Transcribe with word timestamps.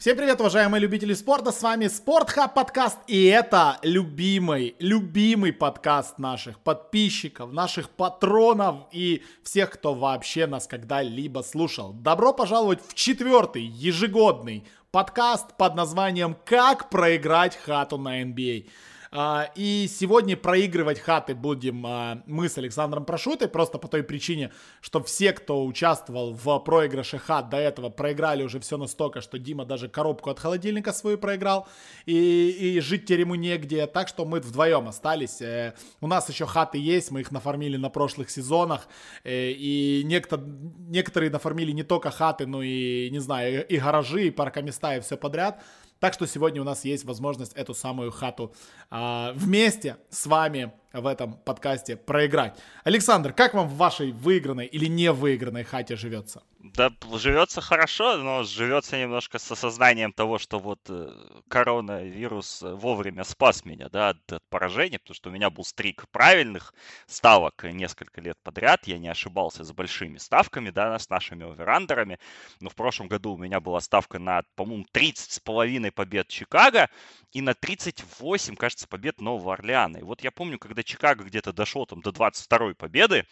Всем 0.00 0.16
привет, 0.16 0.40
уважаемые 0.40 0.80
любители 0.80 1.12
спорта, 1.12 1.52
с 1.52 1.60
вами 1.60 1.86
Спортхаб 1.86 2.54
подкаст, 2.54 2.96
и 3.06 3.26
это 3.26 3.76
любимый, 3.82 4.74
любимый 4.78 5.52
подкаст 5.52 6.18
наших 6.18 6.58
подписчиков, 6.60 7.52
наших 7.52 7.90
патронов 7.90 8.86
и 8.92 9.22
всех, 9.42 9.72
кто 9.72 9.92
вообще 9.92 10.46
нас 10.46 10.66
когда-либо 10.66 11.40
слушал. 11.40 11.92
Добро 11.92 12.32
пожаловать 12.32 12.80
в 12.82 12.94
четвертый 12.94 13.64
ежегодный 13.64 14.64
подкаст 14.90 15.54
под 15.58 15.74
названием 15.74 16.34
«Как 16.46 16.88
проиграть 16.88 17.58
хату 17.58 17.98
на 17.98 18.22
NBA». 18.22 18.70
А, 19.12 19.50
и 19.56 19.88
сегодня 19.88 20.36
проигрывать 20.36 21.00
хаты 21.00 21.34
будем 21.34 21.84
а, 21.84 22.22
мы 22.26 22.48
с 22.48 22.56
Александром 22.58 23.04
Прошутой, 23.04 23.48
просто 23.48 23.78
по 23.78 23.88
той 23.88 24.04
причине, 24.04 24.52
что 24.80 25.02
все, 25.02 25.32
кто 25.32 25.66
участвовал 25.66 26.32
в 26.32 26.58
проигрыше 26.60 27.18
хат 27.18 27.48
до 27.48 27.56
этого, 27.56 27.90
проиграли 27.90 28.44
уже 28.44 28.60
все 28.60 28.76
настолько, 28.76 29.20
что 29.20 29.38
Дима 29.38 29.64
даже 29.64 29.88
коробку 29.88 30.30
от 30.30 30.38
холодильника 30.38 30.92
свою 30.92 31.18
проиграл, 31.18 31.66
и, 32.06 32.50
и 32.50 32.80
жить 32.80 33.06
теперь 33.06 33.20
ему 33.20 33.34
негде, 33.34 33.86
так 33.88 34.06
что 34.06 34.24
мы 34.24 34.38
вдвоем 34.38 34.86
остались. 34.86 35.40
Э, 35.40 35.74
у 36.00 36.06
нас 36.06 36.28
еще 36.28 36.46
хаты 36.46 36.78
есть, 36.78 37.10
мы 37.10 37.22
их 37.22 37.32
нафармили 37.32 37.76
на 37.76 37.90
прошлых 37.90 38.30
сезонах, 38.30 38.86
э, 39.24 39.50
и 39.50 40.02
некто, 40.04 40.40
некоторые 40.40 41.32
нафармили 41.32 41.72
не 41.72 41.82
только 41.82 42.12
хаты, 42.12 42.46
но 42.46 42.62
и, 42.62 43.10
не 43.10 43.18
знаю, 43.18 43.66
и 43.66 43.76
гаражи, 43.76 44.28
и 44.28 44.30
паркоместа, 44.30 44.96
и 44.96 45.00
все 45.00 45.16
подряд. 45.16 45.60
Так 46.00 46.14
что 46.14 46.26
сегодня 46.26 46.62
у 46.62 46.64
нас 46.64 46.84
есть 46.84 47.04
возможность 47.04 47.52
эту 47.52 47.74
самую 47.74 48.10
хату 48.10 48.54
а, 48.90 49.32
вместе 49.34 49.98
с 50.08 50.26
вами 50.26 50.72
в 50.92 51.06
этом 51.06 51.34
подкасте 51.34 51.96
проиграть. 51.96 52.58
Александр, 52.84 53.32
как 53.32 53.54
вам 53.54 53.68
в 53.68 53.76
вашей 53.76 54.12
выигранной 54.12 54.66
или 54.66 54.86
не 54.86 55.12
выигранной 55.12 55.64
хате 55.64 55.96
живется? 55.96 56.42
Да, 56.58 56.90
живется 57.14 57.62
хорошо, 57.62 58.18
но 58.18 58.42
живется 58.42 58.98
немножко 58.98 59.38
с 59.38 59.50
осознанием 59.50 60.12
того, 60.12 60.38
что 60.38 60.58
вот 60.58 60.80
э, 60.88 61.10
коронавирус 61.48 62.60
вовремя 62.62 63.24
спас 63.24 63.64
меня, 63.64 63.88
да, 63.88 64.10
от, 64.10 64.32
от 64.32 64.42
поражения, 64.50 64.98
потому 64.98 65.14
что 65.14 65.30
у 65.30 65.32
меня 65.32 65.48
был 65.48 65.64
стрик 65.64 66.04
правильных 66.10 66.74
ставок 67.06 67.64
несколько 67.64 68.20
лет 68.20 68.36
подряд, 68.42 68.86
я 68.86 68.98
не 68.98 69.08
ошибался 69.08 69.64
с 69.64 69.72
большими 69.72 70.18
ставками, 70.18 70.68
да, 70.68 70.98
с 70.98 71.08
нашими 71.08 71.50
оверандерами, 71.50 72.18
но 72.60 72.68
в 72.68 72.74
прошлом 72.74 73.08
году 73.08 73.32
у 73.32 73.38
меня 73.38 73.60
была 73.60 73.80
ставка 73.80 74.18
на, 74.18 74.42
по-моему, 74.54 74.84
30 74.92 75.32
с 75.32 75.40
половиной 75.40 75.92
побед 75.92 76.28
Чикаго 76.28 76.90
и 77.32 77.40
на 77.40 77.54
38, 77.54 78.56
кажется, 78.56 78.88
побед 78.88 79.20
Нового 79.20 79.54
Орлеана. 79.54 79.98
И 79.98 80.02
вот 80.02 80.22
я 80.22 80.30
помню, 80.30 80.58
когда 80.58 80.82
Чикаго 80.82 81.24
где-то 81.24 81.52
дошел 81.52 81.86
там 81.86 82.00
до 82.00 82.12
22 82.12 82.74
победы, 82.74 83.24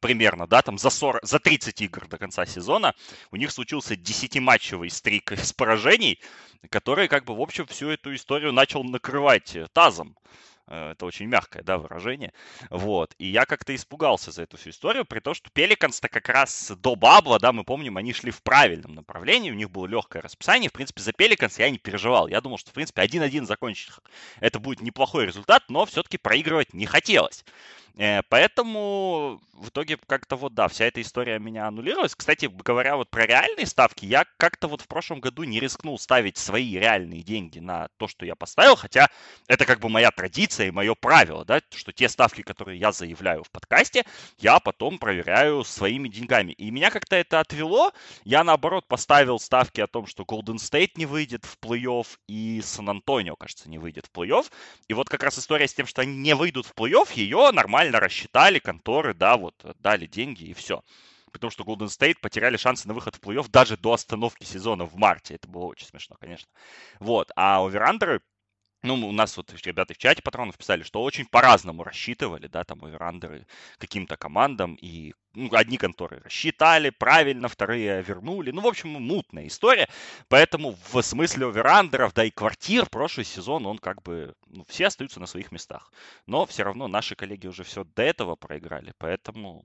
примерно, 0.00 0.46
да, 0.46 0.62
там 0.62 0.78
за, 0.78 0.90
40, 0.90 1.24
за 1.24 1.38
30 1.38 1.80
игр 1.82 2.06
до 2.08 2.18
конца 2.18 2.44
сезона, 2.44 2.94
у 3.30 3.36
них 3.36 3.50
случился 3.50 3.94
10-матчевый 3.94 4.90
стрик 4.90 5.32
с 5.32 5.52
поражений, 5.52 6.20
который 6.70 7.08
как 7.08 7.24
бы 7.24 7.34
в 7.34 7.40
общем 7.40 7.66
всю 7.66 7.88
эту 7.88 8.14
историю 8.14 8.52
начал 8.52 8.84
накрывать 8.84 9.56
тазом. 9.72 10.16
Э, 10.68 10.92
это 10.92 11.06
очень 11.06 11.26
мягкое, 11.26 11.62
да, 11.62 11.78
выражение. 11.78 12.32
Вот. 12.70 13.14
И 13.18 13.26
я 13.26 13.46
как-то 13.46 13.74
испугался 13.74 14.30
за 14.30 14.42
эту 14.42 14.56
всю 14.56 14.70
историю, 14.70 15.04
при 15.04 15.20
том, 15.20 15.34
что 15.34 15.50
Пеликанс-то 15.50 16.08
как 16.08 16.28
раз 16.28 16.72
до 16.78 16.96
Бабла, 16.96 17.38
да, 17.38 17.52
мы 17.52 17.64
помним, 17.64 17.96
они 17.96 18.12
шли 18.12 18.30
в 18.30 18.42
правильном 18.42 18.94
направлении, 18.94 19.50
у 19.50 19.54
них 19.54 19.70
было 19.70 19.86
легкое 19.86 20.22
расписание. 20.22 20.70
В 20.70 20.72
принципе, 20.72 21.02
за 21.02 21.12
Пеликанс 21.12 21.58
я 21.58 21.70
не 21.70 21.78
переживал. 21.78 22.28
Я 22.28 22.40
думал, 22.40 22.58
что, 22.58 22.70
в 22.70 22.74
принципе, 22.74 23.02
1-1 23.02 23.44
закончить 23.44 23.90
это 24.40 24.58
будет 24.58 24.80
неплохой 24.80 25.26
результат, 25.26 25.64
но 25.68 25.86
все-таки 25.86 26.18
проигрывать 26.18 26.74
не 26.74 26.86
хотелось. 26.86 27.44
Э, 27.96 28.20
поэтому 28.28 29.40
в 29.54 29.70
итоге 29.70 29.96
как-то 30.06 30.36
вот, 30.36 30.54
да, 30.54 30.68
вся 30.68 30.84
эта 30.84 31.00
история 31.00 31.38
меня 31.38 31.66
аннулировалась. 31.66 32.14
Кстати, 32.14 32.46
говоря 32.46 32.96
вот 32.96 33.08
про 33.10 33.26
реальные 33.26 33.66
ставки, 33.66 34.04
я 34.04 34.26
как-то 34.36 34.68
вот 34.68 34.82
в 34.82 34.86
прошлом 34.86 35.20
году 35.20 35.44
не 35.44 35.60
рискнул 35.60 35.98
ставить 35.98 36.36
свои 36.36 36.76
реальные 36.76 37.22
деньги 37.22 37.58
на 37.58 37.88
то, 37.96 38.06
что 38.06 38.26
я 38.26 38.34
поставил, 38.34 38.76
хотя 38.76 39.08
это 39.48 39.64
как 39.64 39.80
бы 39.80 39.88
моя 39.88 40.10
традиция 40.10 40.68
и 40.68 40.70
мое 40.70 40.94
правило, 40.94 41.44
да, 41.44 41.60
что 41.74 41.92
те 41.92 42.08
ставки, 42.08 42.42
которые 42.42 42.78
я 42.78 42.92
заявляю 42.92 43.44
в 43.44 43.50
подкасте, 43.50 44.04
я 44.38 44.60
потом 44.60 44.98
проверяю 44.98 45.64
своими 45.64 46.08
деньгами. 46.08 46.52
И 46.52 46.70
меня 46.70 46.90
как-то 46.90 47.16
это 47.16 47.40
отвело. 47.40 47.92
Я, 48.24 48.44
наоборот, 48.44 48.86
поставил 48.86 49.38
ставки 49.38 49.80
о 49.80 49.86
том, 49.86 50.06
что 50.06 50.24
Golden 50.24 50.56
State 50.56 50.92
не 50.96 51.06
выйдет 51.06 51.46
в 51.46 51.58
плей-офф 51.64 52.06
и 52.28 52.60
Сан-Антонио, 52.62 53.36
кажется, 53.36 53.70
не 53.70 53.78
выйдет 53.78 54.06
в 54.06 54.16
плей-офф. 54.16 54.50
И 54.88 54.94
вот 54.94 55.08
как 55.08 55.22
раз 55.22 55.38
история 55.38 55.66
с 55.66 55.74
тем, 55.74 55.86
что 55.86 56.02
они 56.02 56.16
не 56.16 56.34
выйдут 56.34 56.66
в 56.66 56.74
плей-офф, 56.74 57.14
ее 57.14 57.50
нормально 57.52 57.85
нормально 57.86 58.00
рассчитали, 58.00 58.58
конторы, 58.58 59.14
да, 59.14 59.36
вот, 59.36 59.54
дали 59.80 60.06
деньги 60.06 60.44
и 60.44 60.54
все. 60.54 60.82
Потому 61.32 61.50
что 61.50 61.64
Golden 61.64 61.88
State 61.88 62.16
потеряли 62.20 62.56
шансы 62.56 62.88
на 62.88 62.94
выход 62.94 63.16
в 63.16 63.20
плей-офф 63.20 63.48
даже 63.50 63.76
до 63.76 63.92
остановки 63.92 64.44
сезона 64.44 64.84
в 64.84 64.96
марте. 64.96 65.34
Это 65.34 65.48
было 65.48 65.64
очень 65.64 65.86
смешно, 65.86 66.16
конечно. 66.18 66.48
Вот. 66.98 67.30
А 67.36 67.64
оверандеры, 67.64 68.22
ну, 68.86 69.08
у 69.08 69.12
нас 69.12 69.36
вот 69.36 69.52
ребята 69.64 69.94
в 69.94 69.98
чате 69.98 70.22
патронов 70.22 70.56
писали, 70.56 70.82
что 70.82 71.02
очень 71.02 71.26
по-разному 71.26 71.82
рассчитывали, 71.84 72.46
да, 72.46 72.64
там 72.64 72.84
оверандеры 72.84 73.46
каким-то 73.78 74.16
командам, 74.16 74.76
и 74.80 75.14
ну, 75.34 75.48
одни 75.52 75.76
конторы 75.76 76.20
рассчитали 76.24 76.90
правильно, 76.90 77.48
вторые 77.48 78.02
вернули. 78.02 78.50
Ну, 78.50 78.62
в 78.62 78.66
общем, 78.66 78.88
мутная 78.88 79.46
история. 79.46 79.88
Поэтому 80.28 80.76
в 80.90 81.02
смысле 81.02 81.46
оверандеров, 81.46 82.14
да 82.14 82.24
и 82.24 82.30
квартир, 82.30 82.86
прошлый 82.86 83.24
сезон, 83.24 83.66
он 83.66 83.78
как 83.78 84.02
бы, 84.02 84.34
ну, 84.46 84.64
все 84.68 84.86
остаются 84.86 85.20
на 85.20 85.26
своих 85.26 85.52
местах. 85.52 85.92
Но 86.26 86.46
все 86.46 86.62
равно 86.62 86.88
наши 86.88 87.14
коллеги 87.14 87.46
уже 87.46 87.64
все 87.64 87.84
до 87.84 88.02
этого 88.02 88.36
проиграли, 88.36 88.94
поэтому 88.98 89.64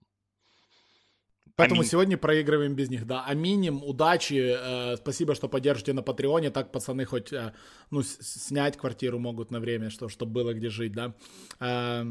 Поэтому 1.56 1.82
Аминь. 1.82 1.92
сегодня 1.92 2.18
проигрываем 2.18 2.74
без 2.76 2.90
них, 2.90 3.06
да. 3.06 3.24
Аминим, 3.24 3.84
удачи, 3.84 4.56
э, 4.58 4.98
спасибо, 4.98 5.36
что 5.36 5.48
поддержите 5.48 5.94
на 5.94 6.02
Патреоне, 6.02 6.50
так 6.50 6.72
пацаны 6.72 7.06
хоть, 7.06 7.34
э, 7.34 7.54
ну, 7.92 8.04
снять 8.04 8.78
квартиру 8.78 9.20
могут 9.20 9.52
на 9.52 9.60
время, 9.60 9.90
что, 9.90 10.10
чтобы 10.10 10.32
было 10.32 10.54
где 10.54 10.70
жить, 10.70 10.94
да. 10.94 11.14
Э, 11.60 12.04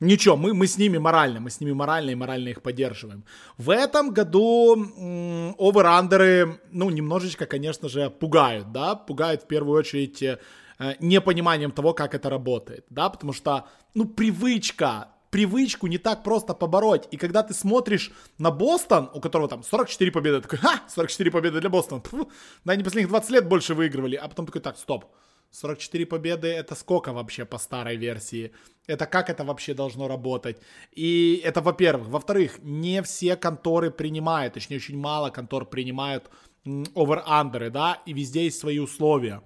ничего, 0.00 0.36
мы, 0.36 0.52
мы 0.54 0.66
с 0.66 0.78
ними 0.78 0.98
морально, 0.98 1.40
мы 1.40 1.50
с 1.50 1.60
ними 1.60 1.72
морально 1.72 2.10
и 2.10 2.14
морально 2.14 2.48
их 2.48 2.62
поддерживаем. 2.62 3.24
В 3.58 3.70
этом 3.70 4.12
году 4.12 4.76
э, 4.76 5.54
оверандеры, 5.58 6.60
ну, 6.72 6.90
немножечко, 6.90 7.46
конечно 7.46 7.88
же, 7.88 8.10
пугают, 8.10 8.72
да, 8.72 8.96
пугают 8.96 9.42
в 9.42 9.46
первую 9.46 9.78
очередь 9.78 10.22
э, 10.22 10.38
непониманием 11.00 11.70
того, 11.70 11.94
как 11.94 12.14
это 12.14 12.28
работает, 12.28 12.84
да, 12.90 13.08
потому 13.08 13.32
что, 13.32 13.64
ну, 13.94 14.04
привычка 14.04 15.08
привычку 15.30 15.86
не 15.86 15.98
так 15.98 16.22
просто 16.22 16.54
побороть. 16.54 17.08
И 17.10 17.16
когда 17.16 17.42
ты 17.42 17.54
смотришь 17.54 18.12
на 18.38 18.50
Бостон, 18.50 19.10
у 19.14 19.20
которого 19.20 19.48
там 19.48 19.62
44 19.62 20.10
победы, 20.10 20.40
такой, 20.40 20.58
ха, 20.58 20.82
44 20.88 21.30
победы 21.30 21.60
для 21.60 21.70
Бостона. 21.70 22.02
Фу, 22.02 22.30
да, 22.64 22.72
они 22.72 22.84
последних 22.84 23.08
20 23.08 23.30
лет 23.30 23.48
больше 23.48 23.74
выигрывали. 23.74 24.16
А 24.16 24.28
потом 24.28 24.46
такой, 24.46 24.60
так, 24.60 24.76
стоп. 24.76 25.04
44 25.52 26.06
победы 26.06 26.48
это 26.48 26.74
сколько 26.74 27.12
вообще 27.12 27.44
по 27.44 27.58
старой 27.58 27.96
версии? 27.96 28.52
Это 28.86 29.06
как 29.06 29.30
это 29.30 29.44
вообще 29.44 29.74
должно 29.74 30.08
работать? 30.08 30.58
И 30.92 31.40
это 31.44 31.60
во-первых. 31.60 32.08
Во-вторых, 32.08 32.58
не 32.62 33.02
все 33.02 33.36
конторы 33.36 33.90
принимают, 33.90 34.54
точнее 34.54 34.76
очень 34.76 34.98
мало 34.98 35.30
контор 35.30 35.64
принимают 35.66 36.30
over-under 36.94 37.57
ы, 37.57 37.70
да, 37.70 38.00
и 38.06 38.12
везде 38.12 38.44
есть 38.44 38.60
свои 38.60 38.78
условия. 38.78 39.42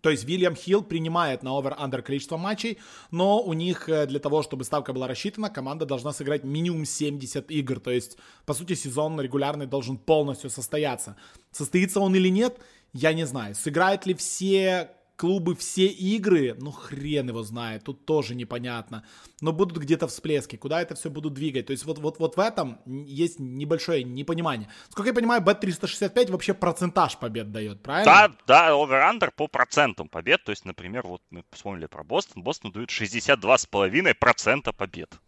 То 0.00 0.10
есть 0.10 0.24
William 0.24 0.54
Hill 0.54 0.82
принимает 0.82 1.42
на 1.42 1.50
over-under 1.58 2.02
количество 2.02 2.36
матчей, 2.36 2.78
но 3.10 3.40
у 3.40 3.52
них 3.52 3.88
э, 3.88 4.06
для 4.06 4.20
того, 4.20 4.42
чтобы 4.42 4.64
ставка 4.64 4.92
была 4.92 5.08
рассчитана, 5.08 5.50
команда 5.50 5.86
должна 5.86 6.12
сыграть 6.12 6.44
минимум 6.44 6.84
70 6.84 7.50
игр. 7.50 7.80
То 7.80 7.90
есть, 7.90 8.18
по 8.46 8.54
сути, 8.54 8.74
сезон 8.74 9.20
регулярный 9.20 9.66
должен 9.66 9.96
полностью 9.96 10.50
состояться. 10.50 11.16
Состоится 11.50 12.00
он 12.00 12.14
или 12.14 12.28
нет, 12.28 12.58
я 12.92 13.12
не 13.12 13.26
знаю. 13.26 13.54
Сыграют 13.54 14.06
ли 14.06 14.14
все 14.14 14.90
клубы 15.18 15.56
все 15.56 15.86
игры, 15.86 16.54
ну 16.58 16.70
хрен 16.70 17.28
его 17.28 17.42
знает, 17.42 17.82
тут 17.82 18.06
тоже 18.06 18.36
непонятно. 18.36 19.04
Но 19.40 19.52
будут 19.52 19.76
где-то 19.76 20.06
всплески, 20.06 20.56
куда 20.56 20.80
это 20.80 20.94
все 20.94 21.10
будут 21.10 21.34
двигать. 21.34 21.66
То 21.66 21.72
есть 21.72 21.84
вот, 21.84 21.98
вот, 21.98 22.18
вот 22.20 22.36
в 22.36 22.40
этом 22.40 22.78
есть 22.86 23.40
небольшое 23.40 24.04
непонимание. 24.04 24.70
Сколько 24.88 25.08
я 25.10 25.14
понимаю, 25.14 25.42
Bet365 25.42 26.30
вообще 26.30 26.54
процентаж 26.54 27.18
побед 27.18 27.50
дает, 27.50 27.82
правильно? 27.82 28.04
Да, 28.04 28.32
да, 28.46 28.70
over-under 28.70 29.32
по 29.34 29.48
процентам 29.48 30.08
побед. 30.08 30.44
То 30.44 30.50
есть, 30.50 30.64
например, 30.64 31.06
вот 31.06 31.20
мы 31.30 31.44
вспомнили 31.50 31.86
про 31.86 32.04
Бостон. 32.04 32.44
Бостон 32.44 32.70
дает 32.70 32.90
62,5% 32.90 34.72
побед 34.72 35.18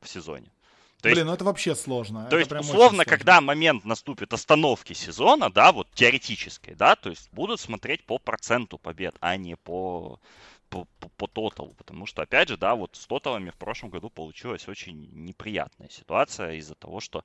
в 0.00 0.08
сезоне. 0.08 0.50
То 1.04 1.10
Блин, 1.10 1.18
есть, 1.18 1.26
ну 1.26 1.34
это 1.34 1.44
вообще 1.44 1.74
сложно. 1.74 2.26
То 2.30 2.38
это 2.38 2.56
есть, 2.56 2.70
условно, 2.70 3.04
когда 3.04 3.42
момент 3.42 3.84
наступит 3.84 4.32
остановки 4.32 4.94
сезона, 4.94 5.50
да, 5.50 5.70
вот 5.70 5.86
теоретической, 5.92 6.74
да, 6.74 6.96
то 6.96 7.10
есть 7.10 7.28
будут 7.30 7.60
смотреть 7.60 8.06
по 8.06 8.18
проценту 8.18 8.78
побед, 8.78 9.14
а 9.20 9.36
не 9.36 9.54
по 9.54 10.18
по, 10.70 10.86
по, 11.00 11.08
по 11.10 11.26
тоталу, 11.26 11.74
потому 11.74 12.06
что, 12.06 12.22
опять 12.22 12.48
же, 12.48 12.56
да, 12.56 12.74
вот 12.74 12.96
с 12.96 13.06
тоталами 13.06 13.50
в 13.50 13.56
прошлом 13.56 13.90
году 13.90 14.08
получилась 14.08 14.66
очень 14.66 15.10
неприятная 15.12 15.90
ситуация 15.90 16.54
из-за 16.54 16.74
того, 16.74 17.00
что 17.00 17.22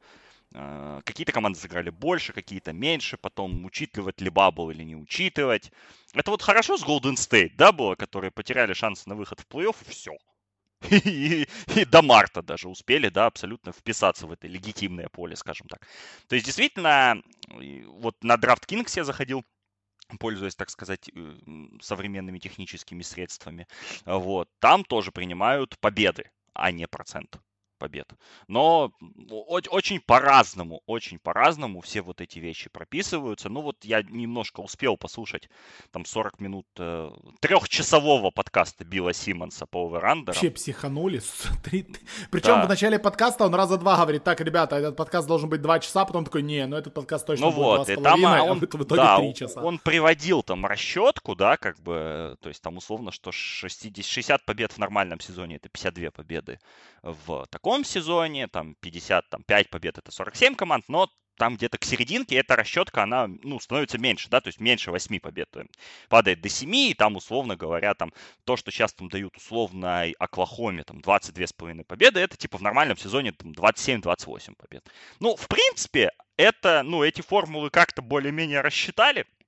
э, 0.54 1.00
какие-то 1.06 1.32
команды 1.32 1.58
сыграли 1.58 1.90
больше, 1.90 2.34
какие-то 2.34 2.74
меньше, 2.74 3.16
потом 3.16 3.64
учитывать 3.64 4.20
ли 4.20 4.30
бабл 4.30 4.72
или 4.72 4.84
не 4.84 4.98
учитывать. 4.98 5.72
Это 6.14 6.32
вот 6.32 6.42
хорошо 6.42 6.75
с 6.78 6.84
Golden 6.84 7.16
State, 7.16 7.54
да, 7.56 7.72
было, 7.72 7.96
которые 7.96 8.30
потеряли 8.30 8.74
шансы 8.74 9.08
на 9.08 9.16
выход 9.16 9.40
в 9.40 9.48
плей-офф, 9.48 9.78
и 9.88 9.90
все. 9.90 10.18
И, 10.90 11.48
и 11.76 11.86
до 11.86 12.02
марта 12.02 12.42
даже 12.42 12.70
успели, 12.70 13.10
да, 13.10 13.26
абсолютно 13.26 13.72
вписаться 13.72 14.28
в 14.28 14.31
это 14.31 14.48
легитимное 14.48 15.10
поле, 15.10 15.36
скажем 15.36 15.68
так. 15.68 15.88
То 16.28 16.36
есть, 16.36 16.46
действительно, 16.46 17.22
вот 17.88 18.16
на 18.24 18.36
DraftKings 18.36 18.94
я 18.96 19.04
заходил, 19.04 19.44
пользуясь, 20.20 20.56
так 20.56 20.70
сказать, 20.70 21.10
э, 21.14 21.36
современными 21.81 22.40
техническими 22.40 23.04
средствами. 23.04 23.68
Вот. 24.06 24.50
Там 24.60 24.84
тоже 24.84 25.12
принимают 25.12 25.78
победы, 25.80 26.31
а 26.54 26.72
не 26.72 26.88
процент 26.88 27.40
побед. 27.80 28.14
Но 28.48 28.92
очень 29.48 30.00
по-разному, 30.00 30.84
очень 30.86 31.18
по-разному 31.18 31.81
все 31.81 32.02
вот 32.02 32.22
эти 32.22 32.38
вещи 32.38 32.70
прописываются. 32.70 33.50
Ну 33.50 33.62
вот 33.62 33.78
я 33.84 34.04
немножко 34.04 34.60
успел 34.60 34.98
послушать 34.98 35.50
там 35.92 36.06
40 36.06 36.40
минут 36.40 36.68
э, 36.78 37.10
трехчасового 37.40 38.30
подкаста 38.30 38.86
Билла 38.86 39.14
Симмонса 39.14 39.66
по 39.66 39.88
оверандерам. 39.88 40.36
Вообще 40.36 40.52
психанули. 40.52 41.22
Причем 42.31 42.56
да. 42.56 42.66
в 42.66 42.70
начале 42.70 43.00
подкаста 43.00 43.46
он 43.46 43.56
раза 43.56 43.78
два 43.78 43.96
говорит, 43.96 44.24
так, 44.24 44.42
ребята, 44.42 44.75
этот 44.75 44.96
подкаст 44.96 45.28
должен 45.28 45.50
быть 45.50 45.62
два 45.62 45.80
часа, 45.80 46.06
потом 46.06 46.25
такой, 46.25 46.42
не, 46.44 46.66
ну 46.68 46.75
этот 46.75 46.94
подкаст 46.94 47.25
точно 47.25 47.48
ну 47.48 47.52
будет 47.52 47.66
вот, 47.66 47.75
два 47.75 47.86
с 47.86 47.96
половиной, 47.96 48.40
а 48.40 48.44
он, 48.44 48.60
в 48.60 48.64
итоге 48.64 48.96
да, 48.96 49.18
три 49.18 49.34
часа. 49.34 49.62
Он 49.62 49.80
приводил 49.80 50.44
там 50.44 50.66
расчетку, 50.66 51.36
да, 51.36 51.58
как 51.58 51.80
бы, 51.80 52.38
то 52.42 52.50
есть 52.50 52.62
там 52.62 52.78
условно, 52.78 53.12
что 53.12 53.32
60, 53.32 54.06
60 54.06 54.46
побед 54.46 54.74
в 54.74 54.78
нормальном 54.78 55.20
сезоне 55.20 55.56
это 55.56 55.70
52 55.70 56.12
победы 56.12 56.60
в 57.04 57.46
таком 57.50 57.69
сезоне, 57.83 58.48
там 58.48 58.75
55 58.81 59.69
побед 59.69 59.98
это 59.98 60.12
47 60.12 60.56
команд, 60.56 60.86
но 60.88 61.10
там 61.39 61.56
где-то 61.56 61.77
к 61.77 61.86
серединке 61.86 62.36
эта 62.36 62.56
расчетка, 62.56 63.04
она, 63.04 63.27
ну, 63.27 63.60
становится 63.60 63.98
меньше, 63.98 64.30
да, 64.30 64.42
то 64.42 64.48
есть 64.48 64.60
меньше 64.60 64.92
8 64.92 65.19
побед, 65.19 65.50
падает 66.10 66.42
до 66.42 66.50
7, 66.50 66.75
и 66.75 66.94
там, 66.94 67.16
условно 67.16 67.56
говоря, 67.56 67.94
там, 67.94 68.12
то, 68.44 68.57
что 68.57 68.71
сейчас 68.71 68.94
там 68.94 69.07
дают 69.07 69.38
условно 69.38 70.04
Оклахоме, 70.19 70.83
там, 70.83 71.00
22,5 71.00 71.86
победы, 71.86 72.19
это, 72.19 72.36
типа, 72.36 72.57
в 72.57 72.62
нормальном 72.62 72.98
сезоне, 72.98 73.31
там, 73.31 73.54
27-28 73.54 74.56
побед. 74.56 74.92
Ну, 75.19 75.36
в 75.38 75.48
принципе, 75.48 76.12
это, 76.36 76.83
ну, 76.83 77.04
эти 77.04 77.22
формулы 77.22 77.69
как-то 77.69 78.01
более-менее 78.01 78.60
рассчитали, 78.60 79.22
Э, 79.22 79.38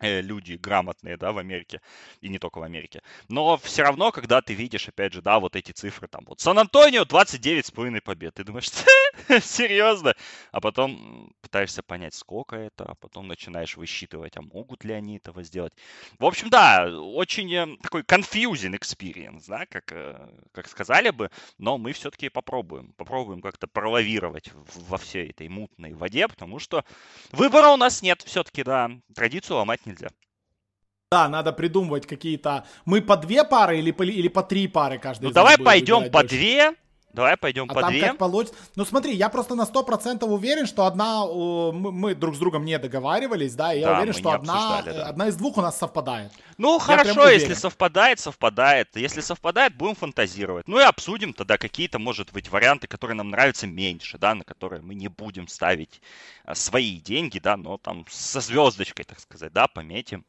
люди 0.00 0.54
грамотные, 0.54 1.16
да, 1.16 1.32
в 1.32 1.38
Америке, 1.38 1.80
и 2.20 2.28
не 2.28 2.38
только 2.38 2.58
в 2.58 2.62
Америке. 2.62 3.02
Но 3.28 3.56
все 3.58 3.82
равно, 3.82 4.12
когда 4.12 4.42
ты 4.42 4.54
видишь, 4.54 4.88
опять 4.88 5.12
же, 5.12 5.22
да, 5.22 5.38
вот 5.38 5.56
эти 5.56 5.72
цифры, 5.72 6.08
там, 6.08 6.24
вот 6.26 6.40
Сан-Антонио 6.40 7.02
29,5 7.04 8.00
побед, 8.00 8.34
ты 8.34 8.44
думаешь, 8.44 8.70
серьезно? 9.44 10.14
А 10.52 10.60
потом 10.60 11.32
пытаешься 11.40 11.82
понять, 11.82 12.14
сколько 12.14 12.56
это, 12.56 12.84
а 12.84 12.94
потом 12.94 13.28
начинаешь 13.28 13.76
высчитывать, 13.76 14.36
а 14.36 14.42
могут 14.42 14.84
ли 14.84 14.92
они 14.92 15.16
этого 15.16 15.42
сделать. 15.42 15.72
В 16.18 16.24
общем, 16.24 16.50
да, 16.50 16.88
очень 16.88 17.52
э, 17.54 17.76
такой 17.82 18.02
confusing 18.02 18.78
experience, 18.78 19.44
да, 19.48 19.66
как, 19.66 19.92
э, 19.92 20.28
как 20.52 20.68
сказали 20.68 21.10
бы, 21.10 21.30
но 21.58 21.78
мы 21.78 21.92
все-таки 21.92 22.28
попробуем, 22.28 22.92
попробуем 22.92 23.40
как-то 23.40 23.66
пролавировать 23.66 24.50
во 24.88 24.98
всей 24.98 25.30
этой 25.30 25.48
мутной 25.48 25.92
воде, 25.94 26.28
потому 26.28 26.58
что 26.58 26.84
выбора 27.32 27.68
у 27.68 27.76
нас 27.76 28.02
нет 28.02 28.22
все-таки, 28.22 28.62
да, 28.62 28.90
традицию 29.14 29.58
ломать 29.58 29.83
нельзя. 29.86 30.08
Да, 31.10 31.28
надо 31.28 31.52
придумывать 31.52 32.06
какие-то... 32.06 32.66
Мы 32.84 33.00
по 33.00 33.16
две 33.16 33.44
пары 33.44 33.78
или 33.78 33.92
по, 33.92 34.02
или 34.02 34.28
по 34.28 34.42
три 34.42 34.66
пары 34.66 34.98
каждый 34.98 35.26
Ну 35.26 35.30
давай 35.30 35.56
пойдем 35.58 36.10
по 36.10 36.20
больше. 36.20 36.28
две, 36.28 36.74
Давай 37.14 37.36
пойдем 37.36 37.66
а 37.70 37.74
по 37.74 37.80
там 37.80 37.90
две. 37.90 38.00
как 38.00 38.18
получится. 38.18 38.58
Ну 38.74 38.84
смотри, 38.84 39.14
я 39.14 39.28
просто 39.28 39.54
на 39.54 39.66
сто 39.66 39.84
процентов 39.84 40.30
уверен, 40.30 40.66
что 40.66 40.84
одна... 40.84 41.24
Мы, 41.24 42.16
друг 42.16 42.34
с 42.34 42.38
другом 42.38 42.64
не 42.64 42.76
договаривались, 42.76 43.54
да, 43.54 43.72
и 43.72 43.80
я 43.80 43.86
да, 43.86 43.98
уверен, 43.98 44.12
что 44.12 44.32
одна, 44.32 44.82
да. 44.82 45.06
одна 45.06 45.28
из 45.28 45.36
двух 45.36 45.56
у 45.56 45.60
нас 45.60 45.78
совпадает. 45.78 46.32
Ну 46.58 46.74
я 46.74 46.80
хорошо, 46.80 47.28
если 47.28 47.54
совпадает, 47.54 48.18
совпадает. 48.18 48.88
Если 48.96 49.20
совпадает, 49.20 49.76
будем 49.76 49.94
фантазировать. 49.94 50.66
Ну 50.66 50.80
и 50.80 50.82
обсудим 50.82 51.32
тогда 51.32 51.56
какие-то, 51.56 52.00
может 52.00 52.32
быть, 52.32 52.50
варианты, 52.50 52.88
которые 52.88 53.16
нам 53.16 53.30
нравятся 53.30 53.68
меньше, 53.68 54.18
да, 54.18 54.34
на 54.34 54.42
которые 54.42 54.82
мы 54.82 54.94
не 54.96 55.06
будем 55.06 55.46
ставить 55.46 56.00
а, 56.44 56.56
свои 56.56 56.98
деньги, 56.98 57.38
да, 57.38 57.56
но 57.56 57.78
там 57.78 58.06
со 58.10 58.40
звездочкой, 58.40 59.04
так 59.04 59.20
сказать, 59.20 59.52
да, 59.52 59.68
пометим. 59.68 60.24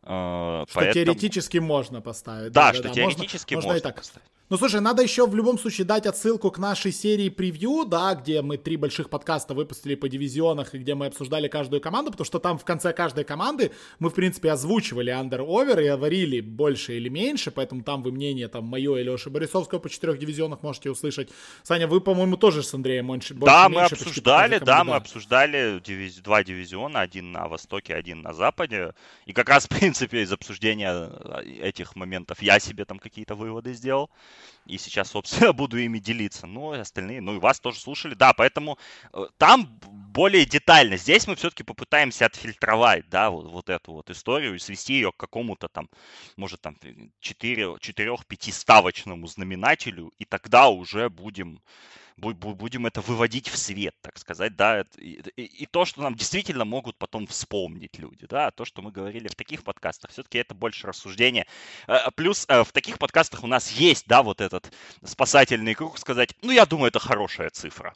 Что 0.00 0.66
Поэтому... 0.74 0.92
теоретически 0.92 1.58
можно 1.58 2.00
поставить. 2.00 2.52
Да, 2.52 2.72
да 2.72 2.74
что 2.74 2.82
да, 2.88 2.90
теоретически 2.90 3.54
можно, 3.54 3.68
можно, 3.68 3.74
можно 3.74 3.78
и 3.78 3.92
так. 3.92 3.96
поставить. 3.96 4.33
Ну, 4.50 4.58
слушай, 4.58 4.82
надо 4.82 5.02
еще 5.02 5.26
в 5.26 5.34
любом 5.34 5.58
случае 5.58 5.86
дать 5.86 6.04
отсылку 6.04 6.50
к 6.50 6.58
нашей 6.58 6.92
серии 6.92 7.30
превью, 7.30 7.86
да, 7.86 8.14
где 8.14 8.42
мы 8.42 8.58
три 8.58 8.76
больших 8.76 9.08
подкаста 9.08 9.54
выпустили 9.54 9.94
по 9.94 10.06
дивизионах 10.06 10.74
и 10.74 10.78
где 10.78 10.94
мы 10.94 11.06
обсуждали 11.06 11.48
каждую 11.48 11.80
команду, 11.80 12.10
потому 12.10 12.26
что 12.26 12.38
там 12.38 12.58
в 12.58 12.64
конце 12.64 12.92
каждой 12.92 13.24
команды 13.24 13.72
мы, 14.00 14.10
в 14.10 14.14
принципе, 14.14 14.52
озвучивали 14.52 15.10
under-over 15.10 15.82
и 15.82 15.88
говорили 15.88 16.42
больше 16.42 16.94
или 16.94 17.08
меньше, 17.08 17.52
поэтому 17.52 17.82
там 17.82 18.02
вы 18.02 18.12
мнение, 18.12 18.48
там, 18.48 18.64
мое 18.64 18.96
и 18.98 19.02
Леши 19.02 19.30
Борисовского 19.30 19.78
по 19.78 19.88
четырех 19.88 20.18
дивизионах 20.18 20.62
можете 20.62 20.90
услышать. 20.90 21.30
Саня, 21.62 21.88
вы, 21.88 22.02
по-моему, 22.02 22.36
тоже 22.36 22.62
с 22.62 22.74
Андреем 22.74 23.06
больше, 23.06 23.32
Да, 23.32 23.70
мы 23.70 23.80
меньше, 23.80 23.94
обсуждали, 23.94 24.58
да, 24.58 24.64
да, 24.66 24.84
мы 24.84 24.96
обсуждали 24.96 25.80
дивиз... 25.82 26.16
два 26.16 26.44
дивизиона, 26.44 27.00
один 27.00 27.32
на 27.32 27.48
востоке, 27.48 27.94
один 27.94 28.20
на 28.20 28.34
западе, 28.34 28.92
и 29.24 29.32
как 29.32 29.48
раз, 29.48 29.64
в 29.70 29.70
принципе, 29.70 30.20
из 30.20 30.30
обсуждения 30.30 31.10
этих 31.62 31.96
моментов 31.96 32.42
я 32.42 32.60
себе 32.60 32.84
там 32.84 32.98
какие-то 32.98 33.34
выводы 33.34 33.72
сделал. 33.72 34.10
И 34.66 34.78
сейчас, 34.78 35.10
собственно, 35.10 35.52
буду 35.52 35.78
ими 35.78 35.98
делиться. 35.98 36.46
Ну, 36.46 36.74
и 36.74 36.78
остальные, 36.78 37.20
ну 37.20 37.36
и 37.36 37.38
вас 37.38 37.60
тоже 37.60 37.78
слушали. 37.78 38.14
Да, 38.14 38.32
поэтому 38.32 38.78
э, 39.12 39.26
там 39.38 39.66
более 40.14 40.46
детально. 40.46 40.96
Здесь 40.96 41.26
мы 41.26 41.36
все-таки 41.36 41.62
попытаемся 41.62 42.26
отфильтровать, 42.26 43.08
да, 43.10 43.30
вот, 43.30 43.46
вот 43.46 43.68
эту 43.68 43.92
вот 43.92 44.10
историю 44.10 44.54
и 44.54 44.58
свести 44.58 44.94
ее 44.94 45.12
к 45.12 45.16
какому-то 45.16 45.68
там, 45.68 45.88
может, 46.36 46.60
там, 46.60 46.76
4-5 47.22 48.52
ставочному 48.52 49.26
знаменателю. 49.26 50.12
И 50.18 50.24
тогда 50.24 50.68
уже 50.68 51.10
будем 51.10 51.60
будем 52.16 52.86
это 52.86 53.00
выводить 53.00 53.48
в 53.48 53.56
свет, 53.56 53.94
так 54.00 54.18
сказать, 54.18 54.56
да, 54.56 54.84
и, 54.98 55.20
и, 55.36 55.66
то, 55.66 55.84
что 55.84 56.02
нам 56.02 56.14
действительно 56.14 56.64
могут 56.64 56.96
потом 56.96 57.26
вспомнить 57.26 57.98
люди, 57.98 58.26
да, 58.26 58.50
то, 58.50 58.64
что 58.64 58.82
мы 58.82 58.92
говорили 58.92 59.28
в 59.28 59.34
таких 59.34 59.64
подкастах, 59.64 60.10
все-таки 60.10 60.38
это 60.38 60.54
больше 60.54 60.86
рассуждение. 60.86 61.46
Э, 61.88 62.10
плюс 62.14 62.44
э, 62.48 62.62
в 62.62 62.72
таких 62.72 62.98
подкастах 62.98 63.42
у 63.42 63.46
нас 63.46 63.70
есть, 63.72 64.06
да, 64.06 64.22
вот 64.22 64.40
этот 64.40 64.72
спасательный 65.04 65.74
круг, 65.74 65.98
сказать, 65.98 66.34
ну, 66.42 66.52
я 66.52 66.66
думаю, 66.66 66.88
это 66.88 67.00
хорошая 67.00 67.50
цифра. 67.50 67.94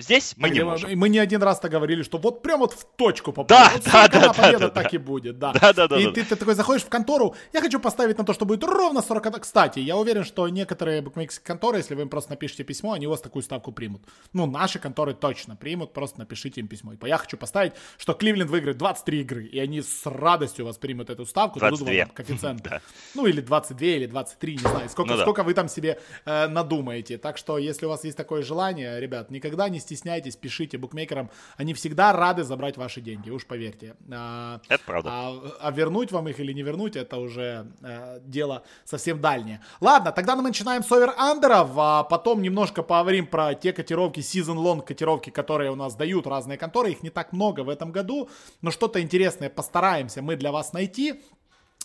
Здесь 0.00 0.34
мы 0.36 0.50
не 0.50 0.64
можем. 0.64 0.98
Мы 0.98 1.08
не 1.08 1.18
один 1.18 1.42
раз-то 1.42 1.68
говорили, 1.68 2.02
что 2.02 2.18
вот 2.18 2.42
прям 2.42 2.60
вот 2.60 2.72
в 2.72 2.84
точку 2.96 3.32
попадет. 3.32 3.58
Да, 3.58 3.72
вот 3.74 3.84
да, 3.84 4.08
да, 4.08 4.32
победа 4.32 4.58
да, 4.58 4.68
так 4.70 4.84
да. 4.84 4.88
и 4.92 4.98
будет, 4.98 5.38
да. 5.38 5.52
Да, 5.52 5.72
да, 5.72 5.88
да. 5.88 6.00
И 6.00 6.04
да, 6.06 6.12
ты, 6.12 6.24
ты 6.24 6.36
такой 6.36 6.54
заходишь 6.54 6.82
в 6.82 6.88
контору, 6.88 7.34
я 7.52 7.60
хочу 7.60 7.80
поставить 7.80 8.18
на 8.18 8.24
то, 8.24 8.32
что 8.32 8.44
будет 8.44 8.64
ровно 8.64 9.02
40. 9.02 9.40
Кстати, 9.40 9.78
я 9.78 9.96
уверен, 9.96 10.24
что 10.24 10.48
некоторые 10.48 11.02
букмекерские 11.02 11.46
конторы, 11.46 11.78
если 11.78 11.94
вы 11.94 12.02
им 12.02 12.08
просто 12.08 12.30
напишите 12.30 12.64
письмо, 12.64 12.92
они 12.92 13.06
у 13.06 13.10
вас 13.10 13.20
такую 13.20 13.42
ставку 13.42 13.72
примут. 13.72 14.02
Ну, 14.32 14.46
наши 14.46 14.78
конторы 14.78 15.14
точно 15.14 15.56
примут, 15.56 15.92
просто 15.92 16.18
напишите 16.18 16.60
им 16.60 16.68
письмо. 16.68 16.92
И 16.92 16.96
я 17.02 17.18
хочу 17.18 17.36
поставить, 17.36 17.72
что 17.98 18.14
Кливленд 18.14 18.50
выиграет 18.50 18.78
23 18.78 19.20
игры, 19.20 19.44
и 19.44 19.58
они 19.58 19.82
с 19.82 20.02
радостью 20.04 20.64
вас 20.64 20.78
примут 20.78 21.10
эту 21.10 21.26
ставку, 21.26 21.58
22. 21.58 21.86
дадут 21.86 21.98
вам 21.98 22.14
коэффициент. 22.14 22.62
да. 22.70 22.80
Ну, 23.14 23.26
или 23.26 23.40
22, 23.40 23.86
или 23.86 24.06
23, 24.06 24.52
не 24.52 24.58
знаю, 24.58 24.88
сколько, 24.88 25.14
ну, 25.14 25.20
сколько 25.20 25.42
да. 25.42 25.46
вы 25.46 25.54
там 25.54 25.68
себе 25.68 26.00
э, 26.24 26.48
надумаете. 26.48 27.18
Так 27.18 27.36
что, 27.36 27.58
если 27.58 27.86
у 27.86 27.88
вас 27.88 28.04
есть 28.04 28.16
такое 28.16 28.42
желание, 28.42 29.00
ребят, 29.00 29.30
никогда 29.30 29.68
не 29.68 29.80
стесняйтесь, 29.90 30.36
пишите 30.36 30.78
букмекерам, 30.78 31.30
они 31.56 31.74
всегда 31.74 32.12
рады 32.12 32.44
забрать 32.44 32.76
ваши 32.76 33.00
деньги, 33.00 33.30
уж 33.30 33.44
поверьте. 33.44 33.96
А, 34.12 34.60
это 34.68 34.82
правда. 34.86 35.10
А, 35.12 35.56
а 35.60 35.70
вернуть 35.72 36.12
вам 36.12 36.28
их 36.28 36.38
или 36.38 36.52
не 36.52 36.62
вернуть, 36.62 36.96
это 36.96 37.16
уже 37.16 37.66
а, 37.82 38.20
дело 38.20 38.62
совсем 38.84 39.20
дальнее. 39.20 39.60
Ладно, 39.80 40.12
тогда 40.12 40.36
мы 40.36 40.42
начинаем 40.42 40.84
с 40.84 40.92
over-under 40.92 41.52
ов, 41.52 41.70
а 41.76 42.04
потом 42.04 42.40
немножко 42.42 42.82
поговорим 42.82 43.26
про 43.26 43.54
те 43.54 43.72
котировки, 43.72 44.20
season-long 44.20 44.82
котировки, 44.82 45.30
которые 45.30 45.72
у 45.72 45.76
нас 45.76 45.96
дают 45.96 46.26
разные 46.26 46.56
конторы. 46.56 46.92
Их 46.92 47.02
не 47.02 47.10
так 47.10 47.32
много 47.32 47.60
в 47.60 47.68
этом 47.68 47.90
году, 47.90 48.30
но 48.62 48.70
что-то 48.70 49.00
интересное 49.00 49.50
постараемся 49.50 50.22
мы 50.22 50.36
для 50.36 50.52
вас 50.52 50.72
найти. 50.72 51.20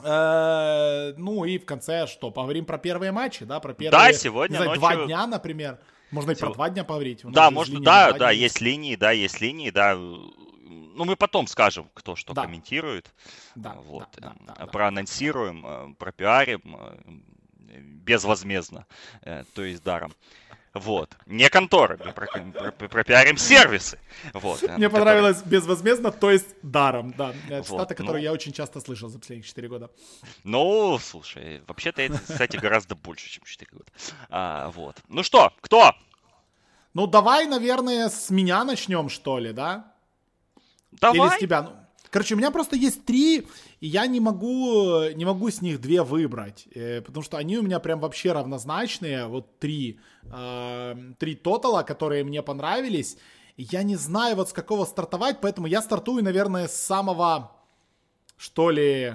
Э, 0.03 1.13
ну 1.17 1.45
и 1.45 1.57
в 1.57 1.65
конце 1.65 2.05
что, 2.05 2.29
поговорим 2.29 2.65
про 2.65 2.77
первые 2.77 3.11
матчи, 3.11 3.45
да, 3.45 3.59
про 3.59 3.73
первые 3.73 4.11
да, 4.11 4.13
сегодня 4.13 4.57
знаю, 4.57 4.69
ночью... 4.69 4.81
два 4.81 5.05
дня, 5.05 5.25
например. 5.25 5.79
Можно 6.15 6.31
и 6.31 6.35
про 6.35 6.53
два 6.53 6.69
дня 6.69 6.83
поговорить. 6.83 7.21
Да, 7.23 7.51
может, 7.51 7.81
да, 7.81 8.13
да, 8.13 8.31
есть 8.31 8.61
линии, 8.61 8.95
да, 8.95 9.11
есть 9.11 9.41
линии, 9.41 9.69
да. 9.69 9.95
Ну, 9.95 11.03
мы 11.03 11.17
потом 11.17 11.47
скажем, 11.47 11.89
кто 11.93 12.15
что 12.15 12.33
да. 12.33 12.43
комментирует. 12.43 13.13
Да, 13.55 13.73
вот. 13.85 14.07
Да, 14.17 14.33
да, 14.39 14.55
да, 14.57 14.65
Проанонсируем, 14.67 15.61
да. 15.61 15.87
пропиарим 15.99 16.61
безвозмездно, 18.05 18.85
э, 19.23 19.43
то 19.53 19.63
есть 19.63 19.83
даром. 19.83 20.13
Вот. 20.75 21.15
Не 21.25 21.49
конторы, 21.49 21.97
мы 22.03 22.11
пропиарим 22.89 23.37
сервисы. 23.37 23.97
Вот. 24.33 24.61
Э, 24.61 24.75
Мне 24.75 24.89
понравилось 24.89 25.41
безвозмездно, 25.41 26.11
то 26.11 26.29
есть 26.29 26.47
даром, 26.61 27.13
да. 27.17 27.33
Вот, 27.49 27.65
цитата, 27.65 27.95
которую 27.95 28.21
ну... 28.21 28.23
я 28.23 28.33
очень 28.33 28.51
часто 28.51 28.81
слышал 28.81 29.07
за 29.07 29.17
последние 29.17 29.47
4 29.47 29.67
года. 29.69 29.89
Ну, 30.43 30.99
слушай, 30.99 31.61
вообще-то 31.65 32.01
это, 32.01 32.19
кстати, 32.19 32.57
гораздо 32.57 32.95
больше, 32.95 33.29
чем 33.29 33.45
4 33.45 33.69
года. 33.71 33.91
А, 34.29 34.69
вот. 34.71 34.97
Ну 35.07 35.23
что, 35.23 35.53
кто? 35.61 35.95
Ну, 36.95 37.05
давай, 37.05 37.45
наверное, 37.45 38.09
с 38.09 38.31
меня 38.31 38.63
начнем, 38.63 39.09
что 39.09 39.37
ли, 39.37 39.53
да? 39.53 39.93
Давай. 40.93 41.19
Или 41.19 41.35
с 41.35 41.39
тебя. 41.39 41.61
Ну, 41.61 41.69
короче, 42.09 42.33
у 42.33 42.37
меня 42.37 42.49
просто 42.49 42.75
есть 42.75 43.05
три, 43.05 43.47
и 43.81 43.87
я 43.87 44.07
не 44.07 44.19
могу, 44.19 45.03
не 45.13 45.25
могу 45.25 45.51
с 45.51 45.61
них 45.61 45.79
две 45.79 46.01
выбрать, 46.01 46.67
э, 46.73 47.01
потому 47.01 47.23
что 47.23 47.37
они 47.37 47.57
у 47.57 47.61
меня 47.61 47.79
прям 47.79 47.99
вообще 47.99 48.31
равнозначные. 48.31 49.27
Вот 49.27 49.59
три, 49.59 49.99
э, 50.23 50.95
три 51.19 51.35
тотала, 51.35 51.83
которые 51.83 52.23
мне 52.23 52.41
понравились. 52.41 53.17
Я 53.57 53.83
не 53.83 53.97
знаю, 53.97 54.37
вот 54.37 54.49
с 54.49 54.53
какого 54.53 54.85
стартовать, 54.85 55.41
поэтому 55.41 55.67
я 55.67 55.81
стартую, 55.81 56.23
наверное, 56.23 56.67
с 56.67 56.81
самого 56.81 57.51
что 58.37 58.69
ли, 58.69 59.13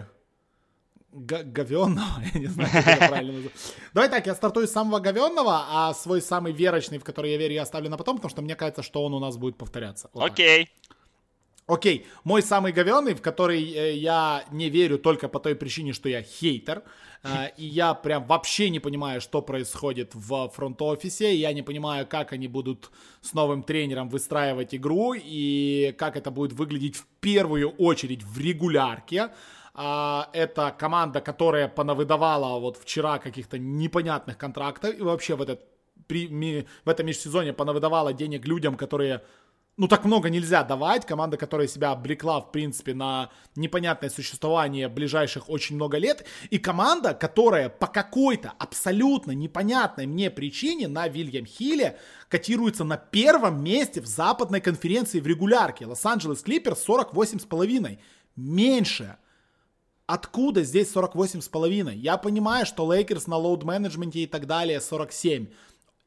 говенного, 1.13 2.23
я 2.35 2.41
не 2.41 2.47
знаю, 2.47 2.71
как 2.73 2.87
это 2.87 3.09
правильно 3.09 3.33
называется. 3.33 3.73
Давай 3.95 4.09
так, 4.09 4.27
я 4.27 4.35
стартую 4.35 4.67
с 4.67 4.73
самого 4.73 5.01
говенного, 5.01 5.65
а 5.69 5.95
свой 5.95 6.23
самый 6.23 6.53
верочный, 6.53 6.99
в 6.99 7.05
который 7.05 7.33
я 7.33 7.39
верю, 7.39 7.55
я 7.55 7.63
оставлю 7.63 7.91
на 7.91 7.97
потом, 7.97 8.17
потому 8.17 8.31
что 8.31 8.43
мне 8.43 8.55
кажется, 8.57 8.83
что 8.83 9.05
он 9.05 9.15
у 9.15 9.19
нас 9.19 9.37
будет 9.37 9.57
повторяться. 9.57 10.11
Вот 10.13 10.25
Окей. 10.25 10.67
Так. 10.67 10.91
Окей, 11.71 12.07
мой 12.25 12.43
самый 12.43 12.73
говенный, 12.73 13.15
в 13.15 13.23
который 13.23 13.63
э, 13.63 13.95
я 13.95 14.45
не 14.51 14.71
верю 14.71 14.99
только 14.99 15.29
по 15.29 15.39
той 15.39 15.55
причине, 15.55 15.93
что 15.93 16.09
я 16.09 16.21
хейтер, 16.21 16.83
э, 17.23 17.51
и 17.57 17.65
я 17.65 17.95
прям 17.95 18.27
вообще 18.27 18.71
не 18.71 18.81
понимаю, 18.81 19.21
что 19.21 19.41
происходит 19.41 20.11
в 20.15 20.49
фронт-офисе, 20.49 21.33
я 21.37 21.53
не 21.53 21.63
понимаю, 21.63 22.09
как 22.09 22.33
они 22.33 22.49
будут 22.49 22.91
с 23.21 23.35
новым 23.35 23.63
тренером 23.63 24.09
выстраивать 24.09 24.75
игру, 24.75 25.15
и 25.15 25.95
как 25.97 26.17
это 26.17 26.33
будет 26.33 26.55
выглядеть 26.55 26.97
в 26.97 27.07
первую 27.21 27.71
очередь 27.71 28.25
в 28.25 28.41
регулярке, 28.41 29.31
а, 29.75 30.29
это 30.33 30.75
команда, 30.77 31.21
которая 31.21 31.69
понавыдавала 31.69 32.59
вот 32.59 32.77
вчера 32.77 33.19
каких-то 33.19 33.59
непонятных 33.59 34.39
контрактов 34.39 34.99
и 34.99 35.03
вообще 35.03 35.37
в, 35.37 35.43
этот, 35.43 35.61
при, 36.07 36.29
ми, 36.29 36.67
в 36.85 36.89
этом 36.89 37.07
межсезоне 37.07 37.53
понавыдавала 37.53 38.13
денег 38.13 38.47
людям, 38.47 38.77
которые 38.77 39.23
ну, 39.81 39.89
так 39.89 40.05
много 40.05 40.29
нельзя 40.29 40.63
давать. 40.63 41.07
Команда, 41.07 41.39
которая 41.39 41.67
себя 41.67 41.93
облекла, 41.93 42.43
в 42.43 42.53
принципе, 42.53 42.93
на 42.93 43.31
непонятное 43.57 44.11
существование 44.11 44.89
ближайших 44.89 45.49
очень 45.49 45.77
много 45.77 45.97
лет. 45.97 46.27
И 46.51 46.59
команда, 46.59 47.15
которая 47.15 47.71
по 47.71 47.87
какой-то 47.87 48.53
абсолютно 48.59 49.31
непонятной 49.33 50.07
мне 50.07 50.31
причине 50.31 50.87
на 50.87 51.09
Вильям 51.09 51.47
Хилле 51.47 51.99
котируется 52.29 52.85
на 52.85 52.99
первом 52.99 53.65
месте 53.65 54.03
в 54.03 54.07
западной 54.07 54.61
конференции 54.61 55.19
в 55.19 55.27
регулярке. 55.27 55.87
Лос-Анджелес 55.87 56.43
Клиперс 56.43 56.87
48,5. 56.87 57.99
Меньше. 58.37 59.17
Откуда 60.13 60.65
здесь 60.65 60.93
48,5? 60.93 61.95
Я 61.95 62.17
понимаю, 62.17 62.67
что 62.67 62.85
Лейкерс 62.93 63.29
на 63.29 63.37
load 63.37 63.59
management 63.59 64.13
е 64.13 64.19
и 64.19 64.27
так 64.27 64.49
далее 64.49 64.81
47. 64.81 65.47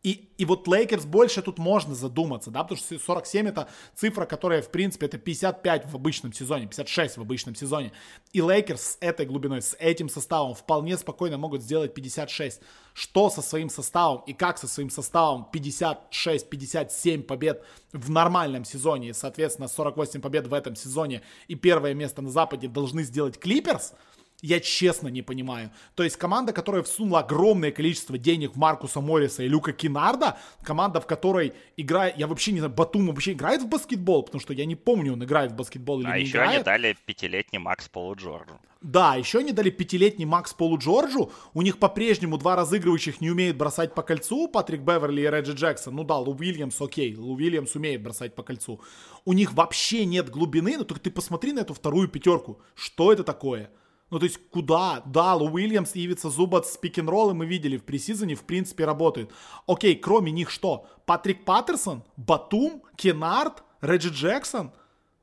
И, 0.03 0.27
и 0.37 0.43
вот 0.43 0.67
Лейкерс 0.67 1.05
больше 1.05 1.41
тут 1.41 1.57
можно 1.57 1.95
задуматься, 1.95 2.51
да, 2.51 2.63
потому 2.63 2.77
что 2.77 2.99
47 2.99 3.47
это 3.47 3.69
цифра, 3.95 4.25
которая, 4.25 4.61
в 4.61 4.69
принципе, 4.69 5.05
это 5.05 5.17
55 5.17 5.89
в 5.89 5.95
обычном 5.95 6.33
сезоне, 6.33 6.67
56 6.67 7.15
в 7.15 7.21
обычном 7.21 7.55
сезоне. 7.55 7.93
И 8.33 8.41
Лейкерс 8.41 8.81
с 8.81 8.97
этой 8.99 9.25
глубиной, 9.25 9.61
с 9.61 9.77
этим 9.79 10.09
составом 10.09 10.55
вполне 10.55 10.97
спокойно 10.97 11.37
могут 11.37 11.61
сделать 11.61 11.93
56. 11.93 12.59
Что 12.93 13.29
со 13.29 13.41
своим 13.41 13.69
составом 13.69 14.23
и 14.27 14.33
как 14.33 14.57
со 14.57 14.67
своим 14.67 14.89
составом 14.89 15.47
56-57 15.53 17.23
побед 17.23 17.63
в 17.93 18.09
нормальном 18.09 18.65
сезоне, 18.65 19.09
и, 19.09 19.13
соответственно, 19.13 19.69
48 19.69 20.19
побед 20.19 20.47
в 20.47 20.53
этом 20.53 20.75
сезоне 20.75 21.21
и 21.47 21.55
первое 21.55 21.93
место 21.93 22.21
на 22.21 22.29
Западе 22.29 22.67
должны 22.67 23.03
сделать 23.03 23.39
Клиперс– 23.39 23.93
я 24.43 24.59
честно 24.59 25.07
не 25.07 25.21
понимаю. 25.21 25.71
То 25.95 26.03
есть 26.03 26.17
команда, 26.17 26.51
которая 26.51 26.83
всунула 26.83 27.21
огромное 27.21 27.71
количество 27.71 28.17
денег 28.17 28.53
в 28.53 28.57
Маркуса 28.57 28.99
Морриса 28.99 29.43
и 29.43 29.47
Люка 29.47 29.71
Кинарда, 29.71 30.37
команда, 30.63 30.99
в 30.99 31.07
которой 31.07 31.53
играет, 31.77 32.17
я 32.17 32.27
вообще 32.27 32.51
не 32.51 32.59
знаю, 32.59 32.73
Батум 32.73 33.07
вообще 33.07 33.31
играет 33.31 33.61
в 33.61 33.69
баскетбол, 33.69 34.23
потому 34.23 34.41
что 34.41 34.53
я 34.53 34.65
не 34.65 34.75
помню, 34.75 35.13
он 35.13 35.23
играет 35.23 35.53
в 35.53 35.55
баскетбол 35.55 36.01
или 36.01 36.07
а 36.07 36.19
не 36.19 36.25
играет. 36.25 36.35
А 36.35 36.49
еще 36.49 36.55
они 36.55 36.63
дали 36.63 36.97
пятилетний 37.05 37.57
Макс 37.57 37.87
Полу 37.87 38.15
Джорджу. 38.15 38.59
Да, 38.81 39.15
еще 39.15 39.39
они 39.39 39.53
дали 39.53 39.69
пятилетний 39.69 40.25
Макс 40.25 40.53
Полу 40.53 40.77
Джорджу. 40.77 41.31
У 41.53 41.61
них 41.61 41.79
по-прежнему 41.79 42.37
два 42.37 42.57
разыгрывающих 42.57 43.21
не 43.21 43.31
умеют 43.31 43.55
бросать 43.55 43.93
по 43.93 44.01
кольцу. 44.01 44.49
Патрик 44.49 44.81
Беверли 44.81 45.21
и 45.21 45.29
Реджи 45.29 45.53
Джексон. 45.53 45.95
Ну 45.95 46.03
да, 46.03 46.17
Лу 46.17 46.35
Уильямс 46.37 46.81
окей. 46.81 47.15
Лу 47.15 47.35
Уильямс 47.35 47.75
умеет 47.75 48.03
бросать 48.03 48.35
по 48.35 48.43
кольцу. 48.43 48.81
У 49.23 49.31
них 49.31 49.53
вообще 49.53 50.03
нет 50.03 50.29
глубины. 50.29 50.75
Ну 50.77 50.83
только 50.83 51.01
ты 51.01 51.11
посмотри 51.11 51.53
на 51.53 51.61
эту 51.61 51.73
вторую 51.73 52.09
пятерку. 52.09 52.59
Что 52.75 53.13
это 53.13 53.23
такое? 53.23 53.71
Ну, 54.13 54.19
то 54.19 54.25
есть, 54.25 54.37
куда? 54.51 55.01
Да, 55.07 55.33
Лу 55.33 55.49
Уильямс 55.49 55.95
и 55.95 56.05
Ивица 56.05 56.29
Зубат 56.29 56.67
с 56.67 56.77
пик 56.77 56.99
роллы 56.99 57.33
мы 57.33 57.47
видели 57.47 57.77
в 57.77 57.83
пресизоне, 57.83 58.35
в 58.35 58.43
принципе, 58.43 58.85
работают. 58.85 59.31
Окей, 59.65 59.95
кроме 59.95 60.31
них 60.31 60.51
что? 60.51 60.85
Патрик 61.07 61.43
Паттерсон, 61.45 62.03
Батум, 62.15 62.83
Кенард, 62.95 63.63
Реджи 63.81 64.09
Джексон, 64.09 64.71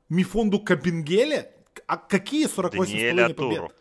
Мифонду 0.09 0.59
Кабингеле? 0.59 1.53
А 1.87 1.95
какие 1.95 2.47
48,5 2.47 3.33
побед? 3.33 3.71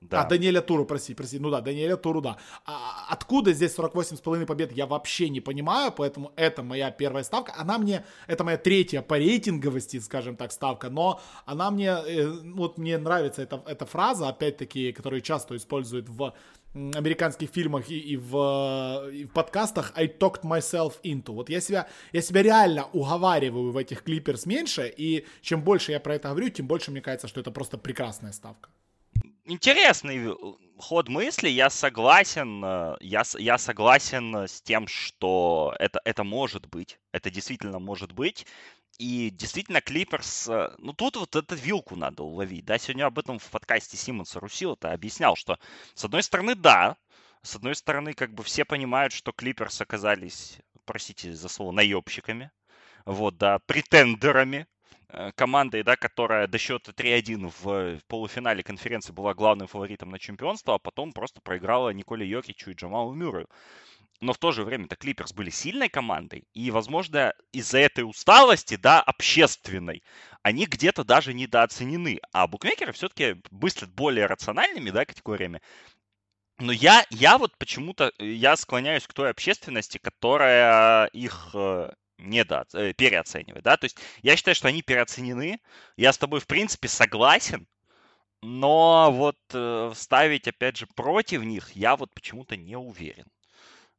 Да. 0.00 0.22
А, 0.22 0.24
Даниэля 0.24 0.62
Туру, 0.62 0.86
прости, 0.86 1.14
прости. 1.14 1.38
Ну 1.38 1.50
да, 1.50 1.60
Даниэля 1.60 1.96
Туру, 1.96 2.22
да. 2.22 2.38
А, 2.64 3.06
откуда 3.10 3.52
здесь 3.52 3.76
48,5 3.76 4.46
побед, 4.46 4.72
я 4.72 4.86
вообще 4.86 5.28
не 5.28 5.42
понимаю, 5.42 5.92
поэтому 5.92 6.32
это 6.36 6.62
моя 6.62 6.90
первая 6.90 7.22
ставка. 7.22 7.52
Она 7.58 7.76
мне, 7.76 8.04
это 8.26 8.42
моя 8.42 8.56
третья 8.56 9.02
по 9.02 9.18
рейтинговости, 9.18 10.00
скажем 10.00 10.36
так, 10.36 10.52
ставка, 10.52 10.88
но 10.88 11.20
она 11.44 11.70
мне, 11.70 11.88
э, 11.88 12.26
вот 12.54 12.78
мне 12.78 12.96
нравится 12.96 13.42
эта, 13.42 13.62
эта 13.66 13.84
фраза, 13.84 14.30
опять-таки, 14.30 14.92
которую 14.92 15.20
часто 15.20 15.54
используют 15.56 16.08
в 16.08 16.32
американских 16.72 17.50
фильмах 17.50 17.90
и, 17.90 17.98
и, 17.98 18.16
в, 18.16 19.10
и 19.12 19.24
в 19.24 19.32
подкастах 19.32 19.92
I 19.96 20.06
talked 20.06 20.44
myself 20.44 20.94
into. 21.02 21.32
Вот 21.32 21.50
я 21.50 21.60
себя, 21.60 21.88
я 22.12 22.22
себя 22.22 22.42
реально 22.42 22.86
уговариваю 22.94 23.70
в 23.70 23.76
этих 23.76 24.02
клиперс 24.02 24.46
меньше, 24.46 24.90
и 24.96 25.26
чем 25.42 25.62
больше 25.62 25.92
я 25.92 26.00
про 26.00 26.14
это 26.14 26.30
говорю, 26.30 26.48
тем 26.48 26.66
больше 26.66 26.90
мне 26.90 27.02
кажется, 27.02 27.28
что 27.28 27.40
это 27.40 27.50
просто 27.50 27.76
прекрасная 27.76 28.32
ставка 28.32 28.70
интересный 29.50 30.34
ход 30.78 31.08
мысли. 31.08 31.48
Я 31.48 31.70
согласен, 31.70 32.64
э, 32.64 32.96
я, 33.00 33.22
я 33.38 33.58
согласен 33.58 34.34
с 34.34 34.62
тем, 34.62 34.86
что 34.86 35.74
это, 35.78 36.00
это 36.04 36.24
может 36.24 36.66
быть. 36.68 36.98
Это 37.12 37.30
действительно 37.30 37.78
может 37.78 38.12
быть. 38.12 38.46
И 38.98 39.30
действительно, 39.30 39.80
Клиперс, 39.80 40.48
э, 40.48 40.70
ну 40.78 40.92
тут 40.92 41.16
вот 41.16 41.36
эту 41.36 41.54
вилку 41.54 41.96
надо 41.96 42.22
уловить, 42.22 42.64
да, 42.64 42.78
сегодня 42.78 43.06
об 43.06 43.18
этом 43.18 43.38
в 43.38 43.50
подкасте 43.50 43.96
Симмонса 43.96 44.40
Русила-то 44.40 44.92
объяснял, 44.92 45.36
что 45.36 45.58
с 45.94 46.04
одной 46.04 46.22
стороны, 46.22 46.54
да, 46.54 46.96
с 47.42 47.56
одной 47.56 47.74
стороны, 47.74 48.12
как 48.14 48.34
бы 48.34 48.42
все 48.42 48.64
понимают, 48.64 49.12
что 49.12 49.32
Клиперс 49.32 49.80
оказались, 49.80 50.58
простите 50.84 51.34
за 51.34 51.48
слово, 51.48 51.72
наебщиками, 51.72 52.50
вот, 53.06 53.38
да, 53.38 53.58
претендерами 53.60 54.66
Э, 54.66 54.79
командой, 55.34 55.82
да, 55.82 55.96
которая 55.96 56.46
до 56.46 56.58
счета 56.58 56.92
3-1 56.92 57.52
в 57.62 58.00
полуфинале 58.06 58.62
конференции 58.62 59.12
была 59.12 59.34
главным 59.34 59.66
фаворитом 59.66 60.10
на 60.10 60.18
чемпионство, 60.18 60.74
а 60.74 60.78
потом 60.78 61.12
просто 61.12 61.40
проиграла 61.40 61.90
Николе 61.90 62.28
Йокичу 62.28 62.70
и 62.70 62.74
Джамалу 62.74 63.14
Мюррею. 63.14 63.48
Но 64.20 64.34
в 64.34 64.38
то 64.38 64.52
же 64.52 64.64
время-то 64.64 64.96
Клиперс 64.96 65.32
были 65.32 65.48
сильной 65.48 65.88
командой, 65.88 66.44
и, 66.52 66.70
возможно, 66.70 67.32
из-за 67.52 67.78
этой 67.78 68.02
усталости, 68.02 68.76
да, 68.76 69.00
общественной, 69.00 70.02
они 70.42 70.66
где-то 70.66 71.04
даже 71.04 71.32
недооценены. 71.32 72.20
А 72.32 72.46
букмекеры 72.46 72.92
все-таки 72.92 73.36
мыслят 73.50 73.90
более 73.90 74.26
рациональными, 74.26 74.90
да, 74.90 75.06
категориями. 75.06 75.62
Но 76.58 76.72
я, 76.72 77.06
я 77.08 77.38
вот 77.38 77.56
почему-то, 77.56 78.12
я 78.18 78.56
склоняюсь 78.56 79.06
к 79.06 79.14
той 79.14 79.30
общественности, 79.30 79.96
которая 79.96 81.06
их 81.06 81.50
э, 81.54 81.90
недо, 82.20 82.66
э, 82.74 82.92
переоценивать, 82.92 83.62
да, 83.62 83.76
то 83.76 83.86
есть 83.86 83.98
я 84.22 84.36
считаю, 84.36 84.54
что 84.54 84.68
они 84.68 84.82
переоценены, 84.82 85.60
я 85.96 86.12
с 86.12 86.18
тобой 86.18 86.40
в 86.40 86.46
принципе 86.46 86.88
согласен, 86.88 87.66
но 88.42 89.10
вот 89.12 89.38
э, 89.52 89.92
ставить, 89.94 90.48
опять 90.48 90.76
же, 90.76 90.86
против 90.86 91.42
них 91.42 91.72
я 91.72 91.96
вот 91.96 92.12
почему-то 92.14 92.56
не 92.56 92.76
уверен. 92.76 93.26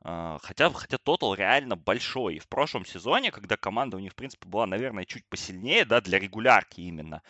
Uh, 0.03 0.39
хотя, 0.41 0.71
хотя 0.71 0.97
тотал 0.97 1.35
реально 1.35 1.75
большой. 1.75 2.37
И 2.37 2.39
в 2.39 2.47
прошлом 2.47 2.85
сезоне, 2.85 3.29
когда 3.31 3.55
команда 3.55 3.97
у 3.97 3.99
них, 3.99 4.13
в 4.13 4.15
принципе, 4.15 4.47
была, 4.47 4.65
наверное, 4.65 5.05
чуть 5.05 5.23
посильнее, 5.29 5.85
да, 5.85 6.01
для 6.01 6.17
регулярки 6.17 6.81
именно, 6.81 7.21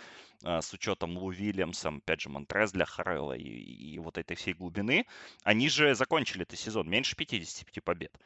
с 0.44 0.74
учетом 0.74 1.18
Лу 1.18 1.32
Вильямсом, 1.32 1.98
опять 1.98 2.22
же, 2.22 2.30
Монтрез 2.30 2.72
для 2.72 2.86
Харрелла 2.86 3.34
и, 3.34 3.48
и 3.48 4.00
вот 4.00 4.18
этой 4.18 4.36
всей 4.36 4.54
глубины, 4.54 5.06
они 5.44 5.70
же 5.70 5.96
закончили 5.96 6.44
этот 6.44 6.60
сезон 6.60 6.90
меньше 6.90 7.16
55 7.16 7.84
побед. 7.84 8.18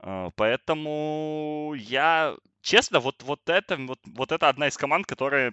А, 0.00 0.30
поэтому 0.36 1.74
я, 1.76 2.36
честно, 2.62 3.00
вот, 3.00 3.22
вот, 3.22 3.48
это, 3.48 3.76
вот, 3.76 4.00
вот 4.06 4.32
это 4.32 4.48
одна 4.48 4.68
из 4.68 4.76
команд, 4.76 5.06
которая 5.06 5.52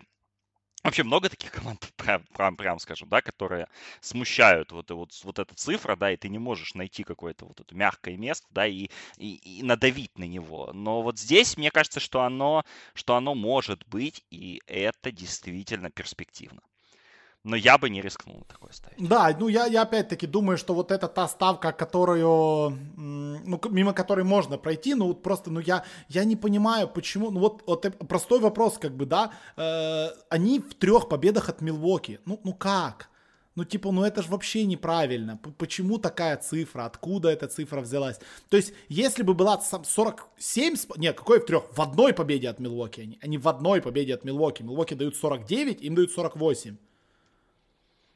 Вообще 0.85 1.01
много 1.01 1.29
таких 1.29 1.51
команд, 1.51 1.91
прям, 1.97 2.23
прям, 2.35 2.55
прям 2.55 2.77
скажем, 2.79 3.09
да, 3.09 3.21
которые 3.21 3.67
смущают 4.01 4.71
вот, 4.71 4.91
вот, 4.91 5.19
вот 5.23 5.39
эта 5.39 5.55
цифра, 5.55 5.95
да, 5.95 6.11
и 6.11 6.17
ты 6.17 6.29
не 6.29 6.37
можешь 6.37 6.75
найти 6.75 7.03
какое-то 7.03 7.45
вот 7.45 7.59
это 7.59 7.75
мягкое 7.75 8.17
место, 8.17 8.45
да, 8.51 8.67
и, 8.67 8.89
и, 9.17 9.59
и 9.59 9.63
надавить 9.63 10.15
на 10.19 10.25
него. 10.25 10.69
Но 10.73 11.01
вот 11.01 11.17
здесь, 11.17 11.57
мне 11.57 11.71
кажется, 11.71 11.99
что 11.99 12.21
оно, 12.21 12.63
что 12.93 13.15
оно 13.15 13.33
может 13.33 13.83
быть, 13.87 14.23
и 14.29 14.61
это 14.67 15.11
действительно 15.11 15.89
перспективно 15.89 16.61
но 17.45 17.55
я 17.55 17.77
бы 17.77 17.89
не 17.89 18.01
рискнул 18.01 18.43
такое 18.47 18.71
ставить. 18.73 19.07
Да, 19.07 19.35
ну 19.39 19.47
я, 19.47 19.67
я 19.67 19.83
опять-таки 19.83 20.27
думаю, 20.27 20.57
что 20.57 20.73
вот 20.73 20.91
это 20.91 21.07
та 21.07 21.27
ставка, 21.27 21.71
которую, 21.71 22.77
ну, 22.97 23.61
мимо 23.69 23.93
которой 23.93 24.25
можно 24.25 24.57
пройти, 24.57 24.95
ну 24.95 25.07
вот 25.07 25.21
просто, 25.21 25.51
ну 25.51 25.59
я, 25.59 25.83
я 26.09 26.25
не 26.25 26.35
понимаю, 26.35 26.87
почему, 26.87 27.31
ну 27.31 27.39
вот, 27.39 27.63
вот 27.67 27.85
простой 28.09 28.39
вопрос, 28.39 28.79
как 28.79 28.97
бы, 28.97 29.05
да, 29.05 29.31
э, 29.57 30.07
они 30.29 30.59
в 30.59 30.73
трех 30.73 31.07
победах 31.07 31.49
от 31.49 31.61
Милвоки, 31.61 32.19
ну, 32.25 32.39
ну 32.43 32.53
как? 32.53 33.09
Ну, 33.55 33.63
типа, 33.63 33.91
ну 33.91 34.03
это 34.03 34.21
же 34.21 34.29
вообще 34.29 34.65
неправильно. 34.65 35.39
Почему 35.57 35.97
такая 35.97 36.35
цифра? 36.35 36.85
Откуда 36.85 37.29
эта 37.29 37.47
цифра 37.47 37.79
взялась? 37.79 38.19
То 38.49 38.57
есть, 38.57 38.73
если 38.89 39.23
бы 39.23 39.33
была 39.33 39.61
47... 39.61 40.75
Нет, 40.97 41.17
какой 41.17 41.39
в 41.39 41.45
трех? 41.45 41.63
В 41.71 41.81
одной 41.81 42.13
победе 42.13 42.49
от 42.49 42.59
Милвоки 42.59 43.01
они. 43.01 43.17
Они 43.21 43.37
в 43.37 43.47
одной 43.47 43.81
победе 43.81 44.13
от 44.13 44.25
Милвоки. 44.25 44.61
Милвоки 44.61 44.93
дают 44.93 45.15
49, 45.15 45.81
им 45.81 45.95
дают 45.95 46.11
48. 46.11 46.75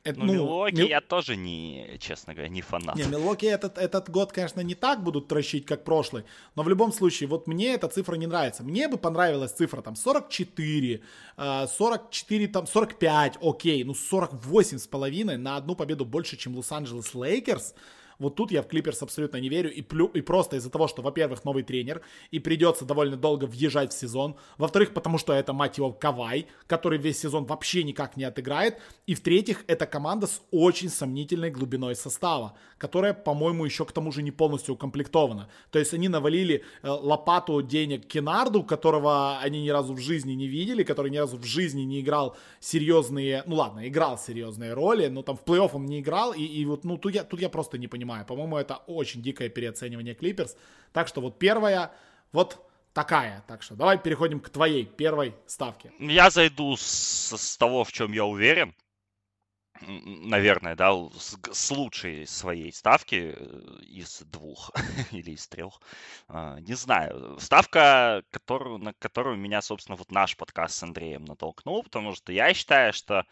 Это, 0.04 0.20
ну, 0.20 0.34
Милоки 0.34 0.76
Мил... 0.76 0.88
я 0.88 1.02
тоже 1.02 1.36
не, 1.36 1.98
честно 2.00 2.34
говоря, 2.34 2.50
не 2.50 2.62
фанат. 2.62 2.96
Не, 2.96 3.04
Милуоки 3.04 3.46
этот, 3.46 3.78
этот 3.78 4.10
год, 4.10 4.32
конечно, 4.32 4.62
не 4.62 4.74
так 4.74 5.04
будут 5.04 5.28
трощить, 5.28 5.66
как 5.66 5.84
прошлый, 5.84 6.24
но 6.56 6.64
в 6.64 6.70
любом 6.70 6.94
случае, 6.94 7.28
вот 7.28 7.48
мне 7.48 7.74
эта 7.74 7.90
цифра 7.90 8.16
не 8.16 8.26
нравится. 8.26 8.64
Мне 8.64 8.88
бы 8.88 8.98
понравилась 8.98 9.52
цифра 9.52 9.82
там 9.82 9.96
44, 9.96 11.02
44, 11.38 12.48
там 12.48 12.66
45, 12.66 13.38
окей, 13.42 13.84
ну 13.84 13.94
48 13.94 14.78
с 14.78 14.88
половиной 14.88 15.38
на 15.38 15.58
одну 15.58 15.76
победу 15.76 16.06
больше, 16.06 16.38
чем 16.38 16.56
Лос-Анджелес 16.56 17.14
Лейкерс. 17.14 17.76
Вот 18.20 18.36
тут 18.36 18.52
я 18.52 18.62
в 18.62 18.68
Клиперс 18.68 19.02
абсолютно 19.02 19.38
не 19.38 19.50
верю. 19.50 19.74
И, 19.74 19.82
плю, 19.82 20.08
и 20.08 20.22
просто 20.22 20.58
из-за 20.58 20.70
того, 20.70 20.88
что, 20.88 21.02
во-первых, 21.02 21.46
новый 21.46 21.64
тренер, 21.64 22.02
и 22.32 22.40
придется 22.40 22.86
довольно 22.86 23.16
долго 23.16 23.46
въезжать 23.46 23.94
в 23.94 23.98
сезон. 23.98 24.36
Во-вторых, 24.58 24.94
потому 24.94 25.18
что 25.18 25.34
это, 25.34 25.54
мать 25.54 25.78
его, 25.78 25.94
Кавай, 25.94 26.48
который 26.68 27.00
весь 27.00 27.20
сезон 27.20 27.46
вообще 27.46 27.84
никак 27.84 28.18
не 28.18 28.26
отыграет. 28.26 28.78
И 29.08 29.16
в-третьих, 29.16 29.64
это 29.68 29.86
команда 29.86 30.28
с 30.28 30.42
очень 30.52 30.90
сомнительной 30.90 31.50
глубиной 31.50 31.96
состава, 31.96 32.58
которая, 32.78 33.14
по-моему, 33.14 33.66
еще 33.66 33.86
к 33.86 33.94
тому 33.94 34.12
же 34.12 34.22
не 34.22 34.32
полностью 34.32 34.76
укомплектована. 34.76 35.50
То 35.72 35.80
есть 35.80 35.94
они 35.94 36.10
навалили 36.10 36.64
э, 36.84 36.90
лопату 36.90 37.62
денег 37.62 38.06
Кенарду, 38.06 38.64
которого 38.64 39.40
они 39.40 39.64
ни 39.64 39.70
разу 39.70 39.94
в 39.94 40.00
жизни 40.00 40.34
не 40.34 40.48
видели, 40.48 40.84
который 40.84 41.10
ни 41.10 41.18
разу 41.18 41.38
в 41.38 41.46
жизни 41.46 41.82
не 41.82 42.02
играл 42.02 42.36
серьезные, 42.60 43.44
ну 43.46 43.56
ладно, 43.56 43.88
играл 43.88 44.18
серьезные 44.18 44.74
роли, 44.74 45.08
но 45.08 45.24
там 45.24 45.38
в 45.38 45.44
плей-офф 45.44 45.72
он 45.74 45.86
не 45.86 46.02
играл, 46.02 46.34
и, 46.34 46.44
и 46.44 46.66
вот, 46.66 46.84
ну, 46.84 46.98
тут 46.98 47.16
я, 47.16 47.24
тут 47.24 47.40
я 47.40 47.50
просто 47.50 47.78
не 47.78 47.88
понимаю 47.88 48.09
понимаю. 48.10 48.26
По-моему, 48.26 48.58
это 48.58 48.78
очень 48.88 49.22
дикое 49.22 49.50
переоценивание 49.50 50.16
Клиперс. 50.16 50.58
Так 50.94 51.08
что 51.08 51.22
вот 51.22 51.38
первая, 51.38 51.92
вот 52.32 52.66
такая. 52.94 53.44
Так 53.48 53.62
что 53.62 53.76
давай 53.76 53.98
переходим 53.98 54.40
к 54.40 54.50
твоей 54.50 54.86
первой 54.86 55.36
ставке. 55.46 55.92
Я 56.00 56.30
зайду 56.30 56.76
с, 56.76 57.36
с 57.38 57.58
того, 57.58 57.84
в 57.84 57.92
чем 57.92 58.14
я 58.14 58.26
уверен. 58.26 58.74
Наверное, 59.82 60.76
да, 60.76 60.92
с, 60.92 61.38
с 61.54 61.72
лучшей 61.72 62.28
своей 62.28 62.74
ставки 62.74 63.34
э, 63.38 63.82
из 63.84 64.24
двух 64.24 64.72
или 65.12 65.32
из 65.32 65.48
трех. 65.48 65.80
А, 66.28 66.60
не 66.60 66.74
знаю. 66.74 67.38
Ставка, 67.40 68.24
которую, 68.32 68.80
на 68.80 68.94
которую 68.94 69.38
меня, 69.38 69.62
собственно, 69.62 69.96
вот 69.96 70.12
наш 70.12 70.36
подкаст 70.36 70.76
с 70.76 70.84
Андреем 70.84 71.24
натолкнул, 71.24 71.84
потому 71.84 72.16
что 72.16 72.34
я 72.34 72.54
считаю, 72.54 72.92
что 72.92 73.26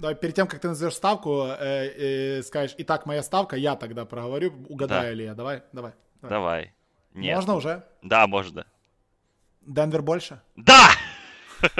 Давай, 0.00 0.14
перед 0.14 0.34
тем, 0.34 0.46
как 0.46 0.60
ты 0.60 0.68
назовешь 0.68 0.94
ставку, 0.94 1.44
э, 1.44 2.38
э, 2.38 2.42
скажешь, 2.42 2.74
итак, 2.78 3.04
моя 3.04 3.22
ставка, 3.22 3.56
я 3.56 3.76
тогда 3.76 4.06
проговорю, 4.06 4.50
угадаю 4.70 5.10
да. 5.10 5.12
ли 5.12 5.24
я. 5.24 5.34
Давай, 5.34 5.62
давай. 5.72 5.92
Давай. 6.22 6.30
давай. 6.30 6.74
Нет. 7.12 7.36
Можно 7.36 7.56
уже? 7.56 7.84
Да, 8.00 8.26
можно. 8.26 8.66
Денвер 9.60 10.00
больше? 10.00 10.40
Да! 10.56 10.88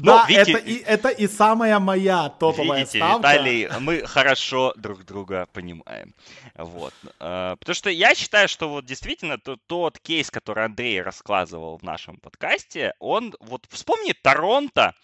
Да, 0.00 0.24
это, 0.30 0.56
и, 0.56 0.78
это 0.78 1.10
и 1.10 1.28
самая 1.28 1.78
моя 1.78 2.30
топовая 2.30 2.78
видите, 2.78 2.98
ставка. 2.98 3.18
Виталий, 3.18 3.68
мы 3.80 4.06
хорошо 4.06 4.72
друг 4.76 5.04
друга 5.04 5.46
понимаем. 5.52 6.14
Вот. 6.54 6.94
Э, 7.18 7.56
потому 7.58 7.74
что 7.74 7.90
я 7.90 8.14
считаю, 8.14 8.48
что 8.48 8.70
вот 8.70 8.86
действительно 8.86 9.36
тот, 9.36 9.98
кейс, 9.98 10.30
который 10.30 10.64
Андрей 10.64 11.02
рассказывал 11.02 11.76
в 11.76 11.82
нашем 11.82 12.16
подкасте, 12.16 12.94
он 13.00 13.34
вот 13.40 13.66
вспомни 13.68 14.14
Торонто, 14.14 14.94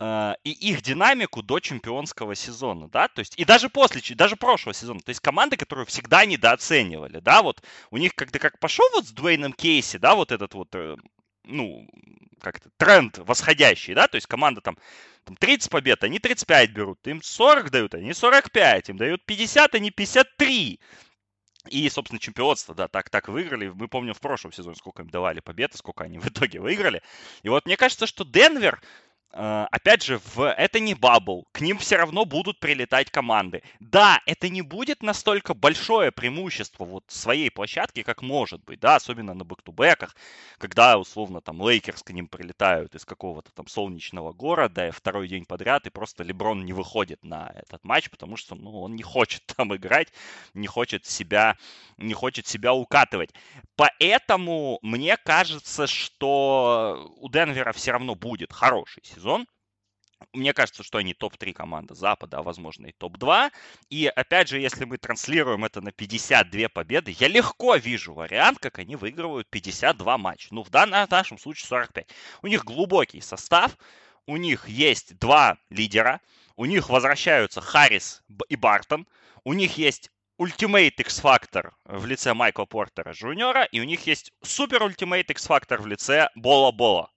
и 0.00 0.50
их 0.50 0.82
динамику 0.82 1.42
до 1.42 1.60
чемпионского 1.60 2.34
сезона, 2.34 2.88
да, 2.88 3.06
то 3.06 3.20
есть 3.20 3.38
и 3.38 3.44
даже 3.44 3.68
после, 3.68 4.02
даже 4.16 4.34
прошлого 4.34 4.74
сезона, 4.74 5.00
то 5.00 5.10
есть 5.10 5.20
команды, 5.20 5.56
которые 5.56 5.86
всегда 5.86 6.26
недооценивали, 6.26 7.20
да, 7.20 7.42
вот 7.42 7.62
у 7.90 7.96
них 7.96 8.14
когда 8.14 8.40
как 8.40 8.58
пошел 8.58 8.86
вот 8.92 9.06
с 9.06 9.12
Дуэйном 9.12 9.52
Кейси, 9.52 9.98
да, 9.98 10.16
вот 10.16 10.32
этот 10.32 10.54
вот, 10.54 10.74
э, 10.74 10.96
ну, 11.44 11.88
как-то 12.40 12.70
тренд 12.76 13.18
восходящий, 13.18 13.94
да, 13.94 14.08
то 14.08 14.16
есть 14.16 14.26
команда 14.26 14.60
там, 14.60 14.76
там 15.24 15.36
30 15.36 15.70
побед, 15.70 16.02
они 16.02 16.18
35 16.18 16.70
берут, 16.70 17.06
им 17.06 17.22
40 17.22 17.70
дают, 17.70 17.94
они 17.94 18.12
45, 18.12 18.90
им 18.90 18.96
дают 18.96 19.24
50, 19.24 19.76
они 19.76 19.92
53, 19.92 20.80
и, 21.70 21.88
собственно, 21.88 22.18
чемпионство, 22.18 22.74
да, 22.74 22.88
так, 22.88 23.08
так 23.08 23.28
выиграли. 23.28 23.68
Мы 23.68 23.88
помним 23.88 24.12
в 24.12 24.20
прошлом 24.20 24.52
сезоне, 24.52 24.76
сколько 24.76 25.02
им 25.02 25.08
давали 25.08 25.40
победы, 25.40 25.78
сколько 25.78 26.04
они 26.04 26.18
в 26.18 26.28
итоге 26.28 26.60
выиграли. 26.60 27.00
И 27.42 27.48
вот 27.48 27.64
мне 27.64 27.78
кажется, 27.78 28.06
что 28.06 28.24
Денвер, 28.24 28.82
Э, 28.82 29.13
опять 29.34 30.04
же, 30.04 30.20
в, 30.34 30.48
это 30.48 30.78
не 30.78 30.94
bubble, 30.94 31.48
к 31.50 31.60
ним 31.60 31.78
все 31.78 31.96
равно 31.96 32.24
будут 32.24 32.60
прилетать 32.60 33.10
команды. 33.10 33.64
Да, 33.80 34.20
это 34.26 34.48
не 34.48 34.62
будет 34.62 35.02
настолько 35.02 35.54
большое 35.54 36.12
преимущество 36.12 36.84
вот 36.84 37.04
своей 37.08 37.50
площадки, 37.50 38.04
как 38.04 38.22
может 38.22 38.62
быть, 38.64 38.78
да, 38.78 38.94
особенно 38.94 39.34
на 39.34 39.44
back-to-back 39.44 39.96
ах, 39.96 40.14
когда, 40.58 40.98
условно, 40.98 41.40
там, 41.40 41.60
Лейкерс 41.68 42.04
к 42.04 42.10
ним 42.10 42.28
прилетают 42.28 42.94
из 42.94 43.04
какого-то 43.04 43.50
там 43.52 43.66
солнечного 43.66 44.32
города, 44.32 44.92
второй 44.92 45.26
день 45.26 45.46
подряд, 45.46 45.86
и 45.86 45.90
просто 45.90 46.22
Леброн 46.22 46.64
не 46.64 46.72
выходит 46.72 47.24
на 47.24 47.50
этот 47.56 47.82
матч, 47.84 48.10
потому 48.10 48.36
что, 48.36 48.54
ну, 48.54 48.82
он 48.82 48.94
не 48.94 49.02
хочет 49.02 49.42
там 49.56 49.74
играть, 49.74 50.12
не 50.54 50.68
хочет 50.68 51.06
себя, 51.06 51.56
не 51.96 52.14
хочет 52.14 52.46
себя 52.46 52.72
укатывать. 52.72 53.30
Поэтому 53.74 54.78
мне 54.82 55.16
кажется, 55.16 55.88
что 55.88 57.12
у 57.16 57.28
Денвера 57.28 57.72
все 57.72 57.90
равно 57.90 58.14
будет 58.14 58.52
хороший 58.52 59.02
сезон 59.04 59.23
сезон. 59.24 59.46
Мне 60.32 60.52
кажется, 60.52 60.82
что 60.82 60.98
они 60.98 61.12
топ-3 61.14 61.52
команда 61.52 61.94
Запада, 61.94 62.38
а 62.38 62.42
возможно 62.42 62.86
и 62.86 62.92
топ-2. 62.92 63.50
И 63.90 64.06
опять 64.06 64.48
же, 64.48 64.60
если 64.60 64.84
мы 64.84 64.96
транслируем 64.96 65.64
это 65.64 65.80
на 65.80 65.92
52 65.92 66.68
победы, 66.68 67.14
я 67.18 67.28
легко 67.28 67.76
вижу 67.76 68.14
вариант, 68.14 68.58
как 68.58 68.78
они 68.78 68.96
выигрывают 68.96 69.48
52 69.50 70.18
матча. 70.18 70.48
Ну, 70.50 70.62
в 70.62 70.70
данном 70.70 71.06
в 71.06 71.10
нашем 71.10 71.38
случае 71.38 71.68
45. 71.68 72.08
У 72.42 72.46
них 72.46 72.64
глубокий 72.64 73.20
состав, 73.20 73.76
у 74.26 74.36
них 74.36 74.68
есть 74.68 75.18
два 75.18 75.58
лидера, 75.68 76.20
у 76.56 76.64
них 76.64 76.88
возвращаются 76.88 77.60
Харрис 77.60 78.22
и 78.48 78.56
Бартон, 78.56 79.06
у 79.44 79.52
них 79.52 79.76
есть 79.76 80.10
Ultimate 80.40 80.94
X-Factor 80.96 81.72
в 81.84 82.06
лице 82.06 82.34
Майкла 82.34 82.64
Портера 82.64 83.12
Джуниора, 83.12 83.64
и 83.64 83.80
у 83.80 83.84
них 83.84 84.06
есть 84.06 84.32
Супер 84.42 84.82
Ultimate 84.82 85.26
X-Factor 85.30 85.78
в 85.78 85.86
лице 85.86 86.28
Бола 86.34 86.72
Бола 86.72 87.13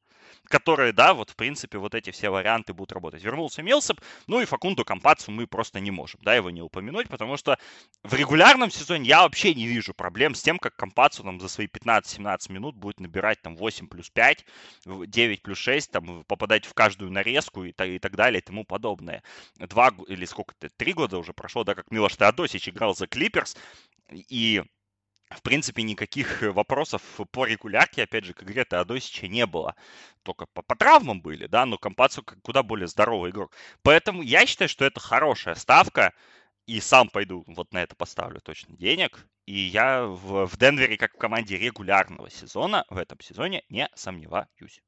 которые, 0.47 0.93
да, 0.93 1.13
вот 1.13 1.31
в 1.31 1.36
принципе 1.36 1.77
вот 1.77 1.95
эти 1.95 2.12
все 2.12 2.29
варианты 2.29 2.73
будут 2.73 2.91
работать. 2.91 3.23
Вернулся 3.23 3.63
Милсап, 3.63 4.01
ну 4.27 4.41
и 4.41 4.45
Факунду 4.45 4.86
Компацу 4.86 5.31
мы 5.31 5.47
просто 5.47 5.79
не 5.79 5.91
можем, 5.91 6.19
да, 6.23 6.36
его 6.36 6.49
не 6.49 6.62
упомянуть, 6.62 7.07
потому 7.10 7.38
что 7.38 7.57
в 8.03 8.13
регулярном 8.13 8.71
сезоне 8.71 9.07
я 9.07 9.21
вообще 9.21 9.53
не 9.53 9.67
вижу 9.67 9.93
проблем 9.93 10.36
с 10.36 10.41
тем, 10.41 10.60
как 10.60 10.75
Компацу 10.75 11.23
там 11.23 11.39
за 11.39 11.49
свои 11.49 11.67
15-17 11.67 12.51
минут 12.51 12.75
будет 12.75 12.99
набирать 12.99 13.41
там 13.41 13.55
8 13.55 13.88
плюс 13.88 14.10
5, 14.10 14.45
9 14.86 15.41
плюс 15.41 15.57
6, 15.57 15.91
там 15.91 16.23
попадать 16.25 16.65
в 16.65 16.73
каждую 16.73 17.12
нарезку 17.12 17.63
и, 17.63 17.69
и 17.69 17.99
так 17.99 18.15
далее 18.15 18.39
и 18.39 18.43
тому 18.43 18.63
подобное. 18.63 19.23
Два 19.57 19.93
или 20.07 20.25
сколько-то, 20.25 20.69
три 20.69 20.93
года 20.93 21.17
уже 21.17 21.33
прошло, 21.33 21.63
да, 21.63 21.75
как 21.75 21.91
Милош 21.91 22.15
Теодосич 22.15 22.69
играл 22.69 22.95
за 22.95 23.07
Клиперс, 23.07 23.55
и 24.12 24.63
в 25.30 25.42
принципе, 25.42 25.84
никаких 25.84 26.44
э, 26.44 26.52
вопросов 26.52 27.02
по 27.32 27.46
регулярке, 27.46 28.04
опять 28.04 28.26
же, 28.26 28.34
к 28.34 28.44
игре 28.44 28.66
Теодосича 28.66 29.28
не 29.28 29.46
было. 29.46 29.76
Только 30.24 30.46
по, 30.48 30.62
по 30.62 30.76
травмам 30.76 31.22
были, 31.22 31.48
да, 31.48 31.66
но 31.66 31.78
Компацу 31.78 32.24
куда 32.24 32.63
более 32.63 32.88
здоровый 32.88 33.32
игрок. 33.32 33.54
Поэтому 33.82 34.22
я 34.22 34.46
считаю, 34.46 34.70
что 34.70 34.86
это 34.86 35.00
хорошая 35.00 35.56
ставка, 35.56 36.13
и 36.66 36.80
сам 36.82 37.10
пойду 37.10 37.44
вот 37.48 37.74
на 37.74 37.84
это 37.84 37.96
поставлю 37.96 38.42
точно 38.42 38.76
денег. 38.78 39.28
И 39.46 39.58
я 39.58 40.06
в, 40.06 40.46
в 40.48 40.58
Денвере, 40.58 40.98
как 40.98 41.13
в 41.13 41.18
команде 41.18 41.58
регулярного 41.58 42.30
сезона, 42.30 42.86
в 42.90 42.98
этом 42.98 43.20
сезоне 43.22 43.63
не 43.70 43.90
сомневаюсь. 43.96 44.82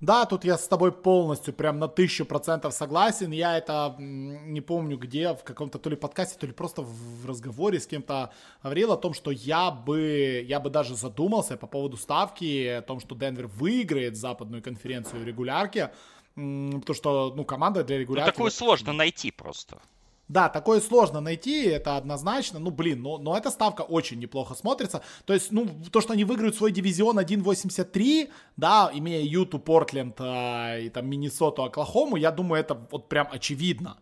Да, 0.00 0.24
тут 0.24 0.44
я 0.44 0.56
с 0.56 0.66
тобой 0.66 0.92
полностью 0.92 1.52
прям 1.52 1.78
на 1.78 1.86
тысячу 1.86 2.24
процентов 2.24 2.72
согласен. 2.72 3.32
Я 3.32 3.58
это 3.58 3.94
не 3.98 4.62
помню 4.62 4.96
где, 4.96 5.34
в 5.34 5.44
каком-то 5.44 5.78
то 5.78 5.90
ли 5.90 5.96
подкасте, 5.96 6.38
то 6.38 6.46
ли 6.46 6.52
просто 6.52 6.82
в 6.82 7.26
разговоре 7.26 7.78
с 7.78 7.86
кем-то 7.86 8.32
говорил 8.62 8.92
о 8.92 8.96
том, 8.96 9.12
что 9.12 9.30
я 9.30 9.70
бы, 9.70 10.42
я 10.48 10.58
бы 10.58 10.70
даже 10.70 10.96
задумался 10.96 11.58
по 11.58 11.66
поводу 11.66 11.98
ставки, 11.98 12.66
о 12.66 12.82
том, 12.82 12.98
что 13.00 13.14
Денвер 13.14 13.46
выиграет 13.46 14.16
западную 14.16 14.62
конференцию 14.62 15.24
регулярки, 15.26 15.90
потому 16.34 16.94
что, 16.94 17.34
ну, 17.36 17.44
команда 17.44 17.84
для 17.84 17.96
ну, 17.96 18.00
регулярки... 18.00 18.30
Ну, 18.30 18.32
такую 18.32 18.50
сложно 18.50 18.94
найти 18.94 19.30
просто. 19.30 19.82
Да, 20.30 20.48
такое 20.48 20.80
сложно 20.80 21.20
найти, 21.20 21.64
это 21.64 21.96
однозначно. 21.96 22.60
Ну, 22.60 22.70
блин, 22.70 23.02
но, 23.02 23.18
но 23.18 23.36
эта 23.36 23.50
ставка 23.50 23.82
очень 23.82 24.20
неплохо 24.20 24.54
смотрится. 24.54 25.02
То 25.24 25.34
есть, 25.34 25.50
ну, 25.50 25.68
то, 25.90 26.00
что 26.00 26.12
они 26.12 26.22
выиграют 26.22 26.54
свой 26.54 26.70
дивизион 26.70 27.18
1.83, 27.18 28.30
да, 28.56 28.92
имея 28.94 29.24
Юту, 29.24 29.58
Портленд 29.58 30.20
э, 30.20 30.82
и 30.84 30.88
там 30.90 31.10
Миннесоту, 31.10 31.64
Оклахому, 31.64 32.14
я 32.14 32.30
думаю, 32.30 32.60
это 32.60 32.78
вот 32.92 33.08
прям 33.08 33.26
очевидно. 33.32 33.96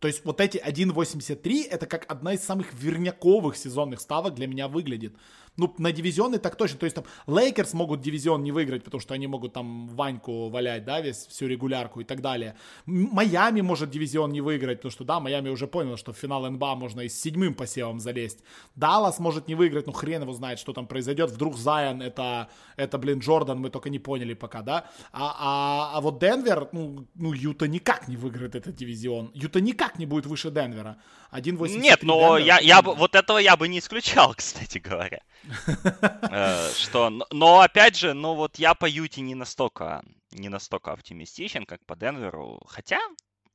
То 0.00 0.08
есть 0.08 0.22
вот 0.26 0.42
эти 0.42 0.58
1.83 0.58 1.68
это 1.70 1.86
как 1.86 2.10
одна 2.12 2.34
из 2.34 2.44
самых 2.44 2.74
верняковых 2.74 3.56
сезонных 3.56 4.00
ставок 4.00 4.34
для 4.34 4.46
меня 4.46 4.68
выглядит. 4.68 5.14
Ну, 5.60 5.74
на 5.76 5.92
дивизионы 5.92 6.38
так 6.38 6.56
точно. 6.56 6.78
То 6.78 6.86
есть 6.86 6.96
там 6.96 7.04
Лейкерс 7.26 7.74
могут 7.74 8.00
дивизион 8.00 8.42
не 8.42 8.50
выиграть, 8.50 8.82
потому 8.82 8.98
что 8.98 9.12
они 9.12 9.26
могут 9.26 9.52
там 9.52 9.88
Ваньку 9.88 10.48
валять, 10.48 10.86
да, 10.86 11.02
весь 11.02 11.26
всю 11.26 11.48
регулярку 11.48 12.00
и 12.00 12.04
так 12.04 12.22
далее. 12.22 12.54
Майами 12.86 13.60
может 13.60 13.90
дивизион 13.90 14.32
не 14.32 14.40
выиграть, 14.40 14.78
потому 14.78 14.90
что, 14.90 15.04
да, 15.04 15.20
Майами 15.20 15.50
уже 15.50 15.66
понял, 15.66 15.98
что 15.98 16.12
в 16.14 16.16
финал 16.16 16.50
НБА 16.50 16.76
можно 16.76 17.02
и 17.02 17.08
с 17.10 17.20
седьмым 17.20 17.52
посевом 17.52 18.00
залезть. 18.00 18.38
Даллас 18.74 19.18
может 19.18 19.48
не 19.48 19.54
выиграть, 19.54 19.86
ну 19.86 19.92
хрен 19.92 20.22
его 20.22 20.32
знает, 20.32 20.58
что 20.58 20.72
там 20.72 20.86
произойдет. 20.86 21.30
Вдруг 21.30 21.58
Зайон 21.58 22.00
это, 22.00 22.48
это 22.76 22.96
блин, 22.96 23.18
Джордан, 23.18 23.58
мы 23.58 23.68
только 23.68 23.90
не 23.90 23.98
поняли 23.98 24.32
пока, 24.32 24.62
да. 24.62 24.86
А, 25.12 25.36
а, 25.38 25.98
а 25.98 26.00
вот 26.00 26.18
Денвер, 26.20 26.68
ну, 26.72 27.06
ну, 27.16 27.34
Юта 27.34 27.68
никак 27.68 28.08
не 28.08 28.16
выиграет 28.16 28.54
этот 28.54 28.76
дивизион. 28.76 29.30
Юта 29.34 29.60
никак 29.60 29.98
не 29.98 30.06
будет 30.06 30.24
выше 30.24 30.50
Денвера. 30.50 30.96
1.83 31.32 31.78
Нет, 31.78 32.02
но 32.02 32.38
я, 32.38 32.58
я 32.58 32.82
бы, 32.82 32.94
вот 32.94 33.14
этого 33.14 33.38
я 33.38 33.56
бы 33.56 33.68
не 33.68 33.78
исключал, 33.78 34.34
кстати 34.36 34.78
говоря. 34.78 35.20
Э, 36.32 36.70
что, 36.76 37.10
но 37.30 37.60
опять 37.60 37.96
же, 37.96 38.14
ну 38.14 38.34
вот 38.34 38.58
я 38.58 38.74
по 38.74 38.86
Юте 38.86 39.20
не 39.20 39.34
настолько, 39.34 40.04
не 40.32 40.48
настолько 40.48 40.92
оптимистичен, 40.92 41.66
как 41.66 41.84
по 41.86 41.96
Денверу. 41.96 42.60
Хотя, 42.66 43.00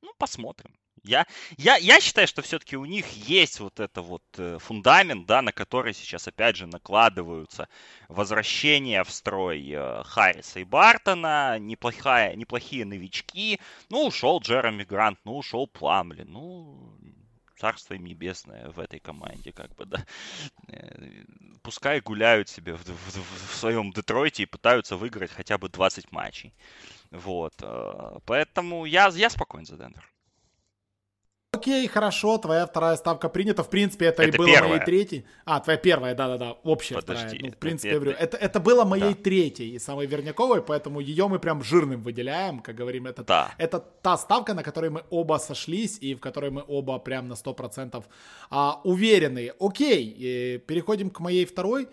ну, 0.02 0.12
посмотрим. 0.18 0.74
Я, 1.04 1.28
я, 1.58 1.76
я 1.78 2.02
считаю, 2.02 2.28
что 2.28 2.42
все-таки 2.42 2.76
у 2.76 2.86
них 2.86 3.08
есть 3.12 3.60
вот 3.60 3.80
это 3.80 4.02
вот 4.02 4.24
э, 4.38 4.58
фундамент, 4.60 5.28
да, 5.28 5.44
на 5.44 5.52
который 5.52 5.94
сейчас 5.94 6.28
опять 6.28 6.56
же 6.56 6.66
накладываются 6.66 7.70
возвращение 8.10 9.04
в 9.04 9.12
строй 9.12 9.70
э, 9.70 10.04
Харриса 10.04 10.60
и 10.60 10.64
Бартона, 10.64 11.60
неплохая, 11.60 12.36
неплохие 12.36 12.86
новички. 12.86 13.60
Ну, 13.90 14.08
ушел 14.08 14.40
Джереми 14.40 14.84
Грант, 14.84 15.20
ну, 15.26 15.38
ушел 15.38 15.68
Пламли. 15.68 16.24
Ну, 16.24 16.98
царство 17.58 17.94
им 17.94 18.06
небесное 18.06 18.70
в 18.70 18.80
этой 18.80 19.00
команде, 19.00 19.52
как 19.52 19.76
бы, 19.76 19.86
да. 19.86 20.06
Э, 20.68 21.24
пускай 21.62 22.02
гуляют 22.02 22.50
себе 22.50 22.76
в, 22.76 22.84
в, 22.86 23.52
в 23.52 23.56
своем 23.56 23.92
Детройте 23.92 24.44
и 24.44 24.48
пытаются 24.48 24.98
выиграть 24.98 25.32
хотя 25.32 25.58
бы 25.58 25.70
20 25.70 26.12
матчей. 26.12 26.54
Вот. 27.12 27.54
Э, 27.62 28.20
поэтому 28.26 28.86
я, 28.86 29.08
я 29.08 29.30
спокоен 29.30 29.66
за 29.66 29.78
Денвер. 29.78 30.15
Окей, 31.56 31.88
хорошо, 31.88 32.38
твоя 32.38 32.66
вторая 32.66 32.98
ставка 32.98 33.30
принята. 33.30 33.64
В 33.64 33.70
принципе, 33.70 34.06
это, 34.06 34.24
это 34.24 34.36
и 34.36 34.38
было 34.38 34.48
первая. 34.48 34.70
моей 34.70 34.86
третьей. 34.86 35.26
А, 35.46 35.60
твоя 35.60 35.78
первая, 35.78 36.16
да-да-да, 36.16 36.58
общая 36.64 36.96
Подожди, 36.96 37.26
вторая. 37.26 37.42
Ну, 37.42 37.52
в 37.52 37.58
принципе, 37.58 37.90
это, 37.90 37.96
я 37.96 38.00
говорю, 38.00 38.18
это, 38.20 38.38
это 38.38 38.60
было 38.60 38.86
моей 38.86 39.14
да. 39.14 39.24
третьей 39.24 39.76
и 39.76 39.80
самой 39.80 40.06
верняковой, 40.06 40.62
поэтому 40.62 41.00
ее 41.00 41.28
мы 41.28 41.40
прям 41.40 41.64
жирным 41.64 42.02
выделяем, 42.02 42.60
как 42.60 42.76
говорим. 42.76 43.08
Это, 43.08 43.24
да. 43.24 43.52
это 43.58 43.80
та 43.80 44.18
ставка, 44.18 44.54
на 44.54 44.64
которой 44.64 44.90
мы 44.90 45.04
оба 45.10 45.40
сошлись 45.40 45.98
и 46.02 46.16
в 46.16 46.20
которой 46.20 46.52
мы 46.52 46.64
оба 46.68 47.00
прям 47.00 47.28
на 47.28 47.34
100% 47.34 48.04
а, 48.50 48.82
уверены. 48.84 49.54
Окей, 49.60 50.60
переходим 50.68 51.10
к 51.10 51.20
моей 51.20 51.46
второй 51.46 51.88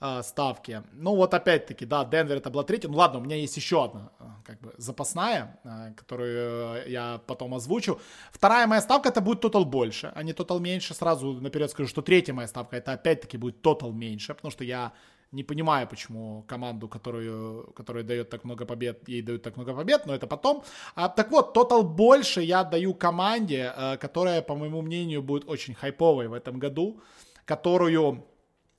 э, 0.00 0.22
ставки. 0.22 0.82
Ну 0.92 1.14
вот 1.14 1.34
опять-таки, 1.34 1.86
да, 1.86 2.04
Денвер 2.04 2.36
это 2.36 2.50
была 2.50 2.64
третья. 2.64 2.88
Ну 2.88 2.96
ладно, 2.96 3.18
у 3.18 3.22
меня 3.22 3.36
есть 3.36 3.56
еще 3.56 3.84
одна 3.84 4.10
э, 4.20 4.24
как 4.44 4.60
бы 4.60 4.74
запасная, 4.78 5.58
э, 5.64 5.92
которую 5.96 6.90
я 6.90 7.20
потом 7.26 7.54
озвучу. 7.54 7.98
Вторая 8.32 8.66
моя 8.66 8.80
ставка 8.80 9.08
это 9.08 9.20
будет 9.20 9.40
тотал 9.40 9.64
больше, 9.64 10.12
а 10.14 10.22
не 10.22 10.32
тотал 10.32 10.60
меньше. 10.60 10.94
Сразу 10.94 11.32
наперед 11.32 11.70
скажу, 11.70 11.88
что 11.88 12.02
третья 12.02 12.34
моя 12.34 12.48
ставка 12.48 12.76
это 12.76 12.92
опять-таки 12.92 13.38
будет 13.38 13.62
тотал 13.62 13.92
меньше, 13.92 14.34
потому 14.34 14.52
что 14.52 14.64
я 14.64 14.92
не 15.32 15.42
понимаю, 15.42 15.88
почему 15.88 16.44
команду, 16.48 16.88
которую, 16.88 17.72
которая 17.74 18.04
дает 18.04 18.30
так 18.30 18.44
много 18.44 18.64
побед, 18.64 19.08
ей 19.08 19.22
дают 19.22 19.42
так 19.42 19.56
много 19.56 19.74
побед, 19.74 20.06
но 20.06 20.14
это 20.14 20.26
потом. 20.26 20.62
А, 20.94 21.08
так 21.08 21.30
вот, 21.30 21.52
тотал 21.52 21.82
больше 21.82 22.42
я 22.42 22.64
даю 22.64 22.94
команде, 22.94 23.72
которая, 24.00 24.40
по 24.40 24.54
моему 24.54 24.82
мнению, 24.82 25.22
будет 25.22 25.48
очень 25.48 25.74
хайповой 25.74 26.28
в 26.28 26.32
этом 26.32 26.58
году, 26.60 27.00
которую 27.44 28.24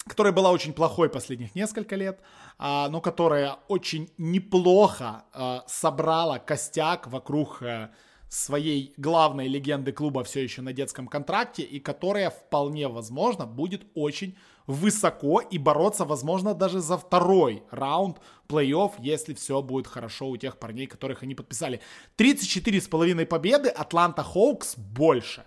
которая 0.07 0.33
была 0.33 0.51
очень 0.51 0.73
плохой 0.73 1.09
последних 1.09 1.55
несколько 1.55 1.95
лет, 1.95 2.19
а, 2.57 2.89
но 2.89 3.01
которая 3.01 3.57
очень 3.67 4.09
неплохо 4.17 5.25
а, 5.33 5.63
собрала 5.67 6.39
костяк 6.39 7.07
вокруг 7.07 7.61
а, 7.61 7.91
своей 8.29 8.93
главной 8.97 9.47
легенды 9.47 9.91
клуба 9.91 10.23
все 10.23 10.43
еще 10.43 10.61
на 10.61 10.73
детском 10.73 11.07
контракте 11.07 11.63
и 11.63 11.79
которая 11.79 12.29
вполне 12.29 12.87
возможно 12.87 13.45
будет 13.45 13.85
очень 13.95 14.37
высоко 14.65 15.39
и 15.39 15.57
бороться, 15.57 16.03
возможно, 16.03 16.53
даже 16.53 16.81
за 16.81 16.97
второй 16.97 17.63
раунд 17.71 18.19
плей-офф, 18.49 18.93
если 18.99 19.33
все 19.33 19.61
будет 19.61 19.87
хорошо 19.87 20.27
у 20.27 20.35
тех 20.35 20.57
парней, 20.59 20.87
которых 20.87 21.23
они 21.23 21.35
подписали. 21.35 21.79
34,5 22.17 23.25
победы, 23.25 23.69
Атланта 23.69 24.23
Хоукс 24.23 24.77
больше. 24.77 25.45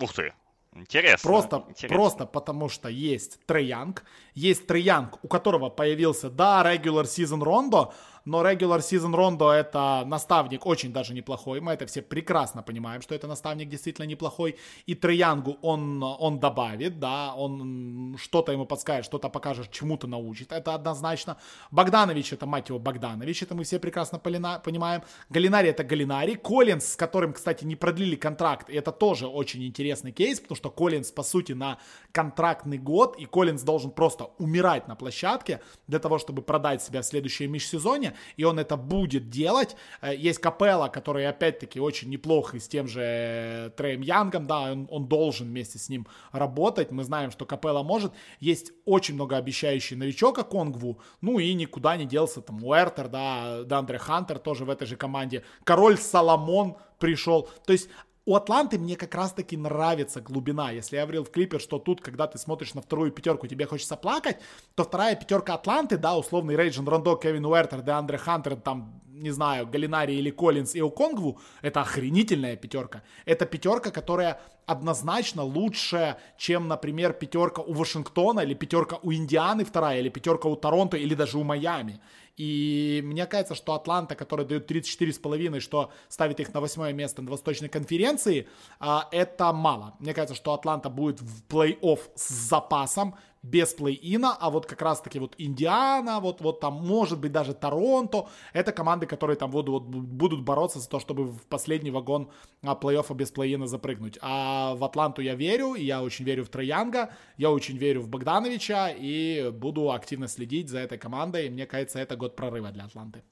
Ух 0.00 0.14
ты, 0.14 0.32
Интересно. 0.76 1.28
Просто, 1.28 1.64
интересно. 1.68 1.96
просто 1.96 2.26
потому 2.26 2.68
что 2.68 2.88
есть 2.88 3.38
Трей 3.46 3.72
Янг, 3.72 4.04
есть 4.34 4.66
Трей 4.66 4.89
Янг, 4.89 5.18
у 5.24 5.28
которого 5.28 5.70
появился, 5.70 6.30
да, 6.30 6.62
regular 6.64 7.04
season 7.04 7.42
Рондо, 7.42 7.92
но 8.26 8.42
regular 8.42 8.80
season 8.80 9.14
Рондо 9.14 9.52
это 9.52 10.02
наставник 10.04 10.66
очень 10.66 10.92
даже 10.92 11.14
неплохой, 11.14 11.60
мы 11.60 11.72
это 11.72 11.86
все 11.86 12.02
прекрасно 12.02 12.62
понимаем, 12.62 13.00
что 13.00 13.14
это 13.14 13.26
наставник 13.26 13.68
действительно 13.68 14.04
неплохой, 14.04 14.56
и 14.84 14.94
Трей 14.94 15.22
Янгу 15.22 15.56
он, 15.62 16.02
он 16.02 16.38
добавит, 16.40 16.98
да, 16.98 17.34
он 17.34 18.16
что-то 18.20 18.52
ему 18.52 18.66
подскажет, 18.66 19.06
что-то 19.06 19.28
покажет, 19.28 19.70
чему-то 19.70 20.06
научит, 20.06 20.52
это 20.52 20.74
однозначно. 20.74 21.36
Богданович 21.70 22.32
это, 22.32 22.46
мать 22.46 22.68
его, 22.68 22.78
Богданович, 22.78 23.44
это 23.44 23.54
мы 23.54 23.62
все 23.62 23.78
прекрасно 23.78 24.18
понимаем. 24.18 25.02
Галинари 25.30 25.68
это 25.68 25.84
Галинари, 25.84 26.34
Коллинс, 26.34 26.92
с 26.92 26.96
которым, 26.96 27.32
кстати, 27.32 27.64
не 27.64 27.76
продлили 27.76 28.16
контракт, 28.16 28.68
и 28.68 28.74
это 28.74 28.90
тоже 28.90 29.28
очень 29.28 29.64
интересный 29.64 30.10
кейс, 30.10 30.40
потому 30.40 30.56
что 30.56 30.70
Коллинс, 30.70 31.12
по 31.12 31.22
сути, 31.22 31.52
на 31.52 31.78
контрактный 32.10 32.78
год, 32.78 33.16
и 33.18 33.24
Коллинс 33.24 33.62
должен 33.62 33.92
просто 33.92 34.30
умирать 34.38 34.88
на 34.88 34.96
площадке 34.96 35.60
для 35.86 36.00
того, 36.00 36.18
чтобы 36.18 36.42
продать 36.42 36.82
себя 36.82 37.02
в 37.02 37.04
следующем 37.04 37.52
межсезонье, 37.52 38.15
и 38.36 38.44
он 38.44 38.58
это 38.58 38.76
будет 38.76 39.30
делать. 39.30 39.76
Э, 40.00 40.14
есть 40.14 40.38
Капелла, 40.38 40.88
который, 40.88 41.26
опять-таки, 41.26 41.80
очень 41.80 42.10
неплохо 42.10 42.58
с 42.58 42.68
тем 42.68 42.88
же 42.88 43.00
э, 43.02 43.70
Трэем 43.76 44.02
Янгом, 44.02 44.46
да, 44.46 44.72
он, 44.72 44.88
он 44.90 45.06
должен 45.06 45.48
вместе 45.48 45.78
с 45.78 45.88
ним 45.88 46.06
работать, 46.32 46.90
мы 46.90 47.04
знаем, 47.04 47.30
что 47.30 47.46
Капелла 47.46 47.82
может. 47.82 48.12
Есть 48.40 48.72
очень 48.84 49.14
многообещающий 49.14 49.96
новичок 49.96 50.36
Конгву, 50.48 51.00
ну 51.20 51.38
и 51.38 51.52
никуда 51.54 51.96
не 51.96 52.04
делся 52.04 52.40
там 52.40 52.62
Уэртер, 52.62 53.08
да, 53.08 53.62
Дандре 53.64 53.98
Хантер 53.98 54.38
тоже 54.38 54.64
в 54.64 54.70
этой 54.70 54.86
же 54.86 54.96
команде, 54.96 55.42
Король 55.64 55.96
Соломон 55.98 56.76
пришел. 56.98 57.48
То 57.66 57.72
есть 57.72 57.88
у 58.26 58.34
Атланты 58.34 58.76
мне 58.78 58.96
как 58.96 59.14
раз-таки 59.14 59.56
нравится 59.56 60.20
глубина. 60.20 60.72
Если 60.72 60.96
я 60.96 61.02
говорил 61.02 61.24
в 61.24 61.30
клипе, 61.30 61.60
что 61.60 61.78
тут, 61.78 62.00
когда 62.00 62.26
ты 62.26 62.38
смотришь 62.38 62.74
на 62.74 62.82
вторую 62.82 63.12
пятерку, 63.12 63.46
тебе 63.46 63.66
хочется 63.66 63.96
плакать, 63.96 64.38
то 64.74 64.82
вторая 64.82 65.14
пятерка 65.14 65.54
Атланты, 65.54 65.96
да, 65.96 66.16
условный 66.18 66.56
Рейджин 66.56 66.88
Рондо, 66.88 67.14
Кевин 67.16 67.46
Уэртер, 67.46 67.82
Деандре 67.82 68.18
Хантер, 68.18 68.56
там, 68.56 69.00
не 69.06 69.30
знаю, 69.30 69.68
Галинари 69.68 70.14
или 70.14 70.30
Коллинз 70.30 70.74
и 70.74 70.80
Оконгву, 70.80 71.38
это 71.62 71.82
охренительная 71.82 72.56
пятерка. 72.56 73.04
Это 73.26 73.46
пятерка, 73.46 73.92
которая 73.92 74.40
однозначно 74.66 75.44
лучше, 75.44 76.16
чем, 76.36 76.66
например, 76.66 77.12
пятерка 77.12 77.62
у 77.62 77.72
Вашингтона 77.74 78.40
или 78.40 78.54
пятерка 78.54 78.98
у 79.02 79.12
Индианы 79.12 79.64
вторая, 79.64 80.00
или 80.00 80.08
пятерка 80.08 80.48
у 80.48 80.56
Торонто, 80.56 80.96
или 80.96 81.14
даже 81.14 81.38
у 81.38 81.44
Майами. 81.44 82.00
И 82.36 83.00
мне 83.04 83.26
кажется, 83.26 83.54
что 83.54 83.74
Атланта, 83.74 84.14
который 84.14 84.44
дает 84.44 84.70
34,5, 84.70 85.60
что 85.60 85.90
ставит 86.08 86.40
их 86.40 86.52
на 86.52 86.60
восьмое 86.60 86.92
место 86.92 87.22
на 87.22 87.30
Восточной 87.30 87.68
конференции, 87.68 88.46
а, 88.78 89.08
это 89.10 89.52
мало. 89.52 89.94
Мне 89.98 90.12
кажется, 90.12 90.34
что 90.34 90.52
Атланта 90.52 90.90
будет 90.90 91.20
в 91.20 91.44
плей-офф 91.48 92.00
с 92.14 92.28
запасом, 92.28 93.16
без 93.50 93.74
плей-ина, 93.74 94.36
а 94.38 94.50
вот 94.50 94.66
как 94.66 94.82
раз-таки 94.82 95.18
вот 95.18 95.34
Индиана, 95.38 96.20
вот, 96.20 96.40
вот 96.40 96.60
там 96.60 96.74
может 96.74 97.20
быть 97.20 97.32
даже 97.32 97.54
Торонто, 97.54 98.28
это 98.52 98.72
команды, 98.72 99.06
которые 99.06 99.36
там 99.36 99.50
вот, 99.50 99.68
вот 99.68 99.84
будут 99.84 100.42
бороться 100.42 100.80
за 100.80 100.88
то, 100.88 100.98
чтобы 100.98 101.24
в 101.24 101.46
последний 101.46 101.90
вагон 101.90 102.30
а, 102.62 102.74
плей-оффа 102.74 103.14
без 103.14 103.32
плей-ина 103.32 103.66
запрыгнуть. 103.66 104.18
А 104.20 104.74
в 104.74 104.84
Атланту 104.84 105.22
я 105.22 105.34
верю, 105.34 105.74
я 105.74 106.02
очень 106.02 106.24
верю 106.24 106.44
в 106.44 106.48
Троянга, 106.48 107.14
я 107.36 107.50
очень 107.50 107.76
верю 107.76 108.02
в 108.02 108.08
Богдановича, 108.08 108.90
и 108.90 109.50
буду 109.50 109.92
активно 109.92 110.28
следить 110.28 110.68
за 110.68 110.78
этой 110.78 110.98
командой, 110.98 111.46
и 111.46 111.50
мне 111.50 111.66
кажется, 111.66 111.98
это 111.98 112.16
год 112.16 112.36
прорыва 112.36 112.70
для 112.70 112.84
Атланты. 112.84 113.22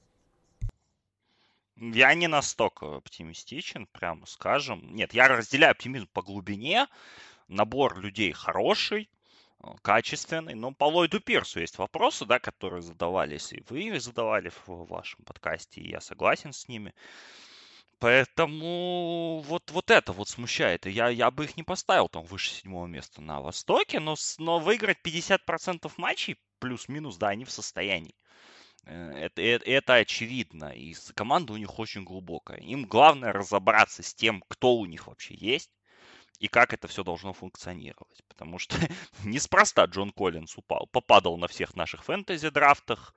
Я 1.77 2.13
не 2.13 2.27
настолько 2.27 2.95
оптимистичен, 2.95 3.87
прямо 3.87 4.25
скажем. 4.25 4.95
Нет, 4.95 5.13
я 5.13 5.27
разделяю 5.27 5.71
оптимизм 5.71 6.07
по 6.13 6.21
глубине. 6.21 6.87
Набор 7.49 7.99
людей 7.99 8.31
хороший, 8.31 9.09
качественный. 9.81 10.55
Но 10.55 10.71
по 10.71 10.85
Ллойду 10.85 11.19
Пирсу 11.19 11.59
есть 11.59 11.77
вопросы, 11.77 12.25
да, 12.25 12.39
которые 12.39 12.81
задавались, 12.81 13.53
и 13.53 13.63
вы 13.69 13.99
задавали 13.99 14.49
в 14.49 14.85
вашем 14.87 15.23
подкасте, 15.25 15.81
и 15.81 15.89
я 15.89 16.01
согласен 16.01 16.53
с 16.53 16.67
ними. 16.67 16.93
Поэтому 17.99 19.41
вот, 19.45 19.71
вот 19.71 19.89
это 19.89 20.11
вот 20.11 20.27
смущает. 20.27 20.85
Я, 20.85 21.09
я 21.09 21.31
бы 21.31 21.45
их 21.45 21.55
не 21.57 21.63
поставил 21.63 22.09
там 22.09 22.25
выше 22.25 22.51
седьмого 22.51 22.87
места 22.87 23.21
на 23.21 23.41
Востоке, 23.41 23.99
но, 23.99 24.15
но 24.37 24.59
выиграть 24.59 24.99
50% 25.03 25.91
матчей 25.97 26.37
плюс-минус, 26.59 27.17
да, 27.17 27.29
они 27.29 27.45
в 27.45 27.51
состоянии. 27.51 28.15
Это, 28.83 29.41
это, 29.41 29.65
это 29.65 29.93
очевидно. 29.95 30.65
И 30.65 30.93
команда 31.15 31.53
у 31.53 31.57
них 31.57 31.79
очень 31.79 32.03
глубокая. 32.03 32.59
Им 32.59 32.85
главное 32.85 33.33
разобраться 33.33 34.03
с 34.03 34.13
тем, 34.13 34.43
кто 34.47 34.75
у 34.75 34.85
них 34.85 35.07
вообще 35.07 35.35
есть 35.35 35.71
и 36.39 36.47
как 36.47 36.73
это 36.73 36.87
все 36.87 37.03
должно 37.03 37.33
функционировать. 37.33 38.23
Потому 38.27 38.59
что 38.59 38.77
неспроста 39.23 39.85
Джон 39.85 40.11
Коллинс 40.11 40.57
упал, 40.57 40.87
попадал 40.91 41.37
на 41.37 41.47
всех 41.47 41.75
наших 41.75 42.03
фэнтези-драфтах, 42.03 43.15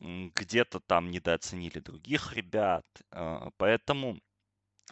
где-то 0.00 0.80
там 0.80 1.10
недооценили 1.10 1.78
других 1.78 2.32
ребят. 2.32 2.86
А, 3.10 3.50
поэтому 3.56 4.18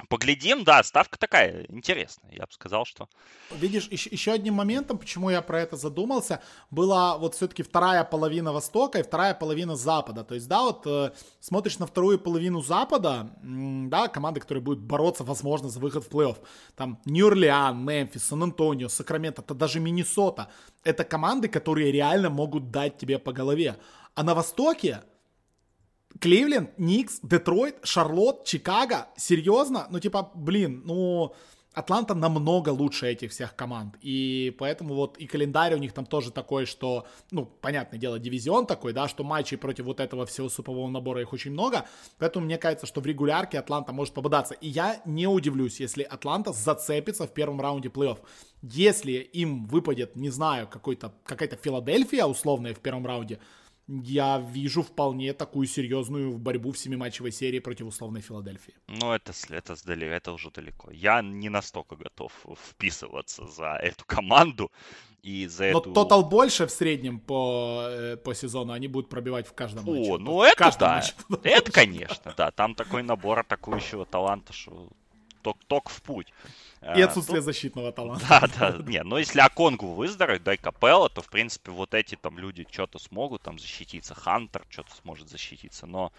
Поглядим, 0.09 0.65
да, 0.65 0.83
ставка 0.83 1.19
такая 1.19 1.67
интересная. 1.69 2.33
Я 2.33 2.47
бы 2.47 2.53
сказал, 2.53 2.85
что... 2.85 3.09
Видишь, 3.51 3.89
еще, 3.89 4.11
еще 4.11 4.33
одним 4.33 4.55
моментом, 4.55 4.99
почему 4.99 5.31
я 5.31 5.43
про 5.43 5.61
это 5.61 5.77
задумался, 5.77 6.41
была 6.71 7.19
вот 7.19 7.35
все-таки 7.35 7.63
вторая 7.63 8.05
половина 8.05 8.53
Востока 8.53 8.99
и 8.99 9.03
вторая 9.03 9.35
половина 9.35 9.77
Запада. 9.77 10.25
То 10.25 10.35
есть, 10.35 10.49
да, 10.49 10.63
вот 10.63 10.87
э, 10.87 11.11
смотришь 11.41 11.79
на 11.79 11.87
вторую 11.87 12.19
половину 12.19 12.63
Запада, 12.63 13.31
да, 13.43 14.09
команды, 14.09 14.41
которые 14.41 14.63
будут 14.63 14.81
бороться, 14.81 15.25
возможно, 15.25 15.69
за 15.69 15.81
выход 15.81 16.05
в 16.05 16.11
плей-офф. 16.11 16.37
Там 16.77 17.01
Нью-Орлеан, 17.05 17.85
Мемфис, 17.85 18.25
Сан-Антонио, 18.25 18.89
Сакраменто, 18.89 19.43
это 19.43 19.55
даже 19.55 19.81
Миннесота. 19.81 20.49
Это 20.85 21.05
команды, 21.05 21.49
которые 21.49 21.93
реально 21.93 22.31
могут 22.31 22.71
дать 22.71 22.99
тебе 22.99 23.19
по 23.19 23.33
голове. 23.33 23.77
А 24.15 24.23
на 24.23 24.35
Востоке 24.35 25.03
Кливленд, 26.21 26.79
Никс, 26.79 27.21
Детройт, 27.23 27.77
Шарлотт, 27.83 28.45
Чикаго. 28.45 29.09
Серьезно? 29.17 29.87
Ну, 29.91 30.01
типа, 30.01 30.31
блин, 30.35 30.83
ну... 30.85 31.35
Атланта 31.75 32.15
намного 32.15 32.71
лучше 32.71 33.07
этих 33.07 33.31
всех 33.31 33.55
команд. 33.55 33.95
И 34.01 34.53
поэтому 34.59 34.95
вот 34.95 35.17
и 35.19 35.29
календарь 35.29 35.75
у 35.75 35.79
них 35.79 35.93
там 35.93 36.07
тоже 36.07 36.33
такой, 36.33 36.67
что, 36.67 37.07
ну, 37.31 37.47
понятное 37.47 38.01
дело, 38.01 38.19
дивизион 38.19 38.67
такой, 38.67 38.93
да, 38.93 39.07
что 39.07 39.23
матчей 39.23 39.57
против 39.57 39.85
вот 39.85 40.01
этого 40.01 40.27
всего 40.27 40.49
супового 40.49 40.89
набора 40.89 41.21
их 41.21 41.33
очень 41.33 41.53
много. 41.53 41.85
Поэтому 42.19 42.47
мне 42.47 42.59
кажется, 42.59 42.87
что 42.87 43.01
в 43.01 43.07
регулярке 43.07 43.61
Атланта 43.61 43.93
может 43.93 44.13
попадаться. 44.13 44.55
И 44.55 44.69
я 44.69 45.01
не 45.05 45.29
удивлюсь, 45.29 45.79
если 45.79 46.03
Атланта 46.03 46.53
зацепится 46.53 47.29
в 47.29 47.33
первом 47.33 47.61
раунде 47.61 47.91
плей-офф. 47.91 48.19
Если 48.63 49.13
им 49.13 49.67
выпадет, 49.67 50.17
не 50.17 50.31
знаю, 50.31 50.67
какой-то, 50.67 51.13
какая-то 51.25 51.57
Филадельфия 51.57 52.25
условная 52.25 52.75
в 52.75 52.81
первом 52.81 53.07
раунде, 53.07 53.39
я 53.89 54.39
вижу 54.39 54.83
вполне 54.83 55.33
такую 55.33 55.67
серьезную 55.67 56.39
борьбу 56.39 56.73
в 56.73 56.79
семиматчевой 56.79 57.33
серии 57.33 57.59
против 57.59 57.87
условной 57.87 58.21
Филадельфии. 58.21 58.75
Ну, 58.87 59.13
это, 59.13 59.33
это, 59.49 59.77
это 59.87 60.33
уже 60.33 60.51
далеко. 60.51 60.91
Я 60.91 61.23
не 61.23 61.49
настолько 61.49 61.97
готов 61.97 62.33
вписываться 62.71 63.47
за 63.47 63.77
эту 63.77 64.05
команду 64.05 64.71
и 65.23 65.47
за 65.47 65.71
Но 65.73 65.81
эту... 65.81 65.93
тотал 65.93 66.25
больше 66.29 66.67
в 66.67 66.71
среднем 66.71 67.19
по, 67.19 67.87
э, 67.89 68.17
по 68.17 68.35
сезону 68.35 68.73
они 68.73 68.89
будут 68.89 69.09
пробивать 69.09 69.47
в 69.47 69.55
каждом 69.55 69.89
О, 69.89 69.93
матче. 69.93 70.13
О, 70.13 70.19
ну 70.19 70.43
это 70.43 70.77
да. 70.79 70.95
Матче. 70.97 71.15
Это, 71.43 71.73
конечно, 71.73 72.35
да. 72.37 72.51
Там 72.51 72.75
такой 72.75 73.03
набор 73.03 73.41
атакующего 73.41 74.05
таланта, 74.05 74.53
что 74.53 74.89
ток-ток 75.53 75.89
в 75.89 76.03
путь. 76.03 76.33
И 76.83 77.01
отсутствие 77.01 77.41
а, 77.41 77.43
защитного 77.43 77.93
таланта. 77.93 78.25
Да, 78.59 78.73
да. 78.73 78.83
Не, 78.85 79.03
но 79.03 79.19
если 79.19 79.41
Аконгу 79.41 79.95
выздоровеет, 79.95 80.43
дай 80.43 80.57
Капелла, 80.57 81.09
то, 81.09 81.23
в 81.23 81.29
принципе, 81.29 81.71
вот 81.71 81.95
эти 81.95 82.15
там 82.15 82.39
люди 82.39 82.67
что-то 82.71 82.99
смогут 82.99 83.43
там 83.43 83.59
защититься. 83.59 84.15
Хантер 84.15 84.65
что-то 84.71 84.95
сможет 85.03 85.29
защититься, 85.29 85.87
но 85.87 86.13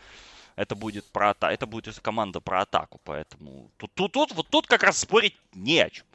это 0.56 0.76
будет 0.76 1.06
про 1.06 1.30
атаку, 1.30 1.54
это 1.54 1.66
будет 1.66 2.00
команда 2.00 2.42
про 2.42 2.62
атаку, 2.62 3.00
поэтому 3.04 3.72
тут, 3.78 3.94
тут, 3.94 4.12
тут, 4.12 4.32
вот 4.34 4.48
тут 4.50 4.68
как 4.68 4.84
раз 4.84 4.98
спорить 4.98 5.38
не 5.54 5.80
о 5.80 5.90
чем. 5.90 6.06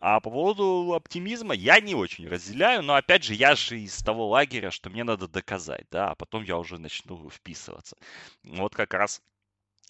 А 0.00 0.20
по 0.20 0.30
поводу 0.30 0.94
оптимизма 0.94 1.54
я 1.54 1.80
не 1.80 1.94
очень 1.94 2.28
разделяю, 2.28 2.82
но 2.82 2.94
опять 2.94 3.24
же, 3.24 3.34
я 3.34 3.56
же 3.56 3.80
из 3.80 3.96
того 3.98 4.28
лагеря, 4.28 4.70
что 4.70 4.90
мне 4.90 5.02
надо 5.02 5.26
доказать, 5.26 5.86
да, 5.90 6.10
а 6.10 6.14
потом 6.14 6.44
я 6.44 6.56
уже 6.56 6.78
начну 6.78 7.28
вписываться. 7.30 7.96
Вот 8.44 8.74
как 8.74 8.94
раз 8.94 9.22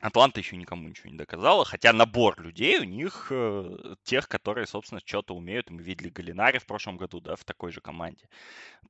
Атланта 0.00 0.38
еще 0.38 0.56
никому 0.56 0.88
ничего 0.88 1.11
не 1.11 1.16
доказала, 1.16 1.64
хотя 1.64 1.92
набор 1.92 2.40
людей 2.40 2.78
у 2.78 2.84
них 2.84 3.28
э, 3.30 3.94
тех, 4.04 4.28
которые, 4.28 4.68
собственно, 4.68 5.00
что-то 5.04 5.34
умеют. 5.34 5.70
Мы 5.70 5.82
видели 5.82 6.08
Галинари 6.08 6.58
в 6.58 6.66
прошлом 6.66 6.96
году, 6.96 7.20
да, 7.20 7.34
в 7.34 7.44
такой 7.44 7.72
же 7.72 7.80
команде. 7.80 8.28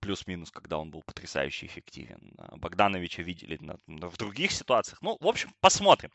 Плюс-минус, 0.01 0.51
когда 0.51 0.77
он 0.77 0.90
был 0.90 1.03
потрясающе 1.03 1.64
эффективен. 1.64 2.35
Богдановича 2.57 3.23
видели 3.23 3.59
в 3.87 4.16
других 4.18 4.53
ситуациях. 4.53 5.01
Ну, 5.01 5.16
в 5.18 5.27
общем, 5.27 5.55
посмотрим. 5.61 6.11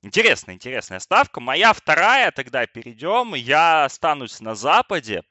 Интересная, 0.00 0.54
интересная 0.54 1.00
ставка. 1.00 1.40
Моя 1.40 1.74
вторая, 1.74 2.30
тогда 2.30 2.66
перейдем. 2.66 3.34
Я 3.34 3.84
останусь 3.84 4.40
на 4.40 4.54
Западе. 4.54 5.24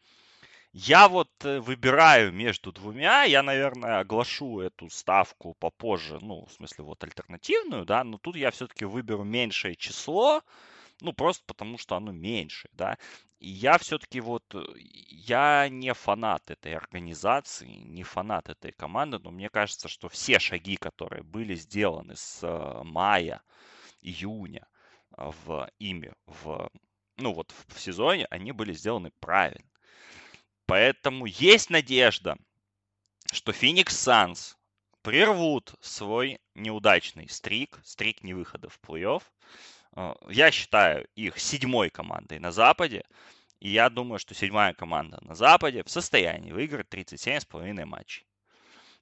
Я 0.79 1.07
вот 1.07 1.31
э, 1.43 1.59
выбираю 1.59 2.31
между 2.31 2.71
двумя, 2.71 3.23
я, 3.23 3.41
наверное, 3.41 3.97
оглашу 3.99 4.59
эту 4.59 4.91
ставку 4.91 5.55
попозже, 5.55 6.19
ну, 6.21 6.45
в 6.45 6.51
смысле, 6.51 6.83
вот 6.83 7.03
альтернативную, 7.03 7.83
да, 7.83 8.03
но 8.03 8.19
тут 8.19 8.35
я 8.35 8.51
все-таки 8.51 8.85
выберу 8.85 9.23
меньшее 9.23 9.75
число, 9.75 10.43
ну, 11.01 11.13
просто 11.13 11.43
потому 11.47 11.79
что 11.79 11.95
оно 11.95 12.11
меньше, 12.11 12.69
да. 12.73 12.99
И 13.39 13.49
я 13.49 13.79
все-таки 13.79 14.19
вот, 14.19 14.43
э, 14.53 14.63
я 14.75 15.67
не 15.67 15.95
фанат 15.95 16.51
этой 16.51 16.75
организации, 16.75 17.65
не 17.65 18.03
фанат 18.03 18.47
этой 18.49 18.71
команды, 18.71 19.17
но 19.17 19.31
мне 19.31 19.49
кажется, 19.49 19.87
что 19.87 20.09
все 20.09 20.37
шаги, 20.37 20.75
которые 20.75 21.23
были 21.23 21.55
сделаны 21.55 22.15
с 22.15 22.43
э, 22.43 22.83
мая, 22.83 23.41
июня 24.01 24.67
в 25.09 25.71
ими, 25.79 26.13
в, 26.27 26.69
ну 27.15 27.33
вот 27.33 27.51
в 27.67 27.79
сезоне, 27.79 28.27
они 28.29 28.51
были 28.51 28.73
сделаны 28.73 29.09
правильно. 29.19 29.65
Поэтому 30.67 31.25
есть 31.25 31.69
надежда, 31.69 32.37
что 33.31 33.53
Феникс 33.53 33.97
Санс 33.97 34.57
прервут 35.01 35.73
свой 35.79 36.39
неудачный 36.55 37.29
стрик, 37.29 37.79
стрик 37.85 38.21
невыхода 38.21 38.67
в 38.67 38.77
плей-офф. 38.81 39.23
Э, 39.95 40.13
я 40.27 40.51
считаю 40.51 41.07
их 41.15 41.39
седьмой 41.39 41.89
командой 41.89 42.39
на 42.39 42.51
Западе. 42.51 43.05
И 43.61 43.69
я 43.69 43.89
думаю, 43.89 44.19
что 44.19 44.35
седьмая 44.35 44.73
команда 44.73 45.19
на 45.21 45.35
Западе 45.35 45.83
в 45.83 45.89
состоянии 45.89 46.51
выиграть 46.51 46.89
37,5 46.89 47.85
матчей. 47.85 48.27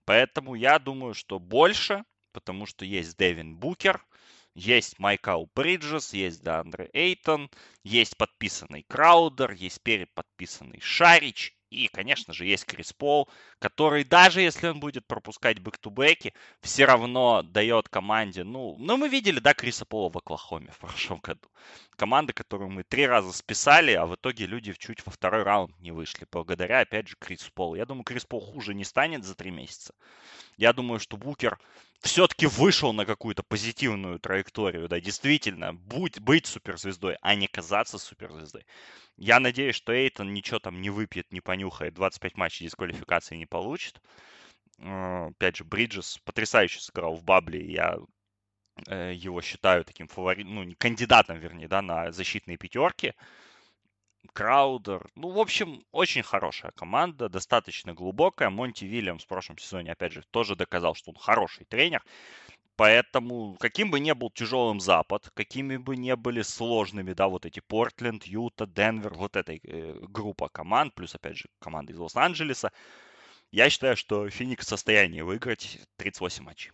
Поэтому 0.05 0.53
я 0.53 0.77
думаю, 0.77 1.15
что 1.15 1.39
больше, 1.39 2.05
потому 2.31 2.67
что 2.67 2.85
есть 2.85 3.17
Дэвин 3.17 3.57
Букер, 3.57 4.05
есть 4.55 4.99
Микал 4.99 5.45
Бриджес, 5.53 6.13
есть 6.13 6.41
Деандре 6.43 6.89
Эйтон, 6.93 7.51
есть 7.83 8.17
подписанный 8.17 8.83
Краудер, 8.87 9.51
есть 9.51 9.81
переподписанный 9.81 10.79
Шарич, 10.81 11.55
и, 11.69 11.87
конечно 11.87 12.33
же, 12.33 12.45
есть 12.45 12.65
Крис 12.65 12.93
Пол, 12.93 13.29
который 13.59 14.05
даже 14.05 14.41
если 14.41 14.67
он 14.67 14.79
будет 14.79 15.05
пропускать 15.07 15.59
back-to-back 15.59 16.23
и, 16.23 16.33
все 16.61 16.85
равно 16.85 17.41
дает 17.41 17.89
команде, 17.89 18.43
ну, 18.43 18.77
ну, 18.79 18.97
мы 18.97 19.09
видели, 19.09 19.39
да, 19.39 19.53
Криса 19.53 19.85
Пола 19.85 20.09
в 20.09 20.17
Оклахоме 20.17 20.71
в 20.71 20.79
прошлом 20.79 21.19
году. 21.19 21.49
Команда, 21.95 22.33
которую 22.33 22.69
мы 22.69 22.83
три 22.83 23.07
раза 23.07 23.31
списали, 23.31 23.93
а 23.93 24.05
в 24.05 24.15
итоге 24.15 24.45
люди 24.45 24.73
чуть 24.73 25.05
во 25.05 25.11
второй 25.11 25.43
раунд 25.43 25.77
не 25.79 25.91
вышли, 25.91 26.27
благодаря, 26.29 26.81
опять 26.81 27.07
же, 27.07 27.15
Крису 27.17 27.51
Полу. 27.53 27.75
Я 27.75 27.85
думаю, 27.85 28.03
Крис 28.03 28.25
Пол 28.25 28.41
хуже 28.41 28.73
не 28.73 28.83
станет 28.83 29.23
за 29.23 29.35
три 29.35 29.51
месяца. 29.51 29.93
Я 30.57 30.73
думаю, 30.73 30.99
что 30.99 31.15
Букер 31.17 31.57
все-таки 32.01 32.47
вышел 32.47 32.93
на 32.93 33.05
какую-то 33.05 33.43
позитивную 33.43 34.19
траекторию, 34.19 34.87
да, 34.87 34.99
действительно, 34.99 35.73
будь, 35.73 36.19
быть 36.19 36.45
суперзвездой, 36.45 37.17
а 37.21 37.35
не 37.35 37.47
казаться 37.47 37.97
суперзвездой. 37.97 38.65
Я 39.17 39.39
надеюсь, 39.39 39.75
что 39.75 39.93
Эйтон 39.93 40.33
ничего 40.33 40.59
там 40.59 40.81
не 40.81 40.89
выпьет, 40.89 41.31
не 41.31 41.41
понюхает, 41.41 41.93
25 41.93 42.35
матчей 42.35 42.65
дисквалификации 42.65 43.37
не 43.37 43.45
получит. 43.45 44.01
Э, 44.79 45.27
опять 45.27 45.55
же, 45.55 45.63
Бриджес 45.63 46.19
потрясающе 46.25 46.81
сыграл 46.81 47.15
в 47.15 47.23
Бабле, 47.23 47.65
я 47.71 47.97
его 48.87 49.41
считаю 49.41 49.85
таким 49.85 50.07
фаворитом, 50.07 50.55
ну, 50.55 50.75
кандидатом, 50.77 51.39
вернее, 51.39 51.67
да, 51.67 51.81
на 51.81 52.11
защитные 52.11 52.57
пятерки. 52.57 53.13
Краудер. 54.33 55.07
Ну, 55.15 55.29
в 55.29 55.39
общем, 55.39 55.83
очень 55.91 56.23
хорошая 56.23 56.71
команда, 56.71 57.29
достаточно 57.29 57.93
глубокая. 57.93 58.49
Монти 58.49 58.85
Вильямс 58.85 59.23
в 59.23 59.27
прошлом 59.27 59.57
сезоне, 59.57 59.91
опять 59.91 60.13
же, 60.13 60.23
тоже 60.31 60.55
доказал, 60.55 60.95
что 60.95 61.11
он 61.11 61.17
хороший 61.17 61.65
тренер. 61.65 62.03
Поэтому, 62.75 63.55
каким 63.57 63.89
бы 63.89 64.01
ни 64.01 64.11
был 64.11 64.29
тяжелым 64.29 64.81
Запад, 64.81 65.31
какими 65.33 65.77
бы 65.77 65.95
ни 65.95 66.13
были 66.13 66.41
сложными, 66.41 67.13
да, 67.13 67.29
вот 67.29 67.45
эти 67.45 67.61
Портленд, 67.61 68.25
Юта, 68.25 68.67
Денвер, 68.67 69.13
вот 69.13 69.37
эта 69.37 69.53
э, 69.53 69.97
группа 70.01 70.49
команд, 70.49 70.93
плюс, 70.93 71.15
опять 71.15 71.37
же, 71.37 71.45
команда 71.59 71.93
из 71.93 71.97
Лос-Анджелеса, 71.97 72.73
я 73.51 73.69
считаю, 73.69 73.95
что 73.95 74.29
Феникс 74.29 74.65
в 74.65 74.69
состоянии 74.69 75.21
выиграть 75.21 75.79
38 75.95 76.43
матчей. 76.43 76.71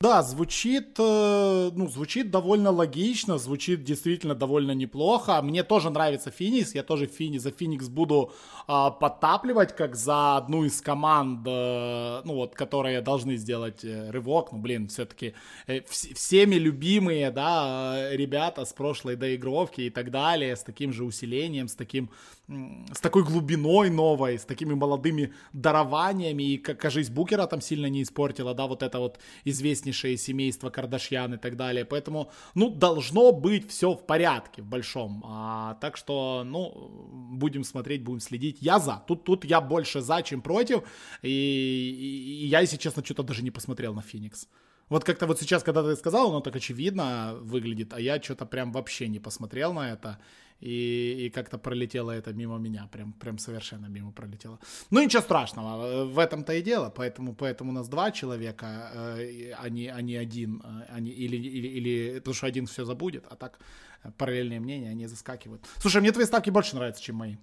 Да, 0.00 0.22
звучит, 0.22 0.96
э, 0.98 1.70
ну, 1.74 1.88
звучит 1.88 2.30
довольно 2.30 2.70
логично, 2.70 3.38
звучит 3.38 3.84
действительно 3.84 4.34
довольно 4.34 4.72
неплохо. 4.72 5.40
Мне 5.40 5.62
тоже 5.62 5.88
нравится 5.88 6.30
Феникс, 6.30 6.74
я 6.74 6.82
тоже 6.82 7.06
Фини, 7.06 7.38
за 7.38 7.50
Феникс 7.52 7.88
буду 7.88 8.30
э, 8.68 8.90
подтапливать, 9.00 9.74
как 9.74 9.96
за 9.96 10.36
одну 10.36 10.64
из 10.64 10.82
команд, 10.82 11.46
э, 11.46 12.20
ну, 12.24 12.34
вот, 12.34 12.54
которые 12.54 13.00
должны 13.00 13.36
сделать 13.36 13.82
э, 13.82 14.10
рывок. 14.10 14.52
Ну, 14.52 14.58
блин, 14.58 14.88
все-таки 14.88 15.32
э, 15.66 15.78
вс- 15.78 16.12
всеми 16.14 16.56
любимые, 16.56 17.30
да, 17.30 17.94
э, 17.96 18.16
ребята 18.16 18.66
с 18.66 18.74
прошлой 18.74 19.16
доигровки 19.16 19.82
и 19.82 19.90
так 19.90 20.10
далее, 20.10 20.54
с 20.54 20.62
таким 20.64 20.92
же 20.92 21.04
усилением, 21.04 21.66
с 21.66 21.74
таким 21.76 22.10
с 22.46 23.00
такой 23.00 23.24
глубиной 23.24 23.88
новой, 23.88 24.38
с 24.38 24.44
такими 24.44 24.74
молодыми 24.74 25.32
дарованиями, 25.52 26.42
и, 26.42 26.58
кажись, 26.58 27.08
Букера 27.08 27.46
там 27.46 27.60
сильно 27.60 27.86
не 27.86 28.02
испортила, 28.02 28.54
да, 28.54 28.66
вот 28.66 28.82
это 28.82 28.98
вот 28.98 29.18
известнейшее 29.44 30.18
семейство 30.18 30.68
Кардашьян 30.68 31.34
и 31.34 31.38
так 31.38 31.56
далее, 31.56 31.84
поэтому, 31.84 32.30
ну, 32.54 32.68
должно 32.68 33.32
быть 33.32 33.70
все 33.70 33.94
в 33.94 34.06
порядке 34.06 34.60
в 34.60 34.66
большом, 34.66 35.22
а, 35.26 35.74
так 35.80 35.96
что, 35.96 36.42
ну, 36.44 36.90
будем 37.32 37.64
смотреть, 37.64 38.04
будем 38.04 38.20
следить, 38.20 38.58
я 38.60 38.78
за, 38.78 39.02
тут, 39.06 39.24
тут 39.24 39.44
я 39.44 39.62
больше 39.62 40.02
за, 40.02 40.22
чем 40.22 40.42
против, 40.42 40.82
и, 41.22 41.28
и, 41.28 42.44
и 42.44 42.46
я, 42.46 42.60
если 42.60 42.76
честно, 42.76 43.02
что-то 43.02 43.22
даже 43.22 43.42
не 43.42 43.50
посмотрел 43.50 43.94
на 43.94 44.02
Феникс. 44.02 44.48
Вот 44.90 45.02
как-то 45.02 45.26
вот 45.26 45.40
сейчас, 45.40 45.62
когда 45.62 45.82
ты 45.82 45.96
сказал, 45.96 46.28
оно 46.28 46.40
так 46.40 46.56
очевидно 46.56 47.36
выглядит, 47.40 47.94
а 47.94 48.00
я 48.00 48.20
что-то 48.20 48.44
прям 48.44 48.70
вообще 48.70 49.08
не 49.08 49.18
посмотрел 49.18 49.72
на 49.72 49.90
это 49.90 50.18
и, 50.60 51.26
и 51.26 51.30
как-то 51.30 51.58
пролетело 51.58 52.10
это 52.10 52.32
мимо 52.32 52.58
меня, 52.58 52.88
прям, 52.90 53.12
прям 53.12 53.38
совершенно 53.38 53.86
мимо 53.86 54.12
пролетело. 54.12 54.58
Ну 54.90 55.02
ничего 55.02 55.22
страшного, 55.22 55.86
э, 55.86 56.04
в 56.04 56.18
этом-то 56.18 56.52
и 56.54 56.62
дело, 56.62 56.90
поэтому, 56.90 57.34
поэтому 57.34 57.70
у 57.70 57.74
нас 57.74 57.88
два 57.88 58.10
человека, 58.10 58.90
э, 58.94 59.52
а, 59.58 59.68
не, 59.68 59.88
а 59.88 60.00
не 60.00 60.16
один, 60.16 60.62
а 60.88 61.00
не, 61.00 61.10
или, 61.10 61.36
или, 61.36 61.68
или, 61.68 62.18
потому 62.18 62.34
что 62.34 62.46
один 62.46 62.66
все 62.66 62.84
забудет, 62.84 63.26
а 63.30 63.36
так 63.36 63.58
э, 64.04 64.10
параллельные 64.16 64.60
мнения, 64.60 64.90
они 64.90 65.06
заскакивают. 65.06 65.66
Слушай, 65.78 66.00
мне 66.00 66.12
твои 66.12 66.24
ставки 66.24 66.50
больше 66.50 66.76
нравятся, 66.76 67.02
чем 67.02 67.16
мои. 67.16 67.36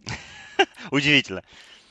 Удивительно. 0.91 1.43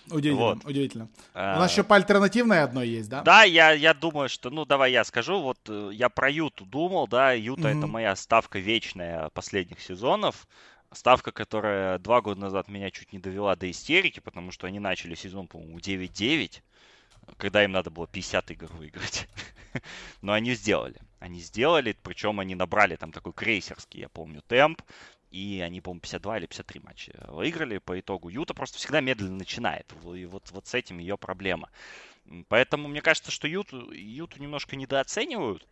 Удивительно, 0.06 0.54
вот. 0.54 0.64
удивительно. 0.64 1.08
А... 1.34 1.56
У 1.56 1.60
нас 1.60 1.70
еще 1.70 1.84
по 1.84 1.94
альтернативной 1.94 2.64
одной 2.64 2.88
есть, 2.88 3.08
да? 3.08 3.22
Да, 3.22 3.44
я, 3.44 3.70
я 3.70 3.94
думаю, 3.94 4.28
что, 4.28 4.50
ну, 4.50 4.64
давай 4.64 4.90
я 4.90 5.04
скажу, 5.04 5.40
вот 5.40 5.58
я 5.92 6.08
про 6.08 6.28
Юту 6.28 6.64
думал, 6.64 7.06
да, 7.06 7.32
Юта 7.32 7.68
mm-hmm. 7.68 7.78
это 7.78 7.86
моя 7.86 8.16
ставка 8.16 8.58
вечная 8.58 9.28
последних 9.28 9.80
сезонов. 9.80 10.48
Ставка, 10.92 11.30
которая 11.30 11.98
два 11.98 12.20
года 12.20 12.40
назад 12.40 12.66
меня 12.66 12.90
чуть 12.90 13.12
не 13.12 13.20
довела 13.20 13.54
до 13.54 13.70
истерики, 13.70 14.18
потому 14.18 14.50
что 14.50 14.66
они 14.66 14.80
начали 14.80 15.14
сезон, 15.14 15.46
по-моему, 15.46 15.78
9-9, 15.78 16.62
когда 17.36 17.62
им 17.62 17.70
надо 17.70 17.90
было 17.90 18.08
50 18.08 18.50
игр 18.50 18.66
выиграть. 18.72 19.28
Но 20.20 20.32
они 20.32 20.54
сделали. 20.54 21.00
Они 21.20 21.38
сделали, 21.38 21.96
причем 22.02 22.40
они 22.40 22.56
набрали 22.56 22.96
там 22.96 23.12
такой 23.12 23.32
крейсерский, 23.32 24.00
я 24.00 24.08
помню, 24.08 24.42
темп. 24.42 24.82
И 25.30 25.62
они, 25.64 25.80
по-моему, 25.80 26.00
52 26.00 26.38
или 26.38 26.46
53 26.46 26.80
матча 26.80 27.12
выиграли 27.28 27.78
по 27.78 28.00
итогу. 28.00 28.28
Юта 28.28 28.52
просто 28.52 28.78
всегда 28.78 29.00
медленно 29.00 29.36
начинает. 29.36 29.92
И 30.12 30.24
вот, 30.26 30.50
вот 30.50 30.66
с 30.66 30.74
этим 30.74 30.98
ее 30.98 31.16
проблема. 31.16 31.70
Поэтому 32.48 32.88
мне 32.88 33.00
кажется, 33.00 33.30
что 33.30 33.46
Юту, 33.46 33.92
Юту 33.92 34.42
немножко 34.42 34.74
недооценивают 34.74 35.68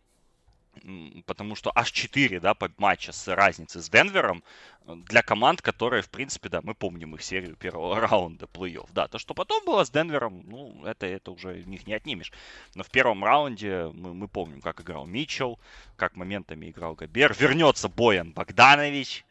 потому 1.25 1.55
что 1.55 1.71
аж 1.75 1.91
4 1.91 2.39
да, 2.39 2.55
матча 2.77 3.11
с 3.11 3.27
разницей 3.33 3.81
с 3.81 3.89
Денвером 3.89 4.43
э, 4.85 4.95
для 4.95 5.21
команд, 5.21 5.61
которые, 5.61 6.01
в 6.01 6.09
принципе, 6.09 6.49
да, 6.49 6.61
мы 6.63 6.73
помним 6.73 7.15
их 7.15 7.23
серию 7.23 7.55
первого 7.55 7.99
раунда 8.07 8.45
плей-офф. 8.45 8.89
Да, 8.93 9.07
то, 9.07 9.19
что 9.19 9.33
потом 9.33 9.63
было 9.65 9.83
с 9.83 9.89
Денвером, 9.89 10.43
ну, 10.45 10.85
это, 10.85 11.05
это 11.05 11.31
уже 11.31 11.53
в 11.53 11.67
них 11.67 11.87
не 11.87 11.93
отнимешь. 11.93 12.31
Но 12.75 12.83
в 12.83 12.89
первом 12.89 13.23
раунде 13.23 13.89
мы, 13.93 14.13
мы 14.13 14.27
помним, 14.27 14.61
как 14.61 14.81
играл 14.81 15.05
Митчелл, 15.05 15.59
как 15.95 16.15
моментами 16.15 16.69
играл 16.69 16.95
Габер. 16.95 17.35
Вернется 17.37 17.89
Боян 17.89 18.31
Богданович, 18.31 19.25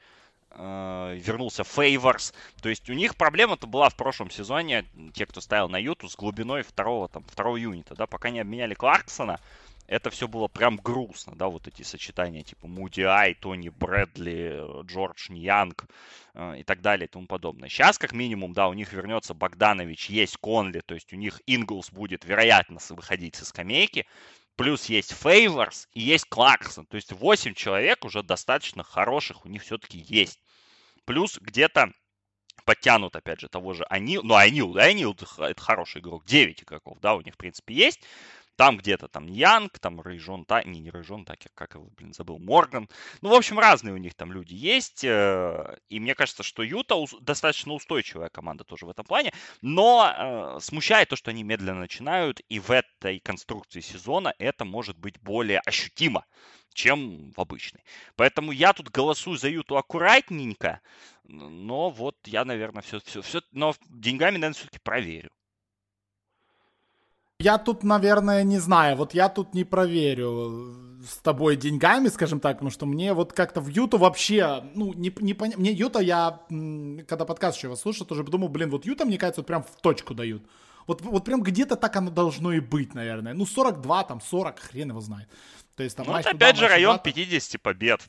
э, 0.51 1.18
вернулся 1.20 1.64
Фейворс. 1.64 2.35
То 2.61 2.68
есть 2.68 2.88
у 2.90 2.94
них 2.94 3.16
проблема-то 3.16 3.66
была 3.66 3.88
в 3.88 3.96
прошлом 3.96 4.31
сезоне, 4.31 4.85
те, 5.14 5.27
кто 5.27 5.40
ставил 5.40 5.68
на 5.68 5.79
Юту, 5.79 6.09
с 6.09 6.16
глубиной 6.16 6.62
второго, 6.62 7.09
там, 7.09 7.24
второго 7.24 7.57
юнита, 7.57 7.94
да, 7.94 8.07
пока 8.07 8.31
не 8.31 8.40
обменяли 8.40 8.74
Кларксона, 8.74 9.40
это 9.88 10.11
все 10.11 10.29
было 10.29 10.48
прям 10.48 10.77
грустно, 10.77 11.35
да, 11.35 11.48
вот 11.48 11.66
эти 11.66 11.83
сочетания 11.83 12.42
типа 12.42 12.68
Муди 12.68 13.01
Ай, 13.01 13.35
Тони 13.35 13.70
Брэдли, 13.70 14.85
Джордж 14.85 15.33
Ньянг 15.33 15.87
э, 16.35 16.59
и 16.59 16.62
так 16.62 16.83
далее 16.83 17.07
и 17.07 17.11
тому 17.11 17.27
подобное. 17.27 17.70
Сейчас, 17.70 17.98
как 17.98 18.12
минимум, 18.12 18.53
да, 18.53 18.68
у 18.68 18.74
них 18.74 18.92
вернется 18.92 19.33
Богданович, 19.33 20.11
есть 20.11 20.37
Конли, 20.37 20.81
то 20.81 20.94
есть 20.94 21.12
у 21.14 21.16
них 21.16 21.40
Инглс 21.46 21.90
будет, 21.90 22.27
вероятно, 22.27 22.79
выходить 22.90 23.35
со 23.35 23.46
скамейки, 23.46 24.07
плюс 24.57 24.85
есть 24.87 25.14
Фейворс 25.14 25.88
и 25.92 26.03
есть 26.03 26.27
Кларксон, 26.27 26.85
то 26.85 26.96
есть 26.96 27.12
8 27.12 27.55
человек 27.55 28.05
уже 28.05 28.22
достаточно 28.22 28.85
хороших 28.85 29.46
у 29.46 29.48
них 29.48 29.62
все-таки 29.62 29.98
есть. 29.98 30.38
Плюс 31.07 31.38
где-то 31.40 31.92
подтянут, 32.66 33.16
опять 33.16 33.40
же, 33.40 33.48
того 33.48 33.72
же 33.72 33.85
Анил, 33.88 34.22
ну, 34.22 34.35
Анил, 34.35 34.74
да, 34.74 34.83
Анил 34.83 35.16
это 35.38 35.61
хороший 35.62 36.03
игрок, 36.03 36.27
9 36.27 36.62
игроков, 36.62 36.98
да, 37.01 37.14
у 37.14 37.22
них, 37.22 37.33
в 37.33 37.38
принципе, 37.38 37.72
есть. 37.72 38.01
Там 38.59 38.77
где-то 38.77 39.07
там 39.07 39.29
Янг, 39.29 39.79
там 39.79 40.01
Рейжон 40.03 40.44
Так, 40.44 40.66
не, 40.66 40.81
не 40.81 40.90
Рейжон 40.90 41.25
Такер, 41.25 41.53
как 41.55 41.77
его, 41.77 41.85
блин, 41.97 42.12
забыл, 42.12 42.40
Морган. 42.40 42.88
Ну, 43.21 43.29
в 43.29 43.35
общем, 43.35 43.57
разные 43.57 43.94
у 43.94 43.99
них 43.99 44.14
там 44.14 44.33
люди 44.33 44.53
есть. 44.53 45.05
Э, 45.05 45.79
и 45.88 46.01
мне 46.01 46.16
кажется, 46.16 46.42
что 46.42 46.64
Юта 46.64 46.97
достаточно 47.21 47.73
устойчивая 47.73 48.31
команда 48.31 48.64
тоже 48.64 48.85
в 48.85 48.90
этом 48.90 49.05
плане. 49.05 49.33
Но 49.62 50.57
э, 50.59 50.61
смущает 50.61 51.09
то, 51.09 51.14
что 51.14 51.31
они 51.31 51.44
медленно 51.44 51.79
начинают. 51.79 52.40
И 52.49 52.59
в 52.59 52.73
этой 52.73 53.21
конструкции 53.21 53.79
сезона 53.79 54.35
это 54.40 54.64
может 54.64 54.99
быть 54.99 55.21
более 55.21 55.61
ощутимо 55.61 56.25
чем 56.75 57.33
в 57.37 57.40
обычной. 57.40 57.85
Поэтому 58.16 58.53
я 58.53 58.73
тут 58.73 58.90
голосую 58.90 59.37
за 59.37 59.49
Юту 59.49 59.77
аккуратненько, 59.77 60.81
но 61.25 61.90
вот 61.90 62.16
я, 62.25 62.44
наверное, 62.44 62.83
все, 62.83 63.01
все, 63.01 63.23
все, 63.23 63.40
но 63.53 63.75
деньгами, 63.88 64.37
наверное, 64.37 64.55
все-таки 64.55 64.79
проверю. 64.79 65.31
Я 67.40 67.57
тут, 67.59 67.85
наверное, 67.85 68.42
не 68.42 68.59
знаю, 68.59 68.96
вот 68.96 69.14
я 69.14 69.29
тут 69.29 69.55
не 69.55 69.62
проверю 69.62 70.74
с 71.09 71.18
тобой 71.18 71.55
деньгами, 71.55 72.09
скажем 72.09 72.40
так, 72.40 72.57
потому 72.57 72.72
что 72.72 72.85
мне 72.85 73.14
вот 73.14 73.33
как-то 73.33 73.61
в 73.61 73.68
Юту 73.68 73.96
вообще, 73.96 74.64
ну, 74.74 74.92
не, 74.92 75.14
не 75.20 75.35
поня... 75.35 75.57
Мне 75.57 75.70
Юта, 75.70 76.01
я, 76.01 76.40
когда 76.48 77.24
подкаст 77.24 77.57
еще 77.57 77.68
вас 77.68 77.83
слушал, 77.83 78.07
тоже 78.07 78.24
подумал, 78.24 78.48
блин, 78.48 78.70
вот 78.70 78.87
Юта, 78.87 79.05
мне 79.05 79.18
кажется, 79.18 79.42
вот 79.42 79.46
прям 79.46 79.62
в 79.62 79.81
точку 79.81 80.14
дают. 80.14 80.42
Вот, 80.88 81.01
вот 81.03 81.24
прям 81.24 81.40
где-то 81.40 81.77
так 81.77 81.94
оно 81.94 82.11
должно 82.11 82.53
и 82.53 82.59
быть, 82.59 82.94
наверное. 82.94 83.35
Ну, 83.35 83.46
42, 83.46 84.03
там, 84.03 84.20
40, 84.20 84.59
хрен 84.59 84.90
его 84.90 85.01
знает. 85.01 85.29
То 85.77 85.85
есть 85.85 85.96
там 85.96 86.07
ну, 86.07 86.14
матч 86.14 86.27
это 86.27 86.35
опять 86.35 86.57
туда, 86.57 86.66
же 86.66 86.74
район 86.74 86.98
50 86.98 87.62
побед. 87.62 88.01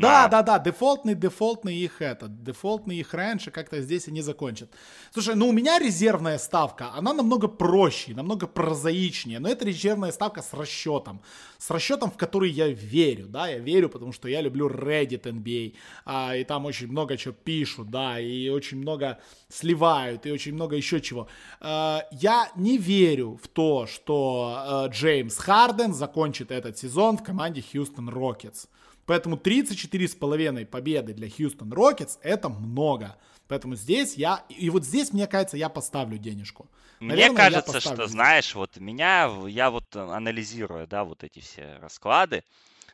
Да, 0.00 0.28
да, 0.28 0.42
да, 0.42 0.58
дефолтный, 0.58 1.14
дефолтный 1.14 1.76
их 1.76 2.02
этот, 2.02 2.42
дефолтный 2.42 2.96
их 2.96 3.14
раньше 3.14 3.50
как-то 3.50 3.80
здесь 3.80 4.08
они 4.08 4.22
закончат. 4.22 4.70
Слушай, 5.12 5.34
ну 5.34 5.48
у 5.48 5.52
меня 5.52 5.78
резервная 5.78 6.38
ставка, 6.38 6.92
она 6.94 7.12
намного 7.12 7.48
проще, 7.48 8.14
намного 8.14 8.46
прозаичнее, 8.46 9.38
но 9.38 9.48
это 9.48 9.64
резервная 9.64 10.12
ставка 10.12 10.42
с 10.42 10.52
расчетом, 10.54 11.22
с 11.58 11.70
расчетом, 11.70 12.10
в 12.10 12.16
который 12.16 12.50
я 12.50 12.68
верю, 12.68 13.26
да, 13.28 13.48
я 13.48 13.58
верю, 13.58 13.88
потому 13.88 14.12
что 14.12 14.28
я 14.28 14.40
люблю 14.40 14.68
Reddit 14.68 15.22
NBA, 15.22 15.74
а, 16.04 16.36
и 16.36 16.44
там 16.44 16.66
очень 16.66 16.88
много 16.88 17.16
чего 17.16 17.34
пишут, 17.34 17.90
да, 17.90 18.20
и 18.20 18.48
очень 18.48 18.78
много 18.78 19.18
сливают, 19.48 20.26
и 20.26 20.32
очень 20.32 20.54
много 20.54 20.76
еще 20.76 21.00
чего. 21.00 21.28
А, 21.60 22.02
я 22.10 22.50
не 22.56 22.78
верю 22.78 23.38
в 23.42 23.48
то, 23.48 23.86
что 23.86 24.54
а, 24.56 24.86
Джеймс 24.88 25.36
Харден 25.38 25.94
закончит 25.94 26.50
этот 26.50 26.78
сезон 26.78 27.18
в 27.18 27.22
команде 27.22 27.62
Хьюстон 27.62 28.08
Рокетс. 28.08 28.66
Поэтому 29.06 29.36
34,5 29.36 30.66
победы 30.66 31.12
для 31.12 31.28
Хьюстон 31.28 31.72
Рокетс 31.72 32.18
это 32.22 32.48
много. 32.48 33.16
Поэтому 33.48 33.76
здесь 33.76 34.14
я, 34.14 34.44
и 34.48 34.70
вот 34.70 34.84
здесь, 34.84 35.12
мне 35.12 35.26
кажется, 35.26 35.56
я 35.56 35.68
поставлю 35.68 36.16
денежку. 36.16 36.70
Наверное, 37.00 37.30
мне 37.30 37.36
кажется, 37.36 37.80
что, 37.80 38.06
знаешь, 38.06 38.54
вот 38.54 38.78
меня, 38.78 39.30
я 39.46 39.70
вот 39.70 39.94
анализируя, 39.94 40.86
да, 40.86 41.04
вот 41.04 41.24
эти 41.24 41.40
все 41.40 41.76
расклады, 41.80 42.42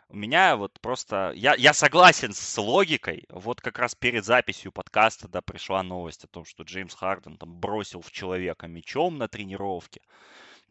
у 0.08 0.16
меня 0.16 0.56
вот 0.56 0.80
просто, 0.80 1.32
я, 1.36 1.54
я 1.54 1.72
согласен 1.72 2.32
с 2.32 2.58
логикой, 2.58 3.26
вот 3.28 3.60
как 3.60 3.78
раз 3.78 3.94
перед 3.94 4.24
записью 4.24 4.72
подкаста, 4.72 5.28
да, 5.28 5.40
пришла 5.40 5.84
новость 5.84 6.24
о 6.24 6.26
том, 6.26 6.44
что 6.44 6.64
Джеймс 6.64 6.94
Харден 6.94 7.36
там 7.36 7.54
бросил 7.54 8.02
в 8.02 8.10
человека 8.10 8.66
мечом 8.66 9.18
на 9.18 9.28
тренировке. 9.28 10.00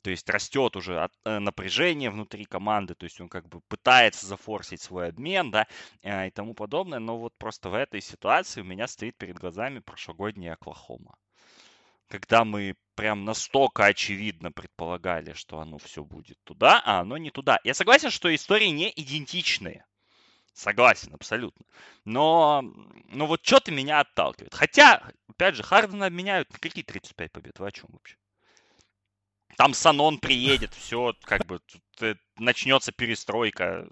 То 0.01 0.09
есть 0.09 0.29
растет 0.29 0.75
уже 0.75 1.01
от, 1.01 1.13
э, 1.25 1.39
напряжение 1.39 2.09
внутри 2.09 2.45
команды, 2.45 2.95
то 2.95 3.05
есть 3.05 3.19
он 3.21 3.29
как 3.29 3.47
бы 3.47 3.61
пытается 3.61 4.25
зафорсить 4.25 4.81
свой 4.81 5.09
обмен, 5.09 5.51
да, 5.51 5.67
э, 6.03 6.27
и 6.27 6.31
тому 6.31 6.53
подобное. 6.53 6.99
Но 6.99 7.17
вот 7.17 7.33
просто 7.37 7.69
в 7.69 7.73
этой 7.73 8.01
ситуации 8.01 8.61
у 8.61 8.65
меня 8.65 8.87
стоит 8.87 9.17
перед 9.17 9.37
глазами 9.37 9.79
прошлогодняя 9.79 10.53
Оклахома. 10.53 11.15
Когда 12.07 12.43
мы 12.43 12.75
прям 12.95 13.23
настолько 13.23 13.85
очевидно 13.85 14.51
предполагали, 14.51 15.33
что 15.33 15.59
оно 15.59 15.77
все 15.77 16.03
будет 16.03 16.37
туда, 16.43 16.81
а 16.83 17.01
оно 17.01 17.17
не 17.17 17.29
туда. 17.31 17.59
Я 17.63 17.73
согласен, 17.73 18.09
что 18.09 18.33
истории 18.33 18.67
не 18.67 18.91
идентичные. 18.95 19.85
Согласен, 20.53 21.13
абсолютно. 21.13 21.65
Но, 22.03 22.61
но 23.05 23.27
вот 23.27 23.45
что-то 23.45 23.71
меня 23.71 24.01
отталкивает. 24.01 24.53
Хотя, 24.53 25.11
опять 25.27 25.55
же, 25.55 25.63
Хардена 25.63 26.07
обменяют 26.07 26.51
на 26.51 26.59
какие 26.59 26.83
35 26.83 27.31
побед? 27.31 27.59
Вы 27.59 27.67
о 27.67 27.71
чем 27.71 27.89
вообще? 27.91 28.17
Там 29.59 29.73
Санон 29.73 30.19
приедет, 30.19 30.73
все, 30.73 31.13
как 31.23 31.45
бы, 31.45 31.59
э, 31.99 32.15
начнется 32.37 32.93
перестройка. 32.93 33.89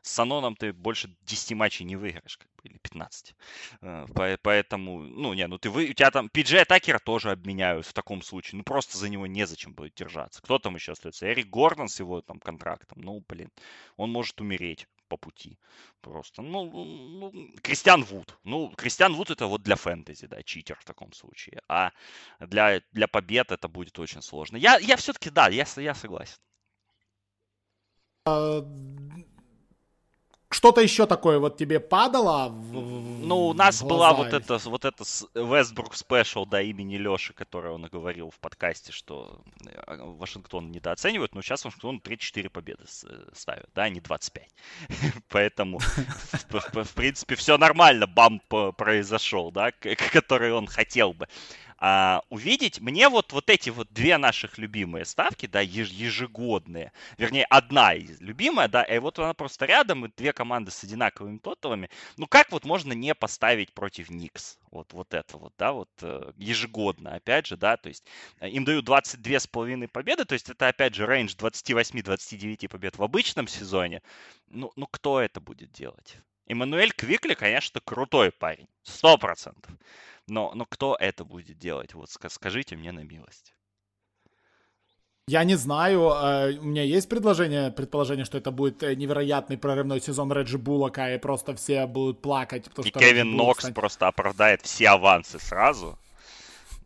С 0.00 0.12
Саноном 0.12 0.56
ты 0.56 0.72
больше 0.72 1.14
10 1.24 1.52
матчей 1.52 1.84
не 1.84 1.94
выиграешь, 1.94 2.38
как 2.38 2.48
бы, 2.56 2.70
или 2.70 2.78
15. 2.78 3.34
Э, 3.82 4.06
поэтому, 4.42 5.00
ну, 5.00 5.34
не, 5.34 5.46
ну 5.46 5.58
ты 5.58 5.68
вы, 5.68 5.90
у 5.90 5.92
тебя 5.92 6.10
там 6.10 6.30
Пиджей 6.30 6.62
Атакера 6.62 6.98
тоже 6.98 7.32
обменяют 7.32 7.84
в 7.84 7.92
таком 7.92 8.22
случае. 8.22 8.56
Ну, 8.56 8.64
просто 8.64 8.96
за 8.96 9.10
него 9.10 9.26
незачем 9.26 9.74
будет 9.74 9.94
держаться. 9.94 10.40
Кто 10.40 10.58
там 10.58 10.74
еще 10.74 10.92
остается? 10.92 11.30
Эрик 11.30 11.50
Гордон 11.50 11.90
с 11.90 12.00
его 12.00 12.22
там 12.22 12.40
контрактом. 12.40 13.02
Ну, 13.02 13.22
блин, 13.28 13.50
он 13.98 14.10
может 14.10 14.40
умереть 14.40 14.88
по 15.08 15.16
пути. 15.16 15.58
Просто. 16.00 16.42
Ну, 16.42 16.70
ну, 16.70 17.32
Кристиан 17.62 18.04
Вуд. 18.04 18.38
Ну, 18.44 18.72
Кристиан 18.76 19.14
Вуд 19.14 19.30
это 19.30 19.46
вот 19.46 19.62
для 19.62 19.76
фэнтези, 19.76 20.26
да, 20.26 20.42
читер 20.42 20.76
в 20.80 20.84
таком 20.84 21.12
случае. 21.12 21.60
А 21.68 21.90
для, 22.40 22.80
для 22.92 23.08
побед 23.08 23.52
это 23.52 23.68
будет 23.68 23.98
очень 23.98 24.22
сложно. 24.22 24.56
Я, 24.56 24.78
я 24.78 24.96
все-таки, 24.96 25.30
да, 25.30 25.48
я, 25.48 25.64
я 25.76 25.94
согласен. 25.94 26.38
Что-то 30.54 30.80
еще 30.80 31.06
такое 31.06 31.40
вот 31.40 31.56
тебе 31.56 31.80
падало? 31.80 32.48
В, 32.48 32.74
ну, 33.26 33.48
у 33.48 33.54
нас 33.54 33.82
была 33.82 34.14
вот 34.14 34.32
эта 34.32 34.56
вот 34.58 34.84
это 34.84 35.02
Westbrook 35.02 35.94
Special, 35.94 36.46
да, 36.48 36.62
имени 36.62 36.96
Леши, 36.96 37.32
которое 37.32 37.74
он 37.74 37.82
говорил 37.86 38.30
в 38.30 38.38
подкасте, 38.38 38.92
что 38.92 39.42
э, 39.66 39.96
Вашингтон 39.98 40.70
недооценивают, 40.70 41.34
но 41.34 41.42
сейчас 41.42 41.64
Вашингтон 41.64 42.00
3-4 42.04 42.50
победы 42.50 42.84
э, 42.84 43.30
ставит, 43.34 43.68
да, 43.74 43.82
а 43.82 43.88
не 43.88 44.00
25. 44.00 44.48
Поэтому, 45.28 45.80
в 45.80 46.94
принципе, 46.94 47.34
все 47.34 47.58
нормально, 47.58 48.06
бамп 48.06 48.44
произошел, 48.76 49.50
да, 49.50 49.72
который 49.72 50.52
он 50.52 50.68
хотел 50.68 51.14
бы 51.14 51.26
а, 51.86 52.22
увидеть. 52.30 52.80
Мне 52.80 53.10
вот, 53.10 53.34
вот 53.34 53.50
эти 53.50 53.68
вот 53.68 53.88
две 53.90 54.16
наших 54.16 54.56
любимые 54.56 55.04
ставки, 55.04 55.44
да, 55.44 55.60
ежегодные, 55.60 56.92
вернее, 57.18 57.44
одна 57.44 57.92
из 57.92 58.22
любимая, 58.22 58.68
да, 58.68 58.82
и 58.84 58.98
вот 58.98 59.18
она 59.18 59.34
просто 59.34 59.66
рядом, 59.66 60.06
и 60.06 60.10
две 60.16 60.32
команды 60.32 60.70
с 60.70 60.82
одинаковыми 60.82 61.36
тоталами. 61.36 61.90
Ну, 62.16 62.26
как 62.26 62.52
вот 62.52 62.64
можно 62.64 62.94
не 62.94 63.14
поставить 63.14 63.74
против 63.74 64.08
Никс? 64.08 64.56
Вот, 64.70 64.94
вот 64.94 65.12
это 65.12 65.36
вот, 65.36 65.52
да, 65.58 65.72
вот 65.72 65.90
э, 66.00 66.32
ежегодно, 66.38 67.16
опять 67.16 67.46
же, 67.46 67.58
да, 67.58 67.76
то 67.76 67.90
есть 67.90 68.06
э, 68.40 68.48
им 68.48 68.64
дают 68.64 68.86
22 68.86 69.40
с 69.40 69.46
половиной 69.46 69.88
победы, 69.88 70.24
то 70.24 70.32
есть 70.32 70.48
это, 70.48 70.68
опять 70.68 70.94
же, 70.94 71.06
рейндж 71.06 71.34
28-29 71.36 72.66
побед 72.66 72.96
в 72.96 73.02
обычном 73.02 73.46
сезоне. 73.46 74.00
Ну, 74.48 74.72
ну, 74.74 74.86
кто 74.86 75.20
это 75.20 75.38
будет 75.38 75.70
делать? 75.70 76.16
Эммануэль 76.46 76.92
Квикли, 76.92 77.34
конечно, 77.34 77.80
крутой 77.80 78.30
парень, 78.30 78.68
сто 78.82 79.16
процентов. 79.18 79.72
Но, 80.26 80.52
но 80.54 80.66
кто 80.66 80.96
это 80.98 81.24
будет 81.24 81.58
делать? 81.58 81.94
Вот 81.94 82.10
скажите 82.10 82.76
мне 82.76 82.92
на 82.92 83.00
милость. 83.00 83.54
Я 85.26 85.44
не 85.44 85.54
знаю, 85.54 86.10
э, 86.10 86.58
у 86.58 86.64
меня 86.64 86.82
есть 86.82 87.08
предложение, 87.08 87.70
предположение, 87.70 88.26
что 88.26 88.36
это 88.36 88.50
будет 88.50 88.82
э, 88.82 88.94
невероятный 88.94 89.56
прорывной 89.56 90.02
сезон 90.02 90.30
Реджи 90.30 90.58
Буллока, 90.58 91.14
и 91.14 91.18
просто 91.18 91.54
все 91.54 91.86
будут 91.86 92.20
плакать. 92.20 92.64
Потому 92.64 92.86
и 92.86 92.90
что 92.90 92.98
Кевин 92.98 93.34
Нокс 93.34 93.60
станет... 93.60 93.74
просто 93.74 94.06
оправдает 94.06 94.60
все 94.60 94.90
авансы 94.90 95.38
сразу. 95.38 95.98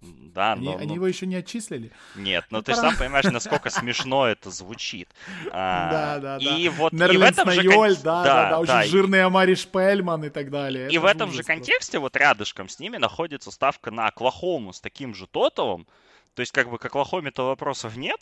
Да, 0.01 0.53
они, 0.53 0.67
но, 0.67 0.77
они 0.77 0.87
ну... 0.87 0.95
его 0.95 1.07
еще 1.09 1.27
не 1.27 1.35
отчислили. 1.35 1.91
Нет, 2.15 2.45
но 2.51 2.59
ну 2.59 2.63
ты 2.63 2.75
сам 2.75 2.97
понимаешь, 2.97 3.25
насколько 3.25 3.71
смешно 3.71 4.27
это 4.27 4.51
звучит. 4.51 5.09
Да, 5.47 6.19
да, 6.21 6.39
да. 6.39 6.39
И 6.39 6.69
вот 6.69 6.93
и 6.93 7.17
в 7.17 7.23
этом 7.23 7.51
же 7.51 7.63
да, 7.63 8.23
да, 8.23 8.51
да, 8.51 8.59
очень 8.61 8.91
жирный 8.91 9.25
Амари 9.25 9.55
Шпельман 9.55 10.25
и 10.25 10.31
так 10.31 10.51
далее. 10.51 10.89
И 10.91 10.99
в 10.99 11.05
этом 11.05 11.33
же 11.33 11.43
контексте 11.43 11.99
вот 11.99 12.17
рядышком 12.17 12.69
с 12.69 12.79
ними 12.79 12.97
находится 12.97 13.51
ставка 13.51 13.91
на 13.91 14.07
Оклахому 14.07 14.73
с 14.73 14.81
таким 14.81 15.15
же 15.15 15.27
тоталом. 15.27 15.87
То 16.35 16.41
есть 16.41 16.53
как 16.53 16.71
бы 16.71 16.79
к 16.79 16.85
Оклахоме-то 16.85 17.47
вопросов 17.47 17.97
нет, 17.97 18.21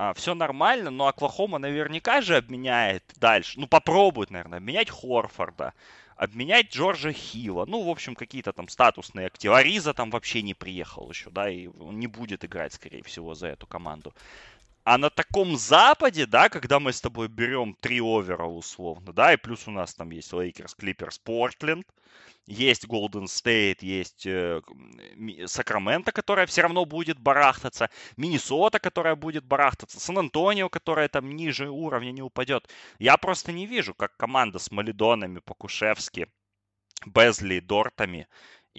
а, 0.00 0.14
все 0.14 0.34
нормально, 0.34 0.90
но 0.90 1.06
Оклахома 1.06 1.58
наверняка 1.58 2.20
же 2.20 2.36
обменяет 2.36 3.04
дальше, 3.16 3.58
ну 3.58 3.66
попробует, 3.66 4.30
наверное, 4.30 4.58
обменять 4.58 4.90
Хорфорда, 4.90 5.74
обменять 6.18 6.74
Джорджа 6.74 7.12
Хилла. 7.12 7.64
Ну, 7.64 7.84
в 7.84 7.88
общем, 7.88 8.14
какие-то 8.14 8.52
там 8.52 8.68
статусные 8.68 9.28
активы. 9.28 9.56
Ариза 9.56 9.94
там 9.94 10.10
вообще 10.10 10.42
не 10.42 10.52
приехал 10.52 11.08
еще, 11.08 11.30
да, 11.30 11.48
и 11.48 11.68
он 11.68 11.98
не 11.98 12.08
будет 12.08 12.44
играть, 12.44 12.72
скорее 12.72 13.02
всего, 13.04 13.34
за 13.34 13.46
эту 13.46 13.66
команду. 13.66 14.12
А 14.90 14.96
на 14.96 15.10
таком 15.10 15.58
западе, 15.58 16.24
да, 16.24 16.48
когда 16.48 16.80
мы 16.80 16.94
с 16.94 17.02
тобой 17.02 17.28
берем 17.28 17.76
три 17.78 18.00
over 18.00 18.37
а 18.37 18.46
условно, 18.46 19.12
да, 19.12 19.34
и 19.34 19.36
плюс 19.36 19.68
у 19.68 19.70
нас 19.70 19.92
там 19.92 20.08
есть 20.12 20.32
Лейкерс, 20.32 20.74
Клиперс, 20.74 21.18
Портленд, 21.18 21.86
есть 22.46 22.86
Golden 22.86 23.24
State, 23.24 23.80
есть 23.82 24.24
э, 24.24 24.62
Сакраменто, 25.44 26.10
которая 26.10 26.46
все 26.46 26.62
равно 26.62 26.86
будет 26.86 27.18
барахтаться, 27.18 27.90
Миннесота, 28.16 28.78
которая 28.78 29.14
будет 29.14 29.44
барахтаться, 29.44 30.00
Сан-Антонио, 30.00 30.70
которая 30.70 31.10
там 31.10 31.36
ниже 31.36 31.68
уровня 31.68 32.10
не 32.10 32.22
упадет. 32.22 32.66
Я 32.98 33.18
просто 33.18 33.52
не 33.52 33.66
вижу, 33.66 33.92
как 33.92 34.16
команда 34.16 34.58
с 34.58 34.70
Малидонами, 34.70 35.40
Покушевски, 35.40 36.28
Безли, 37.04 37.60
Дортами 37.60 38.26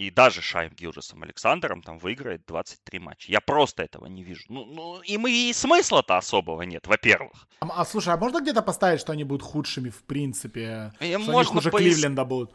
и 0.00 0.10
даже 0.10 0.40
Шаем 0.40 0.72
Гилжесом 0.72 1.22
Александром 1.22 1.82
там 1.82 1.98
выиграет 1.98 2.46
23 2.46 2.98
матча. 3.00 3.30
Я 3.30 3.42
просто 3.42 3.82
этого 3.82 4.06
не 4.06 4.24
вижу. 4.24 4.44
Ну, 4.48 4.64
ну 4.64 5.02
и, 5.02 5.18
мы, 5.18 5.30
и 5.30 5.52
смысла-то 5.52 6.16
особого 6.16 6.62
нет, 6.62 6.86
во-первых. 6.86 7.46
А, 7.60 7.68
а 7.82 7.84
слушай, 7.84 8.14
а 8.14 8.16
можно 8.16 8.40
где-то 8.40 8.62
поставить, 8.62 9.00
что 9.00 9.12
они 9.12 9.24
будут 9.24 9.42
худшими 9.42 9.90
в 9.90 10.02
принципе? 10.04 10.94
И 11.00 11.12
что 11.12 11.18
можно 11.18 11.60
они 11.60 11.70
хуже 11.70 11.70
Кливленда 11.70 12.24
будут? 12.24 12.50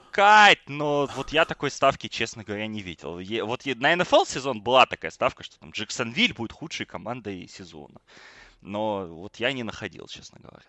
Но 0.67 1.07
вот 1.15 1.33
я 1.33 1.45
такой 1.45 1.69
ставки, 1.69 2.07
честно 2.07 2.43
говоря, 2.43 2.65
не 2.65 2.81
видел. 2.81 3.19
Вот 3.45 3.63
на 3.65 3.93
NFL 3.93 4.25
сезон 4.27 4.63
была 4.63 4.87
такая 4.87 5.11
ставка, 5.11 5.43
что 5.43 5.59
там 5.59 5.69
Джексонвиль 5.69 6.33
будет 6.33 6.51
худшей 6.51 6.87
командой 6.87 7.47
сезона. 7.47 8.01
Но 8.61 9.05
вот 9.05 9.35
я 9.35 9.53
не 9.53 9.61
находил, 9.61 10.07
честно 10.07 10.39
говоря. 10.39 10.65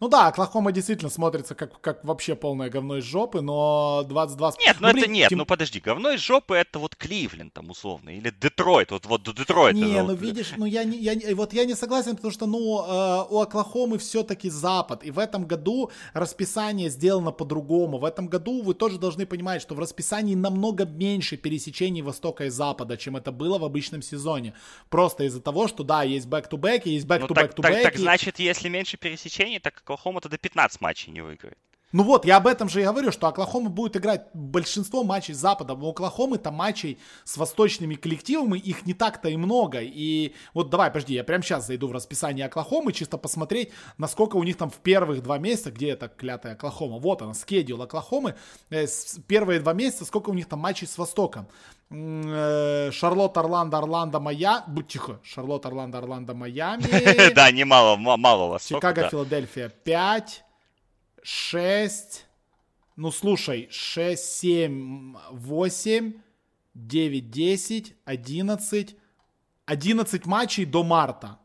Ну 0.00 0.08
да, 0.08 0.28
Оклахома 0.28 0.70
действительно 0.72 1.10
смотрится 1.10 1.54
как, 1.54 1.80
как 1.80 2.04
вообще 2.04 2.36
полное 2.36 2.70
говно 2.70 2.98
из 2.98 3.04
жопы, 3.04 3.40
но 3.40 4.04
22... 4.08 4.52
Нет, 4.60 4.76
ну, 4.80 4.86
ну 4.86 4.92
блин, 4.92 5.04
это 5.04 5.12
нет, 5.12 5.28
тем... 5.28 5.38
ну 5.38 5.46
подожди, 5.46 5.80
говно 5.80 6.12
из 6.12 6.20
жопы 6.20 6.54
это 6.54 6.78
вот 6.78 6.94
Кливленд 6.94 7.52
там 7.52 7.70
условно, 7.70 8.10
или 8.10 8.30
Детройт, 8.30 8.92
вот, 8.92 9.06
вот 9.06 9.22
Детройт. 9.22 9.74
Не, 9.74 9.92
это 9.92 10.02
ну 10.02 10.10
вот... 10.10 10.20
видишь, 10.20 10.52
ну 10.56 10.66
я, 10.66 10.84
не, 10.84 10.98
я, 10.98 11.34
вот 11.34 11.52
я 11.52 11.64
не 11.64 11.74
согласен, 11.74 12.16
потому 12.16 12.32
что, 12.32 12.46
ну, 12.46 12.84
э, 12.86 13.26
у 13.30 13.40
Оклахомы 13.40 13.98
все-таки 13.98 14.50
Запад, 14.50 15.04
и 15.04 15.10
в 15.10 15.18
этом 15.18 15.46
году 15.46 15.90
расписание 16.12 16.90
сделано 16.90 17.32
по-другому. 17.32 17.98
В 17.98 18.04
этом 18.04 18.28
году 18.28 18.62
вы 18.62 18.74
тоже 18.74 18.98
должны 18.98 19.26
понимать, 19.26 19.62
что 19.62 19.74
в 19.74 19.80
расписании 19.80 20.34
намного 20.36 20.84
меньше 20.86 21.36
пересечений 21.36 22.02
Востока 22.02 22.44
и 22.44 22.50
Запада, 22.50 22.96
чем 22.96 23.16
это 23.16 23.32
было 23.32 23.58
в 23.58 23.64
обычном 23.64 24.02
сезоне. 24.02 24.54
Просто 24.90 25.24
из-за 25.24 25.40
того, 25.40 25.66
что 25.66 25.82
да, 25.82 26.04
есть 26.04 26.26
back-to-back, 26.28 26.82
есть 26.84 27.06
back-to-back-to-back. 27.06 27.54
Ну, 27.56 27.62
так, 27.62 27.72
так, 27.72 27.82
так 27.82 27.96
значит, 27.96 28.38
если 28.38 28.68
меньше 28.68 28.96
пересечений, 28.96 29.57
так 29.60 29.78
Оклахома-то 29.78 30.28
до 30.28 30.38
15 30.38 30.80
матчей 30.80 31.12
не 31.12 31.20
выиграет. 31.20 31.58
Ну 31.90 32.02
вот, 32.02 32.26
я 32.26 32.36
об 32.36 32.46
этом 32.46 32.68
же 32.68 32.82
и 32.82 32.84
говорю, 32.84 33.10
что 33.12 33.28
Оклахома 33.28 33.70
будет 33.70 33.96
играть 33.96 34.26
большинство 34.34 35.04
матчей 35.04 35.32
с 35.32 35.38
Запада. 35.38 35.72
У 35.72 35.88
Оклахомы-то 35.88 36.50
матчей 36.50 36.98
с 37.24 37.38
восточными 37.38 37.94
коллективами, 37.94 38.58
их 38.58 38.84
не 38.84 38.92
так-то 38.92 39.30
и 39.30 39.38
много. 39.38 39.78
И 39.80 40.34
вот 40.52 40.68
давай, 40.68 40.90
подожди, 40.90 41.14
я 41.14 41.24
прямо 41.24 41.42
сейчас 41.42 41.66
зайду 41.66 41.88
в 41.88 41.92
расписание 41.92 42.44
Оклахомы, 42.44 42.92
чисто 42.92 43.16
посмотреть, 43.16 43.70
насколько 43.96 44.36
у 44.36 44.44
них 44.44 44.58
там 44.58 44.68
в 44.68 44.76
первых 44.76 45.22
два 45.22 45.38
месяца, 45.38 45.70
где 45.70 45.88
это 45.88 46.08
клятая 46.08 46.52
Оклахома, 46.52 46.98
вот 46.98 47.22
она, 47.22 47.32
скедюл 47.32 47.80
Оклахомы, 47.80 48.34
э, 48.68 48.86
первые 49.26 49.60
два 49.60 49.72
месяца, 49.72 50.04
сколько 50.04 50.28
у 50.28 50.34
них 50.34 50.46
там 50.46 50.58
матчей 50.58 50.86
с 50.86 50.98
Востоком. 50.98 51.48
Э, 51.90 52.90
Шарлот, 52.92 53.36
Орландо, 53.38 53.78
Орландо, 53.78 54.20
Майами. 54.20 54.64
Будь 54.68 54.88
тихо. 54.88 55.20
Шарлот, 55.22 55.64
Орландо, 55.66 55.98
Орландо, 55.98 56.34
Майами. 56.34 57.32
Да, 57.34 57.50
немало, 57.50 57.96
мало 57.96 58.48
вас. 58.48 58.66
Чикаго, 58.66 59.08
Филадельфия 59.08 59.68
5, 59.68 60.44
6, 61.22 62.26
ну 62.96 63.10
слушай, 63.10 63.68
6, 63.70 64.22
7, 64.22 65.16
8, 65.30 66.12
9, 66.74 67.30
10, 67.30 67.94
11, 68.04 68.96
11 69.66 70.26
матчей 70.26 70.64
до 70.64 70.84
марта. 70.84 71.38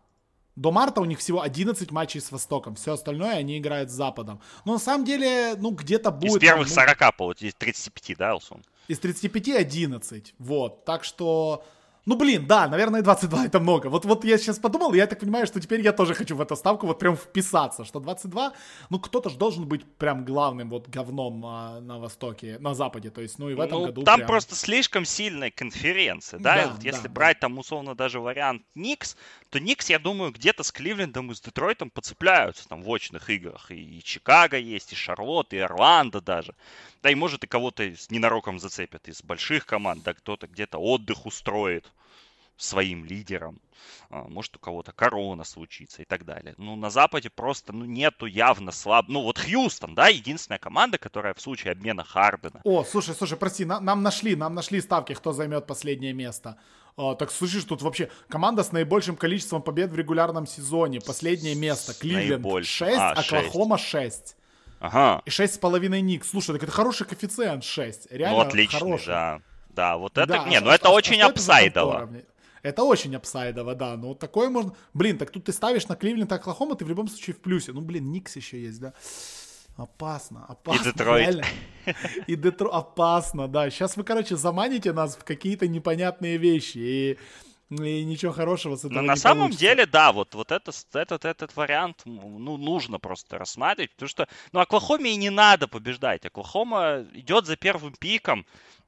До 0.56 0.72
марта 0.72 1.02
у 1.02 1.06
них 1.06 1.20
всего 1.20 1.42
11 1.42 1.90
матчей 1.92 2.22
с 2.22 2.32
Востоком. 2.32 2.76
Все 2.76 2.94
остальное 2.94 3.38
они 3.38 3.58
играют 3.58 3.90
с 3.90 3.94
Западом. 3.94 4.40
Но 4.66 4.74
на 4.74 4.80
самом 4.80 5.04
деле, 5.04 5.56
ну, 5.58 5.72
где-то 5.72 6.12
будет... 6.12 6.36
Из 6.36 6.40
первых 6.40 6.68
ну, 6.68 6.74
40, 6.74 7.18
получается, 7.18 7.60
35, 7.60 8.18
да, 8.18 8.32
Алсон? 8.32 8.62
Из 8.88 9.00
35 9.00 9.50
11. 9.50 10.36
Вот. 10.40 10.86
Так 10.86 11.04
что 11.04 11.66
ну, 12.06 12.18
блин, 12.18 12.46
да, 12.48 12.68
наверное, 12.68 13.02
22 13.02 13.46
это 13.46 13.60
много. 13.60 13.88
Вот, 13.88 14.04
вот 14.04 14.26
я 14.26 14.38
сейчас 14.38 14.60
подумал, 14.60 14.94
я 14.94 15.08
так 15.08 15.20
понимаю, 15.20 15.48
что 15.48 15.62
теперь 15.62 15.82
я 15.82 15.94
тоже 15.94 16.14
хочу 16.14 16.36
в 16.36 16.42
эту 16.42 16.56
ставку 16.56 16.86
вот 16.86 17.00
прям 17.00 17.16
вписаться, 17.16 17.86
что 17.86 18.00
22, 18.00 18.54
ну, 18.90 19.00
кто-то 19.00 19.30
же 19.30 19.38
должен 19.38 19.66
быть 19.66 19.86
прям 19.96 20.26
главным 20.26 20.70
вот 20.70 20.90
говном 20.90 21.46
а, 21.46 21.80
на 21.80 22.00
Востоке, 22.00 22.58
на 22.60 22.74
Западе, 22.74 23.10
то 23.10 23.22
есть, 23.22 23.40
ну, 23.40 23.50
и 23.50 23.54
в 23.54 23.60
этом 23.62 23.80
ну, 23.80 23.86
году 23.88 24.04
Там 24.04 24.18
прям... 24.18 24.28
просто 24.28 24.56
слишком 24.56 25.06
сильная 25.06 25.50
конференция, 25.50 26.40
да, 26.40 26.56
да 26.56 26.72
вот 26.72 26.84
если 26.84 27.08
да, 27.08 27.14
брать 27.14 27.40
там, 27.40 27.58
условно, 27.58 27.96
даже 27.96 28.20
вариант 28.20 28.64
Никс, 28.76 29.16
то 29.50 29.60
Никс, 29.60 29.90
я 29.90 30.00
думаю, 30.00 30.32
где-то 30.32 30.64
с 30.64 30.72
Кливлендом 30.72 31.32
и 31.32 31.36
с 31.36 31.40
Детройтом 31.40 31.90
подцепляются 31.90 32.68
там 32.68 32.82
в 32.82 32.90
очных 32.90 33.30
играх, 33.30 33.72
и, 33.72 34.00
и 34.00 34.04
Чикаго 34.04 34.58
есть, 34.58 34.92
и 34.92 34.96
Шарлотт, 34.96 35.54
и 35.54 35.58
Орландо 35.58 36.20
даже. 36.20 36.54
Да 37.02 37.10
и 37.10 37.16
может 37.16 37.44
и 37.44 37.48
кого-то 37.48 37.84
с 37.84 38.10
ненароком 38.10 38.60
зацепят 38.60 39.08
из 39.08 39.22
больших 39.22 39.66
команд, 39.66 40.04
да 40.04 40.14
кто-то 40.14 40.48
где-то 40.48 40.80
отдых 40.80 41.26
устроит. 41.26 41.93
Своим 42.58 43.06
лидером. 43.06 43.60
А, 44.10 44.26
может 44.28 44.56
у 44.56 44.60
кого-то 44.60 44.92
корона 44.92 45.44
случится 45.44 46.02
и 46.02 46.06
так 46.06 46.26
далее. 46.26 46.54
Ну, 46.58 46.76
на 46.76 46.90
Западе 46.90 47.30
просто 47.30 47.74
ну, 47.74 47.86
нету 47.86 48.26
явно 48.26 48.72
слаб... 48.72 49.06
Ну, 49.08 49.22
вот 49.22 49.40
Хьюстон, 49.40 49.96
да, 49.96 50.08
единственная 50.08 50.60
команда, 50.60 50.98
которая 50.98 51.34
в 51.34 51.42
случае 51.42 51.72
обмена 51.72 52.04
Хардена. 52.04 52.62
О, 52.64 52.84
слушай, 52.84 53.16
слушай, 53.16 53.38
прости, 53.38 53.66
на, 53.66 53.80
нам 53.80 54.04
нашли, 54.04 54.36
нам 54.36 54.54
нашли 54.54 54.82
ставки, 54.82 55.14
кто 55.14 55.34
займет 55.34 55.66
последнее 55.66 56.14
место. 56.14 56.58
А, 56.96 57.16
так 57.16 57.32
слышишь, 57.32 57.64
тут 57.64 57.82
вообще 57.82 58.10
команда 58.30 58.64
с 58.64 58.72
наибольшим 58.72 59.16
количеством 59.16 59.62
побед 59.62 59.92
в 59.92 59.96
регулярном 59.96 60.46
сезоне. 60.46 61.02
Последнее 61.02 61.56
место. 61.56 61.94
Кливленд 61.94 62.66
6, 62.66 62.98
а, 62.98 63.12
Оклахома 63.12 63.78
6. 63.78 64.38
Ага. 64.80 65.22
И 65.26 65.30
6,5 65.30 66.02
Ник. 66.02 66.26
Слушай, 66.26 66.54
так 66.54 66.64
это 66.64 66.72
хороший 66.72 67.08
коэффициент 67.08 67.64
6. 67.64 68.12
Реально 68.12 68.44
ну, 68.44 68.48
отличный, 68.48 68.80
хороший. 68.80 69.08
да. 69.08 69.42
Да, 69.70 69.98
вот 69.98 70.20
это, 70.20 70.28
да, 70.28 70.48
не, 70.48 70.60
ну 70.60 70.70
это 70.70 70.90
а, 70.90 70.92
очень 70.92 71.20
апсайдово. 71.20 72.04
Это 72.04 72.24
очень 72.64 73.16
апсайдово, 73.16 73.76
да. 73.76 73.98
Ну, 73.98 74.16
такое 74.16 74.50
можно... 74.50 74.74
Блин, 74.94 75.18
так 75.18 75.32
тут 75.32 75.46
ты 75.46 75.54
ставишь 75.54 75.88
на 75.88 75.96
Кливленд 75.96 76.32
и 76.32 76.36
Оклахома, 76.36 76.76
ты 76.76 76.86
в 76.86 76.90
любом 76.90 77.08
случае 77.08 77.36
в 77.36 77.40
плюсе. 77.40 77.74
Ну, 77.74 77.82
блин, 77.82 78.12
Никс 78.12 78.36
еще 78.36 78.62
есть, 78.62 78.80
да. 78.80 78.94
Опасно, 79.76 80.46
опасно. 80.48 80.82
И 80.82 80.84
Детройт. 80.86 81.28
Реально. 81.28 81.46
И 82.28 82.36
Детройт. 82.36 82.74
Опасно, 82.74 83.48
да. 83.48 83.70
Сейчас 83.70 83.98
вы, 83.98 84.04
короче, 84.04 84.36
заманите 84.36 84.94
нас 84.94 85.16
в 85.16 85.24
какие-то 85.24 85.68
непонятные 85.68 86.38
вещи. 86.38 86.78
И 86.78 87.18
и 87.82 88.04
ничего 88.04 88.32
хорошего 88.32 88.76
с 88.76 88.80
этого 88.80 88.94
Но 88.94 89.02
не 89.02 89.08
на 89.08 89.16
самом 89.16 89.50
деле, 89.50 89.86
да, 89.86 90.12
вот, 90.12 90.36
вот 90.36 90.52
это, 90.52 90.72
этот, 90.94 91.26
этот 91.26 91.56
вариант 91.56 92.02
ну, 92.06 92.58
нужно 92.58 93.00
просто 93.00 93.40
рассматривать, 93.40 93.92
потому 93.92 94.10
что, 94.10 94.28
ну, 94.52 94.60
Оклахоме 94.60 95.12
и 95.12 95.16
не 95.16 95.32
надо 95.32 95.68
побеждать. 95.68 96.26
Оклахома 96.26 97.06
идет 97.14 97.46
за 97.46 97.56
первым 97.56 97.94
пиком, 97.94 98.46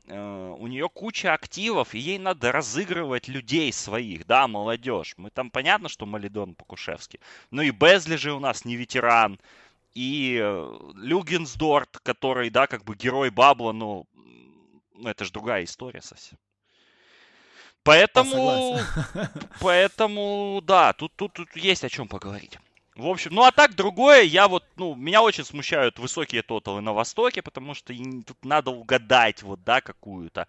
у 0.07 0.67
нее 0.67 0.87
куча 0.89 1.33
активов, 1.33 1.95
и 1.95 1.99
ей 1.99 2.19
надо 2.19 2.51
разыгрывать 2.51 3.27
людей 3.27 3.73
своих, 3.73 4.27
да, 4.27 4.47
молодежь. 4.47 5.15
Мы 5.17 5.31
там 5.31 5.49
понятно, 5.49 5.89
что 5.89 6.05
Малидон 6.05 6.53
Покушевский. 6.53 7.19
Ну 7.51 7.61
и 7.63 7.71
Безли 7.71 8.15
же 8.15 8.33
у 8.33 8.39
нас 8.39 8.65
не 8.65 8.75
ветеран. 8.75 9.39
И 9.95 10.37
э, 10.41 10.79
Люгенсдорт, 10.95 11.99
который, 12.03 12.49
да, 12.49 12.67
как 12.67 12.83
бы 12.83 12.95
герой 12.95 13.29
Бабла, 13.29 13.71
ну, 13.71 14.05
ну 14.93 15.09
это 15.09 15.23
же 15.25 15.31
другая 15.31 15.63
история 15.63 16.01
совсем. 16.01 16.37
Поэтому, 17.83 18.79
поэтому, 19.61 20.59
да, 20.63 20.93
тут, 20.93 21.15
тут, 21.15 21.33
тут 21.33 21.55
есть 21.55 21.83
о 21.83 21.89
чем 21.89 22.07
поговорить. 22.07 22.57
В 22.95 23.07
общем, 23.07 23.31
ну 23.33 23.43
а 23.43 23.51
так 23.51 23.75
другое, 23.75 24.21
я 24.21 24.47
вот, 24.47 24.63
ну, 24.77 24.95
меня 24.95 25.21
очень 25.21 25.43
смущают 25.43 25.99
высокие 25.99 26.43
тоталы 26.43 26.79
на 26.79 26.93
Востоке, 26.93 27.41
потому 27.41 27.73
что 27.73 27.93
тут 28.25 28.45
надо 28.45 28.71
угадать 28.71 29.43
вот, 29.43 29.63
да, 29.65 29.81
какую-то 29.81 30.47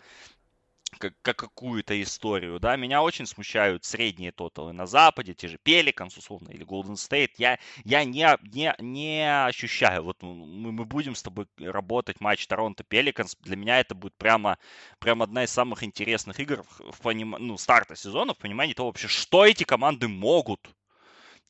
как, 0.99 1.14
как 1.22 1.36
какую-то 1.36 2.01
историю, 2.01 2.61
да, 2.61 2.76
меня 2.76 3.03
очень 3.03 3.26
смущают 3.26 3.84
средние 3.84 4.30
тоталы 4.30 4.72
на 4.72 4.86
Западе, 4.86 5.34
те 5.34 5.49
же 5.49 5.59
Пеликанс, 5.59 6.16
условно, 6.16 6.51
или 6.51 6.64
Golden 6.64 6.94
State, 6.94 7.32
я, 7.38 7.59
я 7.84 8.05
не, 8.05 8.24
не, 8.53 8.74
не 8.78 9.47
ощущаю, 9.47 10.05
вот 10.05 10.22
мы, 10.22 10.70
мы 10.70 10.84
будем 10.84 11.16
с 11.16 11.22
тобой 11.24 11.47
работать 11.59 12.20
матч 12.20 12.47
Торонто 12.47 12.84
Пеликанс, 12.84 13.36
для 13.40 13.57
меня 13.57 13.80
это 13.80 13.97
будет 13.97 14.14
прямо, 14.14 14.57
прямо 15.01 15.24
одна 15.24 15.42
из 15.42 15.51
самых 15.51 15.82
интересных 15.82 16.38
игр 16.38 16.62
в, 16.62 16.92
в 16.92 17.01
поним... 17.01 17.36
ну, 17.38 17.59
старта 17.59 17.97
сезона, 17.97 18.34
в 18.34 18.38
понимании 18.38 18.72
того 18.72 18.90
вообще, 18.90 19.09
что 19.09 19.44
эти 19.44 19.64
команды 19.64 20.07
могут, 20.09 20.70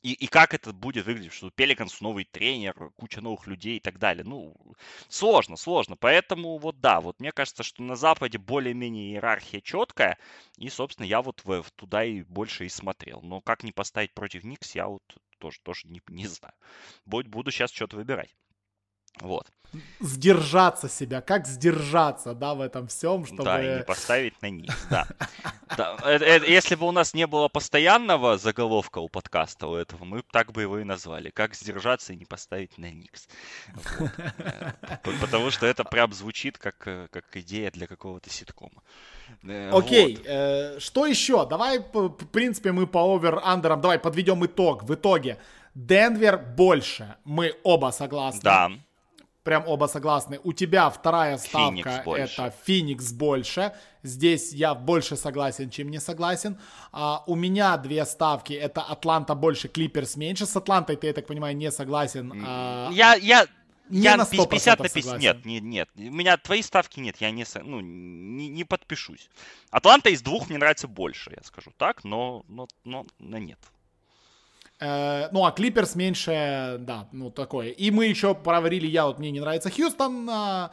и, 0.06 0.12
и 0.12 0.26
как 0.28 0.54
это 0.54 0.72
будет 0.72 1.04
выглядеть, 1.04 1.32
что 1.32 1.50
Пеликанс 1.50 2.00
новый 2.00 2.24
тренер, 2.24 2.74
куча 2.96 3.20
новых 3.20 3.48
людей 3.48 3.78
и 3.78 3.80
так 3.80 3.98
далее. 3.98 4.24
Ну, 4.24 4.54
сложно, 5.08 5.56
сложно. 5.56 5.96
Поэтому 5.96 6.58
вот 6.58 6.80
да, 6.80 7.00
вот 7.00 7.18
мне 7.18 7.32
кажется, 7.32 7.64
что 7.64 7.82
на 7.82 7.96
Западе 7.96 8.38
более-менее 8.38 9.10
иерархия 9.10 9.60
четкая, 9.60 10.16
и, 10.58 10.68
собственно, 10.68 11.06
я 11.06 11.22
вот 11.22 11.44
в, 11.44 11.64
туда 11.74 12.04
и 12.04 12.22
больше 12.22 12.66
и 12.66 12.68
смотрел. 12.68 13.20
Но 13.20 13.40
как 13.40 13.64
не 13.64 13.72
поставить 13.72 14.14
против 14.14 14.44
Никс, 14.44 14.76
я 14.76 14.86
вот 14.86 15.02
тоже, 15.38 15.58
тоже 15.64 15.88
не, 15.88 16.00
не 16.06 16.28
знаю. 16.28 16.54
Буду 17.04 17.50
сейчас 17.50 17.72
что-то 17.72 17.96
выбирать. 17.96 18.30
Вот. 19.20 19.46
Сдержаться 20.00 20.88
себя, 20.88 21.20
как 21.20 21.46
сдержаться, 21.46 22.34
да, 22.34 22.54
в 22.54 22.60
этом 22.60 22.86
всем, 22.86 23.26
чтобы... 23.26 23.44
Да, 23.44 23.62
и 23.62 23.78
не 23.78 23.84
поставить 23.84 24.40
на 24.40 24.48
них, 24.48 24.70
да. 24.90 25.06
Это, 25.68 26.24
это, 26.24 26.46
если 26.46 26.76
бы 26.76 26.86
у 26.86 26.92
нас 26.92 27.12
не 27.12 27.26
было 27.26 27.48
постоянного 27.48 28.38
заголовка 28.38 28.98
у 29.00 29.08
подкаста 29.08 29.66
у 29.66 29.74
этого, 29.74 30.04
мы 30.04 30.22
так 30.32 30.52
бы 30.52 30.62
его 30.62 30.78
и 30.78 30.84
назвали. 30.84 31.30
Как 31.30 31.54
сдержаться 31.54 32.12
и 32.12 32.16
не 32.16 32.24
поставить 32.24 32.78
на 32.78 32.90
Никс. 32.90 33.28
Э, 34.38 34.72
потому 35.20 35.50
что 35.50 35.66
это 35.66 35.84
прям 35.84 36.12
звучит 36.12 36.56
как, 36.56 36.86
э, 36.86 37.08
как 37.10 37.24
идея 37.36 37.70
для 37.70 37.86
какого-то 37.86 38.30
ситкома. 38.30 38.82
Э, 39.42 39.70
Окей, 39.72 40.22
э, 40.24 40.78
что 40.78 41.06
еще? 41.06 41.46
Давай, 41.46 41.80
в 41.80 42.26
принципе, 42.28 42.72
мы 42.72 42.86
по 42.86 42.98
over-under 42.98 43.61
ам, 43.61 43.80
давай 43.80 43.98
подведем 43.98 44.46
итог. 44.46 44.84
В 44.84 44.94
итоге 44.94 45.38
Денвер 45.74 46.38
больше, 46.38 47.16
мы 47.24 47.54
оба 47.64 47.90
согласны. 47.90 48.40
Да 48.42 48.70
прям 49.46 49.64
оба 49.66 49.86
согласны. 49.86 50.40
У 50.42 50.52
тебя 50.52 50.90
вторая 50.90 51.38
ставка 51.38 52.02
это 52.16 52.52
Феникс 52.64 53.12
больше. 53.12 53.72
Здесь 54.02 54.52
я 54.52 54.74
больше 54.74 55.16
согласен, 55.16 55.70
чем 55.70 55.88
не 55.88 56.00
согласен. 56.00 56.58
А, 56.92 57.22
у 57.26 57.36
меня 57.36 57.76
две 57.76 58.04
ставки 58.04 58.52
это 58.52 58.82
Атланта 58.82 59.34
больше, 59.34 59.68
Клиперс 59.68 60.16
меньше. 60.16 60.46
С 60.46 60.56
Атлантой 60.56 60.96
ты, 60.96 61.06
я 61.06 61.12
так 61.12 61.26
понимаю, 61.26 61.56
не 61.56 61.70
согласен. 61.70 62.32
А... 62.44 62.90
Я, 62.92 63.14
я, 63.14 63.46
не 63.88 64.00
я 64.00 64.16
на 64.16 64.26
50 64.26 64.78
на 64.80 64.88
50. 64.88 65.04
Согласен. 65.04 65.20
Нет, 65.20 65.44
нет, 65.44 65.62
нет. 65.62 65.88
У 65.94 66.14
меня 66.14 66.36
твои 66.36 66.62
ставки 66.62 66.98
нет, 66.98 67.16
я 67.20 67.30
не, 67.30 67.44
ну, 67.62 67.80
не, 67.80 68.48
не 68.48 68.64
подпишусь. 68.64 69.30
Атланта 69.70 70.10
из 70.10 70.22
двух 70.22 70.48
мне 70.48 70.58
нравится 70.58 70.88
больше, 70.88 71.32
я 71.36 71.42
скажу 71.44 71.70
так, 71.76 72.02
но, 72.02 72.44
но, 72.48 72.66
но, 72.84 73.06
но 73.20 73.38
нет. 73.38 73.58
Э, 74.78 75.28
ну, 75.32 75.46
а 75.46 75.52
Клиперс 75.52 75.94
меньше, 75.94 76.76
да, 76.80 77.08
ну, 77.12 77.30
такое. 77.30 77.70
И 77.70 77.90
мы 77.90 78.06
еще 78.06 78.34
проверили, 78.34 78.86
я 78.86 79.06
вот, 79.06 79.18
мне 79.18 79.30
не 79.30 79.40
нравится 79.40 79.70
Хьюстон, 79.70 80.28
а, 80.30 80.70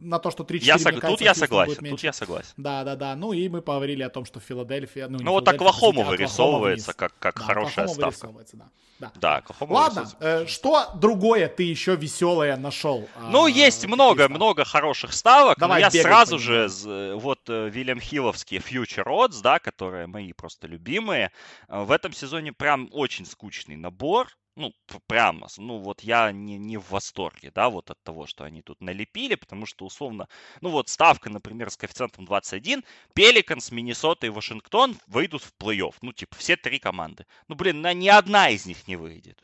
на 0.00 0.18
то, 0.18 0.30
что 0.30 0.44
3-4, 0.44 0.58
я 0.62 0.78
сог... 0.78 1.00
Тут 1.00 1.20
я 1.20 1.34
согласен, 1.34 1.90
тут 1.90 2.02
я 2.02 2.12
согласен. 2.12 2.52
Да, 2.56 2.84
да, 2.84 2.96
да. 2.96 3.14
Ну 3.16 3.32
и 3.32 3.48
мы 3.48 3.62
поговорили 3.62 4.02
о 4.02 4.10
том, 4.10 4.24
что 4.24 4.40
Филадельфия... 4.40 5.08
Ну, 5.08 5.18
ну 5.20 5.32
вот 5.32 5.48
Оклахома 5.48 6.02
вырисовывается 6.02 6.92
как, 6.92 7.12
как 7.18 7.36
да, 7.36 7.42
хорошая 7.42 7.84
Оклахома 7.86 8.12
ставка. 8.12 8.56
Да. 8.56 8.70
Да, 8.98 9.12
да 9.14 9.36
Оклахома 9.36 9.72
Ладно, 9.72 10.10
э, 10.18 10.46
что 10.46 10.90
другое 10.96 11.48
ты 11.48 11.62
еще 11.62 11.94
веселое 11.94 12.56
нашел? 12.56 13.08
Ну, 13.30 13.44
а, 13.44 13.50
есть 13.50 13.86
много, 13.86 14.28
много 14.28 14.64
хороших 14.64 15.12
ставок. 15.12 15.58
Давай, 15.58 15.80
но 15.80 15.88
я 15.88 16.02
сразу 16.02 16.38
же, 16.38 16.68
вот 17.14 17.40
э, 17.48 17.68
Вильям 17.68 18.00
Хилловские 18.00 18.60
Future 18.60 19.06
Odds, 19.06 19.40
да, 19.40 19.60
которые 19.60 20.08
мои 20.08 20.32
просто 20.32 20.66
любимые. 20.66 21.30
Э, 21.68 21.84
в 21.84 21.92
этом 21.92 22.12
сезоне 22.12 22.52
прям 22.52 22.88
очень 22.90 23.24
скучный 23.24 23.76
набор 23.76 24.28
ну, 24.58 24.74
прямо, 25.06 25.46
ну, 25.56 25.78
вот 25.78 26.00
я 26.00 26.32
не, 26.32 26.58
не 26.58 26.76
в 26.76 26.90
восторге, 26.90 27.52
да, 27.54 27.70
вот 27.70 27.90
от 27.90 28.02
того, 28.02 28.26
что 28.26 28.44
они 28.44 28.60
тут 28.60 28.80
налепили, 28.80 29.36
потому 29.36 29.66
что, 29.66 29.86
условно, 29.86 30.28
ну, 30.60 30.70
вот 30.70 30.88
ставка, 30.88 31.30
например, 31.30 31.70
с 31.70 31.76
коэффициентом 31.76 32.24
21, 32.24 32.84
Пеликанс, 33.14 33.70
Миннесота 33.70 34.26
и 34.26 34.30
Вашингтон 34.30 34.98
выйдут 35.06 35.44
в 35.44 35.54
плей-офф, 35.60 35.94
ну, 36.02 36.12
типа, 36.12 36.34
все 36.36 36.56
три 36.56 36.80
команды. 36.80 37.24
Ну, 37.46 37.54
блин, 37.54 37.80
на 37.80 37.94
ни 37.94 38.08
одна 38.08 38.50
из 38.50 38.66
них 38.66 38.88
не 38.88 38.96
выйдет. 38.96 39.40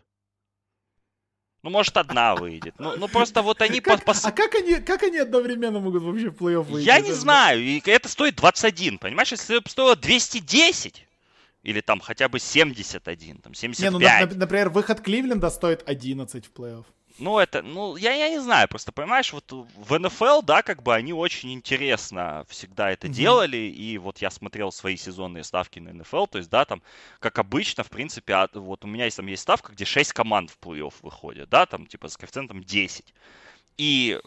Ну, 1.62 1.70
может, 1.70 1.96
одна 1.96 2.34
выйдет. 2.34 2.74
Ну, 2.78 2.96
ну 2.96 3.08
просто 3.08 3.40
вот 3.40 3.62
они... 3.62 3.80
Как, 3.80 4.04
по, 4.04 4.12
по... 4.12 4.18
А 4.20 4.32
как 4.32 4.54
они, 4.56 4.74
как 4.80 5.02
они 5.04 5.18
одновременно 5.18 5.78
могут 5.78 6.02
вообще 6.02 6.30
в 6.30 6.34
плей-офф 6.34 6.64
выйти? 6.64 6.86
Я 6.86 7.00
не 7.00 7.12
знаю. 7.12 7.62
И 7.62 7.80
это 7.86 8.08
стоит 8.08 8.34
21, 8.34 8.98
понимаешь? 8.98 9.30
Если 9.30 9.60
бы 9.60 9.70
стоило 9.70 9.96
210, 9.96 11.06
или 11.64 11.80
там 11.80 11.98
хотя 11.98 12.28
бы 12.28 12.38
71, 12.38 13.38
там 13.38 13.54
75. 13.54 13.92
Не, 13.92 14.26
ну, 14.26 14.38
например, 14.38 14.68
выход 14.68 15.00
Кливленда 15.00 15.50
стоит 15.50 15.82
11 15.88 16.46
в 16.46 16.52
плей-офф. 16.52 16.84
Ну, 17.18 17.38
это, 17.38 17.62
ну, 17.62 17.96
я, 17.96 18.12
я 18.12 18.28
не 18.28 18.40
знаю, 18.40 18.68
просто, 18.68 18.90
понимаешь, 18.90 19.32
вот 19.32 19.50
в 19.52 19.98
НФЛ, 19.98 20.42
да, 20.42 20.62
как 20.62 20.82
бы 20.82 20.92
они 20.92 21.12
очень 21.12 21.52
интересно 21.52 22.44
всегда 22.48 22.90
это 22.90 23.06
mm-hmm. 23.06 23.12
делали, 23.12 23.56
и 23.56 23.98
вот 23.98 24.18
я 24.18 24.30
смотрел 24.30 24.72
свои 24.72 24.96
сезонные 24.96 25.44
ставки 25.44 25.78
на 25.78 25.92
НФЛ, 25.92 26.26
то 26.26 26.38
есть, 26.38 26.50
да, 26.50 26.64
там, 26.64 26.82
как 27.20 27.38
обычно, 27.38 27.84
в 27.84 27.88
принципе, 27.88 28.48
вот 28.54 28.84
у 28.84 28.88
меня 28.88 29.04
есть, 29.04 29.16
там 29.16 29.28
есть 29.28 29.42
ставка, 29.42 29.72
где 29.72 29.84
6 29.84 30.12
команд 30.12 30.50
в 30.50 30.58
плей-офф 30.58 30.94
выходят, 31.02 31.48
да, 31.48 31.66
там, 31.66 31.86
типа, 31.86 32.08
с 32.08 32.16
коэффициентом 32.16 32.64
10. 32.64 33.14
И, 33.78 34.20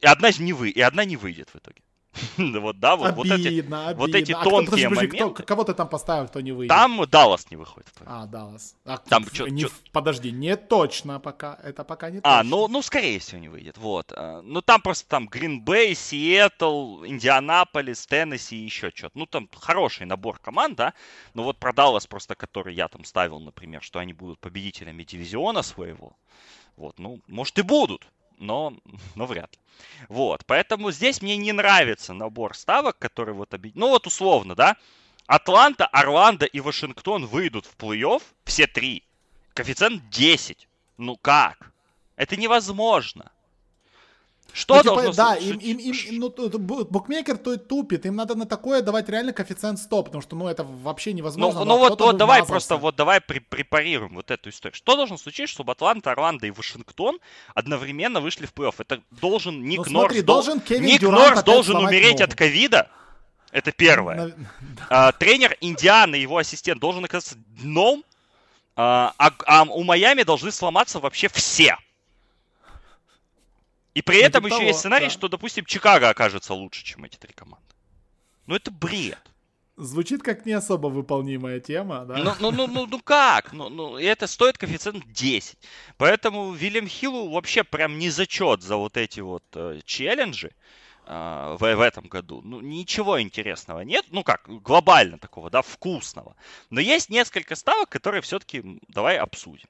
и 0.00 0.06
одна 0.06 0.30
не 0.38 0.54
вы, 0.54 0.70
и 0.70 0.80
одна 0.80 1.04
не 1.04 1.18
выйдет 1.18 1.50
в 1.50 1.56
итоге. 1.56 1.82
вот, 2.60 2.78
да, 2.78 2.96
вот, 2.96 3.06
обидно, 3.06 3.16
вот 3.16 3.26
эти, 3.26 3.48
обидно. 3.48 3.94
вот 3.96 4.14
эти 4.14 4.32
а 4.32 4.42
тонкие 4.42 4.88
кто, 4.88 4.90
подожди, 4.90 5.08
моменты. 5.08 5.34
Кто, 5.34 5.44
кого 5.44 5.64
ты 5.64 5.74
там 5.74 5.88
поставил, 5.88 6.28
кто 6.28 6.40
не 6.40 6.52
выйдет? 6.52 6.68
Там 6.68 7.04
Даллас 7.08 7.50
не 7.50 7.56
выходит. 7.56 7.88
А, 8.04 8.26
Даллас. 8.26 8.74
А, 8.84 8.98
там, 8.98 9.24
чё, 9.26 9.46
не, 9.46 9.62
чё... 9.62 9.68
Подожди, 9.92 10.30
не 10.30 10.56
точно 10.56 11.20
пока. 11.20 11.58
Это 11.62 11.84
пока 11.84 12.10
не 12.10 12.18
а, 12.18 12.20
точно. 12.20 12.38
А, 12.40 12.42
ну, 12.42 12.68
ну, 12.68 12.82
скорее 12.82 13.18
всего, 13.18 13.40
не 13.40 13.48
выйдет. 13.48 13.78
Вот. 13.78 14.12
А, 14.14 14.42
ну, 14.42 14.62
там 14.62 14.80
просто 14.80 15.08
там 15.08 15.28
Гринбей, 15.28 15.94
Сиэтл, 15.94 17.04
Индианаполис, 17.04 18.06
Теннесси 18.06 18.56
и 18.56 18.64
еще 18.64 18.90
что-то. 18.94 19.18
Ну, 19.18 19.26
там 19.26 19.48
хороший 19.54 20.06
набор 20.06 20.38
команд, 20.38 20.76
да. 20.76 20.94
Но 21.34 21.42
вот 21.44 21.58
про 21.58 21.72
Даллас 21.72 22.06
просто, 22.06 22.34
который 22.34 22.74
я 22.74 22.88
там 22.88 23.04
ставил, 23.04 23.40
например, 23.40 23.82
что 23.82 23.98
они 23.98 24.12
будут 24.12 24.38
победителями 24.40 25.02
дивизиона 25.02 25.62
своего. 25.62 26.16
Вот, 26.76 26.98
ну, 26.98 27.20
может 27.26 27.58
и 27.58 27.62
будут 27.62 28.06
но, 28.40 28.74
но 29.14 29.26
вряд 29.26 29.54
ли. 29.54 29.60
Вот, 30.08 30.44
поэтому 30.46 30.90
здесь 30.90 31.22
мне 31.22 31.36
не 31.36 31.52
нравится 31.52 32.12
набор 32.12 32.56
ставок, 32.56 32.98
который 32.98 33.34
вот 33.34 33.54
объединяет. 33.54 33.80
Ну 33.80 33.88
вот 33.90 34.06
условно, 34.06 34.54
да, 34.54 34.76
Атланта, 35.26 35.86
Орландо 35.86 36.46
и 36.46 36.60
Вашингтон 36.60 37.26
выйдут 37.26 37.66
в 37.66 37.76
плей-офф, 37.76 38.22
все 38.44 38.66
три. 38.66 39.04
Коэффициент 39.54 40.08
10. 40.10 40.68
Ну 40.98 41.16
как? 41.16 41.72
Это 42.16 42.36
невозможно. 42.36 43.30
Что 44.52 44.76
ну, 44.76 44.82
типа, 44.82 44.94
должно 45.02 45.12
Да, 45.12 45.34
им, 45.36 45.58
им, 45.58 45.78
им, 45.78 46.20
ну, 46.20 46.30
букмекер 46.84 47.38
то 47.38 47.56
тупит, 47.56 48.06
им 48.06 48.16
надо 48.16 48.34
на 48.34 48.46
такое 48.46 48.82
давать 48.82 49.08
реально 49.08 49.32
коэффициент 49.32 49.78
100, 49.78 50.02
потому 50.02 50.22
что, 50.22 50.36
ну, 50.36 50.48
это 50.48 50.64
вообще 50.64 51.12
невозможно. 51.12 51.60
Ну, 51.60 51.66
ну 51.66 51.78
вот, 51.78 52.00
вот 52.00 52.16
давай 52.16 52.44
просто, 52.44 52.76
вот 52.76 52.96
давай 52.96 53.20
препарируем 53.20 54.14
вот 54.14 54.30
эту 54.30 54.50
историю. 54.50 54.74
Что 54.74 54.96
должно 54.96 55.18
случиться, 55.18 55.54
чтобы 55.54 55.72
Атланта, 55.72 56.12
Орландо 56.12 56.46
и 56.46 56.50
Вашингтон 56.50 57.18
одновременно 57.54 58.20
вышли 58.20 58.46
в 58.46 58.54
плей-офф? 58.54 58.74
Это 58.78 59.00
должен 59.10 59.62
Ник 59.62 59.86
ну, 59.86 60.00
Норс, 60.00 60.22
должен 60.22 60.60
Кевин 60.60 60.84
Ник 60.84 61.00
Дюрант 61.00 61.34
Норс 61.34 61.42
должен 61.44 61.76
умереть 61.76 62.20
ногу. 62.20 62.24
от 62.24 62.34
ковида, 62.34 62.90
это 63.52 63.72
первое. 63.72 64.34
А, 64.88 65.12
тренер 65.12 65.56
Индианы, 65.60 66.16
его 66.16 66.38
ассистент, 66.38 66.80
должен 66.80 67.04
оказаться 67.04 67.36
дном, 67.60 68.04
а, 68.76 69.12
а, 69.18 69.32
а 69.46 69.64
у 69.64 69.82
Майами 69.82 70.22
должны 70.22 70.52
сломаться 70.52 71.00
вообще 71.00 71.28
все. 71.28 71.76
И 73.94 74.02
при 74.02 74.18
этом 74.20 74.44
еще 74.44 74.56
того, 74.56 74.66
есть 74.66 74.78
сценарий, 74.78 75.06
да. 75.06 75.10
что, 75.10 75.28
допустим, 75.28 75.64
Чикаго 75.64 76.08
окажется 76.08 76.54
лучше, 76.54 76.84
чем 76.84 77.04
эти 77.04 77.16
три 77.16 77.32
команды. 77.32 77.66
Ну 78.46 78.54
это 78.54 78.70
бред. 78.70 79.18
Звучит 79.76 80.22
как 80.22 80.44
не 80.44 80.52
особо 80.52 80.88
выполнимая 80.88 81.58
тема, 81.58 82.04
да? 82.04 82.16
Ну, 82.18 82.34
ну, 82.38 82.50
ну, 82.50 82.66
ну, 82.66 82.86
ну 82.86 83.00
как? 83.00 83.52
Ну, 83.52 83.70
ну, 83.70 83.96
это 83.96 84.26
стоит 84.26 84.58
коэффициент 84.58 85.10
10. 85.10 85.56
Поэтому 85.96 86.52
Вильям 86.52 86.86
Хиллу 86.86 87.30
вообще 87.30 87.64
прям 87.64 87.98
не 87.98 88.10
зачет 88.10 88.62
за 88.62 88.76
вот 88.76 88.98
эти 88.98 89.20
вот 89.20 89.44
э, 89.54 89.80
челленджи 89.86 90.50
э, 91.06 91.56
в, 91.58 91.60
в 91.60 91.80
этом 91.80 92.08
году. 92.08 92.42
Ну, 92.44 92.60
ничего 92.60 93.22
интересного 93.22 93.80
нет. 93.80 94.04
Ну 94.10 94.22
как, 94.22 94.42
глобально 94.46 95.18
такого, 95.18 95.48
да, 95.48 95.62
вкусного. 95.62 96.36
Но 96.68 96.80
есть 96.80 97.08
несколько 97.08 97.56
ставок, 97.56 97.88
которые 97.88 98.20
все-таки 98.20 98.62
давай 98.88 99.16
обсудим. 99.16 99.68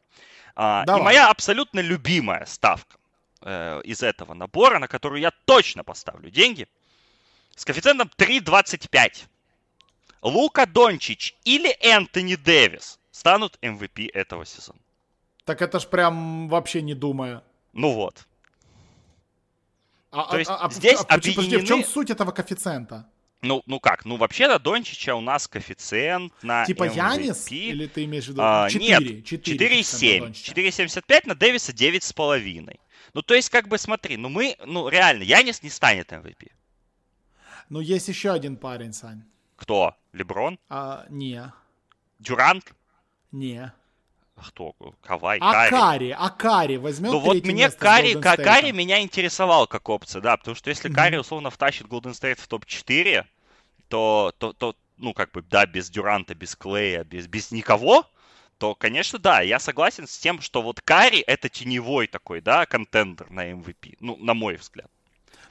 А, 0.57 0.85
и 0.89 1.01
моя 1.01 1.31
абсолютно 1.31 1.79
любимая 1.79 2.45
ставка 2.47 3.00
э, 3.43 3.81
из 3.85 4.03
этого 4.03 4.35
набора, 4.35 4.79
на 4.79 4.89
которую 4.89 5.21
я 5.21 5.31
точно 5.45 5.85
поставлю 5.85 6.31
деньги, 6.31 6.69
с 7.57 7.65
коэффициентом 7.65 8.11
3.25. 8.17 9.27
Лука 10.23 10.67
Дончич 10.67 11.35
или 11.45 11.71
Энтони 11.81 12.37
Дэвис 12.37 12.99
станут 13.11 13.59
MVP 13.63 14.11
этого 14.13 14.45
сезона. 14.45 14.79
Так 15.45 15.63
это 15.63 15.81
ж 15.81 15.87
прям 15.87 16.49
вообще 16.49 16.83
не 16.83 16.95
думая. 16.95 17.43
Ну 17.73 17.93
вот. 17.93 18.27
А, 20.11 20.31
То 20.31 20.39
есть 20.39 20.51
а, 20.51 20.57
а, 20.57 20.71
здесь 20.71 21.01
а, 21.01 21.15
объединены... 21.15 21.37
подожди, 21.37 21.57
в 21.57 21.69
чем 21.69 21.85
суть 21.85 22.11
этого 22.11 22.33
коэффициента? 22.33 23.07
Ну, 23.43 23.63
ну 23.67 23.81
как, 23.81 24.05
ну 24.05 24.17
вообще 24.17 24.49
на 24.49 24.59
Дончича 24.59 25.15
у 25.15 25.21
нас 25.21 25.49
коэффициент 25.49 26.33
на 26.43 26.67
Типа 26.67 26.89
MVP. 26.89 26.97
Янис? 26.97 27.51
Или 27.51 27.87
ты 27.87 28.05
имеешь 28.05 28.27
в 28.27 28.29
виду? 28.29 28.43
А, 28.43 28.69
4, 28.69 28.89
нет, 28.89 29.03
4,7. 29.25 30.33
4,75 30.33 31.23
на 31.25 31.35
Дэвиса 31.35 31.73
9,5. 31.73 32.79
Ну, 33.15 33.23
то 33.23 33.35
есть, 33.35 33.51
как 33.51 33.69
бы, 33.69 33.79
смотри, 33.79 34.17
ну 34.17 34.29
мы, 34.29 34.57
ну 34.65 34.89
реально, 34.89 35.23
Янис 35.23 35.63
не 35.63 35.71
станет 35.71 36.13
MVP. 36.13 36.51
Ну, 37.69 37.81
есть 37.81 38.09
еще 38.09 38.33
один 38.33 38.57
парень, 38.57 38.93
Сань. 38.93 39.25
Кто? 39.57 39.95
Леброн? 40.13 40.59
А, 40.69 41.07
не. 41.09 41.53
Дюрант? 42.19 42.73
Не. 43.31 43.73
Кто? 44.37 44.75
Кавай, 45.03 45.39
Кари. 45.39 45.69
Акари, 45.69 46.11
Акари 46.11 46.77
возьмет 46.77 47.13
Ну 47.13 47.19
вот 47.19 47.45
мне 47.45 47.71
Кари, 47.71 48.15
Кари 48.15 48.73
меня 48.73 49.01
интересовал 49.01 49.67
как 49.67 49.89
опция, 49.89 50.23
да, 50.23 50.37
потому 50.37 50.55
что 50.55 50.71
если 50.71 50.91
mm-hmm. 50.91 50.95
Кари 50.95 51.19
условно 51.19 51.51
втащит 51.51 51.87
Golden 51.87 52.13
State 52.13 52.41
в 52.41 52.49
топ-4, 52.49 53.25
то, 53.89 54.33
то, 54.39 54.53
то, 54.53 54.75
ну 54.97 55.13
как 55.13 55.31
бы, 55.33 55.43
да, 55.43 55.67
без 55.67 55.91
Дюранта, 55.91 56.35
без 56.35 56.57
Клея, 56.57 57.05
без, 57.05 57.27
без 57.27 57.51
никого, 57.51 58.07
то, 58.61 58.75
конечно, 58.75 59.19
да, 59.19 59.41
я 59.41 59.59
согласен 59.59 60.07
с 60.07 60.19
тем, 60.19 60.43
что 60.43 60.61
вот 60.61 60.83
Кари 60.83 61.25
это 61.27 61.49
теневой 61.49 62.07
такой, 62.07 62.43
да, 62.43 62.67
контендер 62.67 63.31
на 63.31 63.51
MVP, 63.51 63.97
ну, 64.01 64.19
на 64.19 64.35
мой 64.35 64.57
взгляд. 64.57 64.91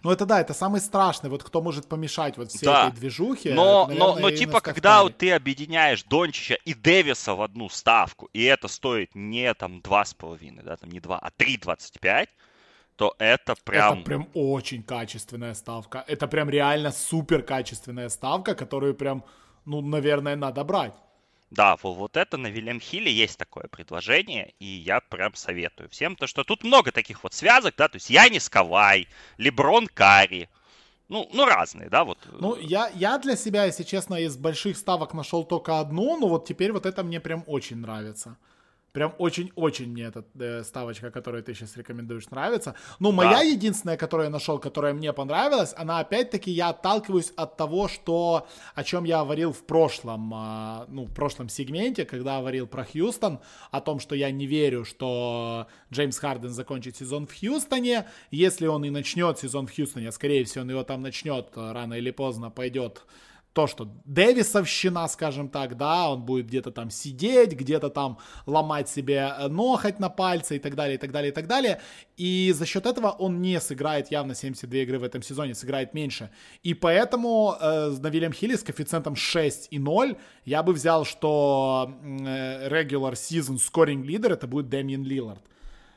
Ну 0.04 0.12
это 0.12 0.28
да, 0.28 0.40
это 0.40 0.54
самый 0.54 0.80
страшный, 0.80 1.32
вот 1.32 1.44
кто 1.44 1.60
может 1.60 1.88
помешать 1.88 2.38
вот 2.38 2.52
всей 2.52 2.68
да. 2.68 2.88
этой 2.88 3.00
движухе. 3.00 3.56
Но, 3.56 3.88
это, 3.90 4.00
наверное, 4.00 4.22
но, 4.22 4.30
но 4.30 4.32
типа, 4.32 4.62
когда 4.62 5.02
вот 5.02 5.18
ты 5.18 5.32
объединяешь 5.32 6.04
Дончича 6.04 6.54
и 6.66 6.76
Дэвиса 6.76 7.34
в 7.34 7.42
одну 7.42 7.68
ставку, 7.70 8.30
и 8.32 8.44
это 8.44 8.68
стоит 8.68 9.16
не 9.16 9.52
там 9.56 9.80
2,5, 9.80 10.64
да, 10.64 10.78
там 10.78 10.92
не 10.92 11.00
2, 11.00 11.18
а 11.18 11.30
3,25, 11.32 12.28
то 12.96 13.16
это 13.18 13.56
прям... 13.64 13.96
Это 13.96 14.06
прям 14.06 14.28
очень 14.36 14.84
качественная 14.84 15.56
ставка. 15.56 16.06
Это 16.08 16.28
прям 16.28 16.50
реально 16.52 16.92
супер 16.92 17.42
качественная 17.42 18.10
ставка, 18.10 18.54
которую 18.54 18.94
прям, 18.94 19.24
ну, 19.66 19.82
наверное, 19.82 20.36
надо 20.36 20.64
брать. 20.64 20.94
Да, 21.52 21.78
вот, 21.82 22.16
это 22.16 22.38
на 22.38 22.48
Вильям 22.48 22.80
Хилле 22.80 23.12
есть 23.12 23.38
такое 23.38 23.68
предложение, 23.68 24.54
и 24.60 24.66
я 24.66 25.00
прям 25.00 25.34
советую 25.34 25.90
всем, 25.90 26.16
то 26.16 26.28
что 26.28 26.44
тут 26.44 26.64
много 26.64 26.92
таких 26.92 27.24
вот 27.24 27.34
связок, 27.34 27.74
да, 27.76 27.88
то 27.88 27.96
есть 27.96 28.10
Янис 28.12 28.50
Кавай, 28.50 29.08
Леброн 29.38 29.88
Карри, 29.88 30.48
ну, 31.08 31.28
ну, 31.34 31.46
разные, 31.46 31.90
да, 31.90 32.04
вот. 32.04 32.20
Ну, 32.40 32.56
я, 32.56 32.92
я 32.94 33.18
для 33.18 33.36
себя, 33.36 33.66
если 33.66 33.84
честно, 33.84 34.14
из 34.16 34.38
больших 34.38 34.78
ставок 34.78 35.16
нашел 35.16 35.44
только 35.44 35.80
одну, 35.80 36.20
но 36.20 36.28
вот 36.28 36.48
теперь 36.48 36.72
вот 36.72 36.86
это 36.86 37.04
мне 37.04 37.20
прям 37.20 37.44
очень 37.48 37.78
нравится. 37.78 38.38
Прям 38.92 39.14
очень-очень 39.18 39.92
мне 39.92 40.04
эта 40.06 40.26
э, 40.40 40.64
ставочка, 40.64 41.12
которую 41.12 41.44
ты 41.44 41.54
сейчас 41.54 41.78
рекомендуешь, 41.78 42.30
нравится. 42.30 42.76
Ну, 43.00 43.12
моя 43.12 43.38
да. 43.38 43.42
единственная, 43.42 43.98
которую 43.98 44.26
я 44.26 44.32
нашел, 44.32 44.60
которая 44.60 44.94
мне 44.94 45.14
понравилась, 45.14 45.74
она 45.78 46.00
опять-таки, 46.00 46.52
я 46.52 46.70
отталкиваюсь 46.70 47.32
от 47.36 47.56
того, 47.56 47.88
что, 47.88 48.48
о 48.74 48.84
чем 48.84 49.04
я 49.04 49.20
говорил 49.20 49.54
в 49.54 49.64
прошлом, 49.64 50.34
э, 50.34 50.86
ну, 50.88 51.06
в 51.06 51.14
прошлом 51.14 51.50
сегменте, 51.50 52.06
когда 52.06 52.40
говорил 52.40 52.68
про 52.68 52.84
Хьюстон, 52.84 53.40
о 53.72 53.82
том, 53.82 54.00
что 54.00 54.16
я 54.16 54.32
не 54.32 54.48
верю, 54.48 54.86
что 54.86 55.68
Джеймс 55.92 56.18
Харден 56.18 56.50
закончит 56.50 56.98
сезон 56.98 57.28
в 57.28 57.40
Хьюстоне. 57.40 58.08
Если 58.32 58.66
он 58.68 58.86
и 58.86 58.90
начнет 58.90 59.38
сезон 59.38 59.68
в 59.68 59.76
Хьюстоне, 59.76 60.10
а 60.10 60.12
скорее 60.12 60.46
всего, 60.46 60.64
он 60.64 60.72
его 60.72 60.84
там 60.84 61.02
начнет 61.02 61.50
э, 61.56 61.72
рано 61.72 61.94
или 61.94 62.12
поздно, 62.12 62.50
пойдет 62.50 63.04
то, 63.54 63.68
что 63.68 63.90
Дэвисовщина, 64.06 65.08
скажем 65.08 65.50
так, 65.50 65.76
да, 65.76 66.12
он 66.12 66.22
будет 66.24 66.48
где-то 66.48 66.72
там 66.72 66.92
сидеть, 66.92 67.54
где-то 67.54 67.90
там 67.90 68.20
ломать 68.46 68.90
себе 68.90 69.34
э, 69.38 69.48
ноготь 69.48 70.00
на 70.00 70.10
пальце 70.10 70.58
и 70.58 70.60
так 70.60 70.76
далее, 70.76 70.96
и 70.96 70.98
так 70.98 71.12
далее, 71.12 71.32
и 71.32 71.34
так 71.34 71.48
далее. 71.48 71.82
И 72.16 72.54
за 72.56 72.66
счет 72.66 72.86
этого 72.86 73.10
он 73.10 73.42
не 73.42 73.60
сыграет 73.60 74.12
явно 74.12 74.36
72 74.36 74.80
игры 74.80 75.00
в 75.00 75.04
этом 75.04 75.24
сезоне, 75.24 75.56
сыграет 75.56 75.94
меньше. 75.94 76.30
И 76.62 76.74
поэтому 76.74 77.56
э, 77.60 77.90
на 78.00 78.08
Вильям 78.08 78.34
Хилле 78.34 78.56
с 78.56 78.64
коэффициентом 78.64 79.16
6 79.16 79.68
и 79.72 79.80
0 79.80 80.16
я 80.46 80.62
бы 80.62 80.74
взял, 80.74 81.06
что 81.06 81.92
э, 82.02 82.70
regular 82.70 83.14
season 83.14 83.58
scoring 83.58 84.04
leader 84.04 84.34
это 84.34 84.48
будет 84.48 84.70
Дэмиен 84.70 85.04
Лилард. 85.04 85.44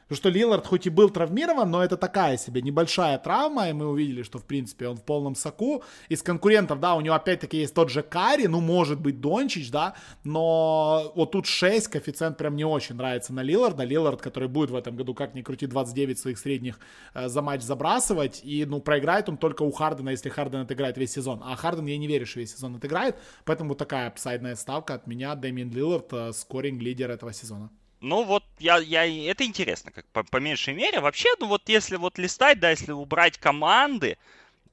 Потому 0.02 0.16
что 0.16 0.28
Лилард 0.28 0.66
хоть 0.66 0.86
и 0.86 0.90
был 0.90 1.10
травмирован, 1.10 1.70
но 1.70 1.82
это 1.82 1.96
такая 1.96 2.36
себе 2.36 2.60
небольшая 2.60 3.18
травма, 3.18 3.68
и 3.68 3.72
мы 3.72 3.86
увидели, 3.86 4.22
что, 4.22 4.38
в 4.38 4.44
принципе, 4.44 4.88
он 4.88 4.96
в 4.96 5.04
полном 5.04 5.34
соку. 5.34 5.82
Из 6.08 6.22
конкурентов, 6.22 6.80
да, 6.80 6.94
у 6.94 7.00
него 7.00 7.14
опять-таки 7.14 7.58
есть 7.58 7.74
тот 7.74 7.90
же 7.90 8.02
Кари, 8.02 8.46
ну, 8.46 8.60
может 8.60 9.00
быть, 9.00 9.20
Дончич, 9.20 9.70
да, 9.70 9.94
но 10.24 11.12
вот 11.14 11.32
тут 11.32 11.46
6, 11.46 11.88
коэффициент 11.88 12.36
прям 12.36 12.56
не 12.56 12.64
очень 12.64 12.96
нравится 12.96 13.32
на 13.32 13.42
Лиларда. 13.42 13.84
Лилард, 13.84 14.20
который 14.20 14.48
будет 14.48 14.70
в 14.70 14.76
этом 14.76 14.96
году, 14.96 15.14
как 15.14 15.34
ни 15.34 15.42
крути, 15.42 15.66
29 15.66 16.18
своих 16.18 16.38
средних 16.38 16.78
э, 17.14 17.28
за 17.28 17.42
матч 17.42 17.62
забрасывать, 17.62 18.40
и, 18.44 18.64
ну, 18.66 18.80
проиграет 18.80 19.28
он 19.28 19.38
только 19.38 19.62
у 19.62 19.70
Хардена, 19.70 20.10
если 20.10 20.28
Харден 20.28 20.60
отыграет 20.60 20.98
весь 20.98 21.12
сезон. 21.12 21.42
А 21.44 21.56
Харден, 21.56 21.86
я 21.86 21.96
не 21.96 22.06
верю, 22.06 22.26
что 22.26 22.40
весь 22.40 22.54
сезон 22.54 22.76
отыграет, 22.76 23.16
поэтому 23.44 23.70
вот 23.70 23.78
такая 23.78 24.08
апсайдная 24.08 24.56
ставка 24.56 24.94
от 24.94 25.06
меня, 25.06 25.34
Дэмин 25.34 25.70
Лилард, 25.70 26.12
э, 26.12 26.32
скоринг-лидер 26.32 27.10
этого 27.10 27.32
сезона. 27.32 27.70
Ну 28.02 28.24
вот 28.24 28.42
я, 28.58 28.78
я, 28.78 29.06
это 29.30 29.44
интересно, 29.44 29.92
как 29.92 30.04
по, 30.06 30.24
по 30.24 30.38
меньшей 30.38 30.74
мере. 30.74 31.00
Вообще, 31.00 31.28
ну 31.38 31.46
вот 31.46 31.68
если 31.68 31.94
вот 31.94 32.18
листать, 32.18 32.58
да, 32.58 32.70
если 32.70 32.90
убрать 32.90 33.38
команды, 33.38 34.18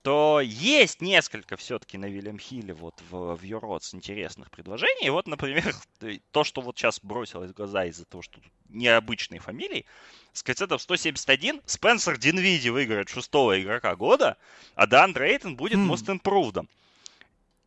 то 0.01 0.41
есть 0.41 0.99
несколько 0.99 1.55
все-таки 1.55 1.99
на 1.99 2.05
Вильям 2.07 2.39
Хилле 2.39 2.73
вот 2.73 2.95
в, 3.11 3.35
в 3.35 3.43
Юротс 3.43 3.93
интересных 3.93 4.49
предложений. 4.49 5.05
И 5.05 5.09
вот, 5.11 5.27
например, 5.27 5.75
то, 6.31 6.43
что 6.43 6.61
вот 6.61 6.75
сейчас 6.75 6.99
бросилось 7.03 7.51
в 7.51 7.53
глаза 7.53 7.85
из-за 7.85 8.05
того, 8.05 8.23
что 8.23 8.41
тут 8.41 8.51
необычные 8.69 9.39
фамилии, 9.39 9.85
с 10.33 10.41
коэффициентом 10.41 10.79
171 10.79 11.61
Спенсер 11.65 12.17
Динвиди 12.17 12.69
выиграет 12.69 13.09
шестого 13.09 13.61
игрока 13.61 13.95
года, 13.95 14.37
а 14.73 14.87
Дан 14.87 15.15
Рейтон 15.15 15.55
будет 15.55 15.77
mm. 15.77 15.87
Most 15.87 16.19
Improved. 16.19 16.67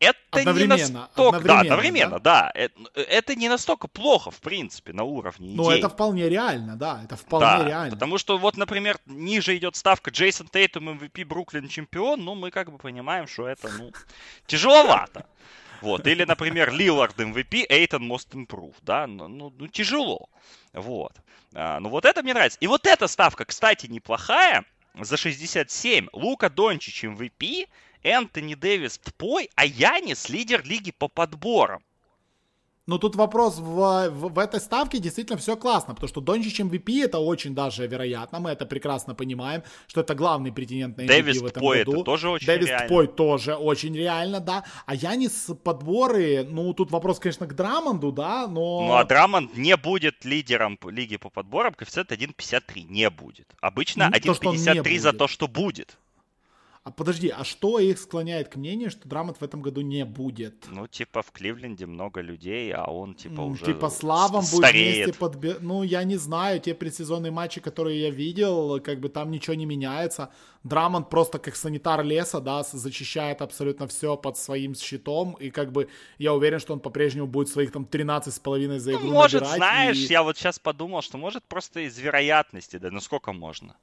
Это 0.03 0.19
одновременно, 0.31 0.75
не 0.75 0.93
настолько... 0.93 1.37
Одновременно, 1.37 1.47
да, 1.47 1.59
одновременно, 1.59 2.19
да. 2.19 2.19
да. 2.19 2.51
Это, 2.53 2.73
это 2.95 3.35
не 3.35 3.49
настолько 3.49 3.87
плохо, 3.87 4.31
в 4.31 4.39
принципе, 4.41 4.93
на 4.93 5.03
уровне 5.03 5.47
идей. 5.47 5.57
Но 5.57 5.71
это 5.71 5.89
вполне 5.89 6.29
реально, 6.29 6.75
да, 6.75 7.01
это 7.03 7.15
вполне 7.15 7.45
да, 7.45 7.65
реально. 7.65 7.91
потому 7.91 8.17
что 8.17 8.37
вот, 8.37 8.57
например, 8.57 8.97
ниже 9.05 9.55
идет 9.57 9.75
ставка 9.75 10.11
Джейсон 10.11 10.47
Тейтум 10.47 10.89
MVP 10.89 11.25
Бруклин 11.25 11.67
чемпион, 11.67 12.23
ну, 12.23 12.35
мы 12.35 12.51
как 12.51 12.71
бы 12.71 12.77
понимаем, 12.77 13.27
что 13.27 13.47
это, 13.47 13.69
ну, 13.77 13.91
тяжеловато. 14.47 15.25
Вот. 15.81 16.07
Или, 16.07 16.23
например, 16.23 16.71
Лилард 16.71 17.19
MVP, 17.19 17.65
Эйтон 17.67 18.09
Most 18.09 18.29
Improve, 18.31 18.75
да, 18.83 19.05
ну, 19.05 19.27
ну, 19.27 19.53
ну 19.57 19.67
тяжело. 19.67 20.29
Вот. 20.71 21.11
А, 21.53 21.79
ну, 21.81 21.89
вот 21.89 22.05
это 22.05 22.23
мне 22.23 22.33
нравится. 22.33 22.57
И 22.61 22.67
вот 22.67 22.87
эта 22.87 23.07
ставка, 23.07 23.43
кстати, 23.43 23.87
неплохая, 23.87 24.63
за 24.99 25.17
67. 25.17 26.07
Лука 26.13 26.49
Дончич 26.49 27.03
MVP 27.03 27.67
Энтони 28.03 28.55
Дэвис 28.55 28.99
тпой, 28.99 29.49
а 29.55 29.65
Янис 29.65 30.29
лидер 30.29 30.63
лиги 30.65 30.91
по 30.91 31.07
подборам. 31.07 31.81
Ну, 32.85 32.99
тут 32.99 33.15
вопрос 33.15 33.59
в, 33.59 34.09
в, 34.09 34.33
в 34.33 34.39
этой 34.39 34.59
ставке 34.59 34.97
действительно 34.99 35.37
все 35.37 35.55
классно, 35.55 35.93
потому 35.93 36.09
что 36.09 36.19
Дончич 36.19 36.59
MVP 36.59 37.05
это 37.05 37.19
очень 37.19 37.55
даже 37.55 37.87
вероятно, 37.87 38.41
мы 38.41 38.49
это 38.49 38.65
прекрасно 38.65 39.15
понимаем, 39.15 39.63
что 39.87 40.01
это 40.01 40.15
главный 40.15 40.51
претендент 40.51 40.97
на 40.97 41.03
MVP 41.03 41.07
Дэвис 41.07 41.41
в 41.41 41.45
этом 41.45 41.61
Пой 41.61 41.77
году. 41.79 41.93
это 41.93 42.03
тоже 42.03 42.29
очень 42.29 42.47
Дэвис 42.47 42.67
реально. 42.67 42.89
Пой 42.89 43.07
тоже 43.07 43.55
очень 43.55 43.95
реально, 43.95 44.41
да. 44.41 44.65
А 44.85 44.95
Янис 44.95 45.49
подборы, 45.63 46.45
ну, 46.49 46.73
тут 46.73 46.91
вопрос, 46.91 47.19
конечно, 47.19 47.47
к 47.47 47.55
Драмонду, 47.55 48.11
да, 48.11 48.47
но... 48.47 48.81
Ну, 48.81 48.93
а 48.95 49.05
Драмонд 49.05 49.55
не 49.55 49.77
будет 49.77 50.25
лидером 50.25 50.77
лиги 50.85 51.15
по 51.15 51.29
подборам, 51.29 51.73
коэффициент 51.73 52.11
1.53 52.11 52.83
не 52.83 53.09
будет. 53.09 53.47
Обычно 53.61 54.11
Ну, 54.13 54.19
то, 54.19 54.33
что 54.33 54.49
он 54.49 54.57
не 54.57 54.61
1.53 54.61 54.99
за 54.99 55.13
то, 55.13 55.29
что 55.29 55.47
будет. 55.47 55.97
А 56.85 56.91
подожди, 56.91 57.29
а 57.29 57.45
что 57.45 57.79
их 57.79 57.97
склоняет 57.97 58.49
к 58.49 58.57
мнению, 58.57 58.91
что 58.91 59.07
Драмонд 59.07 59.37
в 59.37 59.41
этом 59.41 59.61
году 59.61 59.79
не 59.79 60.03
будет? 60.03 60.65
Ну, 60.69 60.85
типа, 60.85 61.21
в 61.21 61.31
Кливленде 61.31 61.85
много 61.85 62.19
людей, 62.19 62.73
а 62.73 62.91
он, 62.91 63.15
типа, 63.15 63.39
уже 63.39 63.63
Типа 63.65 63.89
Славом 63.89 64.41
с- 64.43 64.51
будет 64.51 64.69
вместе 64.73 65.13
подбе... 65.13 65.55
Ну, 65.61 65.83
я 65.83 66.03
не 66.03 66.17
знаю, 66.17 66.59
те 66.59 66.73
предсезонные 66.75 67.31
матчи, 67.31 67.61
которые 67.61 68.01
я 68.01 68.09
видел, 68.09 68.81
как 68.81 68.99
бы 68.99 69.07
там 69.07 69.31
ничего 69.31 69.53
не 69.55 69.65
меняется. 69.65 70.29
Драмонд 70.63 71.09
просто 71.09 71.39
как 71.39 71.55
санитар 71.55 72.03
леса, 72.03 72.41
да, 72.41 72.63
зачищает 72.63 73.41
абсолютно 73.41 73.87
все 73.87 74.17
под 74.17 74.37
своим 74.37 74.75
щитом, 74.75 75.37
и 75.39 75.51
как 75.51 75.71
бы 75.71 75.87
я 76.17 76.33
уверен, 76.33 76.59
что 76.59 76.73
он 76.73 76.81
по-прежнему 76.81 77.27
будет 77.27 77.47
своих 77.47 77.71
там 77.71 77.85
13,5 77.85 78.79
за 78.79 78.91
Ну, 78.91 78.97
игру 78.99 79.09
может, 79.11 79.41
набирать, 79.41 79.57
знаешь, 79.57 79.97
и- 79.97 80.07
я 80.11 80.21
вот 80.21 80.37
сейчас 80.37 80.59
подумал, 80.59 81.01
что 81.01 81.17
может 81.17 81.43
просто 81.45 81.79
из 81.79 81.97
вероятности, 81.97 82.75
да, 82.75 82.91
ну 82.91 82.99
сколько 82.99 83.31
можно? 83.31 83.73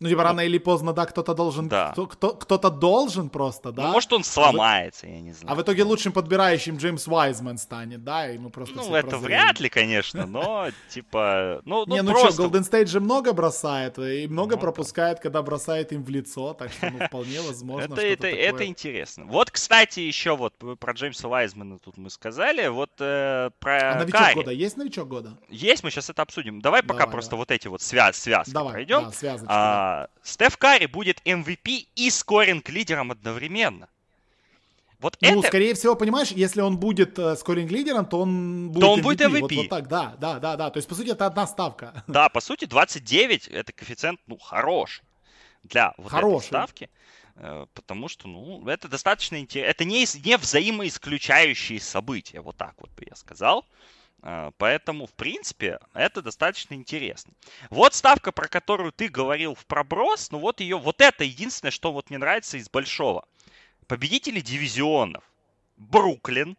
Ну, 0.00 0.08
типа, 0.08 0.24
рано 0.24 0.40
или 0.40 0.58
поздно, 0.58 0.92
да, 0.92 1.06
кто-то 1.06 1.34
должен... 1.34 1.68
Да. 1.68 1.90
Кто, 1.92 2.06
кто, 2.06 2.30
кто-то 2.34 2.70
должен 2.70 3.28
просто, 3.28 3.70
да? 3.72 3.84
Ну, 3.84 3.92
может, 3.92 4.12
он 4.12 4.24
сломается, 4.24 5.06
я 5.06 5.20
не 5.20 5.32
знаю. 5.32 5.52
А 5.52 5.54
в 5.54 5.62
итоге 5.62 5.84
лучшим 5.84 6.12
подбирающим 6.12 6.76
Джеймс 6.78 7.06
Вайзман 7.06 7.58
станет, 7.58 8.02
да, 8.04 8.28
и 8.30 8.38
мы 8.38 8.50
просто 8.50 8.74
Ну, 8.76 8.94
это 8.94 9.08
прозреем. 9.10 9.24
вряд 9.24 9.60
ли, 9.60 9.68
конечно, 9.68 10.26
но, 10.26 10.68
типа, 10.88 11.60
ну, 11.64 11.84
ну 11.86 11.94
не, 11.94 12.02
ну 12.02 12.10
просто... 12.10 12.32
что, 12.32 12.44
Golden 12.44 12.68
State 12.68 12.86
же 12.86 13.00
много 13.00 13.32
бросает 13.32 13.98
и 13.98 14.26
много 14.26 14.54
Ну 14.54 14.56
да. 14.56 14.60
пропускает, 14.62 15.20
когда 15.20 15.42
бросает 15.42 15.92
им 15.92 16.02
в 16.04 16.08
лицо, 16.08 16.54
так 16.54 16.72
что 16.72 16.90
ну, 16.90 17.06
вполне 17.06 17.40
возможно 17.46 17.92
Это, 17.94 18.02
это, 18.02 18.22
такое. 18.22 18.40
это 18.40 18.66
интересно. 18.66 19.24
Вот, 19.26 19.50
кстати, 19.50 20.00
еще 20.00 20.36
вот 20.36 20.54
про 20.80 20.92
Джеймса 20.92 21.28
Вайзмана 21.28 21.78
тут 21.78 21.96
мы 21.98 22.10
сказали. 22.10 22.66
Вот 22.68 22.90
э, 22.98 23.50
про 23.60 23.92
А 23.92 23.98
новичок 24.00 24.20
Карри. 24.20 24.34
года 24.34 24.50
есть 24.50 24.76
новичок 24.76 25.08
года? 25.08 25.38
Есть, 25.48 25.84
мы 25.84 25.90
сейчас 25.90 26.10
это 26.10 26.22
обсудим. 26.22 26.60
Давай 26.60 26.82
пока 26.82 27.06
просто 27.06 27.36
вот 27.36 27.50
эти 27.50 27.68
вот 27.68 27.80
связ, 27.80 28.16
связки 28.16 28.52
Давай, 28.52 28.72
пройдем. 28.72 29.04
да, 29.04 29.12
связочки, 29.12 29.48
да. 29.48 29.83
А, 29.84 30.08
Стеф 30.22 30.56
Карри 30.56 30.86
будет 30.86 31.20
MVP 31.26 31.88
и 31.94 32.10
скоринг 32.10 32.68
лидером 32.70 33.10
одновременно. 33.10 33.88
Вот 34.98 35.18
Ну, 35.20 35.40
это... 35.40 35.48
скорее 35.48 35.74
всего, 35.74 35.94
понимаешь, 35.96 36.30
если 36.30 36.62
он 36.62 36.78
будет 36.78 37.18
э, 37.18 37.36
скоринг-лидером, 37.36 38.06
то 38.06 38.20
он 38.20 38.70
будет 38.70 38.80
То 38.80 38.92
он 38.92 39.02
будет 39.02 39.20
Вот, 39.20 39.52
MVP. 39.52 39.56
вот 39.56 39.68
так, 39.68 39.88
да, 39.88 40.14
да, 40.18 40.38
да, 40.38 40.56
да. 40.56 40.70
То 40.70 40.78
есть, 40.78 40.88
по 40.88 40.94
сути, 40.94 41.10
это 41.10 41.26
одна 41.26 41.46
ставка. 41.46 42.02
Да, 42.06 42.30
по 42.30 42.40
сути, 42.40 42.64
29 42.64 43.48
это 43.48 43.72
коэффициент, 43.74 44.20
ну, 44.26 44.38
хороший 44.38 45.04
для 45.62 45.92
вот 45.98 46.10
Хороший. 46.10 46.36
этой 46.36 46.46
ставки. 46.46 46.90
э, 47.36 47.66
Потому 47.74 48.08
что, 48.08 48.28
ну, 48.28 48.66
это 48.66 48.88
достаточно 48.88 49.38
интересно. 49.38 49.70
Это 49.70 49.84
не, 49.84 50.06
не 50.24 50.36
взаимоисключающие 50.38 51.80
события, 51.80 52.40
вот 52.40 52.56
так 52.56 52.74
вот 52.78 52.90
бы 52.92 53.04
я 53.06 53.16
сказал. 53.16 53.66
Э, 54.22 54.50
Поэтому, 54.58 55.06
в 55.06 55.12
принципе, 55.12 55.78
это 55.92 56.22
достаточно 56.22 56.74
интересно. 56.74 57.32
Вот 57.70 57.94
ставка, 57.94 58.32
про 58.32 58.48
которую 58.48 58.92
ты 58.92 59.08
говорил 59.08 59.54
в 59.54 59.66
проброс, 59.66 60.30
ну 60.30 60.38
вот 60.38 60.60
ее, 60.60 60.78
вот 60.78 61.00
это 61.00 61.24
единственное, 61.24 61.70
что 61.72 61.92
вот 61.92 62.10
мне 62.10 62.18
нравится 62.18 62.56
из 62.56 62.68
большого. 62.70 63.24
Победители 63.86 64.40
дивизионов. 64.40 65.24
Бруклин, 65.76 66.56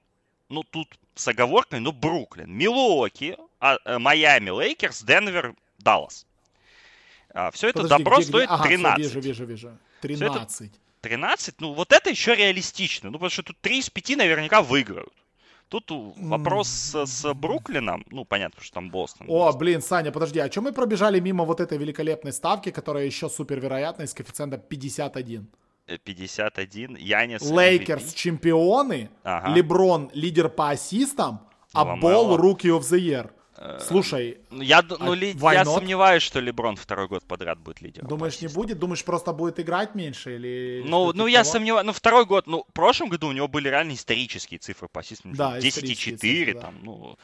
ну 0.49 0.63
тут 0.63 0.87
с 1.15 1.27
оговоркой, 1.27 1.79
ну 1.79 1.91
Бруклин, 1.91 2.51
Милуоки, 2.51 3.37
а, 3.59 3.77
э, 3.85 3.97
Майами, 3.97 4.49
Лейкерс, 4.49 5.03
Денвер, 5.03 5.55
Даллас. 5.79 6.25
все 7.53 7.69
это 7.69 7.81
Подожди, 7.81 8.03
добро 8.03 8.17
где- 8.17 8.23
где? 8.23 8.29
стоит 8.31 8.49
Ага, 8.49 8.63
всё, 8.63 8.69
13. 8.77 8.97
вижу, 9.05 9.19
вижу, 9.21 9.45
вижу. 9.45 9.67
это- 9.69 9.77
13. 10.01 10.71
13, 11.01 11.61
ну 11.61 11.73
вот 11.73 11.91
это 11.93 12.09
еще 12.09 12.35
реалистично. 12.35 13.09
Ну 13.09 13.13
потому 13.17 13.29
что 13.29 13.43
тут 13.43 13.57
3 13.61 13.79
из 13.79 13.89
5 13.89 14.15
наверняка 14.15 14.61
выиграют. 14.61 15.13
Тут 15.69 15.85
вопрос 15.89 16.67
с, 16.67 17.05
с 17.05 17.33
Бруклином, 17.33 18.05
ну 18.11 18.23
понятно, 18.23 18.61
что 18.61 18.75
там 18.75 18.89
Бостон. 18.91 19.27
О, 19.29 19.47
есть. 19.47 19.57
блин, 19.57 19.81
Саня, 19.81 20.11
подожди, 20.11 20.39
а 20.39 20.47
чем 20.49 20.65
мы 20.65 20.73
пробежали 20.73 21.19
мимо 21.19 21.43
вот 21.43 21.59
этой 21.59 21.77
великолепной 21.77 22.33
ставки, 22.33 22.71
которая 22.71 23.05
еще 23.05 23.29
супервероятная, 23.29 24.07
с 24.07 24.13
коэффициентом 24.13 24.61
51? 24.61 25.47
Э, 25.87 25.97
51, 25.97 26.95
Янис. 26.95 27.41
Лейкерс 27.41 28.13
чемпионы, 28.13 29.09
Ага. 29.23 29.49
Леброн 29.49 30.09
лидер 30.13 30.49
по 30.49 30.69
ассистам, 30.69 31.47
а 31.73 31.83
Ламело. 31.83 32.37
Бол 32.37 32.37
Rookie 32.37 32.69
of 32.69 32.81
the 32.81 32.99
Year. 32.99 33.31
Слушай, 33.79 34.37
Ну, 34.49 34.61
Я, 34.61 34.81
ну, 34.81 35.11
А 35.11 35.15
ли- 35.15 35.31
я 35.31 35.63
not? 35.63 35.75
сомневаюсь, 35.75 36.23
что 36.23 36.39
Леброн 36.39 36.75
второй 36.75 37.07
год 37.07 37.23
подряд 37.23 37.59
будет 37.59 37.81
лидером. 37.81 38.07
думаешь, 38.07 38.41
не 38.41 38.47
будет? 38.47 38.79
Думаешь, 38.79 39.03
просто 39.03 39.31
будет 39.33 39.59
играть 39.59 39.95
меньше 39.95 40.35
или... 40.35 40.83
Ну, 40.85 41.07
ну 41.07 41.13
типа 41.13 41.27
я 41.27 41.43
того? 41.43 41.51
сомневаюсь. 41.53 41.85
Ну, 41.85 41.93
второй 41.93 42.25
год, 42.25 42.47
ну, 42.47 42.65
в 42.69 42.73
прошлом 42.73 43.09
году 43.09 43.27
у 43.27 43.31
него 43.31 43.47
были 43.47 43.69
реально 43.69 43.93
исторические 43.93 44.59
цифры 44.59 44.87
по 44.87 44.99
ассистам. 44.99 45.33
Да, 45.33 45.57
10,4 45.57 45.69
исторические 45.69 46.17
цифры, 46.17 46.53
да. 46.53 46.61
там, 46.61 46.75
ну... 46.83 47.17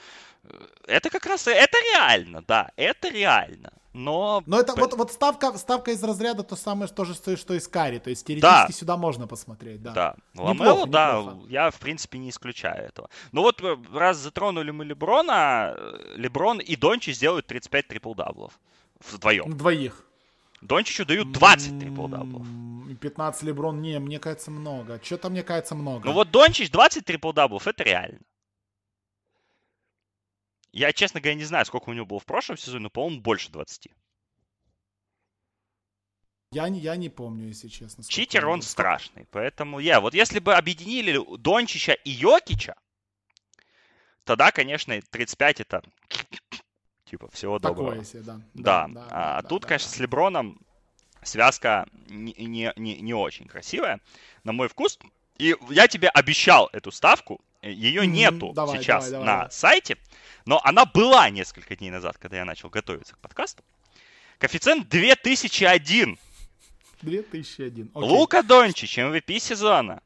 э, 0.43 0.67
Это 0.87 1.09
как 1.09 1.25
раз, 1.25 1.47
это 1.47 1.77
реально, 1.93 2.41
да, 2.47 2.71
это 2.77 3.09
реально. 3.09 3.73
Но... 3.93 4.41
Но 4.45 4.59
это 4.59 4.73
вот, 4.75 4.93
вот 4.93 5.11
ставка, 5.11 5.57
ставка 5.57 5.91
из 5.91 6.03
разряда 6.03 6.43
то 6.43 6.55
самое, 6.55 6.87
то 6.87 7.03
же, 7.05 7.13
что 7.13 7.35
что 7.35 7.53
и 7.53 7.59
с 7.59 7.67
Карри. 7.67 7.99
То 7.99 8.09
есть 8.09 8.25
теоретически 8.25 8.71
Да. 8.71 8.77
сюда 8.77 8.97
можно 8.97 9.27
посмотреть, 9.27 9.81
да. 9.83 9.91
Да, 9.91 10.15
Ламело, 10.35 10.87
да, 10.87 11.17
неплохо. 11.19 11.47
я, 11.49 11.71
в 11.71 11.79
принципе, 11.79 12.17
не 12.19 12.29
исключаю 12.29 12.85
этого. 12.87 13.09
Ну 13.31 13.41
вот, 13.41 13.61
э, 13.61 13.77
раз 13.93 14.17
затронули 14.17 14.71
мы 14.71 14.85
Леброна, 14.85 15.73
э, 15.77 16.13
Леброн 16.15 16.59
и 16.59 16.75
Дончич 16.75 17.15
сделают 17.17 17.47
35 17.47 17.87
трипл-даблов 17.87 18.51
вдвоем. 19.11 19.57
Двоих. 19.57 20.05
Дончичу 20.61 21.05
дают 21.05 21.31
20 21.31 21.79
трипл-даблов. 21.79 22.43
М, 22.47 22.95
15 23.01 23.43
Леброн, 23.43 23.81
не, 23.81 23.99
мне 23.99 24.19
кажется, 24.19 24.51
много. 24.51 24.99
Что-то 25.03 25.29
мне 25.29 25.41
кажется 25.43 25.73
много. 25.75 26.05
Ну 26.05 26.13
вот 26.13 26.29
Дончич 26.31 26.69
20 26.69 27.03
трипл-даблов, 27.03 27.65
это 27.67 27.83
реально. 27.83 28.19
Я, 30.73 30.93
честно 30.93 31.19
говоря, 31.19 31.35
не 31.35 31.43
знаю, 31.43 31.65
сколько 31.65 31.89
у 31.89 31.93
него 31.93 32.05
было 32.05 32.19
в 32.19 32.25
прошлом 32.25 32.57
сезоне, 32.57 32.83
но, 32.83 32.89
по-моему, 32.89 33.21
больше 33.21 33.51
20. 33.51 33.89
Я, 36.53 36.67
не, 36.69 36.79
я 36.79 36.95
не 36.95 37.09
помню, 37.09 37.47
если 37.47 37.67
честно. 37.67 38.03
Читер, 38.03 38.47
он 38.47 38.61
страшный. 38.61 39.25
Поэтому 39.31 39.79
я, 39.79 40.01
вот 40.01 40.13
если 40.13 40.39
бы 40.39 40.53
объединили 40.53 41.19
Дончича 41.37 41.93
и 41.93 42.09
Йокича, 42.09 42.75
тогда, 44.25 44.51
конечно, 44.51 44.99
35 45.11 45.61
это 45.61 45.81
типа 47.05 47.29
всего 47.31 47.57
доброго. 47.59 47.91
Такое 47.91 48.05
себе, 48.05 48.23
да. 48.23 48.41
Да, 48.53 48.87
да, 48.89 49.07
а 49.09 49.41
да, 49.41 49.47
тут, 49.47 49.61
да, 49.61 49.67
конечно, 49.69 49.89
да. 49.89 49.95
с 49.95 49.99
Леброном 49.99 50.59
связка 51.23 51.87
не, 52.09 52.33
не, 52.33 52.73
не, 52.75 53.01
не 53.01 53.13
очень 53.13 53.47
красивая, 53.47 54.01
на 54.43 54.51
мой 54.51 54.67
вкус. 54.67 54.99
И 55.37 55.55
я 55.69 55.87
тебе 55.87 56.09
обещал 56.09 56.69
эту 56.73 56.91
ставку, 56.91 57.41
ее 57.61 58.01
Мгм, 58.01 58.13
нету 58.13 58.51
давай, 58.53 58.79
сейчас 58.79 59.09
давай, 59.09 59.25
давай, 59.25 59.43
на 59.43 59.49
сайте, 59.51 59.97
но 60.45 60.59
она 60.63 60.85
была 60.85 61.29
несколько 61.29 61.75
дней 61.75 61.91
назад, 61.91 62.17
когда 62.17 62.37
я 62.37 62.45
начал 62.45 62.69
готовиться 62.69 63.15
к 63.15 63.19
подкасту. 63.19 63.63
Коэффициент 64.39 64.89
2001. 64.89 66.17
2001. 67.01 67.91
Окей. 67.93 68.09
Лука 68.09 68.41
Дончич, 68.41 68.97
MVP 68.97 69.39
сезона. 69.39 70.01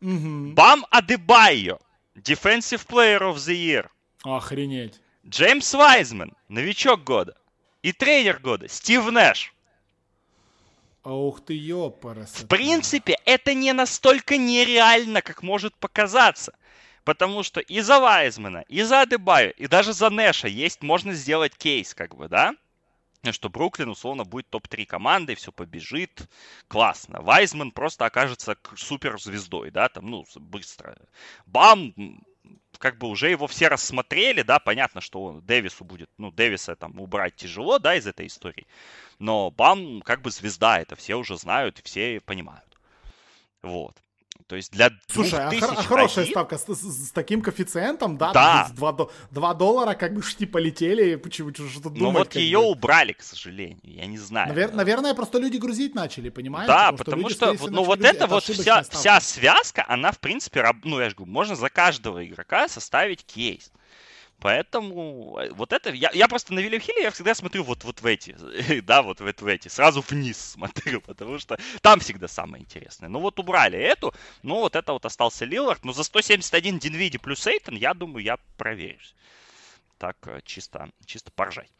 Мгм. 0.00 0.54
Бам 0.54 0.84
Адебайо, 0.90 1.78
Defensive 2.16 2.86
Player 2.86 3.20
of 3.20 3.36
the 3.36 3.54
Year. 3.54 3.88
Охренеть. 4.24 5.00
Джеймс 5.24 5.72
Вайзман, 5.74 6.32
новичок 6.48 7.04
года. 7.04 7.36
И 7.82 7.92
тренер 7.92 8.40
года 8.40 8.68
Стив 8.68 9.04
Нэш. 9.10 9.52
Ух 11.04 11.40
ты, 11.44 11.54
ёпарас. 11.54 12.30
В 12.30 12.48
принципе, 12.48 13.16
это 13.24 13.54
не 13.54 13.72
настолько 13.72 14.36
нереально, 14.36 15.22
как 15.22 15.44
может 15.44 15.74
показаться. 15.76 16.52
Потому 17.06 17.44
что 17.44 17.60
и 17.60 17.80
за 17.82 18.00
Вайзмана, 18.00 18.64
и 18.66 18.82
за 18.82 19.02
Адебаю, 19.02 19.54
и 19.54 19.68
даже 19.68 19.92
за 19.92 20.10
Нэша 20.10 20.48
есть, 20.48 20.82
можно 20.82 21.12
сделать 21.12 21.56
кейс, 21.56 21.94
как 21.94 22.16
бы, 22.16 22.26
да? 22.26 22.52
Что 23.30 23.48
Бруклин, 23.48 23.90
условно, 23.90 24.24
будет 24.24 24.50
топ-3 24.50 24.86
командой, 24.86 25.36
все 25.36 25.52
побежит, 25.52 26.28
классно. 26.66 27.22
Вайзман 27.22 27.70
просто 27.70 28.06
окажется 28.06 28.56
суперзвездой, 28.76 29.70
да, 29.70 29.88
там, 29.88 30.10
ну, 30.10 30.24
быстро. 30.34 30.98
Бам, 31.46 31.94
как 32.76 32.98
бы 32.98 33.06
уже 33.06 33.30
его 33.30 33.46
все 33.46 33.68
рассмотрели, 33.68 34.42
да, 34.42 34.58
понятно, 34.58 35.00
что 35.00 35.22
он, 35.22 35.42
Дэвису 35.42 35.84
будет, 35.84 36.10
ну, 36.18 36.32
Дэвиса 36.32 36.74
там 36.74 36.98
убрать 36.98 37.36
тяжело, 37.36 37.78
да, 37.78 37.94
из 37.94 38.08
этой 38.08 38.26
истории. 38.26 38.66
Но 39.20 39.52
Бам 39.52 40.02
как 40.02 40.22
бы 40.22 40.32
звезда, 40.32 40.80
это 40.80 40.96
все 40.96 41.14
уже 41.14 41.38
знают 41.38 41.80
все 41.84 42.20
понимают. 42.20 42.76
Вот. 43.62 43.96
То 44.46 44.54
есть 44.54 44.70
для 44.70 44.90
Слушай, 45.08 45.40
а, 45.40 45.48
а 45.50 45.82
хорошая 45.82 46.24
ставка 46.24 46.56
с, 46.56 46.66
с, 46.66 47.08
с 47.08 47.10
таким 47.10 47.42
коэффициентом, 47.42 48.16
да? 48.16 48.32
Да. 48.32 48.68
2, 48.74 49.08
2 49.32 49.54
доллара 49.54 49.94
как 49.94 50.14
бы 50.14 50.22
шти 50.22 50.46
полетели, 50.46 51.16
почему 51.16 51.52
что-то 51.52 51.90
Ну 51.90 52.12
вот 52.12 52.36
ее 52.36 52.58
бы. 52.58 52.70
убрали, 52.70 53.12
к 53.12 53.22
сожалению, 53.22 53.80
я 53.82 54.06
не 54.06 54.18
знаю. 54.18 54.54
Навер- 54.54 54.72
наверное, 54.72 55.14
просто 55.14 55.38
люди 55.38 55.56
грузить 55.56 55.96
начали, 55.96 56.28
понимаете? 56.28 56.72
Да, 56.72 56.92
потому 56.92 57.28
что, 57.28 57.46
потому 57.52 57.58
что 57.58 57.70
ну 57.70 57.82
вот 57.82 58.00
это, 58.00 58.08
это 58.08 58.26
вот 58.28 58.44
вся, 58.44 58.82
вся 58.82 59.20
связка, 59.20 59.84
она 59.88 60.12
в 60.12 60.20
принципе, 60.20 60.64
ну 60.84 61.00
я 61.00 61.10
же 61.10 61.16
говорю, 61.16 61.32
можно 61.32 61.56
за 61.56 61.68
каждого 61.68 62.24
игрока 62.24 62.68
составить 62.68 63.24
кейс. 63.24 63.72
Поэтому 64.40 65.38
э, 65.40 65.50
вот 65.52 65.72
это... 65.72 65.90
Я, 65.90 66.10
я 66.12 66.28
просто 66.28 66.52
на 66.52 66.60
Вильям 66.60 66.80
Хилле 66.80 67.02
я 67.02 67.10
всегда 67.10 67.34
смотрю 67.34 67.64
вот, 67.64 67.84
вот 67.84 68.02
в 68.02 68.06
эти, 68.06 68.36
да, 68.82 69.02
вот 69.02 69.20
в, 69.20 69.24
в 69.24 69.46
эти, 69.46 69.68
сразу 69.68 70.04
вниз 70.06 70.38
смотрю, 70.52 71.00
потому 71.00 71.38
что 71.38 71.58
там 71.80 72.00
всегда 72.00 72.28
самое 72.28 72.62
интересное. 72.62 73.08
Ну 73.08 73.20
вот 73.20 73.38
убрали 73.38 73.78
эту, 73.78 74.14
ну 74.42 74.56
вот 74.56 74.76
это 74.76 74.92
вот 74.92 75.04
остался 75.06 75.44
Лилард, 75.44 75.84
но 75.84 75.92
за 75.92 76.04
171 76.04 76.78
Динвиди 76.78 77.18
плюс 77.18 77.46
Эйтон, 77.46 77.76
я 77.76 77.94
думаю, 77.94 78.22
я 78.24 78.38
проверюсь. 78.56 79.14
Так, 79.98 80.16
э, 80.26 80.40
чисто, 80.44 80.90
чисто 81.06 81.30
поржать. 81.30 81.70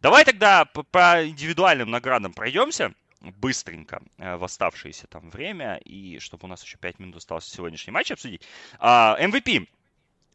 Давай 0.00 0.24
тогда 0.24 0.66
по, 0.66 0.82
по 0.82 1.26
индивидуальным 1.26 1.90
наградам 1.90 2.34
пройдемся 2.34 2.92
быстренько 3.20 4.02
э, 4.18 4.36
в 4.36 4.44
оставшееся 4.44 5.06
там 5.06 5.30
время, 5.30 5.76
и 5.84 6.18
чтобы 6.18 6.44
у 6.44 6.48
нас 6.48 6.62
еще 6.62 6.76
5 6.76 6.98
минут 6.98 7.16
осталось 7.16 7.46
сегодняшний 7.46 7.92
матч 7.92 8.10
обсудить. 8.10 8.42
А, 8.78 9.16
MVP 9.18 9.66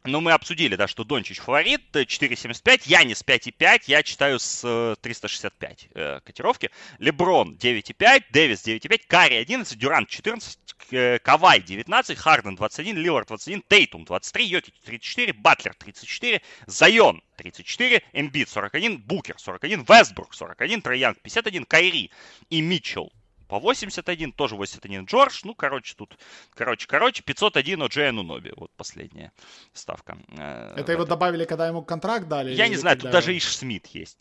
ну, 0.08 0.22
мы 0.22 0.32
обсудили, 0.32 0.76
да, 0.76 0.88
что 0.88 1.04
Дончич 1.04 1.40
фаворит, 1.40 1.82
4.75, 1.94 2.84
Янис 2.86 3.24
5.5, 3.24 3.84
я 3.88 4.04
читаю 4.04 4.40
с 4.40 4.96
365 5.02 5.90
э, 5.94 6.00
э, 6.00 6.20
котировки. 6.22 6.72
Леброн 7.00 7.56
9.5, 7.56 8.24
Дэвис 8.32 8.66
9.5, 8.66 9.02
Карри 9.08 9.36
11, 9.36 9.78
Дюрант 9.78 10.10
14, 10.10 10.60
э, 10.92 11.20
Кавай 11.20 11.62
19, 11.62 12.18
Харден 12.18 12.56
21, 12.56 12.98
Лилард 12.98 13.28
21, 13.28 13.64
Тейтум 13.68 14.06
23, 14.06 14.46
Йоки 14.46 14.74
34, 14.86 15.34
Батлер 15.34 15.76
34, 15.76 16.42
Зайон 16.66 17.22
34, 17.38 18.02
Эмбит 18.14 18.50
41, 18.50 18.98
Букер 19.00 19.36
41, 19.38 19.84
Вестбрук 19.84 20.34
41, 20.34 20.82
Троянг 20.82 21.20
51, 21.22 21.66
Кайри 21.66 22.12
и 22.50 22.62
Митчелл 22.62 23.12
по 23.48 23.60
81, 23.60 24.32
тоже 24.34 24.56
81 24.56 25.06
Джордж. 25.06 25.42
Ну, 25.44 25.56
короче, 25.56 25.96
тут, 25.96 26.18
короче, 26.54 26.88
короче, 26.88 27.24
501 27.24 27.82
от 27.82 27.92
Джейну 27.92 28.24
Ноби. 28.24 28.52
Вот 28.56 28.72
последняя 28.76 29.32
ставка. 29.74 30.18
Э, 30.38 30.74
Это 30.78 30.92
его 30.92 31.06
добавили, 31.06 31.46
когда 31.46 31.68
ему 31.68 31.84
контракт 31.84 32.28
дали? 32.28 32.54
Я 32.54 32.68
не 32.68 32.76
знаю, 32.76 32.98
тут 32.98 33.12
даже 33.12 33.36
Иш 33.36 33.56
Смит 33.56 33.88
есть. 33.88 34.18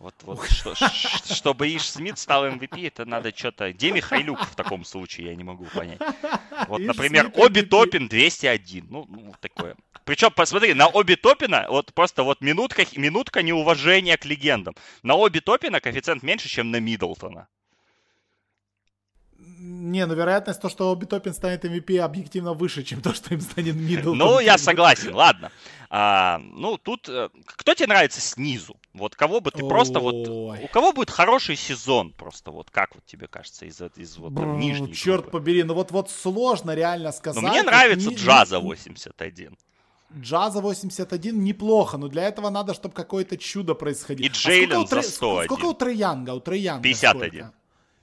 Вот, 0.00 0.14
вот, 0.22 0.48
что, 0.48 0.74
чтобы 1.34 1.68
Иш 1.76 1.90
Смит 1.90 2.18
стал 2.18 2.46
MVP, 2.46 2.86
это 2.86 3.04
надо 3.04 3.36
что-то... 3.36 3.70
Где 3.70 3.92
Михайлюк 3.92 4.40
в 4.40 4.54
таком 4.54 4.82
случае, 4.86 5.26
я 5.26 5.34
не 5.34 5.44
могу 5.44 5.66
понять. 5.66 6.00
Вот, 6.68 6.80
например, 6.80 7.30
Оби 7.34 7.60
Топин 7.60 8.08
201. 8.08 8.86
Ну, 8.88 9.06
ну, 9.10 9.34
такое. 9.40 9.76
Причем, 10.04 10.30
посмотри, 10.30 10.72
на 10.72 10.86
Оби 10.88 11.16
Топина, 11.16 11.66
вот 11.68 11.92
просто 11.92 12.22
вот 12.22 12.40
минутка, 12.40 12.86
минутка 12.96 13.42
неуважения 13.42 14.16
к 14.16 14.24
легендам. 14.24 14.74
На 15.02 15.16
Оби 15.16 15.40
Топина 15.40 15.80
коэффициент 15.80 16.22
меньше, 16.22 16.48
чем 16.48 16.70
на 16.70 16.80
Миддлтона. 16.80 17.48
Не, 19.62 20.06
ну 20.06 20.14
вероятность 20.14 20.58
то, 20.58 20.70
что 20.70 20.90
Оби 20.90 21.04
Топпин 21.04 21.34
станет 21.34 21.66
MVP, 21.66 21.98
объективно 21.98 22.54
выше, 22.54 22.82
чем 22.82 23.02
то, 23.02 23.12
что 23.12 23.34
им 23.34 23.42
станет 23.42 23.74
Мидл. 23.74 24.14
Ну, 24.14 24.40
я 24.40 24.56
согласен, 24.56 25.14
ладно. 25.14 25.52
А, 25.90 26.38
ну, 26.38 26.78
тут... 26.78 27.10
Э, 27.10 27.28
кто 27.44 27.74
тебе 27.74 27.88
нравится 27.88 28.22
снизу? 28.22 28.76
Вот 28.94 29.16
кого 29.16 29.40
бы 29.40 29.50
ты 29.50 29.66
просто 29.68 30.00
вот... 30.00 30.14
У 30.28 30.68
кого 30.68 30.92
будет 30.92 31.10
хороший 31.10 31.56
сезон 31.56 32.12
просто 32.12 32.52
вот, 32.52 32.70
как 32.70 32.94
вот 32.94 33.04
тебе 33.04 33.26
кажется, 33.26 33.66
из, 33.66 33.82
из 33.96 34.16
вот 34.16 34.34
там, 34.34 34.58
нижней 34.58 34.94
Черт 34.94 35.24
группы? 35.24 35.38
побери, 35.38 35.62
ну 35.62 35.74
вот, 35.74 35.90
вот 35.90 36.10
сложно 36.10 36.74
реально 36.74 37.12
сказать. 37.12 37.42
Но 37.42 37.50
мне 37.50 37.62
нравится 37.62 38.14
Джаза 38.14 38.60
81. 38.60 39.58
Джаза 40.18 40.60
81 40.60 41.44
неплохо, 41.44 41.98
но 41.98 42.08
для 42.08 42.22
этого 42.22 42.48
надо, 42.48 42.72
чтобы 42.72 42.94
какое-то 42.94 43.36
чудо 43.36 43.74
происходило. 43.74 44.26
И 44.26 44.30
Джейлен 44.30 44.84
а 44.84 44.86
за 44.86 45.02
101. 45.02 45.44
Сколько 45.44 45.66
у 45.66 45.74
Троянга? 45.74 46.30
У 46.30 46.40
Троянга 46.40 46.82
51. 46.82 47.28
Сколько? 47.28 47.59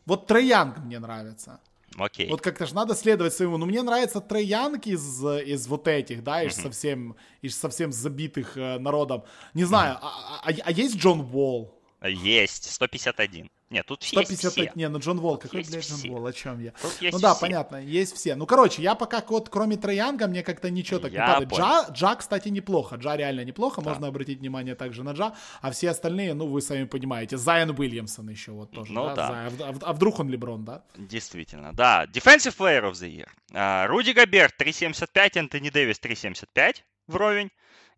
Вот 0.08 0.26
Троянг 0.26 0.78
мне 0.80 1.00
нравится. 1.00 1.60
Окей. 1.98 2.30
Вот 2.30 2.42
как-то 2.42 2.66
же 2.66 2.74
надо 2.74 2.96
следовать 2.96 3.34
своему. 3.34 3.58
Ну, 3.58 3.66
мне 3.66 3.82
нравится 3.82 4.22
Троянг 4.22 4.88
из, 4.88 5.24
из 5.24 5.68
вот 5.68 5.88
этих, 5.88 6.24
да, 6.24 6.44
из 6.44 6.58
mm-hmm. 6.58 6.64
совсем, 6.64 7.16
из 7.42 7.58
совсем 7.58 7.92
забитых 7.92 8.56
э, 8.56 8.80
народом. 8.80 9.24
Не 9.54 9.66
знаю, 9.66 9.96
mm-hmm. 9.96 10.00
а, 10.02 10.42
а, 10.44 10.54
а 10.64 10.72
есть 10.72 10.98
Джон 10.98 11.30
Уолл? 11.34 11.78
Есть, 12.04 12.72
151. 12.72 13.50
Нет, 13.70 13.86
тут 13.86 14.04
150, 14.04 14.30
есть 14.30 14.52
все. 14.54 14.72
Не, 14.76 14.88
ну 14.88 15.00
Джон 15.00 15.20
Волл, 15.20 15.38
какой, 15.38 15.60
есть 15.60 15.72
блядь, 15.72 15.88
Джон. 15.88 16.12
Волл, 16.12 16.26
о 16.26 16.34
чем 16.34 16.60
я? 16.62 16.72
Тут 16.82 17.02
есть 17.02 17.14
ну 17.14 17.20
да, 17.20 17.34
все. 17.34 17.42
понятно, 17.42 17.76
есть 17.78 18.16
все. 18.16 18.36
Ну, 18.36 18.46
короче, 18.46 18.82
я 18.82 18.96
пока 18.96 19.22
вот, 19.28 19.50
кроме 19.50 19.76
Троянга, 19.76 20.28
мне 20.28 20.42
как-то 20.42 20.70
ничего 20.70 21.00
так 21.00 21.12
я 21.12 21.40
не 21.40 21.46
падает. 21.46 21.54
Джа, 21.54 21.92
Джа, 21.92 22.16
кстати, 22.16 22.48
неплохо. 22.48 22.96
Джа 22.96 23.18
реально 23.18 23.44
неплохо, 23.44 23.82
да. 23.82 23.90
можно 23.90 24.08
обратить 24.08 24.40
внимание 24.40 24.76
также 24.76 25.04
на 25.04 25.12
Джа. 25.12 25.34
А 25.62 25.72
все 25.72 25.90
остальные, 25.90 26.34
ну, 26.34 26.48
вы 26.48 26.62
сами 26.62 26.86
понимаете. 26.86 27.38
Зайон 27.38 27.72
Уильямсон 27.78 28.30
еще 28.30 28.52
вот 28.52 28.72
тоже, 28.72 28.94
ну, 28.94 29.06
да? 29.08 29.16
да. 29.16 29.28
Зай, 29.28 29.70
а, 29.70 29.76
а, 29.82 29.94
вдруг 29.94 30.20
он 30.20 30.30
Леброн, 30.30 30.64
да? 30.64 30.84
Действительно, 30.96 31.74
да. 31.74 32.06
Defensive 32.06 32.56
Player 32.58 32.90
of 32.90 32.94
the 32.94 33.10
Year. 33.10 33.28
Uh, 33.52 33.88
Руди 33.88 34.12
Габерт 34.12 34.56
3.75, 34.60 35.40
Антони 35.40 35.70
Дэвис 35.70 36.00
3.75 36.00 36.84
вровень. 37.08 37.50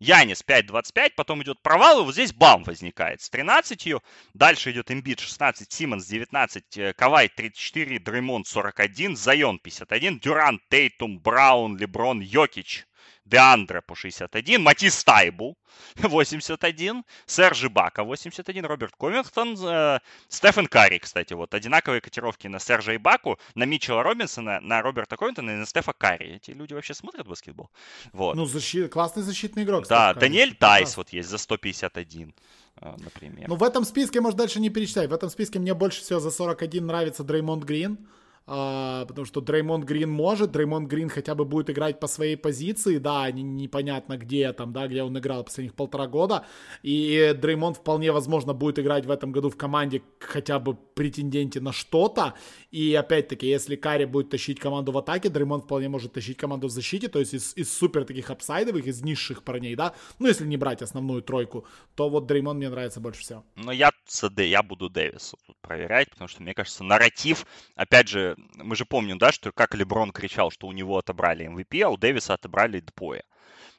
Янис 0.02 0.42
5.25, 0.42 1.12
потом 1.14 1.42
идет 1.42 1.60
провал, 1.60 2.00
и 2.00 2.04
вот 2.04 2.14
здесь 2.14 2.32
бам 2.32 2.64
возникает 2.64 3.20
с 3.20 3.28
13. 3.28 3.96
Дальше 4.32 4.70
идет 4.70 4.90
Эмбит 4.90 5.20
16, 5.20 5.70
Симмонс 5.70 6.06
19, 6.06 6.96
Кавай 6.96 7.28
34, 7.28 7.98
Дреймонд 7.98 8.46
41, 8.46 9.14
Зайон 9.14 9.58
51, 9.58 10.18
Дюрант, 10.18 10.62
Тейтум, 10.70 11.18
Браун, 11.18 11.76
Леброн, 11.76 12.20
Йокич 12.20 12.86
Деандре 13.30 13.80
по 13.80 13.94
61, 13.94 14.62
Матис 14.62 15.04
Тайбу 15.04 15.56
81, 15.96 17.04
Сержи 17.26 17.68
Бака 17.68 18.04
81, 18.04 18.66
Роберт 18.66 18.94
Ковингтон, 18.96 19.56
э, 19.62 20.00
Стефан 20.28 20.66
Карри, 20.66 20.98
кстати, 20.98 21.32
вот 21.34 21.54
одинаковые 21.54 22.00
котировки 22.00 22.48
на 22.48 22.58
Сержа 22.58 22.92
и 22.92 22.98
Баку, 22.98 23.38
на 23.54 23.64
Митчелла 23.64 24.02
Робинсона, 24.02 24.60
на 24.60 24.82
Роберта 24.82 25.16
Ковингтона 25.16 25.50
и 25.50 25.54
на 25.54 25.66
Стефа 25.66 25.92
Карри. 25.92 26.36
Эти 26.36 26.50
люди 26.50 26.74
вообще 26.74 26.92
смотрят 26.92 27.26
баскетбол? 27.26 27.70
Вот. 28.12 28.36
Ну, 28.36 28.46
защит... 28.46 28.92
классный 28.92 29.22
защитный 29.22 29.62
игрок. 29.62 29.86
Да, 29.88 30.12
Даниэль 30.14 30.54
Тайс 30.54 30.96
вот 30.96 31.10
есть 31.10 31.28
за 31.28 31.38
151 31.38 32.34
э, 32.80 32.96
например. 32.98 33.48
Ну, 33.48 33.54
в 33.54 33.62
этом 33.62 33.84
списке, 33.84 34.20
может, 34.20 34.38
дальше 34.38 34.60
не 34.60 34.70
перечислять. 34.70 35.08
В 35.08 35.14
этом 35.14 35.30
списке 35.30 35.60
мне 35.60 35.74
больше 35.74 36.02
всего 36.02 36.18
за 36.18 36.30
41 36.30 36.84
нравится 36.84 37.22
Дреймонд 37.22 37.64
Грин 37.64 37.98
а, 38.46 39.04
потому 39.06 39.26
что 39.26 39.40
Дреймонд 39.40 39.84
Грин 39.84 40.10
может, 40.10 40.50
Дреймонд 40.50 40.88
Грин 40.88 41.08
хотя 41.08 41.34
бы 41.34 41.44
будет 41.44 41.70
играть 41.70 42.00
по 42.00 42.06
своей 42.06 42.36
позиции, 42.36 42.98
да, 42.98 43.30
не, 43.30 43.42
непонятно 43.42 44.16
где 44.16 44.52
там, 44.52 44.72
да, 44.72 44.88
где 44.88 45.02
он 45.02 45.16
играл 45.18 45.44
последних 45.44 45.74
полтора 45.74 46.06
года, 46.06 46.44
и 46.82 47.34
Дреймонд 47.40 47.76
вполне 47.76 48.10
возможно 48.12 48.52
будет 48.52 48.78
играть 48.78 49.06
в 49.06 49.10
этом 49.10 49.30
году 49.30 49.50
в 49.50 49.56
команде 49.56 50.02
хотя 50.18 50.58
бы 50.58 50.74
претенденте 50.74 51.60
на 51.60 51.72
что-то, 51.72 52.34
и 52.70 52.94
опять-таки, 52.94 53.46
если 53.46 53.76
Карри 53.76 54.04
будет 54.04 54.30
тащить 54.30 54.58
команду 54.58 54.92
в 54.92 54.98
атаке, 54.98 55.28
Дреймонд 55.28 55.64
вполне 55.64 55.88
может 55.88 56.12
тащить 56.12 56.36
команду 56.36 56.66
в 56.66 56.70
защите, 56.70 57.08
то 57.08 57.20
есть 57.20 57.34
из, 57.34 57.56
из 57.56 57.72
супер 57.72 58.04
таких 58.04 58.30
апсайдовых, 58.30 58.86
из 58.86 59.02
низших 59.02 59.44
парней, 59.44 59.76
да, 59.76 59.94
ну, 60.18 60.26
если 60.26 60.46
не 60.46 60.56
брать 60.56 60.82
основную 60.82 61.22
тройку, 61.22 61.66
то 61.94 62.08
вот 62.08 62.26
Дреймонд 62.26 62.58
мне 62.58 62.68
нравится 62.68 63.00
больше 63.00 63.20
всего. 63.20 63.44
Ну, 63.54 63.70
я, 63.70 63.92
я 64.36 64.62
буду 64.62 64.88
Дэвису 64.90 65.38
проверять, 65.60 66.10
потому 66.10 66.28
что, 66.28 66.42
мне 66.42 66.54
кажется, 66.54 66.82
нарратив, 66.82 67.46
опять 67.76 68.08
же, 68.08 68.29
мы 68.54 68.76
же 68.76 68.84
помним, 68.84 69.18
да, 69.18 69.32
что 69.32 69.52
как 69.52 69.74
Леброн 69.74 70.12
кричал, 70.12 70.50
что 70.50 70.66
у 70.66 70.72
него 70.72 70.98
отобрали 70.98 71.46
MVP, 71.46 71.82
а 71.82 71.90
у 71.90 71.96
Дэвиса 71.96 72.34
отобрали 72.34 72.80
Дпоя. 72.80 73.22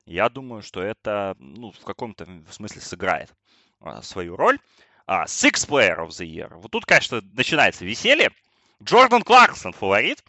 Я 0.06 0.30
думаю, 0.30 0.62
что 0.62 0.82
это, 0.82 1.36
ну, 1.40 1.72
в 1.72 1.84
каком-то 1.84 2.28
смысле 2.50 2.82
сыграет 2.82 3.34
а, 3.80 4.02
свою 4.02 4.36
роль. 4.36 4.60
А, 5.06 5.26
Six 5.26 5.68
Player 5.68 5.98
of 6.00 6.10
the 6.10 6.26
Year. 6.26 6.54
Вот 6.56 6.72
тут, 6.72 6.86
конечно, 6.86 7.22
начинается 7.34 7.86
веселье. 7.86 8.32
Джордан 8.84 9.24
Кларксон 9.24 9.74
фаворит. 9.74 10.24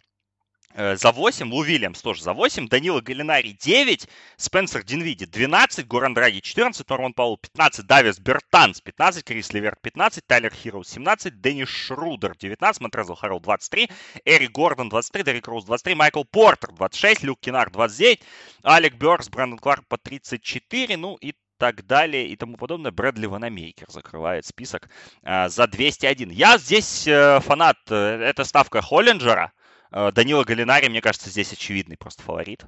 Э, 0.75 0.95
за 0.95 1.11
8, 1.11 1.51
Лу 1.51 1.61
Вильямс 1.63 2.01
тоже 2.01 2.23
за 2.23 2.33
8, 2.33 2.67
Данила 2.67 2.99
Галинари 2.99 3.53
9, 3.53 4.07
Спенсер 4.37 4.83
Динвиди 4.83 5.25
12, 5.25 5.87
Горан 5.87 6.13
Драги 6.15 6.39
14, 6.39 6.89
Норман 6.89 7.13
Паул 7.13 7.37
15, 7.37 7.85
Давис 7.85 8.19
Бертанс 8.19 8.81
15, 8.81 9.23
Крис 9.23 9.53
Ливерт 9.53 9.79
15, 9.81 10.25
Тайлер 10.25 10.51
Хироус 10.51 10.89
17, 10.89 11.39
Дэнни 11.39 11.65
Шрудер 11.65 12.35
19, 12.35 12.81
Монтрезл 12.81 13.13
Харрелл 13.13 13.39
23, 13.39 13.89
Эрик 14.25 14.51
Гордон 14.51 14.89
23, 14.89 15.23
Дерек 15.23 15.47
Роуз 15.47 15.65
23, 15.65 15.93
Майкл 15.93 16.23
Портер 16.23 16.71
26, 16.71 17.23
Люк 17.23 17.39
Кеннард 17.39 17.69
29, 17.69 18.21
Алек 18.63 18.95
Бёркс, 18.95 19.29
Брэндон 19.29 19.59
Кларк 19.59 19.87
по 19.87 19.97
34, 19.97 20.97
ну 20.97 21.15
и 21.21 21.35
так 21.59 21.85
далее 21.85 22.27
и 22.27 22.35
тому 22.35 22.57
подобное. 22.57 22.91
Брэд 22.91 23.27
Ванамейкер 23.27 23.85
закрывает 23.89 24.45
список 24.45 24.89
э, 25.21 25.49
за 25.49 25.67
201. 25.67 26.31
Я 26.31 26.57
здесь 26.57 27.07
э, 27.07 27.39
фанат, 27.41 27.77
э, 27.89 27.95
это 27.95 28.43
ставка 28.43 28.81
Холлинджера, 28.81 29.53
Данила 29.93 30.43
Галинари, 30.43 30.89
мне 30.89 31.01
кажется, 31.01 31.29
здесь 31.29 31.53
очевидный 31.53 31.97
просто 31.97 32.23
фаворит. 32.23 32.65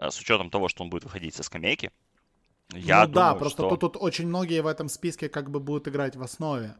Э, 0.00 0.10
с 0.10 0.18
учетом 0.18 0.50
того, 0.50 0.68
что 0.68 0.82
он 0.82 0.90
будет 0.90 1.04
выходить 1.04 1.34
со 1.34 1.42
скамейки. 1.42 1.90
Я 2.72 3.06
ну 3.06 3.12
думаю, 3.12 3.32
да, 3.32 3.34
просто 3.34 3.62
что... 3.62 3.70
тут, 3.70 3.80
тут 3.80 3.96
очень 4.00 4.26
многие 4.26 4.62
в 4.62 4.66
этом 4.66 4.88
списке 4.88 5.28
как 5.28 5.50
бы 5.50 5.60
будут 5.60 5.88
играть 5.88 6.16
в 6.16 6.22
основе. 6.22 6.74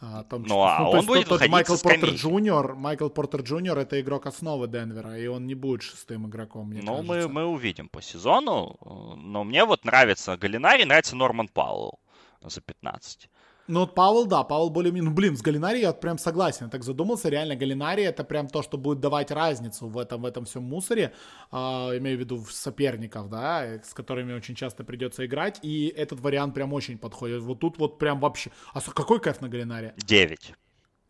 А, 0.00 0.24
там, 0.24 0.42
ну, 0.42 0.62
а 0.62 0.80
ну, 0.80 0.90
он 0.90 0.96
есть, 0.96 1.08
будет 1.08 1.28
тот, 1.28 1.46
Майкл 1.48 1.76
Портер 1.80 2.10
Джуниор, 2.10 2.74
Майкл 2.74 3.08
Портер 3.08 3.42
Джуниор 3.42 3.78
это 3.78 4.00
игрок 4.00 4.26
основы 4.26 4.66
Денвера, 4.66 5.16
и 5.16 5.28
он 5.28 5.46
не 5.46 5.54
будет 5.54 5.82
шестым 5.82 6.26
игроком, 6.26 6.70
мне 6.70 6.82
Ну, 6.82 7.02
мы, 7.02 7.28
мы 7.28 7.44
увидим 7.44 7.88
по 7.88 8.02
сезону, 8.02 8.76
но 9.16 9.44
мне 9.44 9.64
вот 9.64 9.84
нравится 9.84 10.36
Галинари, 10.36 10.84
нравится 10.84 11.14
Норман 11.14 11.46
Пауэлл 11.46 12.00
за 12.42 12.60
15. 12.60 13.30
Ну, 13.68 13.80
вот 13.80 13.94
Пауэлл, 13.94 14.26
да, 14.26 14.42
Пауэлл 14.42 14.70
более-менее... 14.70 15.10
Ну, 15.10 15.14
блин, 15.14 15.36
с 15.36 15.42
Галинари 15.42 15.80
я 15.80 15.88
вот 15.88 16.00
прям 16.00 16.18
согласен. 16.18 16.68
Так 16.70 16.82
задумался, 16.82 17.28
реально 17.28 17.56
Галинари 17.56 18.02
это 18.02 18.24
прям 18.24 18.48
то, 18.48 18.62
что 18.62 18.78
будет 18.78 19.00
давать 19.00 19.30
разницу 19.30 19.86
в 19.86 19.98
этом, 19.98 20.22
в 20.22 20.26
этом 20.26 20.44
всем 20.44 20.64
мусоре. 20.64 21.12
А, 21.50 21.96
имею 21.96 22.16
в 22.16 22.20
виду 22.20 22.44
соперников, 22.50 23.28
да, 23.28 23.80
с 23.82 23.94
которыми 23.94 24.32
очень 24.32 24.54
часто 24.54 24.84
придется 24.84 25.24
играть. 25.24 25.60
И 25.62 25.86
этот 25.96 26.20
вариант 26.20 26.54
прям 26.54 26.72
очень 26.72 26.98
подходит. 26.98 27.42
Вот 27.42 27.60
тут 27.60 27.78
вот 27.78 27.98
прям 27.98 28.20
вообще... 28.20 28.50
А 28.74 28.80
какой 28.80 29.20
кайф 29.20 29.40
на 29.40 29.48
Галинари? 29.48 29.94
Девять. 29.96 30.54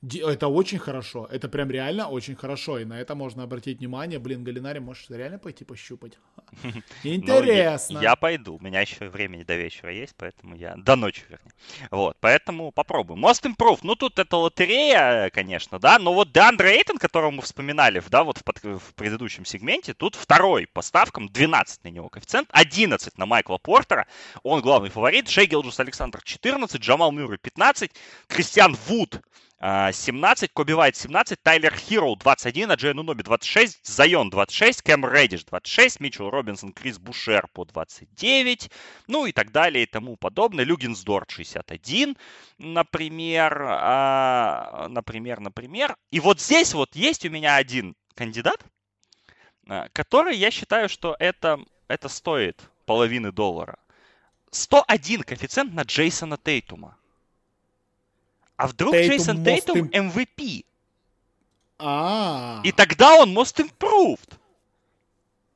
Это 0.02 0.48
очень 0.48 0.78
хорошо. 0.78 1.28
Это 1.30 1.48
прям 1.48 1.70
реально 1.70 2.08
очень 2.08 2.34
хорошо. 2.34 2.80
И 2.80 2.84
на 2.84 3.00
это 3.00 3.14
можно 3.14 3.44
обратить 3.44 3.78
внимание. 3.78 4.18
Блин, 4.18 4.42
Галинари, 4.42 4.80
можешь 4.80 5.08
реально 5.10 5.38
пойти 5.38 5.64
пощупать? 5.64 6.18
Интересно. 7.04 8.00
Я 8.00 8.16
пойду. 8.16 8.56
У 8.56 8.58
меня 8.58 8.80
еще 8.80 9.08
времени 9.08 9.44
до 9.44 9.54
вечера 9.54 9.92
есть, 9.92 10.14
поэтому 10.16 10.56
я... 10.56 10.74
До 10.76 10.96
ночи, 10.96 11.22
вернее. 11.28 11.52
Вот, 11.92 12.16
поэтому 12.20 12.72
попробуем. 12.72 13.24
Most 13.24 13.44
Improve. 13.44 13.78
Ну, 13.82 13.94
тут 13.94 14.18
это 14.18 14.36
лотерея, 14.36 15.30
конечно, 15.30 15.78
да. 15.78 16.00
Но 16.00 16.12
вот 16.12 16.32
Деандре 16.32 16.78
Эйтон, 16.78 16.98
которого 16.98 17.30
мы 17.30 17.42
вспоминали, 17.42 18.02
да, 18.10 18.24
вот 18.24 18.38
в, 18.38 18.44
под... 18.44 18.60
в 18.60 18.94
предыдущем 18.96 19.44
сегменте, 19.44 19.94
тут 19.94 20.16
второй 20.16 20.66
по 20.66 20.82
ставкам, 20.82 21.28
12 21.28 21.84
на 21.84 21.88
него 21.88 22.08
коэффициент, 22.08 22.48
11 22.50 23.18
на 23.18 23.26
Майкла 23.26 23.58
Портера. 23.58 24.08
Он 24.42 24.62
главный 24.62 24.90
фаворит. 24.90 25.28
Шей 25.28 25.46
Гилджус 25.46 25.78
Александр 25.78 26.22
14, 26.24 26.80
Джамал 26.80 27.12
Мюррей 27.12 27.38
15, 27.38 27.92
Кристиан 28.26 28.76
Вуд 28.88 29.20
17, 29.62 30.50
Коби 30.52 30.72
Вайт 30.72 30.96
17, 30.96 31.40
Тайлер 31.40 31.72
Хироу 31.76 32.16
21, 32.16 32.72
Аджей 32.72 32.94
Нуноби 32.94 33.22
26, 33.22 33.86
Зайон 33.86 34.28
26, 34.28 34.82
Кэм 34.82 35.06
Реддиш 35.06 35.44
26, 35.44 36.00
Митчел 36.00 36.30
Робинсон, 36.30 36.72
Крис 36.72 36.98
Бушер 36.98 37.46
по 37.52 37.64
29, 37.64 38.72
ну 39.06 39.24
и 39.24 39.30
так 39.30 39.52
далее 39.52 39.84
и 39.84 39.86
тому 39.86 40.16
подобное. 40.16 40.64
Люгинсдорт 40.64 41.30
61, 41.30 42.16
например, 42.58 43.64
а, 43.68 44.88
например, 44.88 45.38
например. 45.38 45.96
И 46.10 46.18
вот 46.18 46.40
здесь 46.40 46.74
вот 46.74 46.96
есть 46.96 47.24
у 47.24 47.30
меня 47.30 47.54
один 47.54 47.94
кандидат, 48.16 48.64
а, 49.68 49.86
который 49.92 50.36
я 50.36 50.50
считаю, 50.50 50.88
что 50.88 51.14
это, 51.20 51.60
это 51.86 52.08
стоит 52.08 52.60
половины 52.84 53.30
доллара. 53.30 53.78
101 54.50 55.22
коэффициент 55.22 55.72
на 55.72 55.82
Джейсона 55.82 56.36
Тейтума. 56.36 56.96
А 58.62 58.68
вдруг 58.68 58.94
Тейтум 58.94 59.16
Джейсон 59.16 59.44
Тейтум 59.44 59.88
MVP? 59.88 60.64
А. 61.80 62.60
И 62.62 62.70
тогда 62.70 63.16
он 63.16 63.36
most 63.36 63.58
improved. 63.58 64.38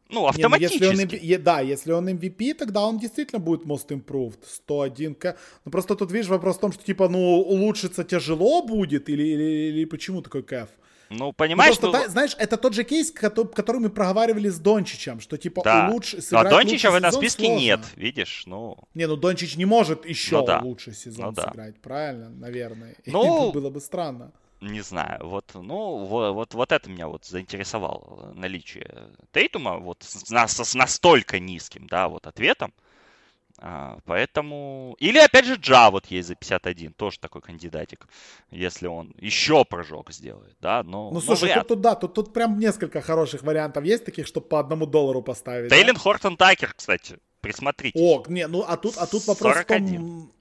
Ну, 0.08 0.26
автоматически. 0.26 0.82
Не, 0.82 0.90
ну, 0.90 1.00
если 1.00 1.36
он, 1.36 1.42
да, 1.44 1.60
если 1.60 1.92
он 1.92 2.08
MVP, 2.08 2.54
тогда 2.54 2.80
он 2.80 2.98
действительно 2.98 3.38
будет 3.38 3.64
most 3.64 3.88
improved. 3.88 4.38
101 4.44 5.14
к. 5.14 5.36
Ну, 5.64 5.70
просто 5.70 5.94
тут, 5.94 6.10
видишь, 6.10 6.28
вопрос 6.28 6.56
в 6.56 6.60
том, 6.60 6.72
что, 6.72 6.84
типа, 6.84 7.08
ну, 7.08 7.18
улучшиться 7.18 8.02
тяжело 8.02 8.62
будет, 8.62 9.08
или, 9.08 9.22
или, 9.22 9.68
или 9.70 9.84
почему 9.84 10.20
такой 10.20 10.42
кэф? 10.42 10.68
Ну, 11.08 11.32
понимаешь, 11.32 11.76
ну, 11.80 11.90
просто, 11.90 12.06
ну... 12.06 12.12
знаешь, 12.12 12.34
это 12.38 12.56
тот 12.56 12.74
же 12.74 12.84
кейс, 12.84 13.10
который 13.10 13.80
мы 13.80 13.90
проговаривали 13.90 14.48
с 14.48 14.58
Дончичем, 14.58 15.20
что 15.20 15.36
типа 15.38 15.62
да. 15.64 15.88
улучш... 15.88 16.16
Ну, 16.30 16.38
а 16.38 16.44
Дончича 16.44 16.90
в 16.90 16.94
этом 16.94 17.12
списке 17.12 17.46
сложно. 17.46 17.60
нет, 17.60 17.80
видишь, 17.96 18.42
ну... 18.46 18.76
Не, 18.94 19.06
ну 19.06 19.16
Дончич 19.16 19.56
не 19.56 19.64
может 19.64 20.04
еще 20.04 20.38
ну, 20.38 20.46
да. 20.46 20.60
лучше 20.60 20.92
сезон 20.92 21.26
ну, 21.26 21.32
да. 21.32 21.44
сыграть, 21.44 21.80
правильно, 21.80 22.30
наверное. 22.30 22.96
Ну, 23.06 23.52
было 23.52 23.70
бы 23.70 23.80
странно. 23.80 24.32
Не 24.60 24.80
знаю, 24.80 25.20
вот, 25.22 25.50
ну, 25.54 26.04
вот, 26.04 26.34
вот, 26.34 26.54
вот 26.54 26.72
это 26.72 26.88
меня 26.90 27.08
вот 27.08 27.24
заинтересовало, 27.24 28.32
наличие 28.34 29.10
Тейтума, 29.32 29.76
вот 29.76 30.02
с, 30.02 30.24
с 30.24 30.74
настолько 30.74 31.38
низким, 31.38 31.86
да, 31.86 32.08
вот 32.08 32.26
ответом. 32.26 32.72
А, 33.58 33.98
поэтому... 34.04 34.96
Или, 34.98 35.18
опять 35.18 35.46
же, 35.46 35.54
Джа 35.54 35.90
вот 35.90 36.06
есть 36.06 36.28
за 36.28 36.34
51, 36.34 36.92
тоже 36.92 37.18
такой 37.18 37.40
кандидатик, 37.40 38.06
если 38.50 38.86
он 38.86 39.14
еще 39.18 39.64
прыжок 39.64 40.12
сделает, 40.12 40.56
да, 40.60 40.82
но... 40.82 41.10
Ну, 41.10 41.20
слушай, 41.20 41.52
тут, 41.54 41.68
тут, 41.68 41.80
да, 41.80 41.94
тут, 41.94 42.14
тут 42.14 42.32
прям 42.32 42.58
несколько 42.58 43.00
хороших 43.00 43.42
вариантов 43.42 43.84
есть 43.84 44.04
таких, 44.04 44.26
чтобы 44.26 44.46
по 44.48 44.60
одному 44.60 44.86
доллару 44.86 45.22
поставить. 45.22 45.70
Тейлен 45.70 45.94
да? 45.94 46.00
Хортон 46.00 46.36
Такер, 46.36 46.74
кстати, 46.74 47.18
присмотрите. 47.40 47.98
О, 47.98 48.22
не, 48.28 48.46
ну, 48.46 48.64
а 48.66 48.76
тут, 48.76 48.96
а 48.98 49.06
тут 49.06 49.26
вопрос 49.26 49.54
41. 49.54 49.86
в 49.86 49.96
том, 49.96 50.32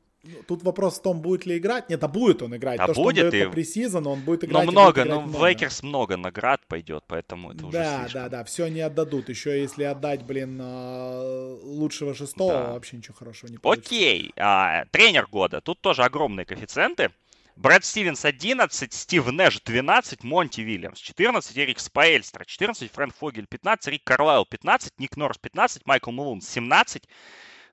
Тут 0.48 0.64
вопрос 0.64 1.00
в 1.00 1.02
том, 1.02 1.22
будет 1.22 1.46
ли 1.46 1.58
играть. 1.58 1.90
Нет, 1.90 2.04
а 2.04 2.08
будет 2.08 2.42
он 2.42 2.56
играть. 2.56 2.80
А 2.80 2.88
То, 2.88 2.94
будет 2.94 3.18
что 3.18 3.28
он 3.28 3.34
и... 3.34 3.46
по 3.46 3.52
пресизону, 3.52 4.10
он 4.12 4.22
будет 4.22 4.44
играть. 4.44 4.66
Но 4.66 4.72
много, 4.72 5.06
но 5.06 5.22
в 5.22 5.44
Лейкерс 5.46 5.84
много 5.84 6.18
наград 6.18 6.62
пойдет, 6.68 7.04
поэтому 7.08 7.52
это 7.52 7.66
уже 7.66 7.78
Да, 7.78 8.00
слишком. 8.02 8.22
да, 8.24 8.30
да, 8.30 8.44
все 8.44 8.68
не 8.68 8.82
отдадут. 8.82 9.30
Еще 9.30 9.62
если 9.62 9.84
отдать, 9.84 10.24
блин, 10.24 10.60
а, 10.62 11.58
лучшего 11.64 12.14
шестого, 12.14 12.54
да. 12.54 12.74
вообще 12.74 12.98
ничего 12.98 13.16
хорошего 13.16 13.52
не 13.52 13.58
получится. 13.58 13.88
Окей, 13.90 14.34
а, 14.38 14.86
тренер 14.92 15.28
года. 15.28 15.62
Тут 15.62 15.82
тоже 15.82 16.04
огромные 16.04 16.46
коэффициенты. 16.46 17.12
Брэд 17.56 17.86
Стивенс 17.86 18.26
11, 18.26 18.92
Стив 18.94 19.32
Нэш 19.32 19.62
12, 19.62 20.24
Монти 20.26 20.60
Вильямс 20.60 21.00
14, 21.00 21.58
Эрик 21.58 21.80
Споэльстра 21.80 22.44
14, 22.44 22.92
Фрэнк 22.92 23.16
Фогель 23.16 23.48
15, 23.48 23.88
Рик 23.94 24.04
Карлайл 24.04 24.46
15, 24.46 25.00
Ник 25.00 25.16
Нёрс 25.16 25.38
15, 25.38 25.86
Майкл 25.86 26.12
Мэлоун 26.12 26.42
17, 26.42 27.04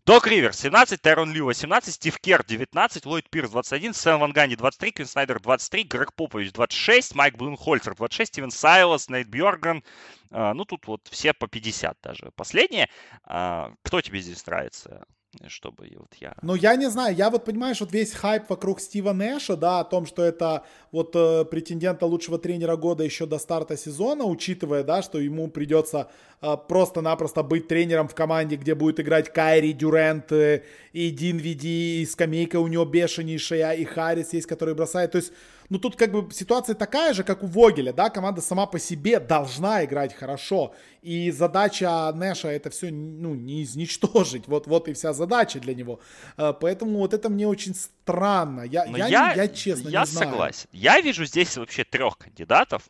Док 0.05 0.26
Риверс 0.26 0.59
17, 0.59 1.00
Тайрон 1.00 1.32
Лью 1.32 1.46
18, 1.46 1.94
Стив 1.94 2.18
Кер 2.18 2.42
19, 2.44 3.07
Ллойд 3.07 3.30
Пирс 3.30 3.50
21, 3.50 3.94
Сэм 3.94 4.18
Ван 4.18 4.32
Ганни 4.32 4.57
23, 4.57 4.90
Квин 4.90 5.07
Снайдер 5.07 5.38
23, 5.38 5.84
Грег 5.84 6.12
Попович 6.14 6.53
26, 6.53 7.14
Майк 7.14 7.36
Блунхольцер 7.36 7.94
26, 7.94 8.32
Стивен 8.32 8.50
Сайлос, 8.50 9.09
Нейт 9.09 9.28
Бьорган. 9.28 9.84
Ну, 10.32 10.64
тут 10.64 10.86
вот 10.86 11.08
все 11.10 11.32
по 11.32 11.46
50 11.46 11.98
даже. 12.02 12.30
Последние. 12.34 12.88
А, 13.24 13.72
кто 13.82 14.00
тебе 14.00 14.20
здесь 14.20 14.46
нравится? 14.46 15.04
чтобы 15.48 15.90
вот 15.98 16.14
я... 16.20 16.34
Ну, 16.42 16.54
я 16.54 16.76
не 16.76 16.90
знаю, 16.90 17.16
я 17.16 17.30
вот, 17.30 17.44
понимаешь, 17.44 17.80
вот 17.80 17.92
весь 17.92 18.12
хайп 18.12 18.44
вокруг 18.48 18.80
Стива 18.80 19.12
Нэша, 19.12 19.56
да, 19.56 19.80
о 19.80 19.84
том, 19.84 20.06
что 20.06 20.22
это 20.22 20.64
вот 20.90 21.16
э, 21.16 21.44
претендента 21.44 22.06
лучшего 22.06 22.38
тренера 22.38 22.76
года 22.76 23.02
еще 23.02 23.26
до 23.26 23.38
старта 23.38 23.76
сезона, 23.76 24.24
учитывая, 24.24 24.82
да, 24.82 25.02
что 25.02 25.18
ему 25.18 25.48
придется 25.48 26.10
э, 26.42 26.56
просто-напросто 26.68 27.42
быть 27.42 27.66
тренером 27.66 28.08
в 28.08 28.14
команде, 28.14 28.56
где 28.56 28.74
будет 28.74 29.00
играть 29.00 29.32
Кайри, 29.32 29.72
Дюрент 29.72 30.30
э, 30.32 30.64
и 30.92 31.10
Дин 31.10 31.38
Види, 31.38 32.02
и 32.02 32.06
скамейка 32.06 32.60
у 32.60 32.66
него 32.66 32.84
бешенейшая, 32.84 33.72
и 33.72 33.84
Харрис 33.84 34.34
есть, 34.34 34.46
который 34.46 34.74
бросает, 34.74 35.12
то 35.12 35.18
есть 35.18 35.32
ну 35.72 35.78
тут 35.78 35.96
как 35.96 36.12
бы 36.12 36.30
ситуация 36.34 36.74
такая 36.74 37.14
же, 37.14 37.24
как 37.24 37.42
у 37.42 37.46
Вогеля, 37.46 37.94
да, 37.94 38.10
команда 38.10 38.42
сама 38.42 38.66
по 38.66 38.78
себе 38.78 39.18
должна 39.18 39.82
играть 39.86 40.14
хорошо, 40.14 40.74
и 41.00 41.30
задача 41.30 42.12
Нэша 42.12 42.48
это 42.48 42.68
все, 42.68 42.90
ну, 42.90 43.34
не 43.34 43.62
изничтожить, 43.62 44.48
вот, 44.48 44.66
вот 44.66 44.88
и 44.88 44.92
вся 44.92 45.14
задача 45.14 45.60
для 45.60 45.74
него, 45.74 45.98
э, 46.36 46.52
поэтому 46.60 46.98
вот 46.98 47.14
это 47.14 47.30
мне 47.30 47.48
очень 47.48 47.74
странно, 47.74 48.60
я, 48.60 48.84
я, 48.84 49.06
я, 49.06 49.32
я 49.32 49.48
честно 49.48 49.88
я 49.88 50.00
не 50.00 50.06
знаю. 50.06 50.26
Я 50.26 50.30
согласен, 50.30 50.68
я 50.72 51.00
вижу 51.00 51.24
здесь 51.24 51.56
вообще 51.56 51.84
трех 51.84 52.18
кандидатов, 52.18 52.82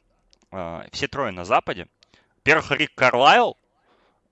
э, 0.50 0.80
все 0.90 1.06
трое 1.06 1.30
на 1.30 1.44
Западе, 1.44 1.86
во-первых, 2.38 2.72
Рик 2.72 2.96
Карлайл, 2.96 3.58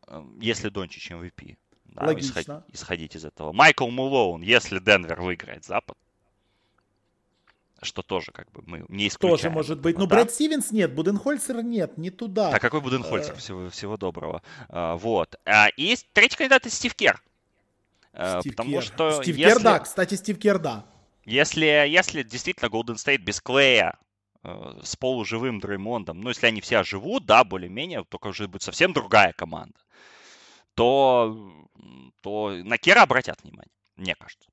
э, 0.08 0.24
если 0.40 0.70
Дончич 0.70 1.12
MVP, 1.12 1.56
да, 1.84 2.04
Логично. 2.04 2.40
Исход, 2.40 2.64
исходить 2.72 3.14
из 3.14 3.24
этого. 3.24 3.52
Майкл 3.52 3.86
Мулоун, 3.86 4.42
если 4.42 4.80
Денвер 4.80 5.20
выиграет 5.20 5.64
Запад 5.64 5.96
что 7.82 8.02
тоже 8.02 8.32
как 8.32 8.50
бы 8.52 8.62
мы 8.66 8.84
не 8.88 9.08
исключаем. 9.08 9.38
Тоже 9.38 9.50
может 9.50 9.80
быть. 9.80 9.98
Но 9.98 10.06
да. 10.06 10.16
Брэд 10.16 10.30
Стивенс 10.30 10.70
нет, 10.70 10.94
Буденхольцер 10.94 11.62
нет, 11.62 11.96
не 11.98 12.10
туда. 12.10 12.50
А 12.50 12.58
какой 12.58 12.80
Буденхольцер? 12.80 13.34
Э. 13.34 13.36
Всего, 13.36 13.70
всего 13.70 13.96
доброго. 13.96 14.42
А, 14.68 14.96
вот. 14.96 15.36
А, 15.44 15.68
и 15.76 15.96
третий 16.12 16.36
кандидат 16.36 16.66
это 16.66 16.74
Стив 16.74 16.94
Кер. 16.94 17.22
А, 18.12 18.40
Стив 18.40 18.54
потому 18.54 18.72
Кер. 18.72 18.82
что 18.82 19.22
Стив 19.22 19.36
если... 19.36 19.54
Кер, 19.54 19.62
да. 19.62 19.78
Кстати, 19.78 20.14
Стив 20.14 20.38
Кер, 20.38 20.58
да. 20.58 20.86
Если, 21.24 21.64
если 21.64 22.22
действительно 22.22 22.68
Golden 22.68 22.96
State 22.96 23.18
без 23.18 23.40
Клея 23.40 23.98
э, 24.42 24.80
с 24.82 24.96
полуживым 24.96 25.60
Дреймондом, 25.60 26.20
ну, 26.20 26.30
если 26.30 26.46
они 26.46 26.60
все 26.60 26.82
живут, 26.82 27.24
да, 27.26 27.44
более-менее, 27.44 28.04
только 28.08 28.28
уже 28.28 28.48
будет 28.48 28.62
совсем 28.62 28.92
другая 28.92 29.32
команда, 29.32 29.78
то, 30.74 31.66
то 32.22 32.50
на 32.50 32.78
Кера 32.78 33.02
обратят 33.02 33.42
внимание, 33.42 33.72
мне 33.96 34.14
кажется. 34.14 34.49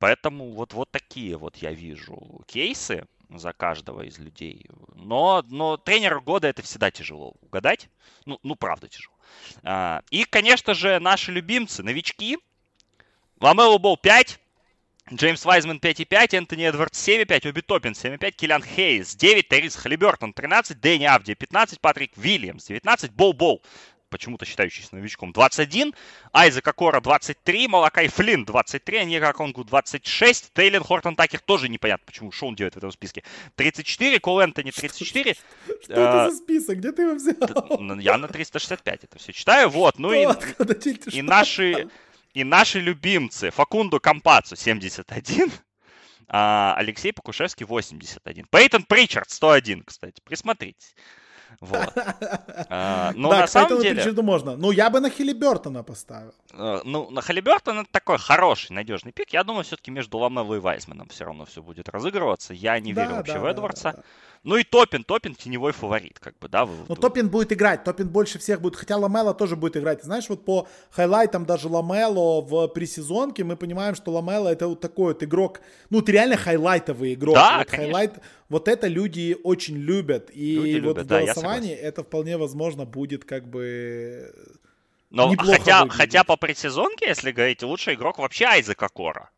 Поэтому 0.00 0.52
вот, 0.52 0.72
вот 0.72 0.90
такие 0.90 1.36
вот 1.36 1.56
я 1.56 1.72
вижу 1.72 2.42
кейсы 2.46 3.06
за 3.28 3.52
каждого 3.52 4.00
из 4.00 4.18
людей. 4.18 4.64
Но, 4.94 5.44
но 5.48 5.76
тренер 5.76 6.20
года 6.20 6.48
это 6.48 6.62
всегда 6.62 6.90
тяжело 6.90 7.34
угадать. 7.42 7.90
Ну, 8.24 8.40
ну 8.42 8.56
правда 8.56 8.88
тяжело. 8.88 9.14
А, 9.62 10.02
и, 10.10 10.24
конечно 10.24 10.72
же, 10.72 10.98
наши 11.00 11.30
любимцы, 11.30 11.82
новички. 11.82 12.38
Ламелу 13.40 13.78
Бол 13.78 13.98
5, 13.98 14.40
Джеймс 15.12 15.44
Вайзман 15.44 15.78
5,5, 15.78 16.36
Энтони 16.36 16.64
Эдвардс 16.64 17.08
7,5, 17.08 17.48
Оби 17.48 17.60
Топпин 17.60 17.92
7,5, 17.92 18.30
Киллиан 18.30 18.62
Хейс 18.62 19.16
9, 19.16 19.48
Террис 19.48 19.76
Халибертон 19.76 20.32
13, 20.32 20.80
Дэнни 20.80 21.04
Авди 21.04 21.34
15, 21.34 21.80
Патрик 21.80 22.16
Вильямс 22.16 22.66
19, 22.66 23.12
Бол 23.12 23.32
Бол 23.32 23.60
почему-то 24.10 24.44
считающийся 24.44 24.94
новичком, 24.94 25.32
21, 25.32 25.94
Айзека 26.32 26.72
Кора 26.72 27.00
23, 27.00 27.68
Малакай 27.68 28.08
Флинн 28.08 28.44
23, 28.44 28.98
Аньера 28.98 29.32
Конгу 29.32 29.64
26, 29.64 30.52
Тейлен 30.52 30.82
Хортон 30.82 31.16
Такер 31.16 31.40
тоже 31.40 31.68
непонятно, 31.68 32.04
почему, 32.04 32.30
он 32.42 32.54
делает 32.54 32.74
в 32.74 32.78
этом 32.78 32.92
списке, 32.92 33.22
34, 33.56 34.20
Кол 34.20 34.40
Энтони 34.40 34.70
34. 34.70 35.34
Что, 35.34 35.82
что 35.82 35.92
это 35.92 36.30
за 36.30 36.36
список? 36.36 36.78
Где 36.78 36.92
ты 36.92 37.02
его 37.02 37.14
взял? 37.14 37.98
Я 38.00 38.18
на 38.18 38.28
365 38.28 39.04
это 39.04 39.18
все 39.18 39.32
читаю, 39.32 39.70
вот, 39.70 39.98
ну 39.98 40.12
и, 40.12 40.26
и 41.12 41.22
наши... 41.22 41.88
И 42.32 42.44
наши 42.44 42.78
любимцы 42.78 43.50
Факунду 43.50 43.98
Кампацу 43.98 44.54
71, 44.54 45.50
а 46.28 46.74
Алексей 46.76 47.12
Покушевский 47.12 47.66
81. 47.66 48.46
Пейтон 48.48 48.84
Причард 48.84 49.28
101, 49.30 49.82
кстати, 49.82 50.20
присмотритесь. 50.22 50.94
Вот. 51.60 51.92
А, 52.72 53.12
но 53.16 53.30
да, 53.30 53.40
на 53.40 53.46
самом 53.48 53.80
деле... 53.80 53.96
Причарду 53.96 54.22
можно. 54.22 54.56
Ну, 54.56 54.70
я 54.70 54.90
бы 54.90 55.00
на 55.00 55.10
Хилибертона 55.10 55.82
поставил. 55.82 56.32
А, 56.52 56.82
ну, 56.84 57.10
на 57.10 57.20
Хилибертона 57.20 57.80
это 57.80 57.90
такой 57.90 58.18
хороший, 58.18 58.72
надежный 58.72 59.10
пик. 59.10 59.30
Я 59.30 59.42
думаю, 59.42 59.64
все-таки 59.64 59.90
между 59.90 60.18
Ламелло 60.18 60.54
и 60.54 60.58
Вайсманом 60.60 61.08
все 61.08 61.24
равно 61.24 61.46
все 61.46 61.62
будет 61.62 61.88
разыгрываться. 61.88 62.54
Я 62.54 62.78
не 62.78 62.92
да, 62.92 63.02
верю 63.02 63.16
вообще 63.16 63.34
да, 63.34 63.40
в 63.40 63.44
Эдвардса. 63.46 63.92
Да. 63.96 64.02
Ну 64.42 64.56
и 64.56 64.64
Топин, 64.64 65.04
Топин 65.04 65.34
теневой 65.34 65.72
фаворит, 65.72 66.18
как 66.18 66.38
бы, 66.38 66.48
да. 66.48 66.66
Ну 66.88 66.96
Топин 66.96 67.28
будет 67.28 67.52
играть, 67.52 67.84
Топин 67.84 68.08
больше 68.08 68.38
всех 68.38 68.62
будет, 68.62 68.74
хотя 68.74 68.96
Ламело 68.96 69.34
тоже 69.34 69.54
будет 69.54 69.76
играть. 69.76 70.02
Знаешь, 70.02 70.28
вот 70.30 70.46
по 70.46 70.66
хайлайтам 70.90 71.44
даже 71.44 71.68
Ламело 71.68 72.40
в 72.40 72.68
пресезонке 72.68 73.44
мы 73.44 73.56
понимаем, 73.56 73.94
что 73.94 74.12
Ламело 74.12 74.48
это 74.48 74.66
вот 74.66 74.80
такой 74.80 75.12
вот 75.12 75.22
игрок, 75.22 75.60
ну 75.90 76.00
ты 76.00 76.12
реально 76.12 76.38
хайлайтовый 76.38 77.12
игрок. 77.14 77.34
Да, 77.34 77.58
вот 77.58 77.66
конечно. 77.66 77.84
хайлайт, 77.84 78.18
вот 78.48 78.68
это 78.68 78.86
люди 78.86 79.36
очень 79.44 79.76
любят. 79.76 80.30
И 80.32 80.54
люди 80.54 80.86
вот 80.86 80.96
любят, 80.96 81.04
в 81.04 81.08
голосовании 81.08 81.74
да, 81.74 81.82
это 81.82 82.02
вполне 82.02 82.38
возможно 82.38 82.86
будет 82.86 83.26
как 83.26 83.46
бы 83.46 84.32
но 85.10 85.34
хотя, 85.36 85.88
хотя 85.88 86.24
по 86.24 86.36
предсезонке, 86.36 87.08
если 87.08 87.32
говорить, 87.32 87.62
лучший 87.62 87.94
игрок 87.94 88.18
вообще 88.18 88.44
Айзек 88.44 88.88
Окоро. 88.88 89.30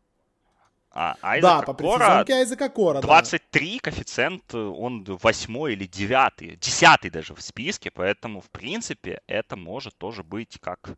А 0.95 1.17
Айзек, 1.23 1.47
да, 1.47 1.61
по 1.63 1.73
предсезонке 1.73 2.33
Айзек 2.33 2.69
Окоро, 2.69 3.01
23 3.01 3.73
да. 3.73 3.79
коэффициент, 3.89 4.53
он 4.53 5.03
восьмой 5.03 5.73
или 5.73 5.85
девятый, 5.87 6.55
десятый 6.57 7.09
даже 7.09 7.33
в 7.33 7.41
списке, 7.41 7.89
поэтому, 7.89 8.41
в 8.41 8.49
принципе, 8.51 9.21
это 9.25 9.55
может 9.55 9.97
тоже 9.97 10.23
быть 10.23 10.59
как, 10.61 10.91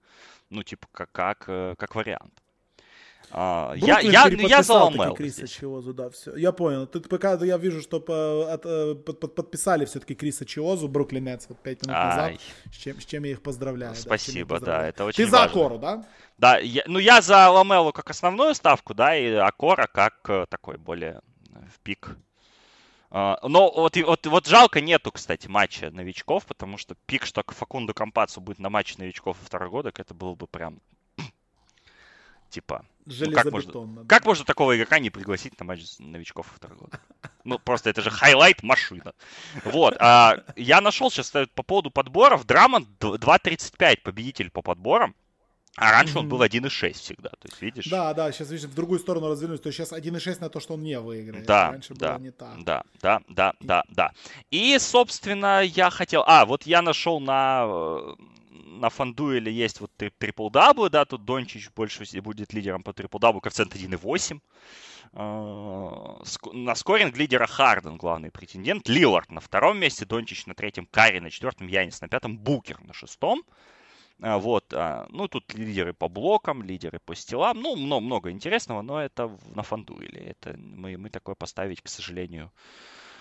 ну, 0.50 0.64
типа, 0.64 0.88
как, 0.92 1.12
как, 1.14 1.46
э, 1.48 1.76
как 1.78 1.96
вариант. 1.96 2.34
А, 3.38 3.74
я, 3.76 4.00
я, 4.00 4.28
ну, 4.30 4.48
я 4.48 4.64
заломал. 4.64 5.14
Криса 5.14 5.46
Чиозу, 5.46 5.94
да, 5.94 6.10
все. 6.10 6.38
Я 6.38 6.54
понял. 6.54 6.88
Тут 6.88 7.10
пока 7.10 7.34
я 7.34 7.58
вижу, 7.58 7.82
что 7.82 8.00
по, 8.00 8.54
от, 8.54 8.66
э, 8.66 8.96
под, 8.96 9.20
под, 9.20 9.36
подписали 9.36 9.84
все-таки 9.84 10.16
Криса 10.16 10.46
Чиозу, 10.46 10.88
Бруклин 10.88 11.26
Нетс, 11.26 11.48
вот 11.50 11.60
5 11.62 11.82
минут 11.82 11.98
назад, 11.98 12.40
с 12.72 12.76
чем, 12.78 13.02
с 13.02 13.06
чем 13.06 13.26
я 13.26 13.32
их 13.32 13.42
поздравляю. 13.42 13.94
Спасибо, 13.94 14.62
да, 14.62 14.66
да, 14.66 14.88
это 14.88 15.04
очень 15.04 15.26
Ты 15.26 15.30
важно. 15.30 15.38
за 15.38 15.52
Акору, 15.52 15.80
да? 15.80 16.06
Да, 16.38 16.60
я, 16.60 16.84
ну 16.88 16.98
я 16.98 17.22
за 17.22 17.50
Ламелу 17.50 17.92
как 17.92 18.10
основную 18.10 18.56
ставку, 18.56 18.94
да, 18.94 19.18
и 19.18 19.34
Акора 19.34 19.88
как 19.88 20.14
э, 20.30 20.46
такой 20.50 20.78
более 20.78 21.20
э, 21.54 21.60
в 21.76 21.80
пик. 21.82 22.16
Uh, 23.12 23.38
но 23.48 23.72
вот, 23.72 23.96
вот, 23.98 24.26
вот 24.26 24.48
жалко 24.48 24.82
нету, 24.82 25.12
кстати, 25.12 25.48
матча 25.48 25.90
новичков, 25.92 26.46
потому 26.46 26.78
что 26.78 26.96
пик, 27.06 27.26
что 27.26 27.44
Факундо 27.48 27.94
Кампаццо 27.94 28.42
будет 28.42 28.60
на 28.60 28.70
матче 28.70 28.96
новичков 28.98 29.38
второго 29.42 29.70
года, 29.70 29.92
это 29.96 30.14
было 30.14 30.36
бы 30.36 30.48
прям 30.48 30.82
типа... 32.50 32.86
Ну, 33.06 33.32
как, 33.32 33.52
можно, 33.52 33.86
да. 33.86 34.02
как 34.08 34.26
можно 34.26 34.46
такого 34.46 34.76
игрока 34.76 34.98
не 34.98 35.12
пригласить 35.12 35.60
на 35.60 35.66
матч 35.66 35.84
новичков 36.00 36.52
второго 36.56 36.82
года? 36.82 37.00
Ну, 37.44 37.60
просто 37.60 37.92
это 37.92 38.02
же 38.02 38.10
хайлайт 38.10 38.64
машина. 38.64 39.14
Вот. 39.64 39.96
А, 40.00 40.44
я 40.56 40.82
нашел 40.82 41.12
сейчас 41.12 41.32
по 41.54 41.62
поводу 41.62 41.92
подборов. 41.92 42.44
Драммонд 42.48 42.88
2.35 43.00 44.02
победитель 44.02 44.50
по 44.50 44.64
подборам. 44.64 45.14
А 45.78 45.92
раньше 45.92 46.16
mm-hmm. 46.16 46.20
он 46.20 46.30
был 46.30 46.42
1.6 46.42 46.94
всегда, 46.94 47.30
то 47.30 47.48
есть 47.50 47.62
видишь? 47.62 47.88
Да, 47.88 48.14
да, 48.14 48.32
сейчас 48.32 48.50
видишь, 48.50 48.70
в 48.70 48.74
другую 48.74 48.98
сторону 48.98 49.28
развернусь, 49.28 49.60
то 49.60 49.68
есть 49.68 49.78
сейчас 49.78 49.92
1.6 49.92 50.40
на 50.40 50.50
то, 50.50 50.62
что 50.62 50.76
он 50.76 50.84
не 50.84 50.98
выиграет. 50.98 51.46
Да, 51.46 51.72
раньше 51.72 51.94
да, 51.96 52.14
было 52.14 52.24
не 52.24 52.32
так. 52.32 52.64
Да, 52.64 52.84
да, 53.02 53.22
да, 53.28 53.54
да, 53.60 53.84
да. 53.90 54.12
И, 54.52 54.78
собственно, 54.80 55.62
я 55.62 55.90
хотел... 55.90 56.24
А, 56.26 56.46
вот 56.46 56.64
я 56.64 56.82
нашел 56.82 57.20
на 57.20 57.66
э, 57.68 58.16
на 58.80 58.90
фандуэле 58.90 59.52
есть 59.52 59.80
вот 59.80 59.92
трипл 59.96 60.50
даблы, 60.50 60.90
да, 60.90 61.06
тут 61.06 61.26
Дончич 61.26 61.70
больше 61.76 62.04
будет 62.22 62.54
лидером 62.54 62.84
по 62.84 62.94
трипл 62.94 63.20
даблу, 63.20 63.42
коэффициент 63.42 63.76
1.8. 63.76 64.40
А, 65.14 66.22
на 66.54 66.76
скоринг 66.76 67.18
лидера 67.18 67.48
Харден, 67.48 67.98
главный 67.98 68.32
претендент. 68.32 68.88
Лилард 68.88 69.32
на 69.32 69.40
втором 69.40 69.80
месте, 69.80 70.06
Дончич 70.06 70.46
на 70.46 70.54
третьем, 70.54 70.86
Карри 70.86 71.20
на 71.20 71.30
четвертом, 71.30 71.68
Янис 71.68 72.02
на 72.02 72.08
пятом, 72.08 72.38
Букер 72.38 72.82
на 72.82 72.94
шестом. 72.94 73.44
А, 74.22 74.38
вот, 74.38 74.74
а, 74.74 75.08
ну, 75.10 75.28
тут 75.28 75.54
лидеры 75.54 75.94
по 75.94 76.08
блокам, 76.08 76.64
лидеры 76.64 77.00
по 77.00 77.16
стилам, 77.16 77.62
ну, 77.62 77.76
много, 77.76 78.06
много 78.06 78.32
интересного, 78.32 78.82
но 78.82 79.02
это 79.02 79.32
на 79.54 79.64
фандуэле. 79.64 80.22
Это 80.22 80.58
мы, 80.58 80.98
мы 80.98 81.10
такое 81.10 81.36
поставить, 81.36 81.82
к 81.82 81.88
сожалению, 81.88 82.52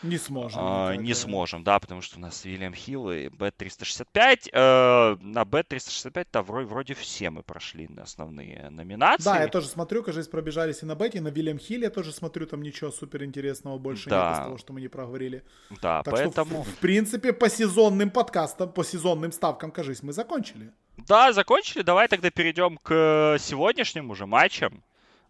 не 0.05 0.19
сможем. 0.19 0.61
А, 0.63 0.95
не 0.97 1.15
сможем, 1.15 1.65
да, 1.65 1.81
потому 1.81 2.03
что 2.03 2.19
у 2.19 2.21
нас 2.21 2.45
Вильям 2.45 2.75
Хилл 2.75 3.11
и 3.11 3.27
B365. 3.27 4.51
Э, 4.53 5.17
на 5.21 5.43
B365 5.43 6.27
да, 6.33 6.43
вроде, 6.43 6.67
вроде 6.67 6.95
все 6.95 7.31
мы 7.31 7.43
прошли 7.43 7.89
основные 7.99 8.69
номинации. 8.71 9.25
Да, 9.25 9.41
я 9.41 9.49
тоже 9.49 9.69
смотрю, 9.69 10.03
кажется, 10.03 10.31
пробежались 10.31 10.83
и 10.83 10.87
на 10.87 10.95
Бете, 10.95 11.19
и 11.19 11.21
на 11.21 11.29
Вильям 11.29 11.59
Хилле 11.59 11.85
я 11.85 11.91
тоже 11.91 12.13
смотрю, 12.13 12.47
там 12.47 12.63
ничего 12.63 12.91
супер 12.91 13.25
интересного 13.25 13.79
больше 13.79 14.11
да. 14.11 14.29
нет 14.29 14.39
из 14.39 14.45
того, 14.45 14.59
что 14.59 14.73
мы 14.73 14.81
не 14.81 14.89
проговорили. 14.89 15.43
Да, 15.83 16.03
так 16.03 16.15
поэтому... 16.15 16.51
Что, 16.51 16.63
в, 16.63 16.69
в 16.69 16.79
принципе, 16.79 17.33
по 17.33 17.49
сезонным 17.49 18.11
подкастам, 18.11 18.73
по 18.73 18.85
сезонным 18.85 19.33
ставкам, 19.33 19.71
кажется, 19.71 20.05
мы 20.05 20.13
закончили. 20.13 20.71
Да, 20.97 21.33
закончили. 21.33 21.83
Давай 21.83 22.09
тогда 22.09 22.31
перейдем 22.31 22.79
к 22.79 23.37
сегодняшним 23.41 24.11
уже 24.11 24.27
матчам. 24.27 24.83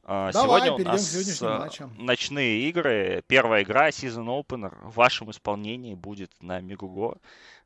А, 0.06 0.32
Давай, 0.32 0.60
Сегодня 0.60 0.86
у 0.86 0.88
нас 0.90 1.40
матчам. 1.40 1.94
ночные 1.96 2.68
игры. 2.68 3.22
Первая 3.26 3.62
игра, 3.62 3.88
Season 3.88 4.26
Opener, 4.26 4.76
в 4.86 4.96
вашем 4.96 5.30
исполнении 5.30 5.94
будет 5.94 6.30
на 6.42 6.60
Мегуго. 6.60 7.18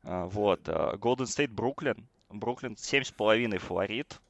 А, 0.03 0.25
вот. 0.25 0.61
Golden 0.67 1.25
State, 1.25 1.49
Бруклин. 1.49 2.07
Бруклин 2.29 2.73
7,5 2.73 3.57
фаворит. 3.57 4.21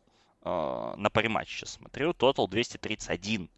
А, 0.42 0.96
на 0.98 1.10
париматч 1.12 1.50
сейчас 1.50 1.74
смотрю. 1.74 2.14
Тотал 2.14 2.48
231. 2.48 3.50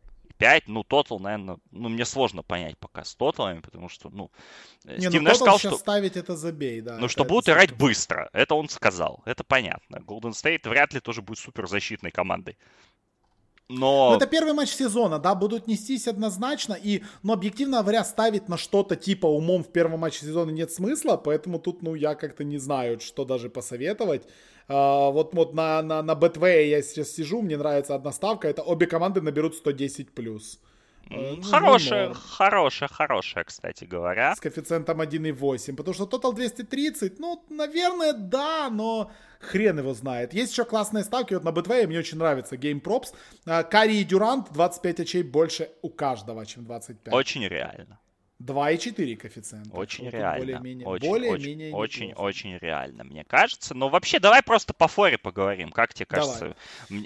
5, 0.41 0.67
ну, 0.69 0.83
тотал, 0.83 1.19
наверное, 1.19 1.59
ну, 1.69 1.87
мне 1.87 2.03
сложно 2.03 2.41
понять 2.41 2.75
пока 2.79 3.03
с 3.03 3.13
тоталами, 3.13 3.59
потому 3.59 3.89
что, 3.89 4.09
ну, 4.09 4.31
э, 4.85 4.95
не, 4.95 5.07
Стив 5.07 5.21
ну, 5.21 5.27
Нэш 5.27 5.37
сказал, 5.37 5.59
что... 5.59 5.77
ставить 5.77 6.17
это 6.17 6.35
забей, 6.35 6.81
да. 6.81 6.97
Ну, 6.97 7.07
что 7.07 7.25
будут 7.25 7.47
играть 7.47 7.77
быстро, 7.77 8.27
это 8.33 8.55
он 8.55 8.67
сказал, 8.67 9.21
это 9.25 9.43
понятно. 9.43 9.97
Golden 9.97 10.31
State 10.31 10.67
вряд 10.67 10.95
ли 10.95 10.99
тоже 10.99 11.21
будет 11.21 11.37
супер 11.37 11.67
защитной 11.67 12.09
командой. 12.09 12.57
Но... 13.71 14.09
но 14.09 14.17
это 14.17 14.27
первый 14.27 14.53
матч 14.53 14.69
сезона, 14.69 15.17
да, 15.17 15.33
будут 15.33 15.67
нестись 15.67 16.07
однозначно, 16.07 16.73
и, 16.73 17.03
ну, 17.23 17.33
объективно 17.33 17.81
говоря, 17.81 18.03
ставить 18.03 18.49
на 18.49 18.57
что-то 18.57 18.95
типа 18.95 19.27
умом 19.27 19.63
в 19.63 19.71
первом 19.71 20.01
матче 20.01 20.25
сезона 20.25 20.51
нет 20.51 20.71
смысла, 20.71 21.15
поэтому 21.17 21.59
тут, 21.59 21.81
ну, 21.81 21.95
я 21.95 22.15
как-то 22.15 22.43
не 22.43 22.57
знаю, 22.57 22.99
что 22.99 23.25
даже 23.25 23.49
посоветовать. 23.49 24.23
А, 24.67 25.09
вот, 25.09 25.33
вот 25.33 25.53
на, 25.53 25.81
на, 25.81 26.01
на 26.01 26.11
Betway 26.11 26.67
я 26.67 26.81
сейчас 26.81 27.11
сижу, 27.11 27.41
мне 27.41 27.57
нравится 27.57 27.95
одна 27.95 28.11
ставка, 28.11 28.47
это 28.47 28.61
обе 28.61 28.87
команды 28.87 29.21
наберут 29.21 29.55
110+. 29.65 30.07
плюс. 30.13 30.59
Ну, 31.11 31.41
хорошая, 31.41 32.09
ну, 32.09 32.13
хорошая, 32.13 32.89
хорошая, 32.89 33.43
кстати 33.43 33.83
говоря. 33.83 34.35
С 34.35 34.39
коэффициентом 34.39 35.01
1,8, 35.01 35.75
потому 35.75 35.93
что 35.93 36.05
тотал 36.05 36.33
230, 36.33 37.19
ну, 37.19 37.43
наверное, 37.49 38.13
да, 38.13 38.69
но 38.69 39.11
хрен 39.39 39.79
его 39.79 39.93
знает. 39.93 40.33
Есть 40.33 40.53
еще 40.53 40.65
классные 40.65 41.03
ставки, 41.03 41.33
вот 41.33 41.43
на 41.43 41.49
B2 41.49 41.87
мне 41.87 41.99
очень 41.99 42.17
нравится, 42.17 42.55
Game 42.55 42.81
Props. 42.81 43.13
А, 43.45 43.63
Кари 43.63 44.01
и 44.01 44.03
Дюрант 44.03 44.51
25 44.53 44.99
очей 45.01 45.23
больше 45.23 45.69
у 45.81 45.89
каждого, 45.89 46.45
чем 46.45 46.65
25. 46.65 47.13
Очень 47.13 47.47
реально. 47.47 47.99
2,4 48.41 49.15
коэффициент. 49.17 49.67
Очень 49.71 50.05
вот 50.05 50.13
реально. 50.13 50.39
Более-менее, 50.39 50.87
очень, 50.87 51.07
более-менее 51.07 51.73
очень, 51.73 52.13
очень, 52.13 52.13
очень 52.13 52.57
реально, 52.57 53.03
мне 53.03 53.23
кажется. 53.23 53.73
Но 53.73 53.89
вообще, 53.89 54.19
давай 54.19 54.41
просто 54.41 54.73
по 54.73 54.87
форе 54.87 55.17
поговорим. 55.17 55.71
Как 55.71 55.93
тебе 55.93 56.05
кажется? 56.05 56.55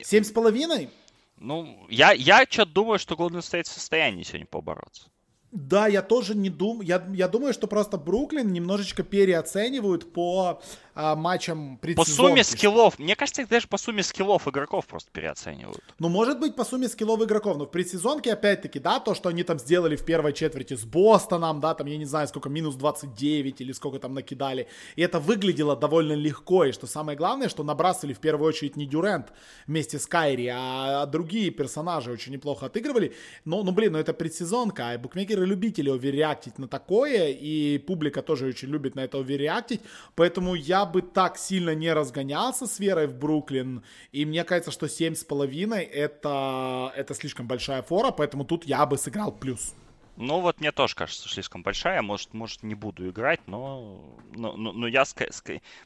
Семь 0.03 0.23
с 0.23 0.31
половиной? 0.31 0.89
Ну, 1.37 1.85
я, 1.89 2.11
я 2.13 2.45
что-то 2.49 2.71
думаю, 2.71 2.99
что 2.99 3.15
Golden 3.15 3.39
State 3.39 3.63
в 3.63 3.67
состоянии 3.67 4.23
сегодня 4.23 4.47
побороться. 4.47 5.09
Да, 5.55 5.87
я 5.87 6.01
тоже 6.01 6.35
не 6.35 6.49
думаю. 6.49 6.85
Я, 6.85 7.07
я 7.13 7.29
думаю, 7.29 7.53
что 7.53 7.65
просто 7.65 7.97
Бруклин 7.97 8.51
немножечко 8.51 9.03
переоценивают 9.03 10.11
по 10.11 10.61
а, 10.93 11.15
матчам 11.15 11.77
По 11.95 12.03
сумме 12.03 12.43
скиллов. 12.43 12.99
Мне 12.99 13.15
кажется, 13.15 13.41
их 13.41 13.47
даже 13.47 13.67
по 13.67 13.77
сумме 13.77 14.03
скиллов 14.03 14.49
игроков 14.49 14.85
просто 14.85 15.09
переоценивают. 15.11 15.81
Ну, 15.97 16.09
может 16.09 16.39
быть, 16.39 16.55
по 16.55 16.65
сумме 16.65 16.89
скиллов 16.89 17.21
игроков. 17.21 17.57
Но 17.57 17.65
в 17.65 17.71
предсезонке, 17.71 18.33
опять-таки, 18.33 18.79
да, 18.79 18.99
то, 18.99 19.15
что 19.15 19.29
они 19.29 19.43
там 19.43 19.57
сделали 19.57 19.95
в 19.95 20.03
первой 20.03 20.33
четверти 20.33 20.75
с 20.75 20.83
Бостоном, 20.83 21.61
да, 21.61 21.73
там, 21.73 21.87
я 21.87 21.97
не 21.97 22.05
знаю, 22.05 22.27
сколько, 22.27 22.49
минус 22.49 22.75
29 22.75 23.61
или 23.61 23.71
сколько 23.71 23.99
там 23.99 24.13
накидали. 24.13 24.67
И 24.97 25.01
это 25.01 25.21
выглядело 25.21 25.77
довольно 25.77 26.13
легко. 26.13 26.65
И 26.65 26.73
что 26.73 26.85
самое 26.87 27.17
главное, 27.17 27.47
что 27.47 27.63
набрасывали 27.63 28.13
в 28.13 28.19
первую 28.19 28.49
очередь 28.49 28.75
не 28.75 28.85
Дюрент 28.85 29.31
вместе 29.67 29.99
с 29.99 30.05
Кайри, 30.07 30.49
а 30.53 31.05
другие 31.05 31.49
персонажи 31.49 32.11
очень 32.11 32.33
неплохо 32.33 32.65
отыгрывали. 32.65 33.13
Но, 33.45 33.63
ну, 33.63 33.71
блин, 33.71 33.93
ну 33.93 33.99
это 33.99 34.13
предсезонка, 34.13 34.89
а 34.89 34.97
букмекеры 34.97 35.44
любители 35.45 35.89
оверреактить 35.89 36.59
на 36.59 36.67
такое, 36.67 37.29
и 37.29 37.77
публика 37.77 38.21
тоже 38.21 38.47
очень 38.47 38.69
любит 38.69 38.95
на 38.95 39.01
это 39.01 39.19
оверреактить, 39.19 39.81
поэтому 40.15 40.55
я 40.55 40.85
бы 40.85 41.01
так 41.01 41.37
сильно 41.37 41.75
не 41.75 41.93
разгонялся 41.93 42.67
с 42.67 42.79
верой 42.79 43.07
в 43.07 43.17
Бруклин, 43.17 43.83
и 44.11 44.25
мне 44.25 44.43
кажется, 44.43 44.71
что 44.71 44.85
7,5 44.87 45.75
это, 45.75 46.91
это 46.95 47.13
слишком 47.13 47.47
большая 47.47 47.81
фора, 47.81 48.11
поэтому 48.11 48.45
тут 48.45 48.65
я 48.65 48.85
бы 48.85 48.97
сыграл 48.97 49.31
плюс. 49.31 49.73
Ну 50.17 50.39
вот 50.39 50.61
мне 50.61 50.71
тоже 50.71 50.95
кажется 50.95 51.27
слишком 51.27 51.61
большая, 51.61 52.01
может, 52.01 52.33
может 52.33 52.63
не 52.63 52.75
буду 52.75 53.09
играть, 53.09 53.41
но, 53.47 54.17
но, 54.33 54.55
но, 54.55 54.71
но, 54.71 54.87
я, 54.87 55.03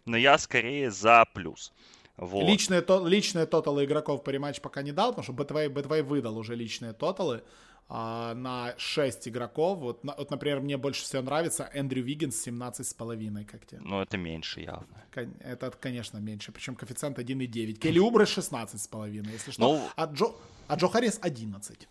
но 0.05 0.17
я 0.17 0.38
скорее 0.38 0.91
за 0.91 1.25
плюс. 1.34 1.73
Вот. 2.19 2.43
Личные, 2.43 2.81
то, 2.81 3.07
личные 3.07 3.45
тоталы 3.45 3.85
игроков 3.85 4.23
по 4.23 4.29
рематч 4.29 4.59
пока 4.59 4.81
не 4.81 4.91
дал, 4.91 5.11
потому 5.11 5.23
что 5.23 5.31
Бэтвей, 5.31 5.69
Бэтвей 5.69 6.01
выдал 6.01 6.38
уже 6.38 6.53
личные 6.53 6.91
тоталы 6.91 7.43
а, 7.89 8.35
на 8.35 8.75
6 8.77 9.27
игроков. 9.27 9.79
Вот, 9.79 10.03
на, 10.03 10.13
вот, 10.15 10.29
например, 10.29 10.59
мне 10.59 10.77
больше 10.77 11.03
всего 11.03 11.23
нравится 11.23 11.69
Эндрю 11.73 12.03
Виггинс 12.03 12.47
17,5, 12.47 13.45
как 13.45 13.65
тебе? 13.65 13.81
Ну, 13.83 13.99
это 13.99 14.17
меньше 14.17 14.61
явно. 14.61 15.03
Это, 15.39 15.71
конечно, 15.71 16.19
меньше, 16.19 16.51
причем 16.51 16.75
коэффициент 16.75 17.17
1,9. 17.17 17.73
Келли 17.73 17.99
Убре 17.99 18.26
16,5, 18.25 19.31
если 19.31 19.51
что. 19.51 19.61
Ну... 19.61 19.89
А, 19.95 20.05
Джо, 20.05 20.35
а 20.67 20.75
Джо 20.75 20.87
Харрис 20.87 21.19
11. 21.21 21.87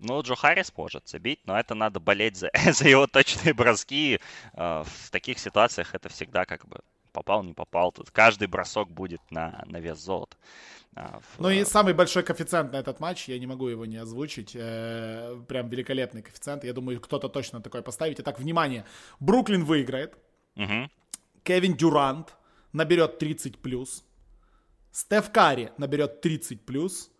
Ну, 0.00 0.20
Джо 0.20 0.36
Харрис 0.36 0.72
может 0.76 1.08
забить, 1.08 1.40
но 1.46 1.58
это 1.58 1.74
надо 1.74 1.98
болеть 1.98 2.36
за, 2.36 2.50
за 2.72 2.86
его 2.86 3.06
точные 3.06 3.54
броски. 3.54 4.20
А, 4.52 4.84
в 4.84 5.10
таких 5.10 5.38
ситуациях 5.38 5.94
это 5.94 6.10
всегда 6.10 6.44
как 6.44 6.68
бы 6.68 6.80
попал, 7.18 7.42
не 7.42 7.52
попал. 7.52 7.92
Тут 7.92 8.10
каждый 8.10 8.46
бросок 8.46 8.90
будет 8.90 9.20
на, 9.30 9.64
на 9.66 9.80
вес 9.80 9.98
золота. 9.98 10.36
А, 10.94 11.20
ну 11.38 11.50
и 11.50 11.64
самый 11.64 11.94
большой 11.94 12.22
коэффициент 12.22 12.72
на 12.72 12.76
этот 12.76 13.00
матч, 13.00 13.28
я 13.28 13.38
не 13.38 13.46
могу 13.46 13.68
его 13.68 13.86
не 13.86 13.96
озвучить, 13.96 14.52
э, 14.54 15.36
прям 15.48 15.68
великолепный 15.68 16.22
коэффициент, 16.22 16.64
я 16.64 16.72
думаю, 16.72 17.00
кто-то 17.00 17.28
точно 17.28 17.60
такой 17.60 17.82
поставит. 17.82 18.20
Итак, 18.20 18.38
внимание, 18.38 18.84
Бруклин 19.20 19.64
выиграет, 19.64 20.16
угу. 20.56 20.88
Кевин 21.42 21.76
Дюрант 21.76 22.36
наберет 22.72 23.22
30+, 23.22 23.58
плюс, 23.58 24.04
Стеф 24.92 25.30
Карри 25.32 25.72
наберет 25.76 26.24
30+, 26.24 26.58
плюс, 26.58 27.10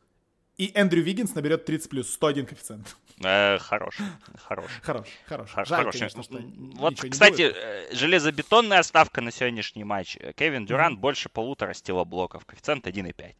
и 0.56 0.70
Эндрю 0.74 1.02
Виггинс 1.02 1.34
наберет 1.34 1.64
30 1.64 1.90
плюс, 1.90 2.12
101 2.12 2.46
коэффициент. 2.46 2.96
Э, 3.22 3.58
хорош, 3.58 3.96
хорош. 4.36 4.66
Хорош, 4.82 5.08
хорош. 5.26 5.50
Хорош. 5.68 5.96
Вот, 6.28 7.00
кстати, 7.00 7.52
э, 7.54 7.94
железобетонная 7.94 8.82
ставка 8.82 9.20
на 9.20 9.30
сегодняшний 9.30 9.84
матч. 9.84 10.16
Кевин 10.36 10.66
Дюрант 10.66 10.98
больше 10.98 11.28
полутора 11.28 11.74
стилоблоков, 11.74 12.44
коэффициент 12.46 12.86
1,5. 12.86 13.34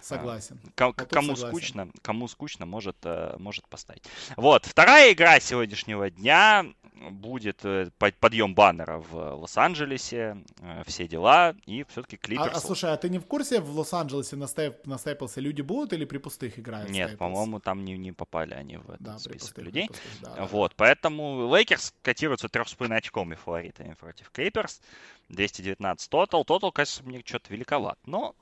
Согласен. 0.00 0.58
Кому 0.74 1.36
скучно, 1.36 1.88
кому 2.02 2.28
скучно, 2.28 2.66
может, 2.66 2.96
э, 3.04 3.36
может 3.38 3.68
поставить. 3.68 4.02
Вот, 4.36 4.64
вторая 4.66 5.12
игра 5.12 5.38
сегодняшнего 5.40 6.10
дня 6.10 6.64
будет 7.10 7.64
э, 7.64 7.90
подъем 8.20 8.54
баннера 8.54 8.98
в 8.98 9.34
Лос-Анджелесе, 9.36 10.36
э, 10.60 10.82
все 10.86 11.08
дела, 11.08 11.54
и 11.66 11.84
все-таки 11.84 12.16
Клиперс... 12.16 12.54
А, 12.54 12.56
а 12.56 12.60
слушай, 12.60 12.92
а 12.92 12.96
ты 12.96 13.08
не 13.08 13.18
в 13.18 13.26
курсе, 13.26 13.60
в 13.60 13.76
Лос-Анджелесе 13.76 14.36
на, 14.36 14.46
стейп, 14.46 14.86
на 14.86 14.98
Стейплсе 14.98 15.40
люди 15.40 15.62
будут 15.62 15.92
или 15.92 16.04
при 16.04 16.18
пустых 16.18 16.58
играют? 16.58 16.90
Нет, 16.90 17.16
по-моему, 17.18 17.60
там 17.60 17.84
не, 17.84 17.96
не 17.96 18.12
попали 18.12 18.54
они 18.54 18.76
в 18.76 18.90
этот 18.90 19.02
да, 19.02 19.18
список 19.18 19.40
пустых, 19.40 19.64
людей. 19.64 19.88
Пустых, 19.88 20.10
да, 20.20 20.46
вот, 20.46 20.70
да. 20.72 20.74
поэтому 20.76 21.54
Лейкерс 21.54 21.94
котируются 22.02 22.48
трехочковыми 22.48 23.34
фаворитами 23.34 23.94
против 23.94 24.30
Клиперс. 24.30 24.80
219 25.28 26.10
тотал. 26.10 26.44
Тотал, 26.44 26.72
кажется, 26.72 27.02
мне 27.04 27.22
что-то 27.24 27.52
великоват, 27.52 27.98
но 28.04 28.34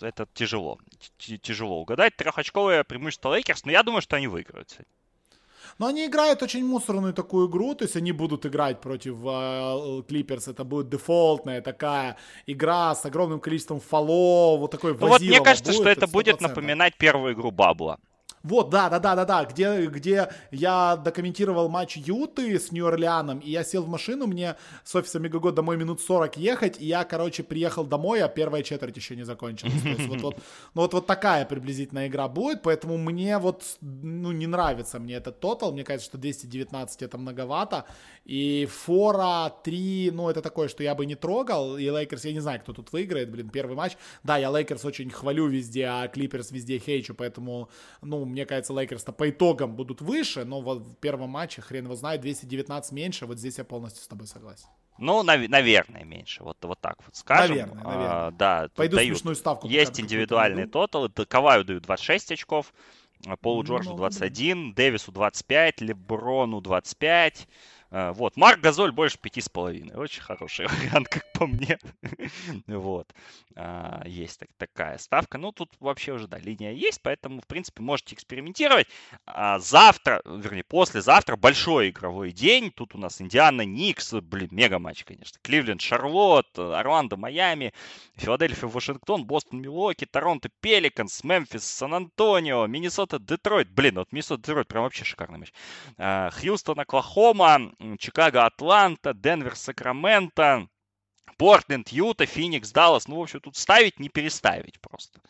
это 0.00 0.26
тяжело. 0.34 0.78
Тяжело 1.18 1.80
угадать. 1.80 2.16
Трехочковое 2.16 2.84
преимущество 2.84 3.34
Лейкерс, 3.34 3.64
но 3.64 3.72
я 3.72 3.82
думаю, 3.82 4.02
что 4.02 4.16
они 4.16 4.26
выиграют 4.26 4.70
сегодня. 4.70 4.99
Но 5.78 5.86
они 5.86 6.06
играют 6.06 6.42
очень 6.42 6.64
мусорную 6.64 7.12
такую 7.12 7.48
игру, 7.48 7.74
то 7.74 7.84
есть 7.84 7.96
они 7.96 8.12
будут 8.12 8.46
играть 8.46 8.80
против 8.80 9.16
Клиперс, 10.06 10.48
uh, 10.48 10.52
это 10.52 10.64
будет 10.64 10.88
дефолтная 10.88 11.60
такая 11.60 12.16
игра 12.46 12.94
с 12.94 13.04
огромным 13.04 13.40
количеством 13.40 13.80
фолов, 13.80 14.60
вот 14.60 14.70
такой 14.70 14.96
ну 14.98 15.06
вот 15.06 15.20
мне 15.20 15.40
кажется, 15.40 15.72
будет, 15.72 15.80
что 15.80 15.90
это 15.90 16.06
будет 16.06 16.40
напоминать 16.40 16.96
первую 16.96 17.34
игру 17.34 17.50
bubble 17.50 17.86
а. 17.86 17.98
Вот, 18.42 18.70
да, 18.70 18.88
да, 18.88 18.98
да, 18.98 19.14
да, 19.14 19.24
да, 19.24 19.44
где, 19.44 19.86
где 19.86 20.28
я 20.50 20.96
докомментировал 20.96 21.68
матч 21.68 21.96
Юты 21.96 22.58
с 22.58 22.72
Нью-Орлеаном, 22.72 23.40
и 23.40 23.50
я 23.50 23.62
сел 23.64 23.82
в 23.82 23.88
машину, 23.88 24.26
мне 24.26 24.56
с 24.82 24.94
офиса 24.94 25.18
Megogo 25.18 25.52
домой 25.52 25.76
минут 25.76 26.00
40 26.00 26.38
ехать, 26.38 26.80
и 26.80 26.86
я, 26.86 27.04
короче, 27.04 27.42
приехал 27.42 27.84
домой, 27.84 28.22
а 28.22 28.28
первая 28.28 28.62
четверть 28.62 28.96
еще 28.96 29.14
не 29.14 29.24
закончилась. 29.24 29.74
Вот, 30.08 30.20
вот, 30.22 30.36
ну, 30.74 30.82
вот, 30.82 30.94
вот 30.94 31.06
такая 31.06 31.44
приблизительно 31.44 32.06
игра 32.06 32.28
будет, 32.28 32.62
поэтому 32.62 32.96
мне 32.96 33.38
вот, 33.38 33.62
ну, 33.80 34.32
не 34.32 34.46
нравится 34.46 34.98
мне 34.98 35.14
этот 35.14 35.40
тотал, 35.40 35.72
мне 35.72 35.84
кажется, 35.84 36.08
что 36.08 36.18
219 36.18 37.02
это 37.02 37.18
многовато, 37.18 37.84
и 38.24 38.66
фора 38.70 39.52
3, 39.64 40.12
ну, 40.12 40.30
это 40.30 40.40
такое, 40.40 40.68
что 40.68 40.82
я 40.82 40.94
бы 40.94 41.04
не 41.04 41.14
трогал, 41.14 41.76
и 41.76 41.90
Лейкерс, 41.90 42.24
я 42.24 42.32
не 42.32 42.40
знаю, 42.40 42.60
кто 42.60 42.72
тут 42.72 42.92
выиграет, 42.92 43.30
блин, 43.30 43.50
первый 43.50 43.76
матч. 43.76 43.96
Да, 44.22 44.38
я 44.38 44.50
Лейкерс 44.50 44.84
очень 44.84 45.10
хвалю 45.10 45.46
везде, 45.46 45.86
а 45.86 46.08
Клиперс 46.08 46.50
везде 46.50 46.78
хейчу, 46.78 47.14
поэтому, 47.14 47.68
ну, 48.00 48.29
мне 48.30 48.46
кажется, 48.46 48.72
Лейкерс-то 48.72 49.12
по 49.12 49.28
итогам 49.28 49.76
будут 49.76 50.00
выше, 50.00 50.44
но 50.44 50.60
вот 50.60 50.78
в 50.78 50.96
первом 50.96 51.30
матче, 51.30 51.60
хрен 51.62 51.84
его 51.84 51.94
знает, 51.94 52.20
219 52.20 52.92
меньше, 52.92 53.26
вот 53.26 53.38
здесь 53.38 53.58
я 53.58 53.64
полностью 53.64 54.02
с 54.02 54.08
тобой 54.08 54.26
согласен. 54.26 54.66
Ну, 54.98 55.22
нав- 55.22 55.48
наверное, 55.48 56.04
меньше. 56.04 56.44
Вот, 56.44 56.58
вот 56.62 56.78
так 56.80 56.96
вот 57.06 57.16
скажем. 57.16 57.56
Наверное, 57.56 57.82
наверное. 57.84 58.08
А, 58.10 58.30
да, 58.32 58.68
Пойду 58.74 58.96
дают. 58.96 59.16
смешную 59.16 59.34
ставку. 59.36 59.66
Есть 59.66 59.98
индивидуальные 60.00 60.66
тоталы. 60.66 61.08
Каваю 61.08 61.64
дают 61.64 61.84
26 61.84 62.32
очков, 62.32 62.72
Полу 63.40 63.62
Джорджу 63.62 63.94
21, 63.94 64.74
Дэвису 64.74 65.12
25, 65.12 65.80
Леброну 65.80 66.60
25, 66.60 67.46
а, 67.46 67.50
вот. 67.90 68.36
Марк 68.36 68.60
Газоль 68.60 68.92
больше 68.92 69.18
пяти 69.18 69.40
с 69.40 69.48
половиной. 69.48 69.94
Очень 69.94 70.22
хороший 70.22 70.66
вариант, 70.68 71.08
как 71.08 71.30
по 71.32 71.46
мне. 71.46 71.78
вот. 72.66 73.12
А, 73.56 74.02
есть 74.06 74.38
так, 74.38 74.48
такая 74.56 74.98
ставка. 74.98 75.38
Ну, 75.38 75.52
тут 75.52 75.70
вообще 75.80 76.12
уже, 76.12 76.28
да, 76.28 76.38
линия 76.38 76.72
есть, 76.72 77.02
поэтому, 77.02 77.40
в 77.40 77.46
принципе, 77.46 77.82
можете 77.82 78.14
экспериментировать. 78.14 78.86
А 79.26 79.58
завтра, 79.58 80.22
вернее, 80.24 80.62
послезавтра 80.62 81.36
большой 81.36 81.90
игровой 81.90 82.32
день. 82.32 82.70
Тут 82.70 82.94
у 82.94 82.98
нас 82.98 83.20
Индиана, 83.20 83.62
Никс, 83.62 84.12
блин, 84.12 84.48
мега 84.52 84.78
матч, 84.78 85.04
конечно. 85.04 85.38
Кливленд, 85.42 85.80
Шарлотт, 85.80 86.58
Орландо, 86.58 87.16
Майами, 87.16 87.72
Филадельфия, 88.16 88.68
Вашингтон, 88.68 89.24
Бостон, 89.24 89.60
Милуоки, 89.60 90.06
Торонто, 90.06 90.48
Пеликанс, 90.60 91.24
Мемфис, 91.24 91.64
Сан-Антонио, 91.64 92.66
Миннесота, 92.66 93.18
Детройт. 93.18 93.68
Блин, 93.68 93.96
вот 93.96 94.12
Миннесота, 94.12 94.42
Детройт, 94.42 94.68
прям 94.68 94.84
вообще 94.84 95.04
шикарный 95.04 95.38
матч. 95.40 95.52
А, 95.98 96.30
Хьюстон, 96.30 96.78
Оклахома, 96.80 97.72
Чикаго, 97.98 98.44
Атланта, 98.44 99.14
Денвер, 99.14 99.56
Сакраменто, 99.56 100.68
Портленд, 101.38 101.88
Юта, 101.88 102.26
Феникс, 102.26 102.72
Даллас. 102.72 103.08
Ну, 103.08 103.16
в 103.16 103.22
общем, 103.22 103.40
тут 103.40 103.56
ставить, 103.56 103.98
не 103.98 104.08
переставить 104.08 104.80
просто. 104.80 105.20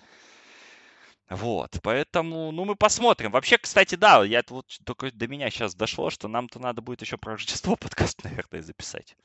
Вот, 1.30 1.78
поэтому, 1.84 2.50
ну, 2.50 2.64
мы 2.64 2.74
посмотрим. 2.74 3.30
Вообще, 3.30 3.56
кстати, 3.56 3.94
да, 3.94 4.24
я 4.24 4.42
вот 4.48 4.66
только 4.84 5.12
до 5.12 5.28
меня 5.28 5.48
сейчас 5.50 5.76
дошло, 5.76 6.10
что 6.10 6.26
нам-то 6.26 6.58
надо 6.58 6.82
будет 6.82 7.02
еще 7.02 7.16
про 7.18 7.32
Рождество 7.34 7.76
подкаст, 7.80 8.24
наверное, 8.24 8.62
записать. 8.62 9.16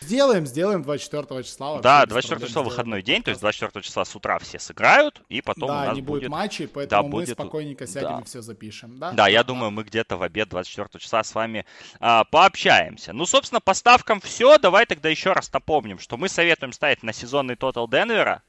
Сделаем, 0.00 0.44
сделаем 0.44 0.82
24 0.82 1.44
числа. 1.44 1.80
Да, 1.80 2.04
24 2.06 2.48
числа 2.48 2.62
выходной 2.64 3.02
день, 3.02 3.22
то 3.22 3.30
есть 3.30 3.40
24 3.40 3.80
числа 3.84 4.04
с 4.04 4.16
утра 4.16 4.40
все 4.40 4.58
сыграют, 4.58 5.22
и 5.28 5.40
потом 5.40 5.68
да, 5.68 5.82
у 5.82 5.86
нас 5.86 5.94
не 5.94 6.02
будет... 6.02 6.28
матчей, 6.28 6.66
поэтому 6.66 7.02
да, 7.02 7.08
мы 7.08 7.10
будет... 7.10 7.34
спокойненько 7.34 7.86
сядем 7.86 8.16
да. 8.16 8.20
и 8.22 8.24
все 8.24 8.42
запишем. 8.42 8.98
Да, 8.98 9.12
да 9.12 9.28
я 9.28 9.44
да. 9.44 9.44
думаю, 9.44 9.70
мы 9.70 9.84
где-то 9.84 10.16
в 10.16 10.24
обед 10.24 10.48
24 10.48 11.00
числа 11.00 11.22
с 11.22 11.32
вами 11.32 11.64
а, 12.00 12.24
пообщаемся. 12.24 13.12
Ну, 13.12 13.24
собственно, 13.24 13.60
по 13.60 13.74
ставкам 13.74 14.20
все. 14.20 14.58
Давай 14.58 14.86
тогда 14.86 15.08
еще 15.08 15.30
раз 15.30 15.52
напомним, 15.52 16.00
что 16.00 16.16
мы 16.16 16.28
советуем 16.28 16.72
ставить 16.72 17.04
на 17.04 17.12
сезонный 17.12 17.54
тотал 17.54 17.86
Денвера 17.86 18.42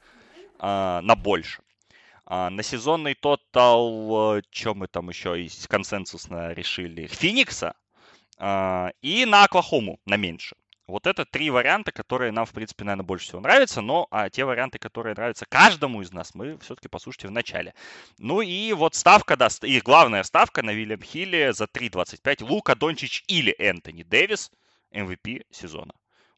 а, 0.57 1.01
на 1.01 1.15
больше. 1.15 1.61
А, 2.25 2.49
на 2.49 2.63
сезонный 2.63 3.15
тотал, 3.15 4.37
э, 4.37 4.41
что 4.49 4.73
мы 4.75 4.87
там 4.87 5.09
еще 5.09 5.41
из 5.41 5.67
консенсусно 5.67 6.53
решили, 6.53 7.07
Феникса 7.07 7.75
а, 8.37 8.91
и 9.01 9.25
на 9.25 9.43
Оклахому 9.43 9.99
на 10.05 10.15
меньше. 10.15 10.55
Вот 10.87 11.07
это 11.07 11.25
три 11.25 11.49
варианта, 11.49 11.91
которые 11.91 12.31
нам, 12.31 12.45
в 12.45 12.51
принципе, 12.51 12.83
наверное, 12.83 13.05
больше 13.05 13.27
всего 13.27 13.39
нравятся, 13.39 13.81
но 13.81 14.07
а 14.11 14.29
те 14.29 14.43
варианты, 14.43 14.79
которые 14.79 15.15
нравятся 15.15 15.45
каждому 15.45 16.01
из 16.01 16.11
нас, 16.11 16.35
мы 16.35 16.57
все-таки 16.59 16.89
послушайте 16.89 17.29
в 17.29 17.31
начале. 17.31 17.73
Ну 18.17 18.41
и 18.41 18.73
вот 18.73 18.95
ставка, 18.95 19.37
да, 19.37 19.47
и 19.61 19.79
главная 19.79 20.23
ставка 20.23 20.61
на 20.61 20.71
Вильям 20.71 21.01
Хилле 21.01 21.53
за 21.53 21.65
3.25. 21.65 22.43
Лука 22.43 22.75
Дончич 22.75 23.23
или 23.27 23.55
Энтони 23.57 24.03
Дэвис, 24.03 24.51
MVP 24.91 25.45
сезона. 25.51 25.93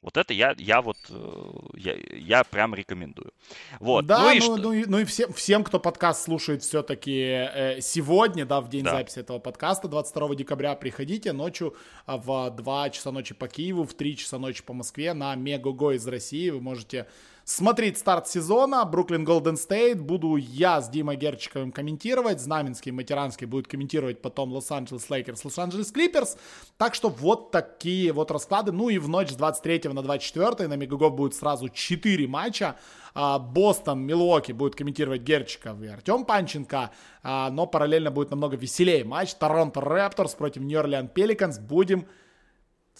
Вот 0.05 0.17
это 0.17 0.35
я, 0.35 0.53
я 0.59 0.83
вот, 0.83 0.97
э, 1.09 1.51
я, 1.77 1.95
я 2.11 2.43
прям 2.43 2.75
рекомендую. 2.75 3.31
Вот. 3.79 4.05
Да, 4.05 4.21
ну, 4.21 4.31
и, 4.31 4.39
ну, 4.39 4.41
что... 4.41 4.57
ну, 4.57 4.71
и, 4.71 4.85
ну 4.85 4.99
и 4.99 5.03
всем, 5.03 5.33
всем, 5.33 5.63
кто 5.63 5.79
подкаст 5.79 6.23
слушает 6.23 6.61
все-таки 6.61 7.17
э, 7.17 7.81
сегодня, 7.81 8.45
да, 8.45 8.61
в 8.61 8.69
день 8.69 8.83
да. 8.83 8.91
записи 8.91 9.17
этого 9.17 9.39
подкаста, 9.39 9.87
22 9.87 10.35
декабря, 10.35 10.75
приходите 10.75 11.33
ночью 11.33 11.75
а, 12.05 12.17
в 12.17 12.51
2 12.51 12.91
часа 12.91 13.11
ночи 13.11 13.33
по 13.33 13.47
Киеву, 13.47 13.83
в 13.83 13.95
3 13.95 14.17
часа 14.17 14.37
ночи 14.37 14.61
по 14.61 14.73
Москве 14.73 15.15
на 15.15 15.33
Мегого 15.33 15.95
из 15.95 16.07
России. 16.07 16.51
Вы 16.51 16.61
можете 16.61 17.07
смотреть 17.45 17.99
старт 17.99 18.27
сезона. 18.27 18.83
Бруклин 18.83 19.23
Голден 19.23 19.55
Стейт. 19.55 20.01
Буду 20.01 20.35
я 20.35 20.81
с 20.81 20.89
Димой 20.89 21.15
Герчиковым 21.15 21.71
комментировать. 21.71 22.41
Знаменский, 22.41 22.91
Матеранский 22.91 23.45
будет 23.45 23.67
комментировать 23.67 24.21
потом 24.21 24.51
Лос-Анджелес 24.51 25.09
Лейкерс, 25.09 25.45
Лос-Анджелес 25.45 25.91
Клиперс. 25.91 26.37
Так 26.77 26.95
что 26.95 27.09
вот 27.09 27.51
такие 27.51 28.11
вот 28.11 28.31
расклады. 28.31 28.71
Ну 28.71 28.89
и 28.89 28.97
в 28.97 29.07
ночь 29.07 29.29
с 29.29 29.35
23 29.35 29.83
на 29.93 30.01
24 30.01 30.67
на 30.67 30.73
Megogo 30.73 31.15
будет 31.15 31.35
сразу 31.35 31.69
4 31.69 32.27
матча. 32.27 32.75
А, 33.13 33.39
Бостон, 33.39 34.01
Милуоки 34.01 34.51
будет 34.51 34.75
комментировать 34.75 35.21
Герчиков 35.21 35.81
и 35.81 35.87
Артем 35.87 36.25
Панченко, 36.25 36.91
а, 37.23 37.49
но 37.49 37.65
параллельно 37.65 38.11
будет 38.11 38.31
намного 38.31 38.57
веселее 38.57 39.05
матч. 39.05 39.35
Торонто 39.35 39.79
Рэпторс 39.79 40.33
против 40.33 40.63
Нью-Орлеан 40.63 41.07
Пеликанс. 41.07 41.59
Будем 41.59 42.07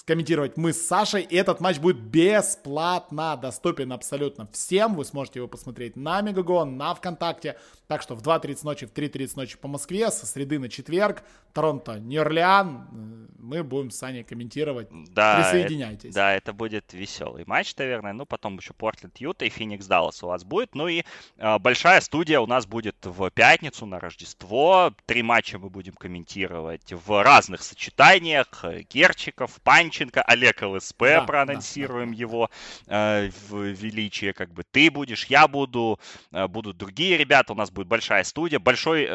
комментировать 0.03 0.57
мы 0.57 0.73
с 0.73 0.85
Сашей. 0.85 1.23
И 1.23 1.35
этот 1.35 1.61
матч 1.61 1.79
будет 1.79 1.97
бесплатно 1.97 3.37
доступен 3.37 3.91
абсолютно 3.93 4.47
всем. 4.51 4.95
Вы 4.95 5.05
сможете 5.05 5.39
его 5.39 5.47
посмотреть 5.47 5.95
на 5.95 6.21
Мегагон, 6.21 6.77
на 6.77 6.93
ВКонтакте. 6.93 7.57
Так 7.87 8.01
что 8.01 8.15
в 8.15 8.21
2.30 8.23 8.59
ночи, 8.63 8.85
в 8.87 8.93
3.30 8.93 9.31
ночи 9.35 9.57
по 9.57 9.67
Москве, 9.67 10.09
со 10.09 10.25
среды 10.25 10.57
на 10.57 10.69
четверг, 10.69 11.23
Торонто, 11.53 11.99
Нью-Орлеан. 11.99 12.87
Э, 12.91 13.33
мы 13.37 13.63
будем 13.63 13.91
с 13.91 13.97
Саней 13.97 14.23
комментировать. 14.23 14.87
Да, 15.11 15.37
Присоединяйтесь. 15.37 16.09
Это, 16.09 16.15
да, 16.15 16.33
это 16.33 16.51
будет 16.51 16.93
веселый 16.93 17.43
матч, 17.45 17.75
наверное. 17.77 18.13
Ну, 18.13 18.25
потом 18.25 18.57
еще 18.57 18.73
Портленд, 18.73 19.17
Юта 19.17 19.45
и 19.45 19.49
Феникс 19.49 19.85
Даллас 19.85 20.23
у 20.23 20.27
вас 20.27 20.43
будет. 20.43 20.73
Ну 20.73 20.87
и 20.87 21.03
э, 21.37 21.59
большая 21.59 22.01
студия 22.01 22.39
у 22.39 22.47
нас 22.47 22.65
будет 22.65 22.97
в 23.03 23.29
пятницу 23.29 23.85
на 23.85 23.99
Рождество. 23.99 24.93
Три 25.05 25.21
матча 25.21 25.59
мы 25.59 25.69
будем 25.69 25.93
комментировать 25.93 26.91
в 26.91 27.23
разных 27.23 27.61
сочетаниях. 27.61 28.65
Герчиков, 28.89 29.61
Панченко, 29.85 30.21
Олег 30.23 30.61
ЛСП, 30.63 31.01
да, 31.01 31.21
проанонсируем 31.21 32.11
да, 32.11 32.15
да. 32.15 32.19
его 32.19 32.49
э, 32.87 33.29
в 33.49 33.63
величие. 33.63 34.33
Как 34.33 34.51
бы 34.51 34.63
ты 34.63 34.89
будешь, 34.89 35.25
я 35.27 35.47
буду, 35.47 35.99
э, 36.31 36.47
будут 36.47 36.77
другие 36.77 37.17
ребята. 37.17 37.53
У 37.53 37.55
нас 37.55 37.69
будет 37.69 37.87
большая 37.87 38.23
студия, 38.23 38.59
большой 38.59 39.07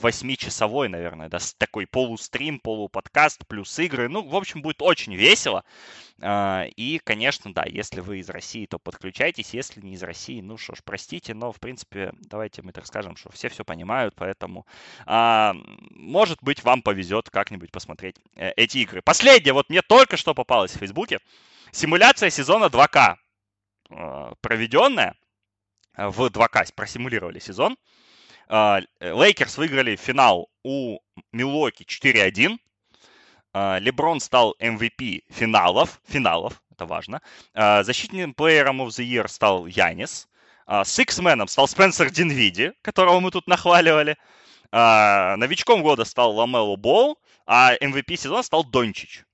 восьмичасовой, 0.00 0.86
э, 0.86 0.90
наверное, 0.90 1.28
да, 1.28 1.38
такой 1.58 1.86
полустрим, 1.86 2.60
полуподкаст, 2.60 3.46
плюс 3.48 3.76
игры. 3.78 4.08
Ну, 4.08 4.22
в 4.22 4.36
общем, 4.36 4.62
будет 4.62 4.82
очень 4.82 5.14
весело. 5.14 5.64
А, 6.20 6.66
и, 6.76 6.98
конечно, 6.98 7.52
да, 7.54 7.64
если 7.66 8.00
вы 8.00 8.18
из 8.18 8.28
России, 8.28 8.66
то 8.66 8.78
подключайтесь. 8.78 9.54
Если 9.54 9.80
не 9.80 9.94
из 9.94 10.02
России, 10.02 10.40
ну 10.40 10.56
что 10.56 10.74
ж, 10.74 10.78
простите, 10.84 11.32
но, 11.32 11.52
в 11.52 11.60
принципе, 11.60 12.12
давайте 12.20 12.62
мы 12.62 12.72
так 12.72 12.86
скажем, 12.86 13.16
что 13.16 13.30
все 13.30 13.48
все 13.48 13.64
понимают, 13.64 14.14
поэтому, 14.16 14.66
а, 15.06 15.54
может 15.90 16.42
быть, 16.42 16.64
вам 16.64 16.82
повезет 16.82 17.30
как-нибудь 17.30 17.70
посмотреть 17.70 18.16
э, 18.34 18.50
эти 18.56 18.78
игры. 18.78 19.00
Последнее, 19.00 19.52
вот 19.52 19.70
мне 19.70 19.82
только 19.82 20.16
что 20.16 20.34
попалось 20.34 20.72
в 20.72 20.78
Фейсбуке. 20.78 21.20
Симуляция 21.70 22.30
сезона 22.30 22.64
2К 22.64 23.16
а, 23.90 24.34
проведенная 24.40 25.14
в 25.96 26.26
2К, 26.26 26.72
просимулировали 26.74 27.38
сезон. 27.38 27.76
Лейкерс 28.48 29.58
выиграли 29.58 29.96
финал 29.96 30.48
у 30.62 31.00
Милуоки 31.32 31.82
4-1. 31.82 32.56
Леброн 33.54 34.20
стал 34.20 34.54
MVP 34.60 35.24
финалов, 35.30 36.00
финалов, 36.06 36.62
это 36.70 36.86
важно. 36.86 37.22
Защитным 37.54 38.34
плеером 38.34 38.82
of 38.82 38.88
the 38.88 39.04
Year 39.04 39.28
стал 39.28 39.66
Янис. 39.66 40.28
Sixth 40.84 41.16
Man 41.16 41.35
ом 41.35 41.48
стал 41.48 41.66
Спенсер 41.66 42.10
Динвиди, 42.10 42.72
которого 42.82 43.20
мы 43.20 43.30
тут 43.30 43.46
нахваливали. 43.46 44.16
Новичком 44.70 45.82
года 45.82 46.04
стал 46.04 46.32
Ламело 46.36 46.76
Бол, 46.76 47.18
а 47.46 47.74
MVP 47.76 48.16
сезона 48.16 48.42
стал 48.42 48.64
Дончич. 48.64 49.24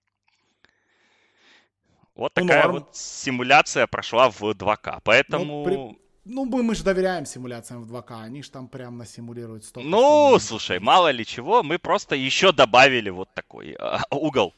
Вот 2.15 2.33
такая 2.33 2.69
ну, 2.69 2.75
вот 2.75 2.97
симуляция 2.97 3.89
прошла 3.89 4.31
в 4.31 4.41
2К. 4.41 5.01
Поэтому... 5.03 5.67
Ну, 5.69 5.99
ну, 6.25 6.45
мы, 6.45 6.63
мы 6.63 6.75
же 6.75 6.85
доверяем 6.85 7.27
симуляциям 7.27 7.83
в 7.83 7.93
2К, 7.93 8.23
они 8.23 8.43
же 8.43 8.51
там 8.51 8.69
прям 8.69 8.99
насимулируют 8.99 9.65
столько. 9.65 9.89
Ну, 9.89 10.39
слушай, 10.39 10.79
мало 10.79 11.11
ли 11.11 11.25
чего, 11.25 11.63
мы 11.63 11.79
просто 11.79 12.15
еще 12.15 12.53
добавили 12.53 13.11
вот 13.11 13.29
такой 13.35 13.77
э, 13.79 13.99
угол 14.11 14.55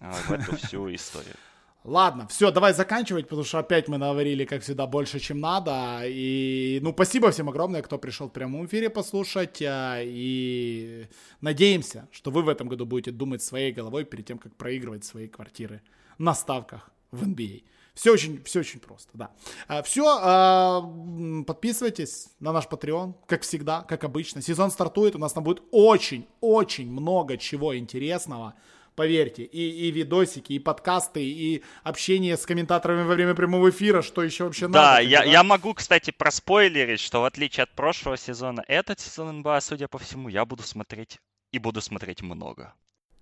э, 0.00 0.10
в 0.10 0.32
эту 0.32 0.56
всю 0.56 0.88
историю. 0.94 1.36
Ладно, 1.84 2.26
все, 2.28 2.50
давай 2.50 2.72
заканчивать, 2.72 3.28
потому 3.28 3.44
что 3.44 3.58
опять 3.58 3.88
мы 3.88 3.98
наварили, 3.98 4.46
как 4.46 4.62
всегда, 4.62 4.86
больше, 4.86 5.20
чем 5.20 5.40
надо. 5.40 6.00
И, 6.04 6.80
ну, 6.82 6.92
спасибо 6.92 7.30
всем 7.30 7.50
огромное, 7.50 7.82
кто 7.82 7.98
пришел 7.98 8.28
в 8.28 8.32
прямом 8.32 8.64
эфире 8.64 8.88
послушать. 8.88 9.60
А, 9.60 10.00
и 10.02 11.06
надеемся, 11.42 12.08
что 12.10 12.30
вы 12.30 12.42
в 12.42 12.48
этом 12.48 12.68
году 12.68 12.86
будете 12.86 13.10
думать 13.10 13.42
своей 13.42 13.70
головой 13.70 14.04
перед 14.04 14.24
тем, 14.24 14.38
как 14.38 14.54
проигрывать 14.56 15.04
свои 15.04 15.28
квартиры 15.28 15.82
на 16.16 16.34
ставках 16.34 16.90
в 17.10 17.22
NBA. 17.22 17.64
Все 17.94 18.12
очень, 18.12 18.42
все 18.42 18.60
очень 18.60 18.80
просто, 18.80 19.10
да. 19.14 19.30
А, 19.68 19.82
все, 19.82 20.04
а, 20.20 20.82
подписывайтесь 21.46 22.28
на 22.40 22.52
наш 22.52 22.66
Patreon, 22.66 23.14
как 23.26 23.42
всегда, 23.42 23.82
как 23.82 24.02
обычно. 24.02 24.42
Сезон 24.42 24.72
стартует, 24.72 25.14
у 25.14 25.18
нас 25.18 25.32
там 25.32 25.44
будет 25.44 25.62
очень-очень 25.70 26.90
много 26.90 27.38
чего 27.38 27.76
интересного. 27.76 28.54
Поверьте, 28.96 29.44
и, 29.44 29.88
и 29.88 29.90
видосики, 29.90 30.52
и 30.52 30.58
подкасты, 30.58 31.24
и 31.24 31.62
общение 31.82 32.36
с 32.36 32.46
комментаторами 32.46 33.02
во 33.02 33.14
время 33.14 33.34
прямого 33.34 33.70
эфира, 33.70 34.02
что 34.02 34.22
еще 34.22 34.44
вообще 34.44 34.68
да, 34.68 34.94
надо. 34.94 35.02
Я, 35.02 35.20
да, 35.20 35.24
я 35.24 35.42
могу, 35.42 35.74
кстати, 35.74 36.12
проспойлерить, 36.12 37.00
что 37.00 37.20
в 37.20 37.24
отличие 37.24 37.64
от 37.64 37.70
прошлого 37.70 38.16
сезона, 38.16 38.64
этот 38.68 39.00
сезон 39.00 39.38
НБА, 39.38 39.60
судя 39.60 39.88
по 39.88 39.98
всему, 39.98 40.28
я 40.28 40.44
буду 40.44 40.62
смотреть 40.62 41.18
и 41.50 41.58
буду 41.58 41.80
смотреть 41.80 42.22
много. 42.22 42.74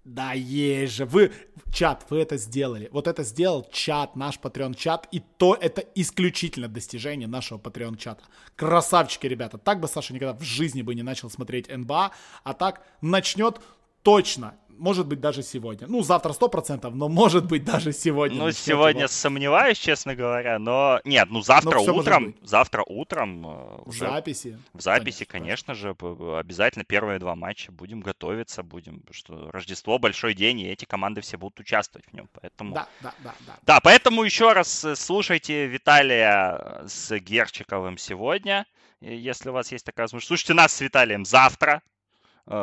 Да 0.05 0.33
есть 0.33 0.95
же, 0.95 1.07
вы, 1.07 1.31
чат, 1.73 2.07
вы 2.11 2.19
это 2.19 2.37
сделали. 2.37 2.89
Вот 2.91 3.07
это 3.07 3.23
сделал 3.23 3.69
чат, 3.70 4.16
наш 4.16 4.37
Patreon 4.37 4.74
чат, 4.74 5.07
и 5.12 5.20
то 5.20 5.57
это 5.61 5.81
исключительно 5.95 6.66
достижение 6.66 7.29
нашего 7.29 7.59
Patreon 7.59 7.97
чата. 7.97 8.24
Красавчики, 8.57 9.29
ребята. 9.29 9.59
Так 9.59 9.79
бы 9.79 9.87
Саша 9.87 10.12
никогда 10.12 10.35
в 10.35 10.43
жизни 10.43 10.83
бы 10.83 10.97
не 10.97 11.05
начал 11.05 11.31
смотреть 11.31 11.69
НБА, 11.69 12.11
а 12.43 12.55
так 12.55 12.85
начнет 13.01 13.61
точно 14.03 14.57
может 14.78 15.07
быть, 15.07 15.20
даже 15.20 15.43
сегодня. 15.43 15.86
Ну, 15.86 16.03
завтра 16.03 16.32
100%, 16.32 16.90
но 16.90 17.09
может 17.09 17.47
быть 17.47 17.65
даже 17.65 17.93
сегодня. 17.93 18.39
Ну, 18.39 18.51
сегодня 18.51 19.03
его. 19.03 19.09
сомневаюсь, 19.09 19.78
честно 19.78 20.15
говоря, 20.15 20.59
но... 20.59 21.01
Нет, 21.05 21.28
ну 21.31 21.43
завтра 21.43 21.81
но 21.81 21.94
утром, 21.94 22.35
завтра 22.43 22.82
утром... 22.86 23.47
Э, 23.47 23.82
уже 23.85 24.07
в 24.07 24.09
записи. 24.09 24.59
В 24.73 24.81
записи, 24.81 25.24
конечно, 25.24 25.74
конечно 25.74 25.74
же, 25.74 25.90
обязательно 26.39 26.85
первые 26.85 27.19
два 27.19 27.35
матча 27.35 27.73
будем 27.73 28.01
готовиться, 28.01 28.62
будем, 28.62 29.03
что 29.11 29.51
Рождество, 29.51 29.99
большой 29.99 30.35
день, 30.35 30.61
и 30.61 30.69
эти 30.69 30.85
команды 30.85 31.20
все 31.20 31.36
будут 31.36 31.61
участвовать 31.61 32.07
в 32.09 32.12
нем, 32.12 32.28
поэтому... 32.32 32.74
Да, 32.74 32.89
да, 33.01 33.15
да, 33.23 33.35
да. 33.47 33.59
Да, 33.62 33.81
поэтому 33.81 34.23
еще 34.23 34.53
раз 34.53 34.85
э, 34.85 34.97
слушайте 34.97 35.66
Виталия 35.66 36.82
с 36.86 37.16
Герчиковым 37.19 37.99
сегодня, 37.99 38.66
если 39.01 39.51
у 39.51 39.53
вас 39.53 39.73
есть 39.73 39.85
такая 39.85 40.05
возможность. 40.05 40.28
Слушайте 40.28 40.55
нас 40.55 40.73
с 40.73 40.81
Виталием 40.81 41.24
завтра, 41.24 41.82
Э, 41.82 41.91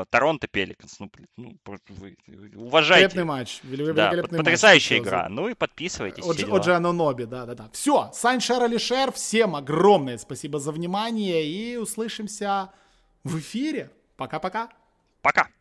Торонто 0.10 0.48
Пеликанс. 0.48 1.00
Ну, 1.00 1.10
ну, 1.38 1.58
вы, 1.90 2.18
уважайте. 2.56 3.04
Великолепный 3.04 3.24
матч. 3.24 3.60
Великолепный 3.64 4.38
да, 4.38 4.44
потрясающая 4.44 4.98
матч. 4.98 5.08
игра. 5.08 5.30
Ну 5.30 5.48
и 5.48 5.54
подписывайтесь. 5.54 6.24
Оджано 6.26 6.92
Ноби, 6.92 7.26
да, 7.26 7.46
да, 7.46 7.56
да. 7.56 7.70
Все, 7.72 8.10
Сайн 8.14 8.42
Шер 8.42 8.64
Алишер, 8.64 9.12
всем 9.12 9.56
огромное 9.56 10.18
спасибо 10.18 10.60
за 10.60 10.72
внимание 10.72 11.46
и 11.46 11.78
услышимся 11.78 12.72
в 13.24 13.40
эфире. 13.40 13.92
Пока-пока. 14.18 14.68
Пока. 15.22 15.42
-пока. 15.42 15.46
Пока. 15.46 15.59